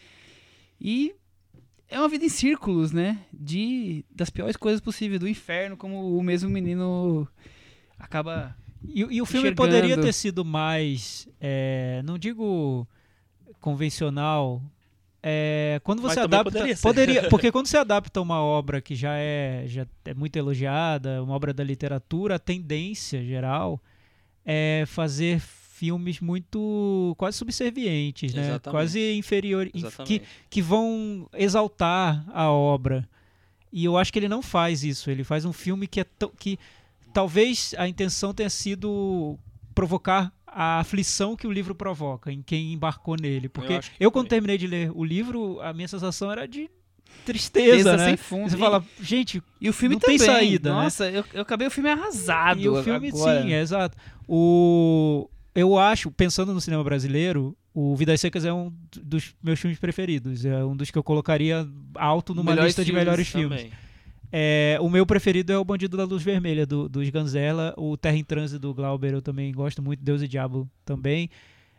E 0.80 1.14
é 1.88 1.98
uma 1.98 2.08
vida 2.08 2.24
em 2.24 2.30
círculos, 2.30 2.90
né? 2.90 3.18
De 3.32 4.04
das 4.10 4.30
piores 4.30 4.56
coisas 4.56 4.80
possíveis, 4.80 5.20
do 5.20 5.28
inferno, 5.28 5.76
como 5.76 6.16
o 6.16 6.22
mesmo 6.22 6.48
menino 6.48 7.28
acaba. 7.98 8.56
E, 8.82 9.00
e 9.00 9.22
o 9.22 9.26
filme 9.26 9.50
enxergando. 9.50 9.54
poderia 9.54 10.00
ter 10.00 10.12
sido 10.12 10.44
mais, 10.44 11.28
é, 11.38 12.00
não 12.04 12.18
digo 12.18 12.88
convencional. 13.60 14.62
É, 15.22 15.80
quando 15.84 16.02
você 16.02 16.18
adapta, 16.18 16.50
poderia 16.50 16.76
ser. 16.76 16.82
poderia, 16.82 17.28
porque 17.30 17.52
quando 17.52 17.66
você 17.66 17.76
adapta 17.76 18.20
uma 18.20 18.40
obra 18.40 18.80
que 18.80 18.96
já 18.96 19.14
é, 19.16 19.64
já 19.66 19.86
é 20.04 20.12
muito 20.14 20.36
elogiada, 20.36 21.22
uma 21.22 21.34
obra 21.34 21.54
da 21.54 21.62
literatura, 21.62 22.34
a 22.34 22.38
tendência 22.40 23.24
geral 23.24 23.80
é 24.44 24.82
fazer 24.86 25.40
filmes 25.40 26.20
muito 26.20 27.14
quase 27.16 27.36
subservientes, 27.36 28.34
né? 28.34 28.42
Exatamente. 28.42 28.70
Quase 28.72 29.12
inferiores, 29.14 29.72
que, 30.04 30.22
que 30.50 30.60
vão 30.60 31.28
exaltar 31.32 32.24
a 32.32 32.50
obra. 32.50 33.08
E 33.72 33.84
eu 33.84 33.96
acho 33.96 34.12
que 34.12 34.18
ele 34.18 34.28
não 34.28 34.42
faz 34.42 34.84
isso. 34.84 35.10
Ele 35.10 35.24
faz 35.24 35.44
um 35.44 35.52
filme 35.52 35.86
que 35.86 36.00
é 36.00 36.06
que 36.36 36.58
talvez 37.12 37.74
a 37.78 37.88
intenção 37.88 38.34
tenha 38.34 38.50
sido 38.50 39.38
provocar 39.74 40.32
a 40.54 40.80
aflição 40.80 41.34
que 41.36 41.46
o 41.46 41.50
livro 41.52 41.74
provoca 41.74 42.30
em 42.32 42.42
quem 42.42 42.72
embarcou 42.72 43.16
nele. 43.20 43.48
Porque 43.48 43.74
eu, 43.98 44.10
que 44.10 44.14
quando 44.14 44.28
terminei 44.28 44.58
de 44.58 44.66
ler 44.66 44.90
o 44.94 45.04
livro, 45.04 45.60
a 45.60 45.72
minha 45.72 45.88
sensação 45.88 46.30
era 46.30 46.46
de 46.46 46.70
tristeza, 47.24 47.96
né? 47.96 48.06
sem 48.06 48.16
fundo. 48.16 48.50
Você 48.50 48.56
E- 48.56 48.58
fala, 48.60 48.84
gente, 49.00 49.42
E 49.60 49.68
o 49.68 49.72
filme 49.72 49.94
não 49.96 50.00
tem 50.00 50.18
também. 50.18 50.34
saída, 50.34 50.70
né? 50.74 50.82
Nossa, 50.82 51.10
eu, 51.10 51.24
eu 51.32 51.42
acabei 51.42 51.66
o 51.66 51.70
filme 51.70 51.90
arrasado. 51.90 52.60
e 52.60 52.68
o 52.68 52.82
filme, 52.82 53.08
agora. 53.08 53.42
sim, 53.42 53.52
é 53.52 53.60
exato. 53.60 53.96
O, 54.28 55.28
eu 55.54 55.78
acho, 55.78 56.10
pensando 56.10 56.52
no 56.54 56.60
cinema 56.60 56.82
brasileiro, 56.82 57.56
o 57.74 57.94
Vidas 57.96 58.20
Secas 58.20 58.44
é 58.44 58.52
um 58.52 58.72
dos 59.02 59.34
meus 59.42 59.60
filmes 59.60 59.78
preferidos. 59.78 60.44
É 60.44 60.64
um 60.64 60.76
dos 60.76 60.90
que 60.90 60.98
eu 60.98 61.02
colocaria 61.02 61.66
alto 61.94 62.34
numa 62.34 62.50
Melhores 62.50 62.70
lista 62.70 62.84
de 62.84 62.92
melhores 62.92 63.28
filmes. 63.28 63.62
Também. 63.62 63.72
É, 64.34 64.78
o 64.80 64.88
meu 64.88 65.04
preferido 65.04 65.52
é 65.52 65.58
o 65.58 65.64
Bandido 65.64 65.96
da 65.96 66.04
Luz 66.04 66.22
Vermelha, 66.22 66.64
do, 66.64 66.88
dos 66.88 67.08
Ganzella. 67.10 67.74
O 67.76 67.96
Terra 67.98 68.16
em 68.16 68.24
Trânsito, 68.24 68.58
do 68.60 68.72
Glauber, 68.72 69.12
eu 69.12 69.20
também 69.20 69.52
gosto 69.52 69.82
muito. 69.82 70.02
Deus 70.02 70.22
e 70.22 70.28
Diabo 70.28 70.66
também. 70.86 71.28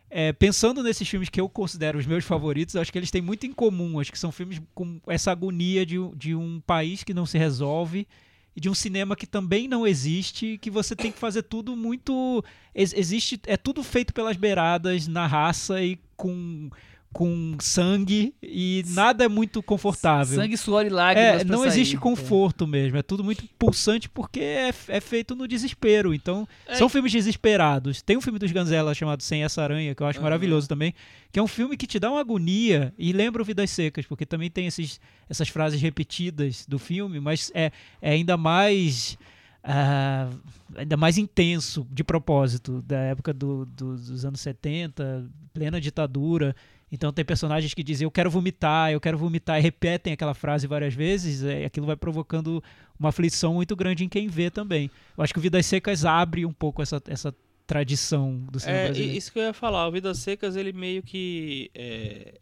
É, 0.08 0.32
pensando 0.32 0.80
nesses 0.80 1.08
filmes 1.08 1.28
que 1.28 1.40
eu 1.40 1.48
considero 1.48 1.98
os 1.98 2.06
meus 2.06 2.24
favoritos, 2.24 2.76
acho 2.76 2.92
que 2.92 2.98
eles 2.98 3.10
têm 3.10 3.20
muito 3.20 3.44
em 3.44 3.52
comum. 3.52 3.98
Acho 3.98 4.12
que 4.12 4.18
são 4.18 4.30
filmes 4.30 4.62
com 4.72 5.00
essa 5.08 5.32
agonia 5.32 5.84
de, 5.84 5.96
de 6.14 6.36
um 6.36 6.60
país 6.64 7.02
que 7.02 7.12
não 7.12 7.26
se 7.26 7.36
resolve 7.36 8.06
e 8.54 8.60
de 8.60 8.70
um 8.70 8.74
cinema 8.74 9.16
que 9.16 9.26
também 9.26 9.66
não 9.66 9.84
existe, 9.84 10.56
que 10.58 10.70
você 10.70 10.94
tem 10.94 11.10
que 11.10 11.18
fazer 11.18 11.42
tudo 11.42 11.74
muito. 11.74 12.44
ex- 12.72 12.94
existe 12.94 13.40
É 13.48 13.56
tudo 13.56 13.82
feito 13.82 14.14
pelas 14.14 14.36
beiradas, 14.36 15.08
na 15.08 15.26
raça 15.26 15.82
e 15.82 15.98
com, 16.16 16.70
com 17.14 17.56
sangue, 17.60 18.34
e 18.42 18.84
nada 18.88 19.24
é 19.24 19.28
muito 19.28 19.62
confortável. 19.62 20.36
Sangue, 20.36 20.56
suor 20.56 20.84
e 20.84 20.88
lágrimas. 20.90 21.40
É, 21.40 21.44
não 21.44 21.60
sair. 21.60 21.68
existe 21.68 21.96
conforto 21.96 22.66
mesmo. 22.66 22.98
É 22.98 23.02
tudo 23.02 23.24
muito 23.24 23.44
pulsante 23.58 24.08
porque 24.10 24.40
é, 24.40 24.68
é 24.88 25.00
feito 25.00 25.34
no 25.34 25.48
desespero. 25.48 26.12
Então, 26.12 26.46
É, 26.66 26.74
são 26.74 26.88
filmes 26.88 27.12
desesperados. 27.12 28.02
Tem 28.02 28.16
um 28.16 28.20
filme 28.20 28.38
dos 28.38 28.50
Ganzella 28.52 28.92
chamado 28.94 29.22
Sem 29.22 29.42
Essa 29.44 29.62
Aranha, 29.62 29.94
que 29.94 30.02
eu 30.02 30.06
acho 30.06 30.18
Aham. 30.18 30.24
maravilhoso 30.24 30.68
também, 30.68 30.92
que 31.32 31.38
é 31.38 31.42
um 31.42 31.46
filme 31.46 31.76
que 31.76 31.86
te 31.86 31.98
dá 32.00 32.10
uma 32.10 32.20
agonia 32.20 32.92
e 32.98 33.12
lembra 33.12 33.40
o 33.40 33.44
Vidas 33.44 33.70
Secas, 33.70 34.04
porque 34.04 34.26
também 34.26 34.50
tem 34.50 34.66
esses, 34.66 35.00
essas 35.30 35.48
frases 35.48 35.80
repetidas 35.80 36.66
do 36.68 36.78
filme, 36.78 37.20
mas 37.20 37.50
é, 37.54 37.70
é 38.02 38.10
ainda 38.10 38.36
mais. 38.36 39.16
ah, 39.62 40.28
ainda 40.76 40.96
mais 40.96 41.16
intenso 41.16 41.86
de 41.90 42.04
propósito, 42.04 42.82
da 42.82 42.98
época 42.98 43.32
do- 43.32 43.64
do- 43.64 43.96
dos 43.96 44.24
anos 44.24 44.40
70, 44.40 45.24
plena 45.54 45.80
ditadura. 45.80 46.54
Então 46.94 47.12
tem 47.12 47.24
personagens 47.24 47.74
que 47.74 47.82
dizem 47.82 48.04
eu 48.06 48.10
quero 48.10 48.30
vomitar, 48.30 48.92
eu 48.92 49.00
quero 49.00 49.18
vomitar, 49.18 49.58
e 49.58 49.62
repetem 49.62 50.12
aquela 50.12 50.32
frase 50.32 50.66
várias 50.66 50.94
vezes, 50.94 51.42
e 51.42 51.64
aquilo 51.64 51.86
vai 51.86 51.96
provocando 51.96 52.62
uma 52.98 53.08
aflição 53.08 53.54
muito 53.54 53.74
grande 53.74 54.04
em 54.04 54.08
quem 54.08 54.28
vê 54.28 54.48
também. 54.50 54.88
Eu 55.18 55.24
acho 55.24 55.32
que 55.32 55.38
o 55.40 55.42
Vidas 55.42 55.66
Secas 55.66 56.04
abre 56.04 56.46
um 56.46 56.52
pouco 56.52 56.80
essa, 56.80 57.02
essa 57.08 57.34
tradição 57.66 58.38
do 58.50 58.60
cinema 58.60 58.78
É, 58.78 58.84
brasileiro. 58.86 59.18
isso 59.18 59.32
que 59.32 59.38
eu 59.38 59.42
ia 59.42 59.52
falar. 59.52 59.88
O 59.88 59.90
Vidas 59.90 60.18
Secas, 60.18 60.54
ele 60.54 60.72
meio 60.72 61.02
que. 61.02 61.70
é, 61.74 62.34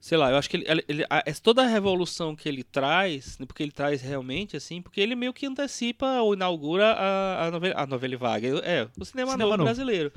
sei 0.00 0.16
lá, 0.18 0.30
eu 0.30 0.36
acho 0.36 0.48
que 0.50 0.56
ele, 0.56 0.84
ele- 0.88 1.04
essa- 1.24 1.40
toda 1.42 1.62
a 1.62 1.66
revolução 1.66 2.34
que 2.34 2.48
ele 2.48 2.64
traz, 2.64 3.36
porque 3.46 3.62
ele 3.62 3.70
traz 3.72 4.00
realmente, 4.02 4.56
assim, 4.56 4.80
porque 4.82 5.00
ele 5.00 5.14
meio 5.14 5.32
que 5.32 5.46
antecipa 5.46 6.20
ou 6.20 6.34
inaugura 6.34 6.92
a, 6.94 7.46
a, 7.46 7.50
novela, 7.52 7.74
a 7.80 7.86
novela 7.86 8.16
vaga. 8.16 8.48
É, 8.64 8.88
o 8.98 9.04
cinema, 9.04 9.32
Cinema 9.32 9.36
novo, 9.38 9.50
novo. 9.58 9.64
brasileiro. 9.64 10.12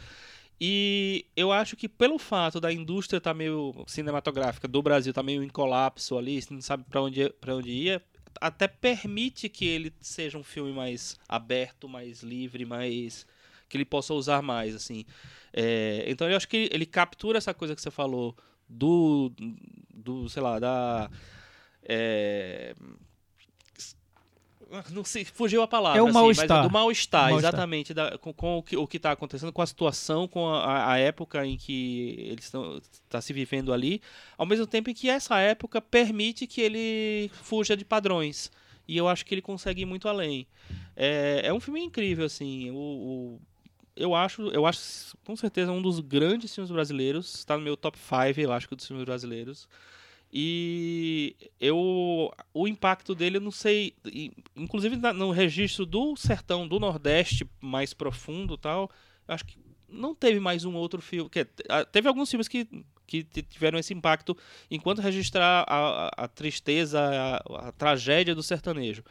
E 0.64 1.26
eu 1.36 1.52
acho 1.52 1.76
que 1.76 1.90
pelo 1.90 2.20
fato 2.20 2.62
da 2.62 2.72
indústria 2.72 3.18
estar 3.18 3.34
meio 3.34 3.74
cinematográfica 3.88 4.68
do 4.68 4.80
Brasil 4.80 5.10
estar 5.10 5.24
meio 5.24 5.44
em 5.44 5.50
colapso 5.50 6.20
ali, 6.20 6.40
você 6.40 6.54
não 6.54 6.62
sabe 6.62 6.84
para 6.84 7.02
onde 7.02 7.28
para 7.42 7.56
onde 7.56 7.72
ia, 7.72 8.00
até 8.40 8.68
permite 8.68 9.50
que 9.50 9.66
ele 9.66 9.92
seja 10.00 10.38
um 10.38 10.44
filme 10.44 10.72
mais 10.72 11.18
aberto, 11.28 11.90
mais 11.90 12.22
livre, 12.22 12.64
mais 12.64 13.26
que 13.68 13.76
ele 13.76 13.86
possa 13.86 14.14
usar 14.14 14.44
mais 14.44 14.76
assim. 14.76 15.04
É, 15.52 16.06
então 16.08 16.30
eu 16.30 16.38
acho 16.38 16.48
que 16.48 16.70
ele 16.72 16.86
captura 16.86 17.40
essa 17.40 17.56
coisa 17.56 17.76
que 17.76 17.82
você 17.82 17.90
falou 17.90 18.38
do 18.70 19.32
do 19.92 20.30
sei 20.30 20.44
lá 20.44 20.60
da 20.60 21.10
é, 21.82 22.76
não 24.92 25.04
sei, 25.04 25.26
fugiu 25.26 25.62
a 25.62 25.68
palavra. 25.68 26.00
É 26.00 26.02
o 26.02 26.06
assim, 26.06 26.14
mal-estar. 26.14 26.48
mas 26.50 26.66
é 26.66 26.68
do 26.68 26.72
mal-estar, 26.74 27.30
Mal-estar. 27.30 27.50
exatamente, 27.54 27.94
da- 27.94 28.18
com, 28.18 28.34
com 28.34 28.58
o 28.60 28.64
que 28.64 28.78
o 28.78 28.88
está 28.92 29.12
acontecendo, 29.12 29.52
com 29.52 29.62
a 29.62 29.66
situação, 29.68 30.28
com 30.28 30.48
a, 30.48 30.92
a 30.94 30.98
época 30.98 31.46
em 31.46 31.58
que 31.58 32.16
eles 32.20 32.46
estão 32.46 32.82
tá 33.10 33.20
se 33.22 33.34
vivendo 33.34 33.74
ali, 33.74 34.02
ao 34.38 34.46
mesmo 34.46 34.66
tempo 34.68 34.90
em 34.90 34.94
que 34.94 35.10
essa 35.10 35.38
época 35.40 35.82
permite 35.82 36.48
que 36.48 36.62
ele 36.62 37.30
fuja 37.44 37.76
de 37.76 37.84
padrões. 37.86 38.52
E 38.88 38.98
eu 38.98 39.08
acho 39.08 39.26
que 39.26 39.34
ele 39.34 39.42
consegue 39.42 39.84
ir 39.84 39.86
muito 39.86 40.08
além. 40.10 40.46
É, 40.96 41.42
é 41.46 41.54
um 41.54 41.60
filme 41.60 41.82
incrível, 41.82 42.26
assim. 42.26 42.72
O, 42.72 42.76
o- 42.76 43.42
eu 43.96 44.16
acho, 44.16 44.42
eu 44.50 44.66
acho 44.66 45.16
com 45.24 45.36
certeza 45.36 45.72
um 45.72 45.82
dos 45.82 46.00
grandes 46.00 46.54
filmes 46.54 46.72
brasileiros. 46.72 47.36
Está 47.36 47.58
no 47.58 47.64
meu 47.64 47.78
top 47.78 47.98
5, 48.00 48.40
eu 48.40 48.52
acho, 48.52 48.68
dos 48.76 48.86
filmes 48.88 49.06
brasileiros. 49.06 49.68
E 50.34 51.36
eu 51.60 52.32
o 52.54 52.68
impacto 52.68 53.14
dele 53.14 53.38
eu 53.38 53.42
não 53.42 53.52
sei, 53.52 53.94
inclusive 54.56 54.96
no 54.96 55.32
registro 55.32 55.86
do 55.86 56.16
sertão 56.16 56.68
do 56.68 56.80
Nordeste 56.80 57.46
mais 57.60 57.94
profundo, 57.94 58.58
tal, 58.58 58.90
acho 59.28 59.46
que 59.46 59.58
não 59.90 60.16
teve 60.16 60.40
mais 60.40 60.64
um 60.64 60.74
outro 60.76 61.02
filme, 61.02 61.30
que 61.30 61.46
ah, 61.68 61.84
teve 61.84 62.08
alguns 62.08 62.30
filmes 62.30 62.48
que 62.48 62.68
que 63.06 63.24
tiveram 63.26 63.78
esse 63.78 63.94
impacto 63.94 64.38
enquanto 64.70 65.00
registrar 65.02 65.66
a, 65.68 66.06
a- 66.08 66.12
a 66.24 66.28
tristeza, 66.30 66.98
a, 67.02 67.68
a 67.68 67.72
tragédia 67.74 68.34
do 68.34 68.42
sertanejo. 68.42 69.04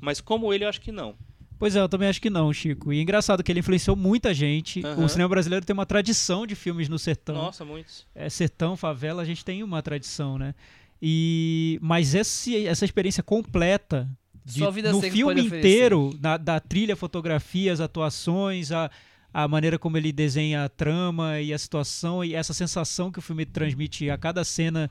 Mas 0.00 0.20
como 0.20 0.54
ele, 0.54 0.64
eu 0.64 0.68
acho 0.68 0.80
que 0.80 0.92
não. 0.92 1.16
Pois 1.58 1.74
é, 1.74 1.80
eu 1.80 1.88
também 1.88 2.08
acho 2.08 2.20
que 2.20 2.30
não, 2.30 2.52
Chico. 2.52 2.92
E 2.92 2.98
é 2.98 3.02
engraçado 3.02 3.42
que 3.42 3.50
ele 3.50 3.60
influenciou 3.60 3.96
muita 3.96 4.32
gente. 4.32 4.84
Aham. 4.84 5.04
O 5.04 5.08
cinema 5.08 5.28
brasileiro 5.28 5.64
tem 5.66 5.74
uma 5.74 5.84
tradição 5.86 6.46
de 6.46 6.54
filmes 6.54 6.88
no 6.88 6.98
sertão. 6.98 7.34
Nossa, 7.34 7.64
muitos. 7.64 8.06
é, 8.14 8.28
sertão, 8.30 8.76
favela, 8.76 9.22
a 9.22 9.24
gente 9.24 9.44
tem 9.44 9.62
uma 9.62 9.82
tradição, 9.82 10.38
né? 10.38 10.54
E 11.02 11.78
mas 11.80 12.14
esse, 12.14 12.66
essa 12.66 12.84
experiência 12.84 13.22
completa 13.22 14.08
de, 14.44 14.60
no 14.60 15.00
filme 15.02 15.40
inteiro, 15.42 16.16
na- 16.20 16.36
da 16.36 16.58
trilha, 16.60 16.96
fotografia, 16.96 17.72
as 17.72 17.80
atuações, 17.80 18.72
a, 18.72 18.90
a 19.32 19.46
maneira 19.46 19.78
como 19.78 19.96
ele 19.96 20.10
desenha 20.12 20.64
a 20.64 20.68
trama 20.68 21.40
e 21.40 21.52
a 21.52 21.58
situação 21.58 22.24
e 22.24 22.34
essa 22.34 22.52
sensação 22.54 23.12
que 23.12 23.18
o 23.18 23.22
filme 23.22 23.44
transmite 23.46 24.08
a 24.10 24.16
cada 24.18 24.42
cena 24.44 24.90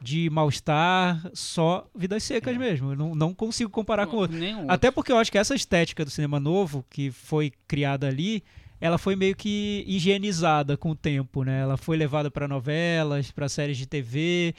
de 0.00 0.28
mal-estar, 0.30 1.30
só 1.32 1.86
Vidas 1.94 2.22
Secas 2.22 2.56
mesmo. 2.56 2.92
Eu 2.92 2.96
não, 2.96 3.14
não 3.14 3.34
consigo 3.34 3.70
comparar 3.70 4.06
com 4.06 4.16
outro. 4.16 4.36
Nenhum 4.36 4.70
Até 4.70 4.90
porque 4.90 5.10
eu 5.10 5.16
acho 5.16 5.32
que 5.32 5.38
essa 5.38 5.54
estética 5.54 6.04
do 6.04 6.10
cinema 6.10 6.38
novo, 6.38 6.84
que 6.90 7.10
foi 7.10 7.52
criada 7.66 8.06
ali, 8.06 8.42
ela 8.80 8.98
foi 8.98 9.16
meio 9.16 9.34
que 9.34 9.84
higienizada 9.86 10.76
com 10.76 10.90
o 10.90 10.94
tempo, 10.94 11.42
né? 11.42 11.60
Ela 11.62 11.76
foi 11.76 11.96
levada 11.96 12.30
para 12.30 12.46
novelas, 12.46 13.30
para 13.30 13.48
séries 13.48 13.78
de 13.78 13.86
TV, 13.86 14.54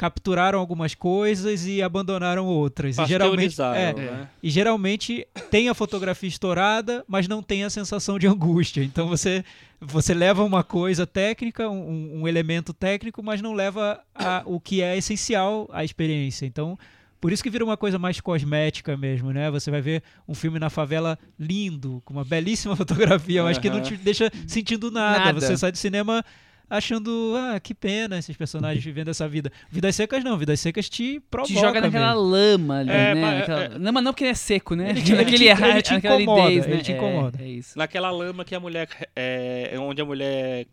capturaram 0.00 0.58
algumas 0.58 0.94
coisas 0.94 1.66
e 1.66 1.82
abandonaram 1.82 2.46
outras. 2.46 2.96
E 2.96 3.04
geralmente, 3.04 3.60
é, 3.60 3.92
né? 3.92 4.28
e 4.42 4.48
geralmente 4.48 5.26
tem 5.50 5.68
a 5.68 5.74
fotografia 5.74 6.26
estourada, 6.26 7.04
mas 7.06 7.28
não 7.28 7.42
tem 7.42 7.64
a 7.64 7.68
sensação 7.68 8.18
de 8.18 8.26
angústia. 8.26 8.82
Então 8.82 9.06
você, 9.06 9.44
você 9.78 10.14
leva 10.14 10.42
uma 10.42 10.64
coisa 10.64 11.06
técnica, 11.06 11.68
um, 11.68 12.22
um 12.22 12.26
elemento 12.26 12.72
técnico, 12.72 13.22
mas 13.22 13.42
não 13.42 13.52
leva 13.52 14.00
a, 14.14 14.42
o 14.46 14.58
que 14.58 14.80
é 14.80 14.96
essencial 14.96 15.68
à 15.70 15.84
experiência. 15.84 16.46
Então, 16.46 16.78
por 17.20 17.30
isso 17.30 17.42
que 17.42 17.50
vira 17.50 17.62
uma 17.62 17.76
coisa 17.76 17.98
mais 17.98 18.18
cosmética 18.22 18.96
mesmo, 18.96 19.34
né? 19.34 19.50
Você 19.50 19.70
vai 19.70 19.82
ver 19.82 20.02
um 20.26 20.32
filme 20.32 20.58
na 20.58 20.70
favela 20.70 21.18
lindo, 21.38 22.00
com 22.06 22.14
uma 22.14 22.24
belíssima 22.24 22.74
fotografia, 22.74 23.42
mas 23.42 23.58
que 23.58 23.68
não 23.68 23.82
te 23.82 23.98
deixa 23.98 24.32
sentindo 24.46 24.90
nada. 24.90 25.26
Nada. 25.26 25.40
Você 25.42 25.58
sai 25.58 25.70
do 25.70 25.76
cinema 25.76 26.24
achando, 26.70 27.34
ah, 27.36 27.58
que 27.60 27.74
pena 27.74 28.16
esses 28.18 28.36
personagens 28.36 28.82
vivendo 28.82 29.08
essa 29.08 29.28
vida. 29.28 29.50
Vidas 29.68 29.94
secas 29.96 30.22
não, 30.24 30.38
Vidas 30.38 30.60
secas 30.60 30.88
te 30.88 31.20
provoca 31.30 31.52
Te 31.52 31.60
joga 31.60 31.80
naquela 31.80 32.14
mesmo. 32.14 32.28
lama 32.30 32.78
ali, 32.78 32.90
É, 32.90 33.14
né? 33.14 33.20
mas- 33.20 33.42
Aquela- 33.42 33.64
é- 33.64 33.68
Lama 33.78 34.00
não 34.00 34.12
porque 34.12 34.24
ele 34.24 34.30
é 34.30 34.34
seco, 34.34 34.74
né? 34.76 34.90
Ele 34.90 35.02
te- 35.02 35.12
ele 35.12 35.20
Aquele 35.22 35.36
te- 35.38 35.50
ar- 35.50 35.70
ele 35.70 35.82
te 35.82 35.94
aquela 35.94 36.22
incomoda, 36.22 36.50
ele 36.52 36.60
né? 36.66 36.76
te 36.78 36.92
É, 36.92 36.96
incomoda. 36.96 37.42
É, 37.42 37.48
isso. 37.48 37.76
Naquela 37.76 38.10
lama 38.10 38.44
que 38.44 38.54
a 38.54 38.60
mulher. 38.60 38.88
É, 39.16 39.74
onde 39.78 40.00
a 40.00 40.04
mulher 40.04 40.66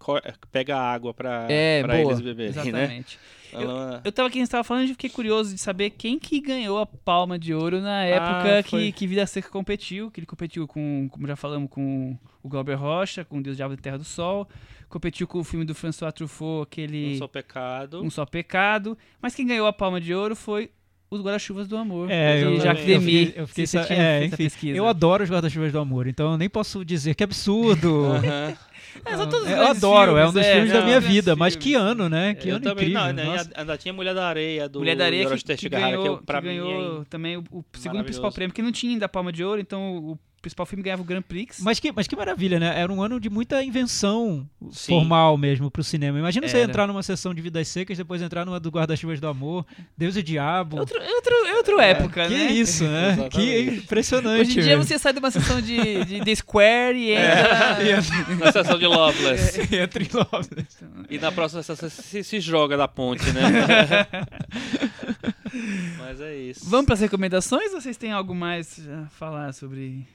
pega 0.52 0.78
água 0.78 1.14
pra, 1.14 1.48
É, 1.50 1.82
pra 1.82 1.96
boa. 1.98 2.12
eles 2.12 2.22
beberem, 2.22 2.54
né? 2.54 2.62
Exatamente. 2.62 3.20
A 3.54 3.60
lama- 3.60 4.02
Eu 4.04 4.12
tava 4.12 4.28
aqui, 4.28 4.38
a 4.40 4.42
gente 4.42 4.52
tava 4.52 4.64
falando 4.64 4.84
e 4.86 4.90
fiquei 4.90 5.10
curioso 5.10 5.54
de 5.54 5.60
saber 5.60 5.90
quem 5.92 6.20
que 6.20 6.42
ganhou 6.42 6.78
a 6.80 6.86
palma 6.86 7.40
de 7.40 7.54
ouro 7.54 7.80
na 7.80 8.04
época 8.04 8.60
Ah, 8.60 8.64
que, 8.64 8.92
que 8.92 9.08
Vida 9.08 9.26
Seca 9.26 9.50
competiu, 9.50 10.12
que 10.12 10.20
ele 10.20 10.28
competiu 10.28 10.68
com, 10.68 11.08
como 11.10 11.26
já 11.26 11.36
falamos, 11.36 11.70
com 11.70 12.18
o 12.44 12.50
Glauber 12.50 12.76
Rocha, 12.76 13.24
com 13.24 13.42
Deus 13.42 13.56
Diabo 13.56 13.76
da 13.76 13.82
Terra 13.82 13.98
do 13.98 14.04
Sol, 14.04 14.48
competiu 14.90 15.28
com 15.28 15.40
o 15.40 15.44
filme 15.44 15.66
do 15.66 15.74
François 15.76 16.12
Truffaut, 16.14 16.64
aquele 16.64 17.16
Um 17.16 17.18
só 17.18 17.28
pecado. 17.28 18.04
Um 18.04 18.10
Só 18.10 18.26
Pecado, 18.26 18.98
mas 19.22 19.36
quem 19.36 19.46
ganhou 19.46 19.68
a 19.68 19.74
palma 19.74 20.00
de 20.02 20.14
ouro 20.14 20.36
foi 20.36 20.72
os 21.10 21.22
Guarda-Chuvas 21.22 21.68
do 21.68 21.78
Amor, 21.78 22.12
É, 22.12 22.44
eu, 22.44 22.60
Jacques 22.60 22.82
eu 22.82 23.00
Demy. 23.00 23.26
fiquei- 23.26 23.42
eu 23.42 23.48
fiquei 23.48 23.64
é, 23.64 23.68
feito 23.68 23.92
a 23.94 24.26
enfim, 24.26 24.36
pesquisa. 24.38 24.78
Eu 24.78 24.88
adoro 24.88 25.24
os 25.24 25.30
guarda-chuvas 25.30 25.72
do 25.72 25.80
amor, 25.80 26.06
então 26.08 26.32
eu 26.34 26.38
nem 26.38 26.50
posso 26.50 26.84
dizer 26.84 27.16
que 27.16 27.24
absurdo. 27.24 28.08
É, 29.06 29.16
são 29.16 29.30
todos 29.30 29.48
eu 29.48 29.68
adoro, 29.68 30.18
é 30.18 30.26
um 30.26 30.32
filmes, 30.32 30.34
dos 30.34 30.46
é, 30.46 30.54
filmes 30.54 30.72
da 30.72 30.80
não, 30.80 30.86
minha 30.86 31.00
grandes 31.00 31.16
vida, 31.16 31.36
mas 31.36 31.56
que 31.56 31.72
filmes. 31.72 31.88
ano, 31.92 32.10
né? 32.10 32.34
Que 32.34 32.50
eu 32.50 32.56
ano 32.56 32.64
também 32.64 32.90
incrível. 32.90 33.14
não, 33.14 33.14
né? 33.14 33.46
ainda 33.54 33.78
tinha 33.78 33.94
Mulher 33.94 34.16
da 34.16 34.28
Areia 34.28 34.68
do 34.68 34.80
Mulher 34.80 34.96
da 34.96 35.06
Areia 35.06 35.30
que, 35.30 35.38
que 35.38 35.44
Testgarra, 35.44 35.86
ganhou, 35.92 36.02
que, 36.04 36.10
eu, 36.10 36.18
que 36.18 36.34
mim 36.34 36.42
ganhou 36.42 37.02
é 37.02 37.06
também 37.06 37.38
o, 37.38 37.44
o 37.52 37.64
segundo 37.74 38.04
principal 38.04 38.32
prêmio, 38.32 38.54
que 38.56 38.62
não 38.62 38.72
tinha 38.72 38.94
ainda 38.94 39.06
a 39.06 39.10
palma 39.10 39.32
de 39.32 39.44
ouro, 39.44 39.62
então 39.62 39.98
o 39.98 40.20
principal 40.42 40.66
filme 40.66 40.84
ganhava 40.84 41.02
o 41.02 41.06
Grand 41.06 41.22
Prix. 41.22 41.60
Mas 41.60 41.80
que, 41.80 41.92
mas 41.92 42.08
que 42.08 42.16
maravilha, 42.16 42.60
né? 42.60 42.80
Era 42.80 42.92
um 42.92 43.02
ano 43.02 43.20
de 43.20 43.30
muita 43.30 43.64
invenção 43.64 44.48
Sim. 44.72 44.94
formal 44.94 45.38
mesmo 45.38 45.70
pro 45.70 45.84
cinema. 45.84 46.20
Imagina 46.20 46.48
você 46.48 46.58
Era. 46.58 46.70
entrar 46.70 46.88
numa 46.88 47.04
sessão 47.04 47.34
de 47.34 47.42
Vidas 47.42 47.68
Secas, 47.68 47.98
depois 47.98 48.22
entrar 48.22 48.46
numa 48.46 48.60
do 48.60 48.70
Guarda-Chuvas 48.70 49.20
do 49.20 49.28
Amor, 49.28 49.66
Deus 49.98 50.16
e 50.16 50.20
o 50.20 50.24
Diabo. 50.24 50.78
É 50.78 50.80
outro, 50.80 50.98
é 51.00 51.14
outro, 51.14 51.34
é 51.48 51.56
outra 51.56 51.86
época, 51.86 52.28
que 52.28 52.34
né? 52.34 52.52
isso, 52.52 52.84
né? 52.84 53.08
Exatamente. 53.18 53.36
que 53.36 53.62
impressionante. 53.78 54.42
Hoje 54.42 54.52
em 54.52 54.64
dia 54.64 54.78
mesmo. 54.78 54.84
você 54.84 55.00
sai 55.00 55.14
de 55.14 55.20
uma 55.20 55.32
sessão 55.32 55.62
de, 55.62 56.06
de 56.06 56.22
The 56.22 56.36
Square 56.36 56.98
e 56.98 57.12
É. 57.12 57.98
entra... 57.98 58.36
Na 58.46 58.52
sessão 58.52 58.78
de 58.78 58.86
Loveless. 58.86 59.62
Entra 59.76 60.04
em 60.04 60.10
Loveless. 60.14 60.78
E 61.10 61.18
na 61.18 61.32
próxima 61.32 61.64
sessão 61.64 61.90
você 61.90 62.02
se, 62.02 62.24
se 62.24 62.40
joga 62.40 62.78
da 62.78 62.88
ponte, 62.88 63.26
né? 63.32 63.42
Mas 65.98 66.22
é 66.22 66.36
isso. 66.36 66.70
Vamos 66.70 66.86
pras 66.86 67.00
recomendações 67.00 67.74
ou 67.74 67.82
vocês 67.82 67.98
têm 67.98 68.12
algo 68.12 68.34
mais 68.36 68.80
a 68.88 69.08
falar 69.10 69.54
sobre 69.54 70.06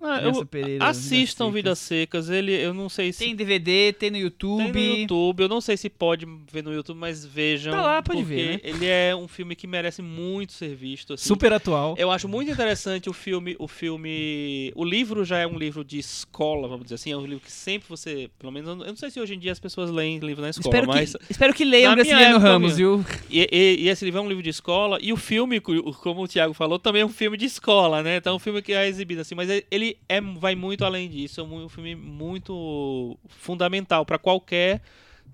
Ah, 0.00 0.20
eu- 0.22 0.44
Pereira? 0.46 0.84
assistam 0.84 1.46
Vidas 1.46 1.54
Vidas 1.56 1.78
Secas. 1.78 2.28
Ele, 2.30 2.52
eu 2.52 2.72
não 2.74 2.88
sei 2.88 3.12
se 3.12 3.24
Tem 3.24 3.34
DVD, 3.34 3.92
tem 3.92 4.10
no 4.10 4.16
YouTube. 4.18 4.72
Tem 4.72 4.72
no 4.94 4.96
YouTube, 5.00 5.40
eu 5.40 5.48
não 5.48 5.60
sei 5.60 5.76
se 5.76 5.88
pode 5.88 6.26
ver 6.52 6.62
no 6.62 6.72
YouTube, 6.72 6.98
mas 6.98 7.24
vejam. 7.24 7.72
Tá 7.72 7.82
lá, 7.82 8.02
pode 8.02 8.22
ver, 8.22 8.54
né? 8.54 8.60
Ele 8.62 8.86
é 8.86 9.16
um 9.16 9.26
filme 9.26 9.56
que 9.56 9.66
merece 9.66 10.02
muito 10.02 10.52
ser 10.52 10.74
visto. 10.74 11.14
assim. 11.14 11.26
Super 11.26 11.52
atual. 11.52 11.94
Eu 11.98 12.10
acho 12.10 12.28
muito 12.28 12.50
interessante 12.50 13.08
o 13.08 13.12
filme, 13.12 13.56
o 13.58 13.66
filme, 13.66 14.70
o 14.74 14.84
livro 14.84 15.24
já 15.24 15.38
é 15.38 15.46
um 15.46 15.58
livro 15.58 15.82
de 15.84 15.98
escola, 15.98 16.68
vamos 16.68 16.84
dizer 16.84 16.96
assim, 16.96 17.12
é 17.12 17.16
um 17.16 17.24
livro 17.26 17.40
que 17.40 17.50
sempre 17.52 17.88
você, 17.88 18.30
pelo 18.38 18.52
menos, 18.52 18.68
eu 18.68 18.76
não 18.76 18.96
sei 18.96 19.10
se 19.10 19.18
hoje 19.20 19.34
em 19.34 19.38
dia 19.38 19.52
as 19.52 19.58
pessoas 19.60 19.90
leem 19.90 20.18
livro 20.18 20.42
na 20.42 20.50
escola, 20.50 20.68
Espero, 20.74 20.86
mas 20.86 21.12
que, 21.16 21.32
espero 21.32 21.54
que 21.54 21.64
leiam 21.64 21.92
minha 21.94 22.04
Graciliano 22.04 22.38
Ramos, 22.38 22.76
viu? 22.76 23.04
e, 23.30 23.40
e- 23.50 23.76
e 23.84 23.88
esse 23.88 24.04
livro 24.04 24.20
é 24.20 24.22
um 24.22 24.28
livro 24.28 24.42
de 24.42 24.50
escola 24.50 24.98
e 25.00 25.12
o 25.12 25.16
filme, 25.16 25.60
co- 25.60 25.92
como 25.94 26.22
o 26.22 26.28
Thiago 26.28 26.52
falou, 26.54 26.78
também 26.78 27.02
é 27.02 27.06
um 27.06 27.08
filme 27.10 27.36
de 27.36 27.46
escola, 27.46 28.02
né? 28.02 28.16
Então 28.16 28.34
é 28.34 28.36
um 28.36 28.40
filme 28.40 28.60
que 28.62 28.72
é 28.72 28.86
exibido 28.86 29.20
assim, 29.22 29.34
mas 29.34 29.48
ele 29.70 29.85
é, 30.08 30.20
vai 30.20 30.54
muito 30.54 30.84
além 30.84 31.08
disso, 31.08 31.40
é 31.40 31.44
um, 31.44 31.68
filme 31.68 31.94
muito 31.94 33.18
fundamental 33.28 34.06
para 34.06 34.18
qualquer 34.18 34.80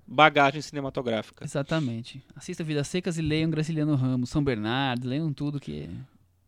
bagagem 0.05 0.61
cinematográfica. 0.61 1.43
Exatamente. 1.43 2.21
Assista 2.35 2.63
Vidas 2.63 2.87
Secas 2.87 3.17
e 3.17 3.21
leiam 3.21 3.49
Graciliano 3.49 3.95
Ramos, 3.95 4.29
São 4.29 4.43
Bernardo, 4.43 5.07
leiam 5.07 5.31
tudo 5.31 5.59
que 5.59 5.89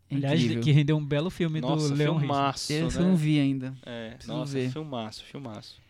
é 0.10 0.15
Aliás, 0.15 0.41
incrível. 0.41 0.64
que 0.64 0.72
rendeu 0.72 0.98
um 0.98 1.06
belo 1.06 1.30
filme 1.30 1.61
Nossa, 1.61 1.90
do 1.90 1.95
Leon 1.95 2.14
Risser. 2.14 2.27
filmaço, 2.27 2.73
Esse 2.73 2.98
né? 2.98 3.03
eu 3.03 3.07
não 3.07 3.15
vi 3.15 3.40
ainda. 3.40 3.73
É, 3.86 4.10
Preciso 4.11 4.34
nossa, 4.34 4.53
ver. 4.53 4.72
filmaço, 4.72 5.23
filmaço. 5.23 5.82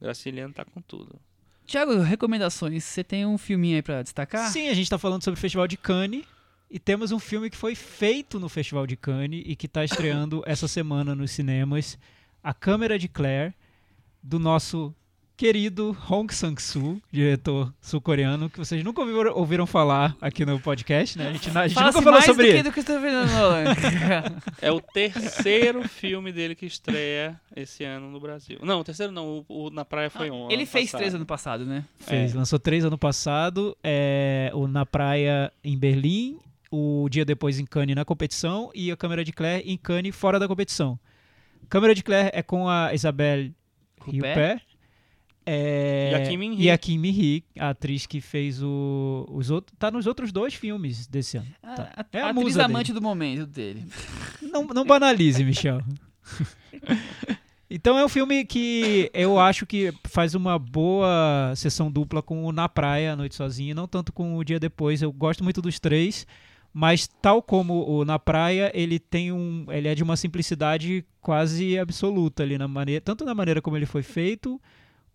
Graciliano 0.00 0.52
tá 0.52 0.64
com 0.64 0.80
tudo. 0.80 1.16
Tiago, 1.64 1.98
recomendações. 2.00 2.84
Você 2.84 3.02
tem 3.02 3.26
um 3.26 3.38
filminho 3.38 3.76
aí 3.76 3.82
pra 3.82 4.02
destacar? 4.02 4.50
Sim, 4.50 4.68
a 4.68 4.74
gente 4.74 4.88
tá 4.88 4.98
falando 4.98 5.24
sobre 5.24 5.38
o 5.38 5.40
Festival 5.40 5.66
de 5.66 5.76
Cannes 5.76 6.24
e 6.70 6.78
temos 6.78 7.12
um 7.12 7.18
filme 7.18 7.48
que 7.50 7.56
foi 7.56 7.74
feito 7.74 8.40
no 8.40 8.48
Festival 8.48 8.86
de 8.86 8.96
Cannes 8.96 9.42
e 9.46 9.54
que 9.54 9.68
tá 9.68 9.84
estreando 9.84 10.42
essa 10.46 10.66
semana 10.68 11.14
nos 11.14 11.30
cinemas, 11.30 11.98
A 12.42 12.52
Câmera 12.52 12.98
de 12.98 13.08
Claire, 13.08 13.54
do 14.22 14.38
nosso 14.38 14.94
querido 15.36 15.94
Hong 16.10 16.32
Sang-soo, 16.32 17.00
diretor 17.12 17.72
sul-coreano, 17.80 18.48
que 18.48 18.58
vocês 18.58 18.82
nunca 18.82 19.02
ouviram, 19.02 19.36
ouviram 19.36 19.66
falar 19.66 20.16
aqui 20.18 20.46
no 20.46 20.58
podcast, 20.58 21.18
né? 21.18 21.28
A 21.28 21.32
gente, 21.32 21.50
a 21.56 21.68
gente 21.68 21.78
nunca 21.78 21.92
falou 21.92 22.12
mais 22.12 22.24
sobre 22.24 22.46
do 22.46 22.46
que 22.46 22.52
ele. 22.54 22.62
É 24.62 24.72
o 24.72 24.80
terceiro 24.80 25.86
filme 25.86 26.32
dele 26.32 26.54
que 26.54 26.64
estreia 26.64 27.38
esse 27.54 27.84
ano 27.84 28.10
no 28.10 28.18
Brasil. 28.18 28.58
Não, 28.62 28.80
o 28.80 28.84
terceiro 28.84 29.12
não, 29.12 29.44
o, 29.46 29.66
o 29.66 29.70
Na 29.70 29.84
Praia 29.84 30.08
foi 30.08 30.30
um. 30.30 30.50
Ele 30.50 30.64
fez 30.64 30.86
passado. 30.86 31.00
três 31.00 31.14
ano 31.14 31.26
passado, 31.26 31.66
né? 31.66 31.84
Fez, 31.98 32.34
É. 32.34 32.38
lançou 32.38 32.58
três 32.58 32.84
ano 32.84 32.96
passado, 32.96 33.76
é, 33.84 34.50
o 34.54 34.66
Na 34.66 34.86
Praia 34.86 35.52
em 35.62 35.76
Berlim, 35.76 36.38
o 36.76 37.08
dia 37.08 37.24
depois 37.24 37.58
em 37.58 37.64
Cannes 37.64 37.96
na 37.96 38.04
competição 38.04 38.70
e 38.74 38.90
a 38.90 38.96
Câmera 38.96 39.24
de 39.24 39.32
Claire 39.32 39.68
em 39.68 39.76
Cannes 39.76 40.14
fora 40.14 40.38
da 40.38 40.46
competição. 40.46 40.98
Câmera 41.68 41.94
de 41.94 42.02
Claire 42.02 42.30
é 42.32 42.42
com 42.42 42.68
a 42.68 42.92
Isabelle 42.94 43.54
Huppert. 44.06 44.62
É, 45.48 46.10
E 46.12 46.14
a 46.16 46.28
Kim 46.28 46.36
Min-hee. 46.36 46.62
E 46.64 46.70
a 46.70 46.76
Kim 46.78 46.98
Min-hee, 46.98 47.44
a 47.58 47.70
atriz 47.70 48.04
que 48.04 48.20
fez 48.20 48.60
o, 48.62 49.24
os 49.30 49.48
outros, 49.50 49.76
tá 49.78 49.90
nos 49.92 50.06
outros 50.06 50.32
dois 50.32 50.54
filmes 50.54 51.06
desse 51.06 51.36
ano. 51.36 51.46
A, 51.62 51.74
Tá. 51.74 51.92
a, 51.96 52.06
É 52.12 52.20
a 52.20 52.26
a 52.26 52.30
atriz 52.30 52.58
amante 52.58 52.92
do 52.92 53.00
momento 53.00 53.46
dele. 53.46 53.84
Não, 54.42 54.64
não 54.66 54.84
banalize, 54.84 55.42
Michel. 55.44 55.82
Então 57.68 57.98
é 57.98 58.04
um 58.04 58.08
filme 58.08 58.44
que 58.44 59.10
eu 59.12 59.38
acho 59.40 59.66
que 59.66 59.92
faz 60.04 60.34
uma 60.34 60.56
boa 60.58 61.52
sessão 61.56 61.90
dupla 61.90 62.22
com 62.22 62.44
o 62.44 62.52
Na 62.52 62.68
Praia, 62.68 63.12
a 63.12 63.16
Noite 63.16 63.34
Sozinha, 63.34 63.74
não 63.74 63.88
tanto 63.88 64.12
com 64.12 64.36
o 64.36 64.44
Dia 64.44 64.60
Depois. 64.60 65.02
Eu 65.02 65.12
gosto 65.12 65.42
muito 65.42 65.60
dos 65.60 65.80
três, 65.80 66.26
mas 66.78 67.08
tal 67.22 67.40
como 67.40 67.88
o 67.88 68.04
Na 68.04 68.18
Praia, 68.18 68.70
ele 68.74 68.98
tem 68.98 69.32
um, 69.32 69.64
ele 69.70 69.88
é 69.88 69.94
de 69.94 70.02
uma 70.02 70.14
simplicidade 70.14 71.02
quase 71.22 71.78
absoluta 71.78 72.42
ali 72.42 72.58
na 72.58 72.68
maneira, 72.68 73.00
tanto 73.00 73.24
na 73.24 73.34
maneira 73.34 73.62
como 73.62 73.78
ele 73.78 73.86
foi 73.86 74.02
feito, 74.02 74.60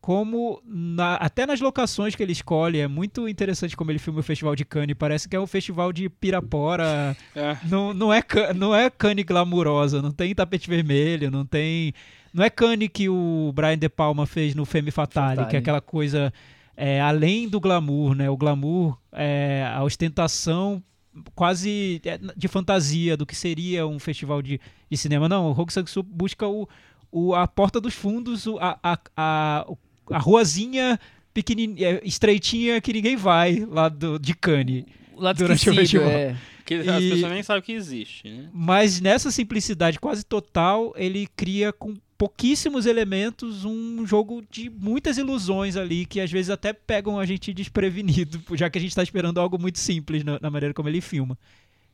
como 0.02 0.60
na- 0.66 1.18
até 1.18 1.46
nas 1.46 1.62
locações 1.62 2.16
que 2.16 2.24
ele 2.24 2.32
escolhe. 2.32 2.80
É 2.80 2.88
muito 2.88 3.30
interessante 3.30 3.78
como 3.78 3.92
ele 3.92 4.00
filma 4.00 4.22
o 4.22 4.24
Festival 4.24 4.56
de 4.56 4.66
Cannes. 4.66 4.96
Parece 4.98 5.30
que 5.30 5.36
é 5.36 5.40
um 5.40 5.46
festival 5.46 5.94
de 5.94 6.10
Pirapora, 6.10 7.16
É. 7.36 7.56
não, 7.70 7.94
não, 7.94 8.12
é, 8.12 8.24
não 8.56 8.76
é 8.76 8.90
cane 8.90 9.24
glamurosa, 9.24 10.02
não 10.02 10.12
tem 10.12 10.34
tapete 10.34 10.68
vermelho, 10.68 11.30
não 11.30 11.46
tem. 11.46 11.94
Não 12.34 12.44
é 12.44 12.50
cane 12.50 12.90
que 12.90 13.08
o 13.08 13.52
Brian 13.54 13.78
De 13.78 13.88
Palma 13.90 14.26
fez 14.26 14.56
no 14.56 14.66
Femme 14.66 14.90
Fatale, 14.90 15.30
Fatale. 15.36 15.50
que 15.52 15.56
é 15.58 15.60
aquela 15.60 15.82
coisa 15.82 16.34
é, 16.76 17.00
além 17.00 17.48
do 17.48 17.60
glamour, 17.60 18.16
né? 18.16 18.28
O 18.32 18.36
glamour, 18.38 18.98
é, 19.12 19.70
a 19.72 19.84
ostentação 19.84 20.82
quase 21.36 22.02
é, 22.06 22.20
de 22.38 22.48
fantasia 22.48 23.18
do 23.18 23.26
que 23.26 23.36
seria 23.36 23.86
um 23.88 24.00
festival 24.00 24.42
de, 24.42 24.60
de 24.90 24.98
cinema. 24.98 25.28
Não, 25.28 25.48
o 25.52 25.60
Hong 25.60 25.72
Sang-soo 25.72 26.04
busca 26.04 26.48
o, 26.48 26.68
o, 27.12 27.34
a 27.36 27.48
porta 27.48 27.80
dos 27.82 27.94
fundos, 27.94 28.48
o- 28.48 28.58
a, 28.60 28.80
a, 28.84 28.98
a, 29.18 29.66
a 30.12 30.18
ruazinha 30.20 31.00
pequenininha, 31.34 32.00
estreitinha 32.04 32.80
que 32.82 32.94
ninguém 32.94 33.16
vai 33.16 33.66
lá 33.70 33.90
do, 33.90 34.18
de 34.20 34.34
Cannes. 34.34 34.86
Durante 35.38 35.70
o 35.70 35.74
festival. 35.76 36.10
é. 36.10 36.36
Que 36.66 36.76
as 36.76 37.04
E- 37.04 37.10
pessoas 37.12 37.32
nem 37.32 37.44
sabem 37.44 37.62
que 37.62 37.72
existe, 37.74 38.30
né? 38.30 38.50
Mas 38.54 39.02
nessa 39.02 39.30
simplicidade 39.32 40.00
quase 40.00 40.24
total, 40.24 40.94
ele 40.96 41.28
cria 41.36 41.72
com 41.74 41.96
pouquíssimos 42.22 42.86
elementos 42.86 43.66
um 43.66 44.06
jogo 44.06 44.44
de 44.52 44.70
muitas 44.70 45.18
ilusões 45.18 45.76
ali 45.76 46.06
que 46.06 46.22
às 46.22 46.32
vezes 46.32 46.52
até 46.52 46.72
pegam 46.72 47.18
a 47.20 47.26
gente 47.26 47.52
desprevenido, 47.52 48.40
já 48.56 48.70
que 48.70 48.78
a 48.78 48.82
gente 48.82 48.92
está 48.92 49.02
esperando 49.02 49.40
algo 49.40 49.58
muito 49.60 49.80
simples 49.80 50.24
na, 50.24 50.38
na 50.40 50.52
maneira 50.52 50.72
como 50.72 50.88
ele 50.88 51.02
filma. 51.02 51.36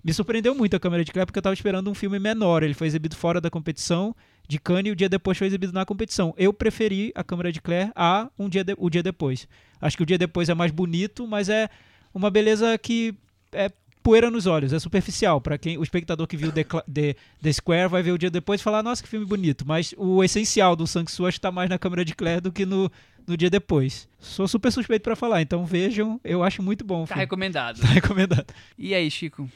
Me 0.04 0.14
surpreendeu 0.14 0.54
muito 0.54 0.76
a 0.76 0.80
câmera 0.82 1.06
de 1.06 1.14
Claire 1.14 1.26
porque 1.26 1.38
eu 1.38 1.40
estava 1.40 1.54
esperando 1.54 1.90
um 1.90 1.94
filme 1.94 2.20
menor. 2.20 2.62
Ele 2.62 2.74
foi 2.74 2.88
exibido 2.88 3.16
fora 3.16 3.40
da 3.40 3.50
competição 3.50 4.14
de 4.50 4.60
Cannes 4.60 4.90
e 4.90 4.92
o 4.92 4.96
dia 4.98 5.08
depois 5.08 5.38
foi 5.38 5.48
exibido 5.48 5.72
na 5.72 5.86
competição. 5.86 6.34
Eu 6.38 6.52
preferi 6.52 7.10
a 7.16 7.24
câmera 7.24 7.50
de 7.50 7.62
Claire 7.62 7.92
a 7.96 8.30
um 8.38 8.50
dia 8.50 8.66
de- 8.66 8.76
o 8.78 8.90
dia 8.90 9.02
depois. 9.02 9.48
Acho 9.80 9.96
que 9.96 10.04
o 10.04 10.06
dia 10.06 10.18
depois 10.18 10.50
é 10.50 10.54
mais 10.54 10.74
bonito, 10.74 11.26
mas 11.26 11.48
é 11.48 11.70
uma 12.14 12.30
beleza 12.30 12.78
que 12.78 13.16
é 13.54 13.72
poeira 14.08 14.32
nos 14.32 14.46
olhos, 14.46 14.72
é 14.72 14.80
superficial. 14.80 15.42
Pra 15.42 15.58
quem 15.58 15.78
o 15.78 15.84
espectador 15.84 16.26
que 16.28 16.38
viu 16.38 16.50
The, 16.50 16.64
The, 16.64 17.16
The 17.42 17.52
Square 17.54 17.90
vai 17.90 18.02
ver 18.02 18.12
o 18.14 18.18
dia 18.18 18.30
depois 18.30 18.62
e 18.62 18.64
falar, 18.64 18.82
nossa, 18.82 19.04
que 19.04 19.10
filme 19.10 19.26
bonito. 19.26 19.66
Mas 19.68 19.94
o 19.98 20.24
essencial 20.24 20.78
do 20.78 20.88
Sang-Soo 20.88 21.26
acho 21.28 21.36
que 21.38 21.42
tá 21.42 21.52
mais 21.52 21.70
na 21.70 21.78
câmera 21.78 22.06
de 22.06 22.16
Claire 22.16 22.40
do 22.40 22.50
que 22.50 22.66
no, 22.66 22.90
no 23.28 23.36
dia 23.36 23.50
depois. 23.50 24.08
Sou 24.18 24.48
super 24.48 24.72
suspeito 24.72 25.04
pra 25.04 25.14
falar, 25.14 25.42
então 25.42 25.66
vejam, 25.66 26.22
eu 26.24 26.42
acho 26.42 26.64
muito 26.64 26.86
bom 26.86 27.02
Tá 27.02 27.08
filme. 27.08 27.20
recomendado. 27.22 27.82
Tá 27.82 27.88
recomendado. 27.88 28.54
E 28.78 28.96
aí, 28.96 29.12
Chico? 29.12 29.50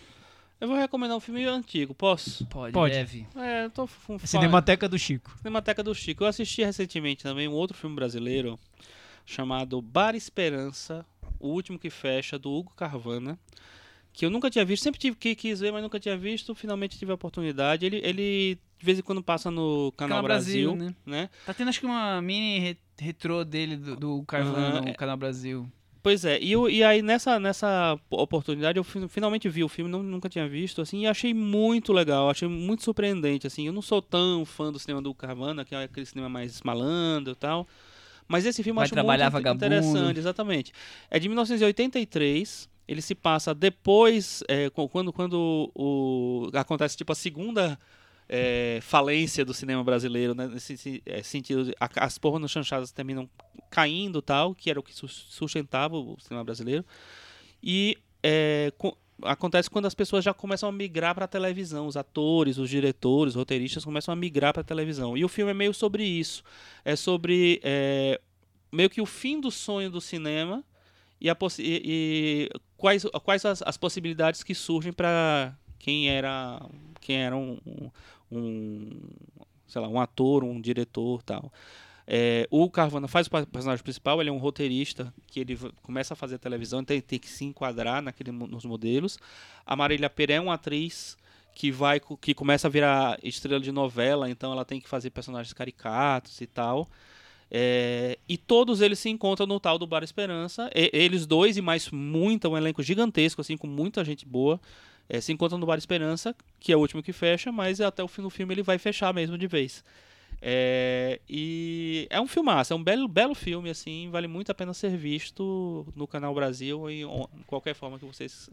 Eu 0.59 0.67
vou 0.67 0.77
recomendar 0.77 1.15
um 1.15 1.21
filme 1.21 1.45
antigo, 1.45 1.95
posso? 1.95 2.45
Pode, 2.47 2.73
Pode. 2.73 2.93
deve. 2.93 3.25
É, 3.37 3.63
eu 3.65 3.69
tô 3.69 3.87
com 4.05 4.19
Cinemateca 4.19 4.89
do 4.89 4.99
Chico. 4.99 5.31
Cinemateca 5.37 5.81
do 5.81 5.95
Chico. 5.95 6.23
Eu 6.25 6.27
assisti 6.27 6.61
recentemente 6.61 7.23
também 7.23 7.47
um 7.47 7.53
outro 7.53 7.75
filme 7.77 7.95
brasileiro 7.95 8.59
chamado 9.25 9.81
Bar 9.81 10.13
Esperança, 10.13 11.05
o 11.39 11.47
último 11.47 11.79
que 11.79 11.89
fecha, 11.89 12.37
do 12.37 12.51
Hugo 12.51 12.73
Carvana, 12.75 13.39
que 14.13 14.25
eu 14.25 14.29
nunca 14.29 14.49
tinha 14.49 14.65
visto, 14.65 14.83
sempre 14.83 14.99
tive 14.99 15.15
que 15.15 15.35
quis 15.35 15.59
ver, 15.59 15.71
mas 15.71 15.81
nunca 15.81 15.99
tinha 15.99 16.17
visto, 16.17 16.53
finalmente 16.53 16.97
tive 16.97 17.11
a 17.11 17.15
oportunidade. 17.15 17.85
Ele, 17.85 18.01
ele 18.03 18.59
de 18.79 18.85
vez 18.85 18.99
em 18.99 19.01
quando 19.01 19.21
passa 19.23 19.49
no 19.51 19.91
Canal, 19.95 20.17
Canal 20.17 20.23
Brasil, 20.23 20.75
Brasil, 20.75 20.93
né? 21.05 21.21
né? 21.21 21.29
Tá 21.45 21.53
tendo 21.53 21.69
acho 21.69 21.79
que 21.79 21.85
uma 21.85 22.21
mini 22.21 22.59
re- 22.59 22.77
retrô 22.99 23.43
dele 23.45 23.77
do, 23.77 23.95
do 23.95 24.23
Carvana 24.23 24.79
Aham, 24.79 24.81
no 24.81 24.87
é. 24.89 24.93
Canal 24.93 25.17
Brasil. 25.17 25.67
Pois 26.03 26.25
é, 26.25 26.39
e, 26.41 26.51
eu- 26.51 26.67
e 26.67 26.83
aí 26.83 27.03
nessa, 27.03 27.39
nessa 27.39 27.95
oportunidade 28.09 28.75
eu 28.79 28.83
fi- 28.83 29.07
finalmente 29.07 29.47
vi 29.47 29.63
o 29.63 29.69
filme, 29.69 29.89
não, 29.89 30.01
nunca 30.01 30.27
tinha 30.27 30.49
visto, 30.49 30.81
assim, 30.81 31.01
e 31.01 31.05
achei 31.07 31.31
muito 31.31 31.93
legal, 31.93 32.27
achei 32.27 32.47
muito 32.47 32.83
surpreendente, 32.83 33.45
assim, 33.45 33.67
eu 33.67 33.71
não 33.73 33.83
sou 33.83 34.01
tão 34.01 34.43
fã 34.43 34.71
do 34.71 34.79
cinema 34.79 34.99
do 34.99 35.13
Carvana, 35.13 35.63
que 35.63 35.75
é 35.75 35.83
aquele 35.83 36.07
cinema 36.07 36.27
mais 36.27 36.59
malandro 36.63 37.33
e 37.33 37.35
tal, 37.35 37.67
mas 38.27 38.47
esse 38.47 38.63
filme 38.63 38.79
eu 38.79 38.83
acho 38.83 38.95
muito 38.95 39.29
vagabundo. 39.29 39.63
interessante, 39.63 40.17
exatamente. 40.17 40.73
É 41.07 41.19
de 41.19 41.29
1983, 41.29 42.67
ele 42.87 43.01
se 43.01 43.15
passa 43.15 43.53
depois, 43.53 44.43
é, 44.47 44.69
quando, 44.69 45.13
quando 45.13 45.71
o, 45.75 46.49
acontece 46.53 46.97
tipo 46.97 47.11
a 47.11 47.15
segunda 47.15 47.79
é, 48.27 48.79
falência 48.81 49.43
do 49.45 49.53
cinema 49.53 49.83
brasileiro, 49.83 50.33
né, 50.33 50.47
nesse 50.47 50.77
se- 50.77 51.01
é, 51.05 51.21
sentido, 51.21 51.65
de, 51.65 51.75
as 51.79 52.17
porras 52.17 52.49
chanchadas 52.51 52.91
terminam 52.91 53.29
caindo 53.69 54.21
tal, 54.21 54.55
que 54.55 54.69
era 54.69 54.79
o 54.79 54.83
que 54.83 54.93
sus- 54.93 55.27
sustentava 55.29 55.97
o 55.97 56.17
cinema 56.19 56.43
brasileiro. 56.43 56.85
E 57.61 57.97
é, 58.23 58.71
co- 58.77 58.97
acontece 59.23 59.69
quando 59.69 59.85
as 59.85 59.93
pessoas 59.93 60.23
já 60.23 60.33
começam 60.33 60.67
a 60.69 60.71
migrar 60.71 61.13
para 61.13 61.25
a 61.25 61.27
televisão, 61.27 61.87
os 61.87 61.95
atores, 61.97 62.57
os 62.57 62.69
diretores, 62.69 63.33
os 63.33 63.37
roteiristas 63.37 63.85
começam 63.85 64.11
a 64.11 64.15
migrar 64.15 64.53
para 64.53 64.61
a 64.61 64.65
televisão. 64.65 65.17
E 65.17 65.23
o 65.23 65.29
filme 65.29 65.51
é 65.51 65.53
meio 65.53 65.73
sobre 65.73 66.03
isso. 66.03 66.43
É 66.83 66.95
sobre 66.95 67.59
é, 67.63 68.19
meio 68.71 68.89
que 68.89 69.01
o 69.01 69.05
fim 69.05 69.39
do 69.39 69.51
sonho 69.51 69.89
do 69.89 70.01
cinema 70.01 70.63
e, 71.19 71.27
e- 71.29 71.31
e 71.59 72.49
quais, 72.81 73.05
quais 73.23 73.45
as, 73.45 73.61
as 73.61 73.77
possibilidades 73.77 74.43
que 74.43 74.55
surgem 74.55 74.91
para 74.91 75.55
quem 75.79 76.09
era 76.09 76.59
quem 76.99 77.17
era 77.17 77.35
um, 77.35 77.57
um- 78.31 78.99
sei 79.67 79.81
lá, 79.81 79.87
um 79.87 79.99
ator, 79.99 80.43
um 80.43 80.59
diretor, 80.59 81.23
tal. 81.23 81.51
É, 82.05 82.47
o 82.51 82.69
Carvana 82.69 83.07
faz 83.07 83.27
o 83.27 83.29
personagem 83.47 83.83
principal, 83.83 84.19
ele 84.19 84.29
é 84.29 84.33
um 84.33 84.37
roteirista 84.37 85.13
que 85.27 85.39
ele 85.39 85.57
começa 85.81 86.13
a 86.13 86.17
fazer 86.17 86.37
televisão, 86.39 86.81
então 86.81 86.93
ele 86.95 87.01
tem 87.01 87.17
que 87.19 87.29
se 87.29 87.45
enquadrar 87.45 88.01
naquele, 88.01 88.31
nos 88.31 88.65
modelos. 88.65 89.17
A 89.65 89.75
Marília 89.75 90.09
Pera 90.09 90.33
é 90.33 90.41
uma 90.41 90.55
atriz 90.55 91.17
que 91.55 91.71
vai 91.71 91.99
que 92.19 92.33
começa 92.33 92.67
a 92.67 92.71
virar 92.71 93.17
estrela 93.23 93.59
de 93.59 93.71
novela, 93.71 94.29
então 94.29 94.51
ela 94.51 94.65
tem 94.65 94.79
que 94.81 94.89
fazer 94.89 95.09
personagens 95.11 95.53
caricatos 95.53 96.41
e 96.41 96.47
tal. 96.47 96.87
É, 97.53 98.17
e 98.29 98.37
todos 98.37 98.79
eles 98.79 98.97
se 98.97 99.09
encontram 99.09 99.45
no 99.45 99.59
tal 99.59 99.77
do 99.77 99.85
Bar 99.85 100.03
Esperança. 100.03 100.69
E- 100.73 100.89
eles 100.93 101.25
dois 101.25 101.57
e 101.57 101.61
mais 101.61 101.89
muita, 101.91 102.47
um 102.47 102.57
elenco 102.57 102.81
gigantesco, 102.81 103.41
assim, 103.41 103.57
com 103.57 103.67
muita 103.67 104.05
gente 104.05 104.25
boa, 104.25 104.59
é, 105.09 105.19
se 105.19 105.33
encontram 105.33 105.59
no 105.59 105.65
Bar 105.65 105.77
Esperança, 105.77 106.33
que 106.59 106.71
é 106.71 106.77
o 106.77 106.79
último 106.79 107.03
que 107.03 107.11
fecha, 107.11 107.51
mas 107.51 107.81
até 107.81 108.01
o 108.01 108.07
fim 108.07 108.21
do 108.21 108.29
filme 108.29 108.53
ele 108.53 108.63
vai 108.63 108.77
fechar 108.77 109.13
mesmo 109.13 109.37
de 109.37 109.47
vez. 109.47 109.83
É, 110.41 111.19
e 111.29 112.07
é 112.09 112.19
um 112.19 112.25
filmaço, 112.25 112.73
é 112.73 112.75
um 112.75 112.81
belo, 112.83 113.07
belo 113.07 113.35
filme, 113.35 113.69
assim, 113.69 114.09
vale 114.09 114.27
muito 114.27 114.49
a 114.51 114.55
pena 114.55 114.73
ser 114.73 114.95
visto 114.97 115.85
no 115.95 116.07
canal 116.07 116.33
Brasil 116.33 116.79
ou 116.79 116.89
em 116.89 117.05
qualquer 117.45 117.75
forma 117.75 117.99
que 117.99 118.05
vocês. 118.05 118.49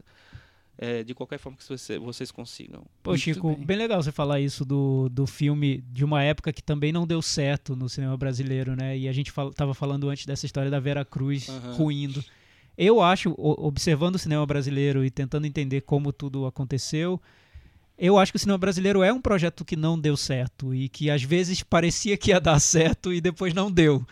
É, 0.81 1.03
de 1.03 1.13
qualquer 1.13 1.37
forma 1.37 1.57
que 1.57 1.63
você- 1.65 1.99
vocês 1.99 2.31
consigam. 2.31 2.83
Pô, 3.03 3.11
Muito 3.11 3.21
Chico, 3.21 3.53
bem. 3.55 3.65
bem. 3.65 3.77
legal 3.77 4.01
você 4.01 4.13
falar 4.13 4.39
isso 4.39 4.63
do, 4.63 5.09
do 5.09 5.27
filme 5.27 5.83
de 5.91 6.05
uma 6.05 6.23
época 6.23 6.53
que 6.53 6.63
também 6.63 6.93
não 6.93 7.05
deu 7.05 7.21
certo 7.21 7.75
no 7.75 7.89
cinema 7.89 8.15
brasileiro, 8.15 8.75
né? 8.77 8.97
E 8.97 9.07
a 9.09 9.11
gente 9.11 9.29
fal 9.31 9.51
tava 9.51 9.73
falando 9.73 10.07
antes 10.09 10.25
dessa 10.25 10.45
história 10.45 10.71
da 10.71 10.79
Vera 10.79 11.03
Cruz 11.03 11.49
Aham. 11.49 11.73
ruindo. 11.73 12.23
Eu 12.77 13.01
acho, 13.01 13.35
observando 13.37 14.15
o 14.15 14.19
cinema 14.19 14.45
brasileiro 14.45 15.03
e 15.03 15.09
tentando 15.11 15.45
entender 15.45 15.81
como 15.81 16.13
tudo 16.13 16.45
aconteceu, 16.45 17.21
eu 17.97 18.17
acho 18.17 18.31
que 18.31 18.37
o 18.37 18.39
cinema 18.39 18.57
brasileiro 18.57 19.03
é 19.03 19.11
um 19.11 19.19
projeto 19.19 19.65
que 19.65 19.75
não 19.75 19.99
deu 19.99 20.15
certo 20.15 20.73
e 20.73 20.87
que 20.87 21.09
às 21.09 21.21
vezes 21.21 21.61
parecia 21.61 22.15
que 22.15 22.31
ia 22.31 22.39
dar 22.39 22.57
certo 22.61 23.11
e 23.11 23.19
depois 23.19 23.53
não 23.53 23.69
deu. 23.69 24.07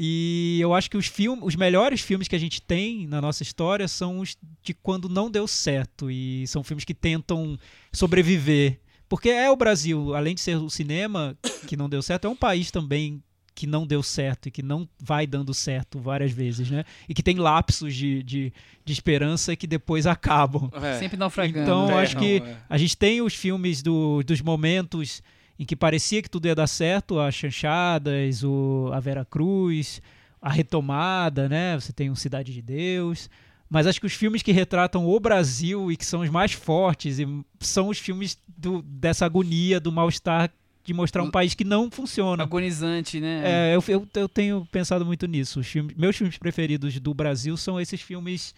E 0.00 0.58
eu 0.60 0.72
acho 0.74 0.88
que 0.88 0.96
os 0.96 1.06
filmes, 1.08 1.44
os 1.44 1.56
melhores 1.56 2.00
filmes 2.00 2.28
que 2.28 2.36
a 2.36 2.38
gente 2.38 2.62
tem 2.62 3.04
na 3.08 3.20
nossa 3.20 3.42
história 3.42 3.88
são 3.88 4.20
os 4.20 4.36
de 4.62 4.72
quando 4.72 5.08
não 5.08 5.28
deu 5.28 5.48
certo 5.48 6.08
e 6.08 6.46
são 6.46 6.62
filmes 6.62 6.84
que 6.84 6.94
tentam 6.94 7.58
sobreviver. 7.92 8.78
Porque 9.08 9.28
é 9.30 9.50
o 9.50 9.56
Brasil, 9.56 10.14
além 10.14 10.34
de 10.36 10.40
ser 10.40 10.56
o 10.56 10.70
cinema 10.70 11.36
que 11.66 11.76
não 11.76 11.88
deu 11.88 12.00
certo, 12.00 12.26
é 12.26 12.30
um 12.30 12.36
país 12.36 12.70
também 12.70 13.20
que 13.56 13.66
não 13.66 13.84
deu 13.84 14.04
certo 14.04 14.46
e 14.46 14.50
que 14.52 14.62
não 14.62 14.88
vai 15.00 15.26
dando 15.26 15.52
certo 15.52 15.98
várias 15.98 16.30
vezes, 16.30 16.70
né? 16.70 16.84
E 17.08 17.14
que 17.14 17.24
tem 17.24 17.36
lapsos 17.38 17.92
de, 17.92 18.22
de, 18.22 18.52
de 18.84 18.92
esperança 18.92 19.56
que 19.56 19.66
depois 19.66 20.06
acabam. 20.06 20.70
Sempre 21.00 21.16
naufragando. 21.16 21.62
Então, 21.64 21.88
né? 21.88 21.94
acho 21.94 22.16
que 22.16 22.40
a 22.70 22.78
gente 22.78 22.96
tem 22.96 23.20
os 23.20 23.34
filmes 23.34 23.82
do- 23.82 24.22
dos 24.22 24.40
momentos 24.40 25.20
em 25.58 25.64
que 25.64 25.74
parecia 25.76 26.22
que 26.22 26.30
tudo 26.30 26.46
ia 26.46 26.54
dar 26.54 26.66
certo, 26.66 27.18
as 27.18 27.34
chanchadas, 27.34 28.42
o, 28.44 28.90
a 28.92 29.00
Vera 29.00 29.24
Cruz, 29.24 30.00
a 30.40 30.50
retomada, 30.50 31.48
né? 31.48 31.74
Você 31.78 31.92
tem 31.92 32.10
o 32.10 32.16
Cidade 32.16 32.52
de 32.52 32.62
Deus. 32.62 33.28
Mas 33.68 33.86
acho 33.86 34.00
que 34.00 34.06
os 34.06 34.14
filmes 34.14 34.42
que 34.42 34.52
retratam 34.52 35.06
o 35.06 35.20
Brasil 35.20 35.92
e 35.92 35.96
que 35.96 36.06
são 36.06 36.20
os 36.20 36.30
mais 36.30 36.52
fortes 36.52 37.18
e 37.18 37.26
são 37.60 37.88
os 37.88 37.98
filmes 37.98 38.38
do- 38.56 38.80
dessa 38.82 39.26
agonia, 39.26 39.78
do 39.78 39.92
mal-estar 39.92 40.50
de 40.84 40.94
mostrar 40.94 41.22
um 41.22 41.30
país 41.30 41.52
que 41.52 41.64
não 41.64 41.90
funciona. 41.90 42.44
Agonizante, 42.44 43.20
né? 43.20 43.42
É, 43.44 43.76
eu, 43.76 43.84
eu, 43.88 44.08
eu 44.14 44.26
tenho 44.28 44.66
pensado 44.72 45.04
muito 45.04 45.26
nisso. 45.26 45.60
Os 45.60 45.66
filmes, 45.66 45.94
meus 45.94 46.16
filmes 46.16 46.38
preferidos 46.38 46.98
do 46.98 47.12
Brasil 47.12 47.58
são 47.58 47.78
esses 47.78 48.00
filmes 48.00 48.54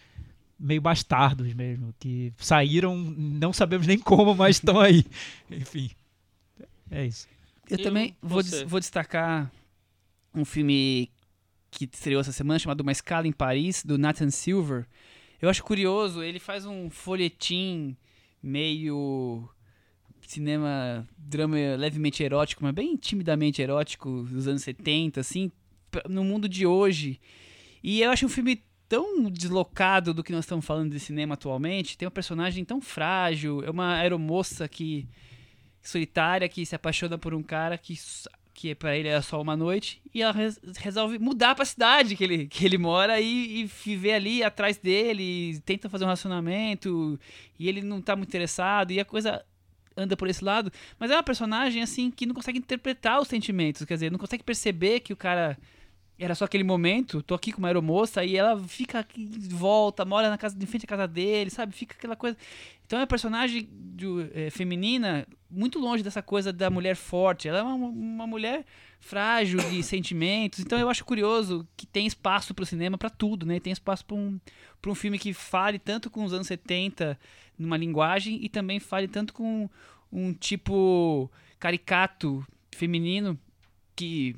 meio 0.57 0.79
bastardos 0.79 1.53
mesmo, 1.53 1.93
que 1.99 2.31
saíram, 2.37 2.95
não 2.95 3.51
sabemos 3.51 3.85
nem 3.85 3.97
como, 3.99 4.33
mas 4.33 4.57
estão 4.57 4.79
aí. 4.79 5.03
Enfim, 5.51 5.89
é 6.91 7.05
isso. 7.05 7.27
Eu 7.69 7.77
E 7.79 7.83
também 7.83 8.15
vou, 8.21 8.43
des- 8.43 8.63
vou 8.63 8.79
destacar 8.79 9.51
um 10.35 10.43
filme 10.45 11.09
que 11.69 11.85
estreou 11.85 12.19
essa 12.21 12.31
semana 12.31 12.59
chamado 12.59 12.81
Uma 12.81 12.91
Escala 12.91 13.27
em 13.27 13.31
Paris, 13.31 13.83
do 13.83 13.97
Nathan 13.97 14.29
Silver. 14.29 14.85
Eu 15.41 15.49
acho 15.49 15.63
curioso, 15.63 16.21
ele 16.21 16.39
faz 16.39 16.65
um 16.65 16.89
folhetim 16.89 17.95
meio 18.43 19.47
cinema, 20.27 21.07
drama 21.17 21.57
levemente 21.77 22.23
erótico, 22.23 22.63
mas 22.63 22.73
bem 22.73 22.95
timidamente 22.95 23.61
erótico 23.61 24.23
dos 24.29 24.47
anos 24.47 24.61
70, 24.63 25.19
assim, 25.19 25.51
no 26.07 26.23
mundo 26.23 26.47
de 26.47 26.65
hoje. 26.65 27.19
E 27.83 28.01
eu 28.01 28.11
acho 28.11 28.25
um 28.25 28.29
filme 28.29 28.61
tão 28.87 29.29
deslocado 29.29 30.13
do 30.13 30.23
que 30.23 30.31
nós 30.31 30.45
estamos 30.45 30.65
falando 30.65 30.91
de 30.91 30.99
cinema 30.99 31.33
atualmente. 31.33 31.97
Tem 31.97 32.05
uma 32.05 32.11
personagem 32.11 32.63
tão 32.63 32.79
frágil, 32.81 33.63
é 33.63 33.69
uma 33.69 33.95
aeromoça 33.95 34.67
que 34.67 35.07
solitária 35.81 36.47
que 36.47 36.65
se 36.65 36.75
apaixona 36.75 37.17
por 37.17 37.33
um 37.33 37.43
cara 37.43 37.77
que 37.77 37.97
que 38.53 38.75
para 38.75 38.95
ele 38.95 39.07
era 39.07 39.21
só 39.21 39.41
uma 39.41 39.55
noite 39.55 40.01
e 40.13 40.21
ela 40.21 40.33
res- 40.33 40.59
resolve 40.77 41.17
mudar 41.17 41.55
pra 41.55 41.63
cidade 41.65 42.15
que 42.15 42.23
ele, 42.23 42.47
que 42.47 42.65
ele 42.65 42.77
mora 42.77 43.19
e, 43.19 43.61
e 43.61 43.65
viver 43.65 44.13
ali 44.13 44.43
atrás 44.43 44.77
dele, 44.77 45.59
tenta 45.65 45.89
fazer 45.89 46.03
um 46.03 46.07
relacionamento 46.07 47.19
e 47.57 47.67
ele 47.69 47.81
não 47.81 48.01
tá 48.01 48.15
muito 48.15 48.27
interessado 48.29 48.91
e 48.91 48.99
a 48.99 49.05
coisa 49.05 49.43
anda 49.95 50.15
por 50.17 50.29
esse 50.29 50.43
lado, 50.43 50.71
mas 50.99 51.09
é 51.09 51.15
uma 51.15 51.23
personagem 51.23 51.81
assim 51.81 52.11
que 52.11 52.25
não 52.25 52.35
consegue 52.35 52.59
interpretar 52.59 53.19
os 53.21 53.27
sentimentos, 53.27 53.83
quer 53.85 53.95
dizer, 53.95 54.11
não 54.11 54.19
consegue 54.19 54.43
perceber 54.43 54.99
que 54.99 55.13
o 55.13 55.17
cara 55.17 55.57
era 56.23 56.35
só 56.35 56.45
aquele 56.45 56.63
momento, 56.63 57.21
tô 57.23 57.33
aqui 57.33 57.51
com 57.51 57.57
uma 57.59 57.67
aeromoça 57.67 58.23
e 58.23 58.35
ela 58.35 58.57
fica 58.67 58.99
aqui, 58.99 59.27
volta, 59.49 60.05
mora 60.05 60.29
na 60.29 60.37
casa, 60.37 60.55
de 60.55 60.65
frente 60.67 60.85
à 60.85 60.87
casa 60.87 61.07
dele, 61.07 61.49
sabe? 61.49 61.73
Fica 61.73 61.95
aquela 61.97 62.15
coisa. 62.15 62.37
Então 62.85 62.99
é 62.99 63.01
uma 63.01 63.07
personagem 63.07 63.67
de- 63.71 64.29
eh, 64.33 64.49
feminina 64.51 65.25
muito 65.49 65.79
longe 65.79 66.03
dessa 66.03 66.21
coisa 66.21 66.53
da 66.53 66.69
mulher 66.69 66.95
forte. 66.95 67.47
Ela 67.47 67.59
é 67.59 67.63
uma, 67.63 67.87
uma 67.87 68.27
mulher 68.27 68.65
frágil 68.99 69.59
de 69.69 69.81
sentimentos. 69.81 70.59
Então 70.59 70.77
eu 70.77 70.89
acho 70.89 71.03
curioso 71.03 71.67
que 71.75 71.87
tem 71.87 72.05
espaço 72.05 72.53
pro 72.53 72.65
cinema 72.65 72.97
pra 72.97 73.09
tudo, 73.09 73.45
né? 73.45 73.59
Tem 73.59 73.73
espaço 73.73 74.05
pra 74.05 74.15
um, 74.15 74.39
um 74.87 74.95
filme 74.95 75.17
que 75.17 75.33
fale 75.33 75.79
tanto 75.79 76.09
com 76.09 76.23
os 76.23 76.33
anos 76.33 76.47
70 76.47 77.17
numa 77.57 77.77
linguagem 77.77 78.39
e 78.43 78.49
também 78.49 78.79
fale 78.79 79.07
tanto 79.07 79.33
com 79.33 79.69
um 80.11 80.33
tipo 80.33 81.31
caricato 81.59 82.45
feminino 82.71 83.39
que 83.95 84.35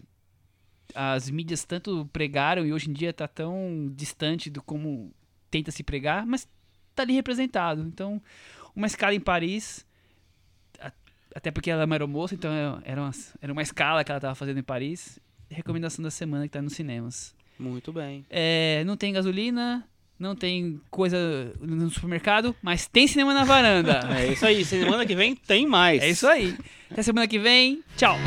as 0.95 1.29
mídias 1.29 1.63
tanto 1.65 2.09
pregaram 2.13 2.65
e 2.65 2.73
hoje 2.73 2.89
em 2.89 2.93
dia 2.93 3.11
tá 3.13 3.27
tão 3.27 3.91
distante 3.95 4.49
do 4.49 4.61
como 4.61 5.11
tenta 5.49 5.71
se 5.71 5.83
pregar, 5.83 6.25
mas 6.25 6.47
tá 6.95 7.03
ali 7.03 7.13
representado. 7.13 7.81
Então, 7.83 8.21
uma 8.75 8.87
escala 8.87 9.13
em 9.13 9.19
Paris, 9.19 9.85
até 11.35 11.51
porque 11.51 11.71
ela 11.71 11.81
é 11.81 11.85
uma 11.85 11.95
aeromoça, 11.95 12.35
então 12.35 12.51
é- 12.51 12.91
era 12.91 13.01
uma, 13.01 13.11
era 13.41 13.51
uma 13.53 13.61
escala 13.61 14.03
que 14.03 14.11
ela 14.11 14.21
tava 14.21 14.35
fazendo 14.35 14.59
em 14.59 14.63
Paris. 14.63 15.19
Recomendação 15.49 16.03
da 16.03 16.11
semana 16.11 16.43
que 16.45 16.51
tá 16.51 16.61
nos 16.61 16.73
cinemas. 16.73 17.35
Muito 17.59 17.91
bem. 17.93 18.25
É, 18.29 18.83
não 18.85 18.97
tem 18.97 19.13
gasolina, 19.13 19.87
não 20.17 20.35
tem 20.35 20.81
coisa 20.89 21.53
no 21.59 21.89
supermercado, 21.89 22.55
mas 22.61 22.87
tem 22.87 23.07
cinema 23.07 23.33
na 23.33 23.43
varanda. 23.43 23.99
É 24.17 24.27
isso 24.31 24.45
aí. 24.45 24.63
Semana 24.65 25.05
que 25.05 25.15
vem 25.15 25.35
tem 25.35 25.67
mais. 25.67 26.01
É 26.01 26.09
isso 26.09 26.27
aí. 26.27 26.57
Até 26.89 27.03
semana 27.03 27.27
que 27.27 27.37
vem. 27.39 27.83
Tchau. 27.97 28.17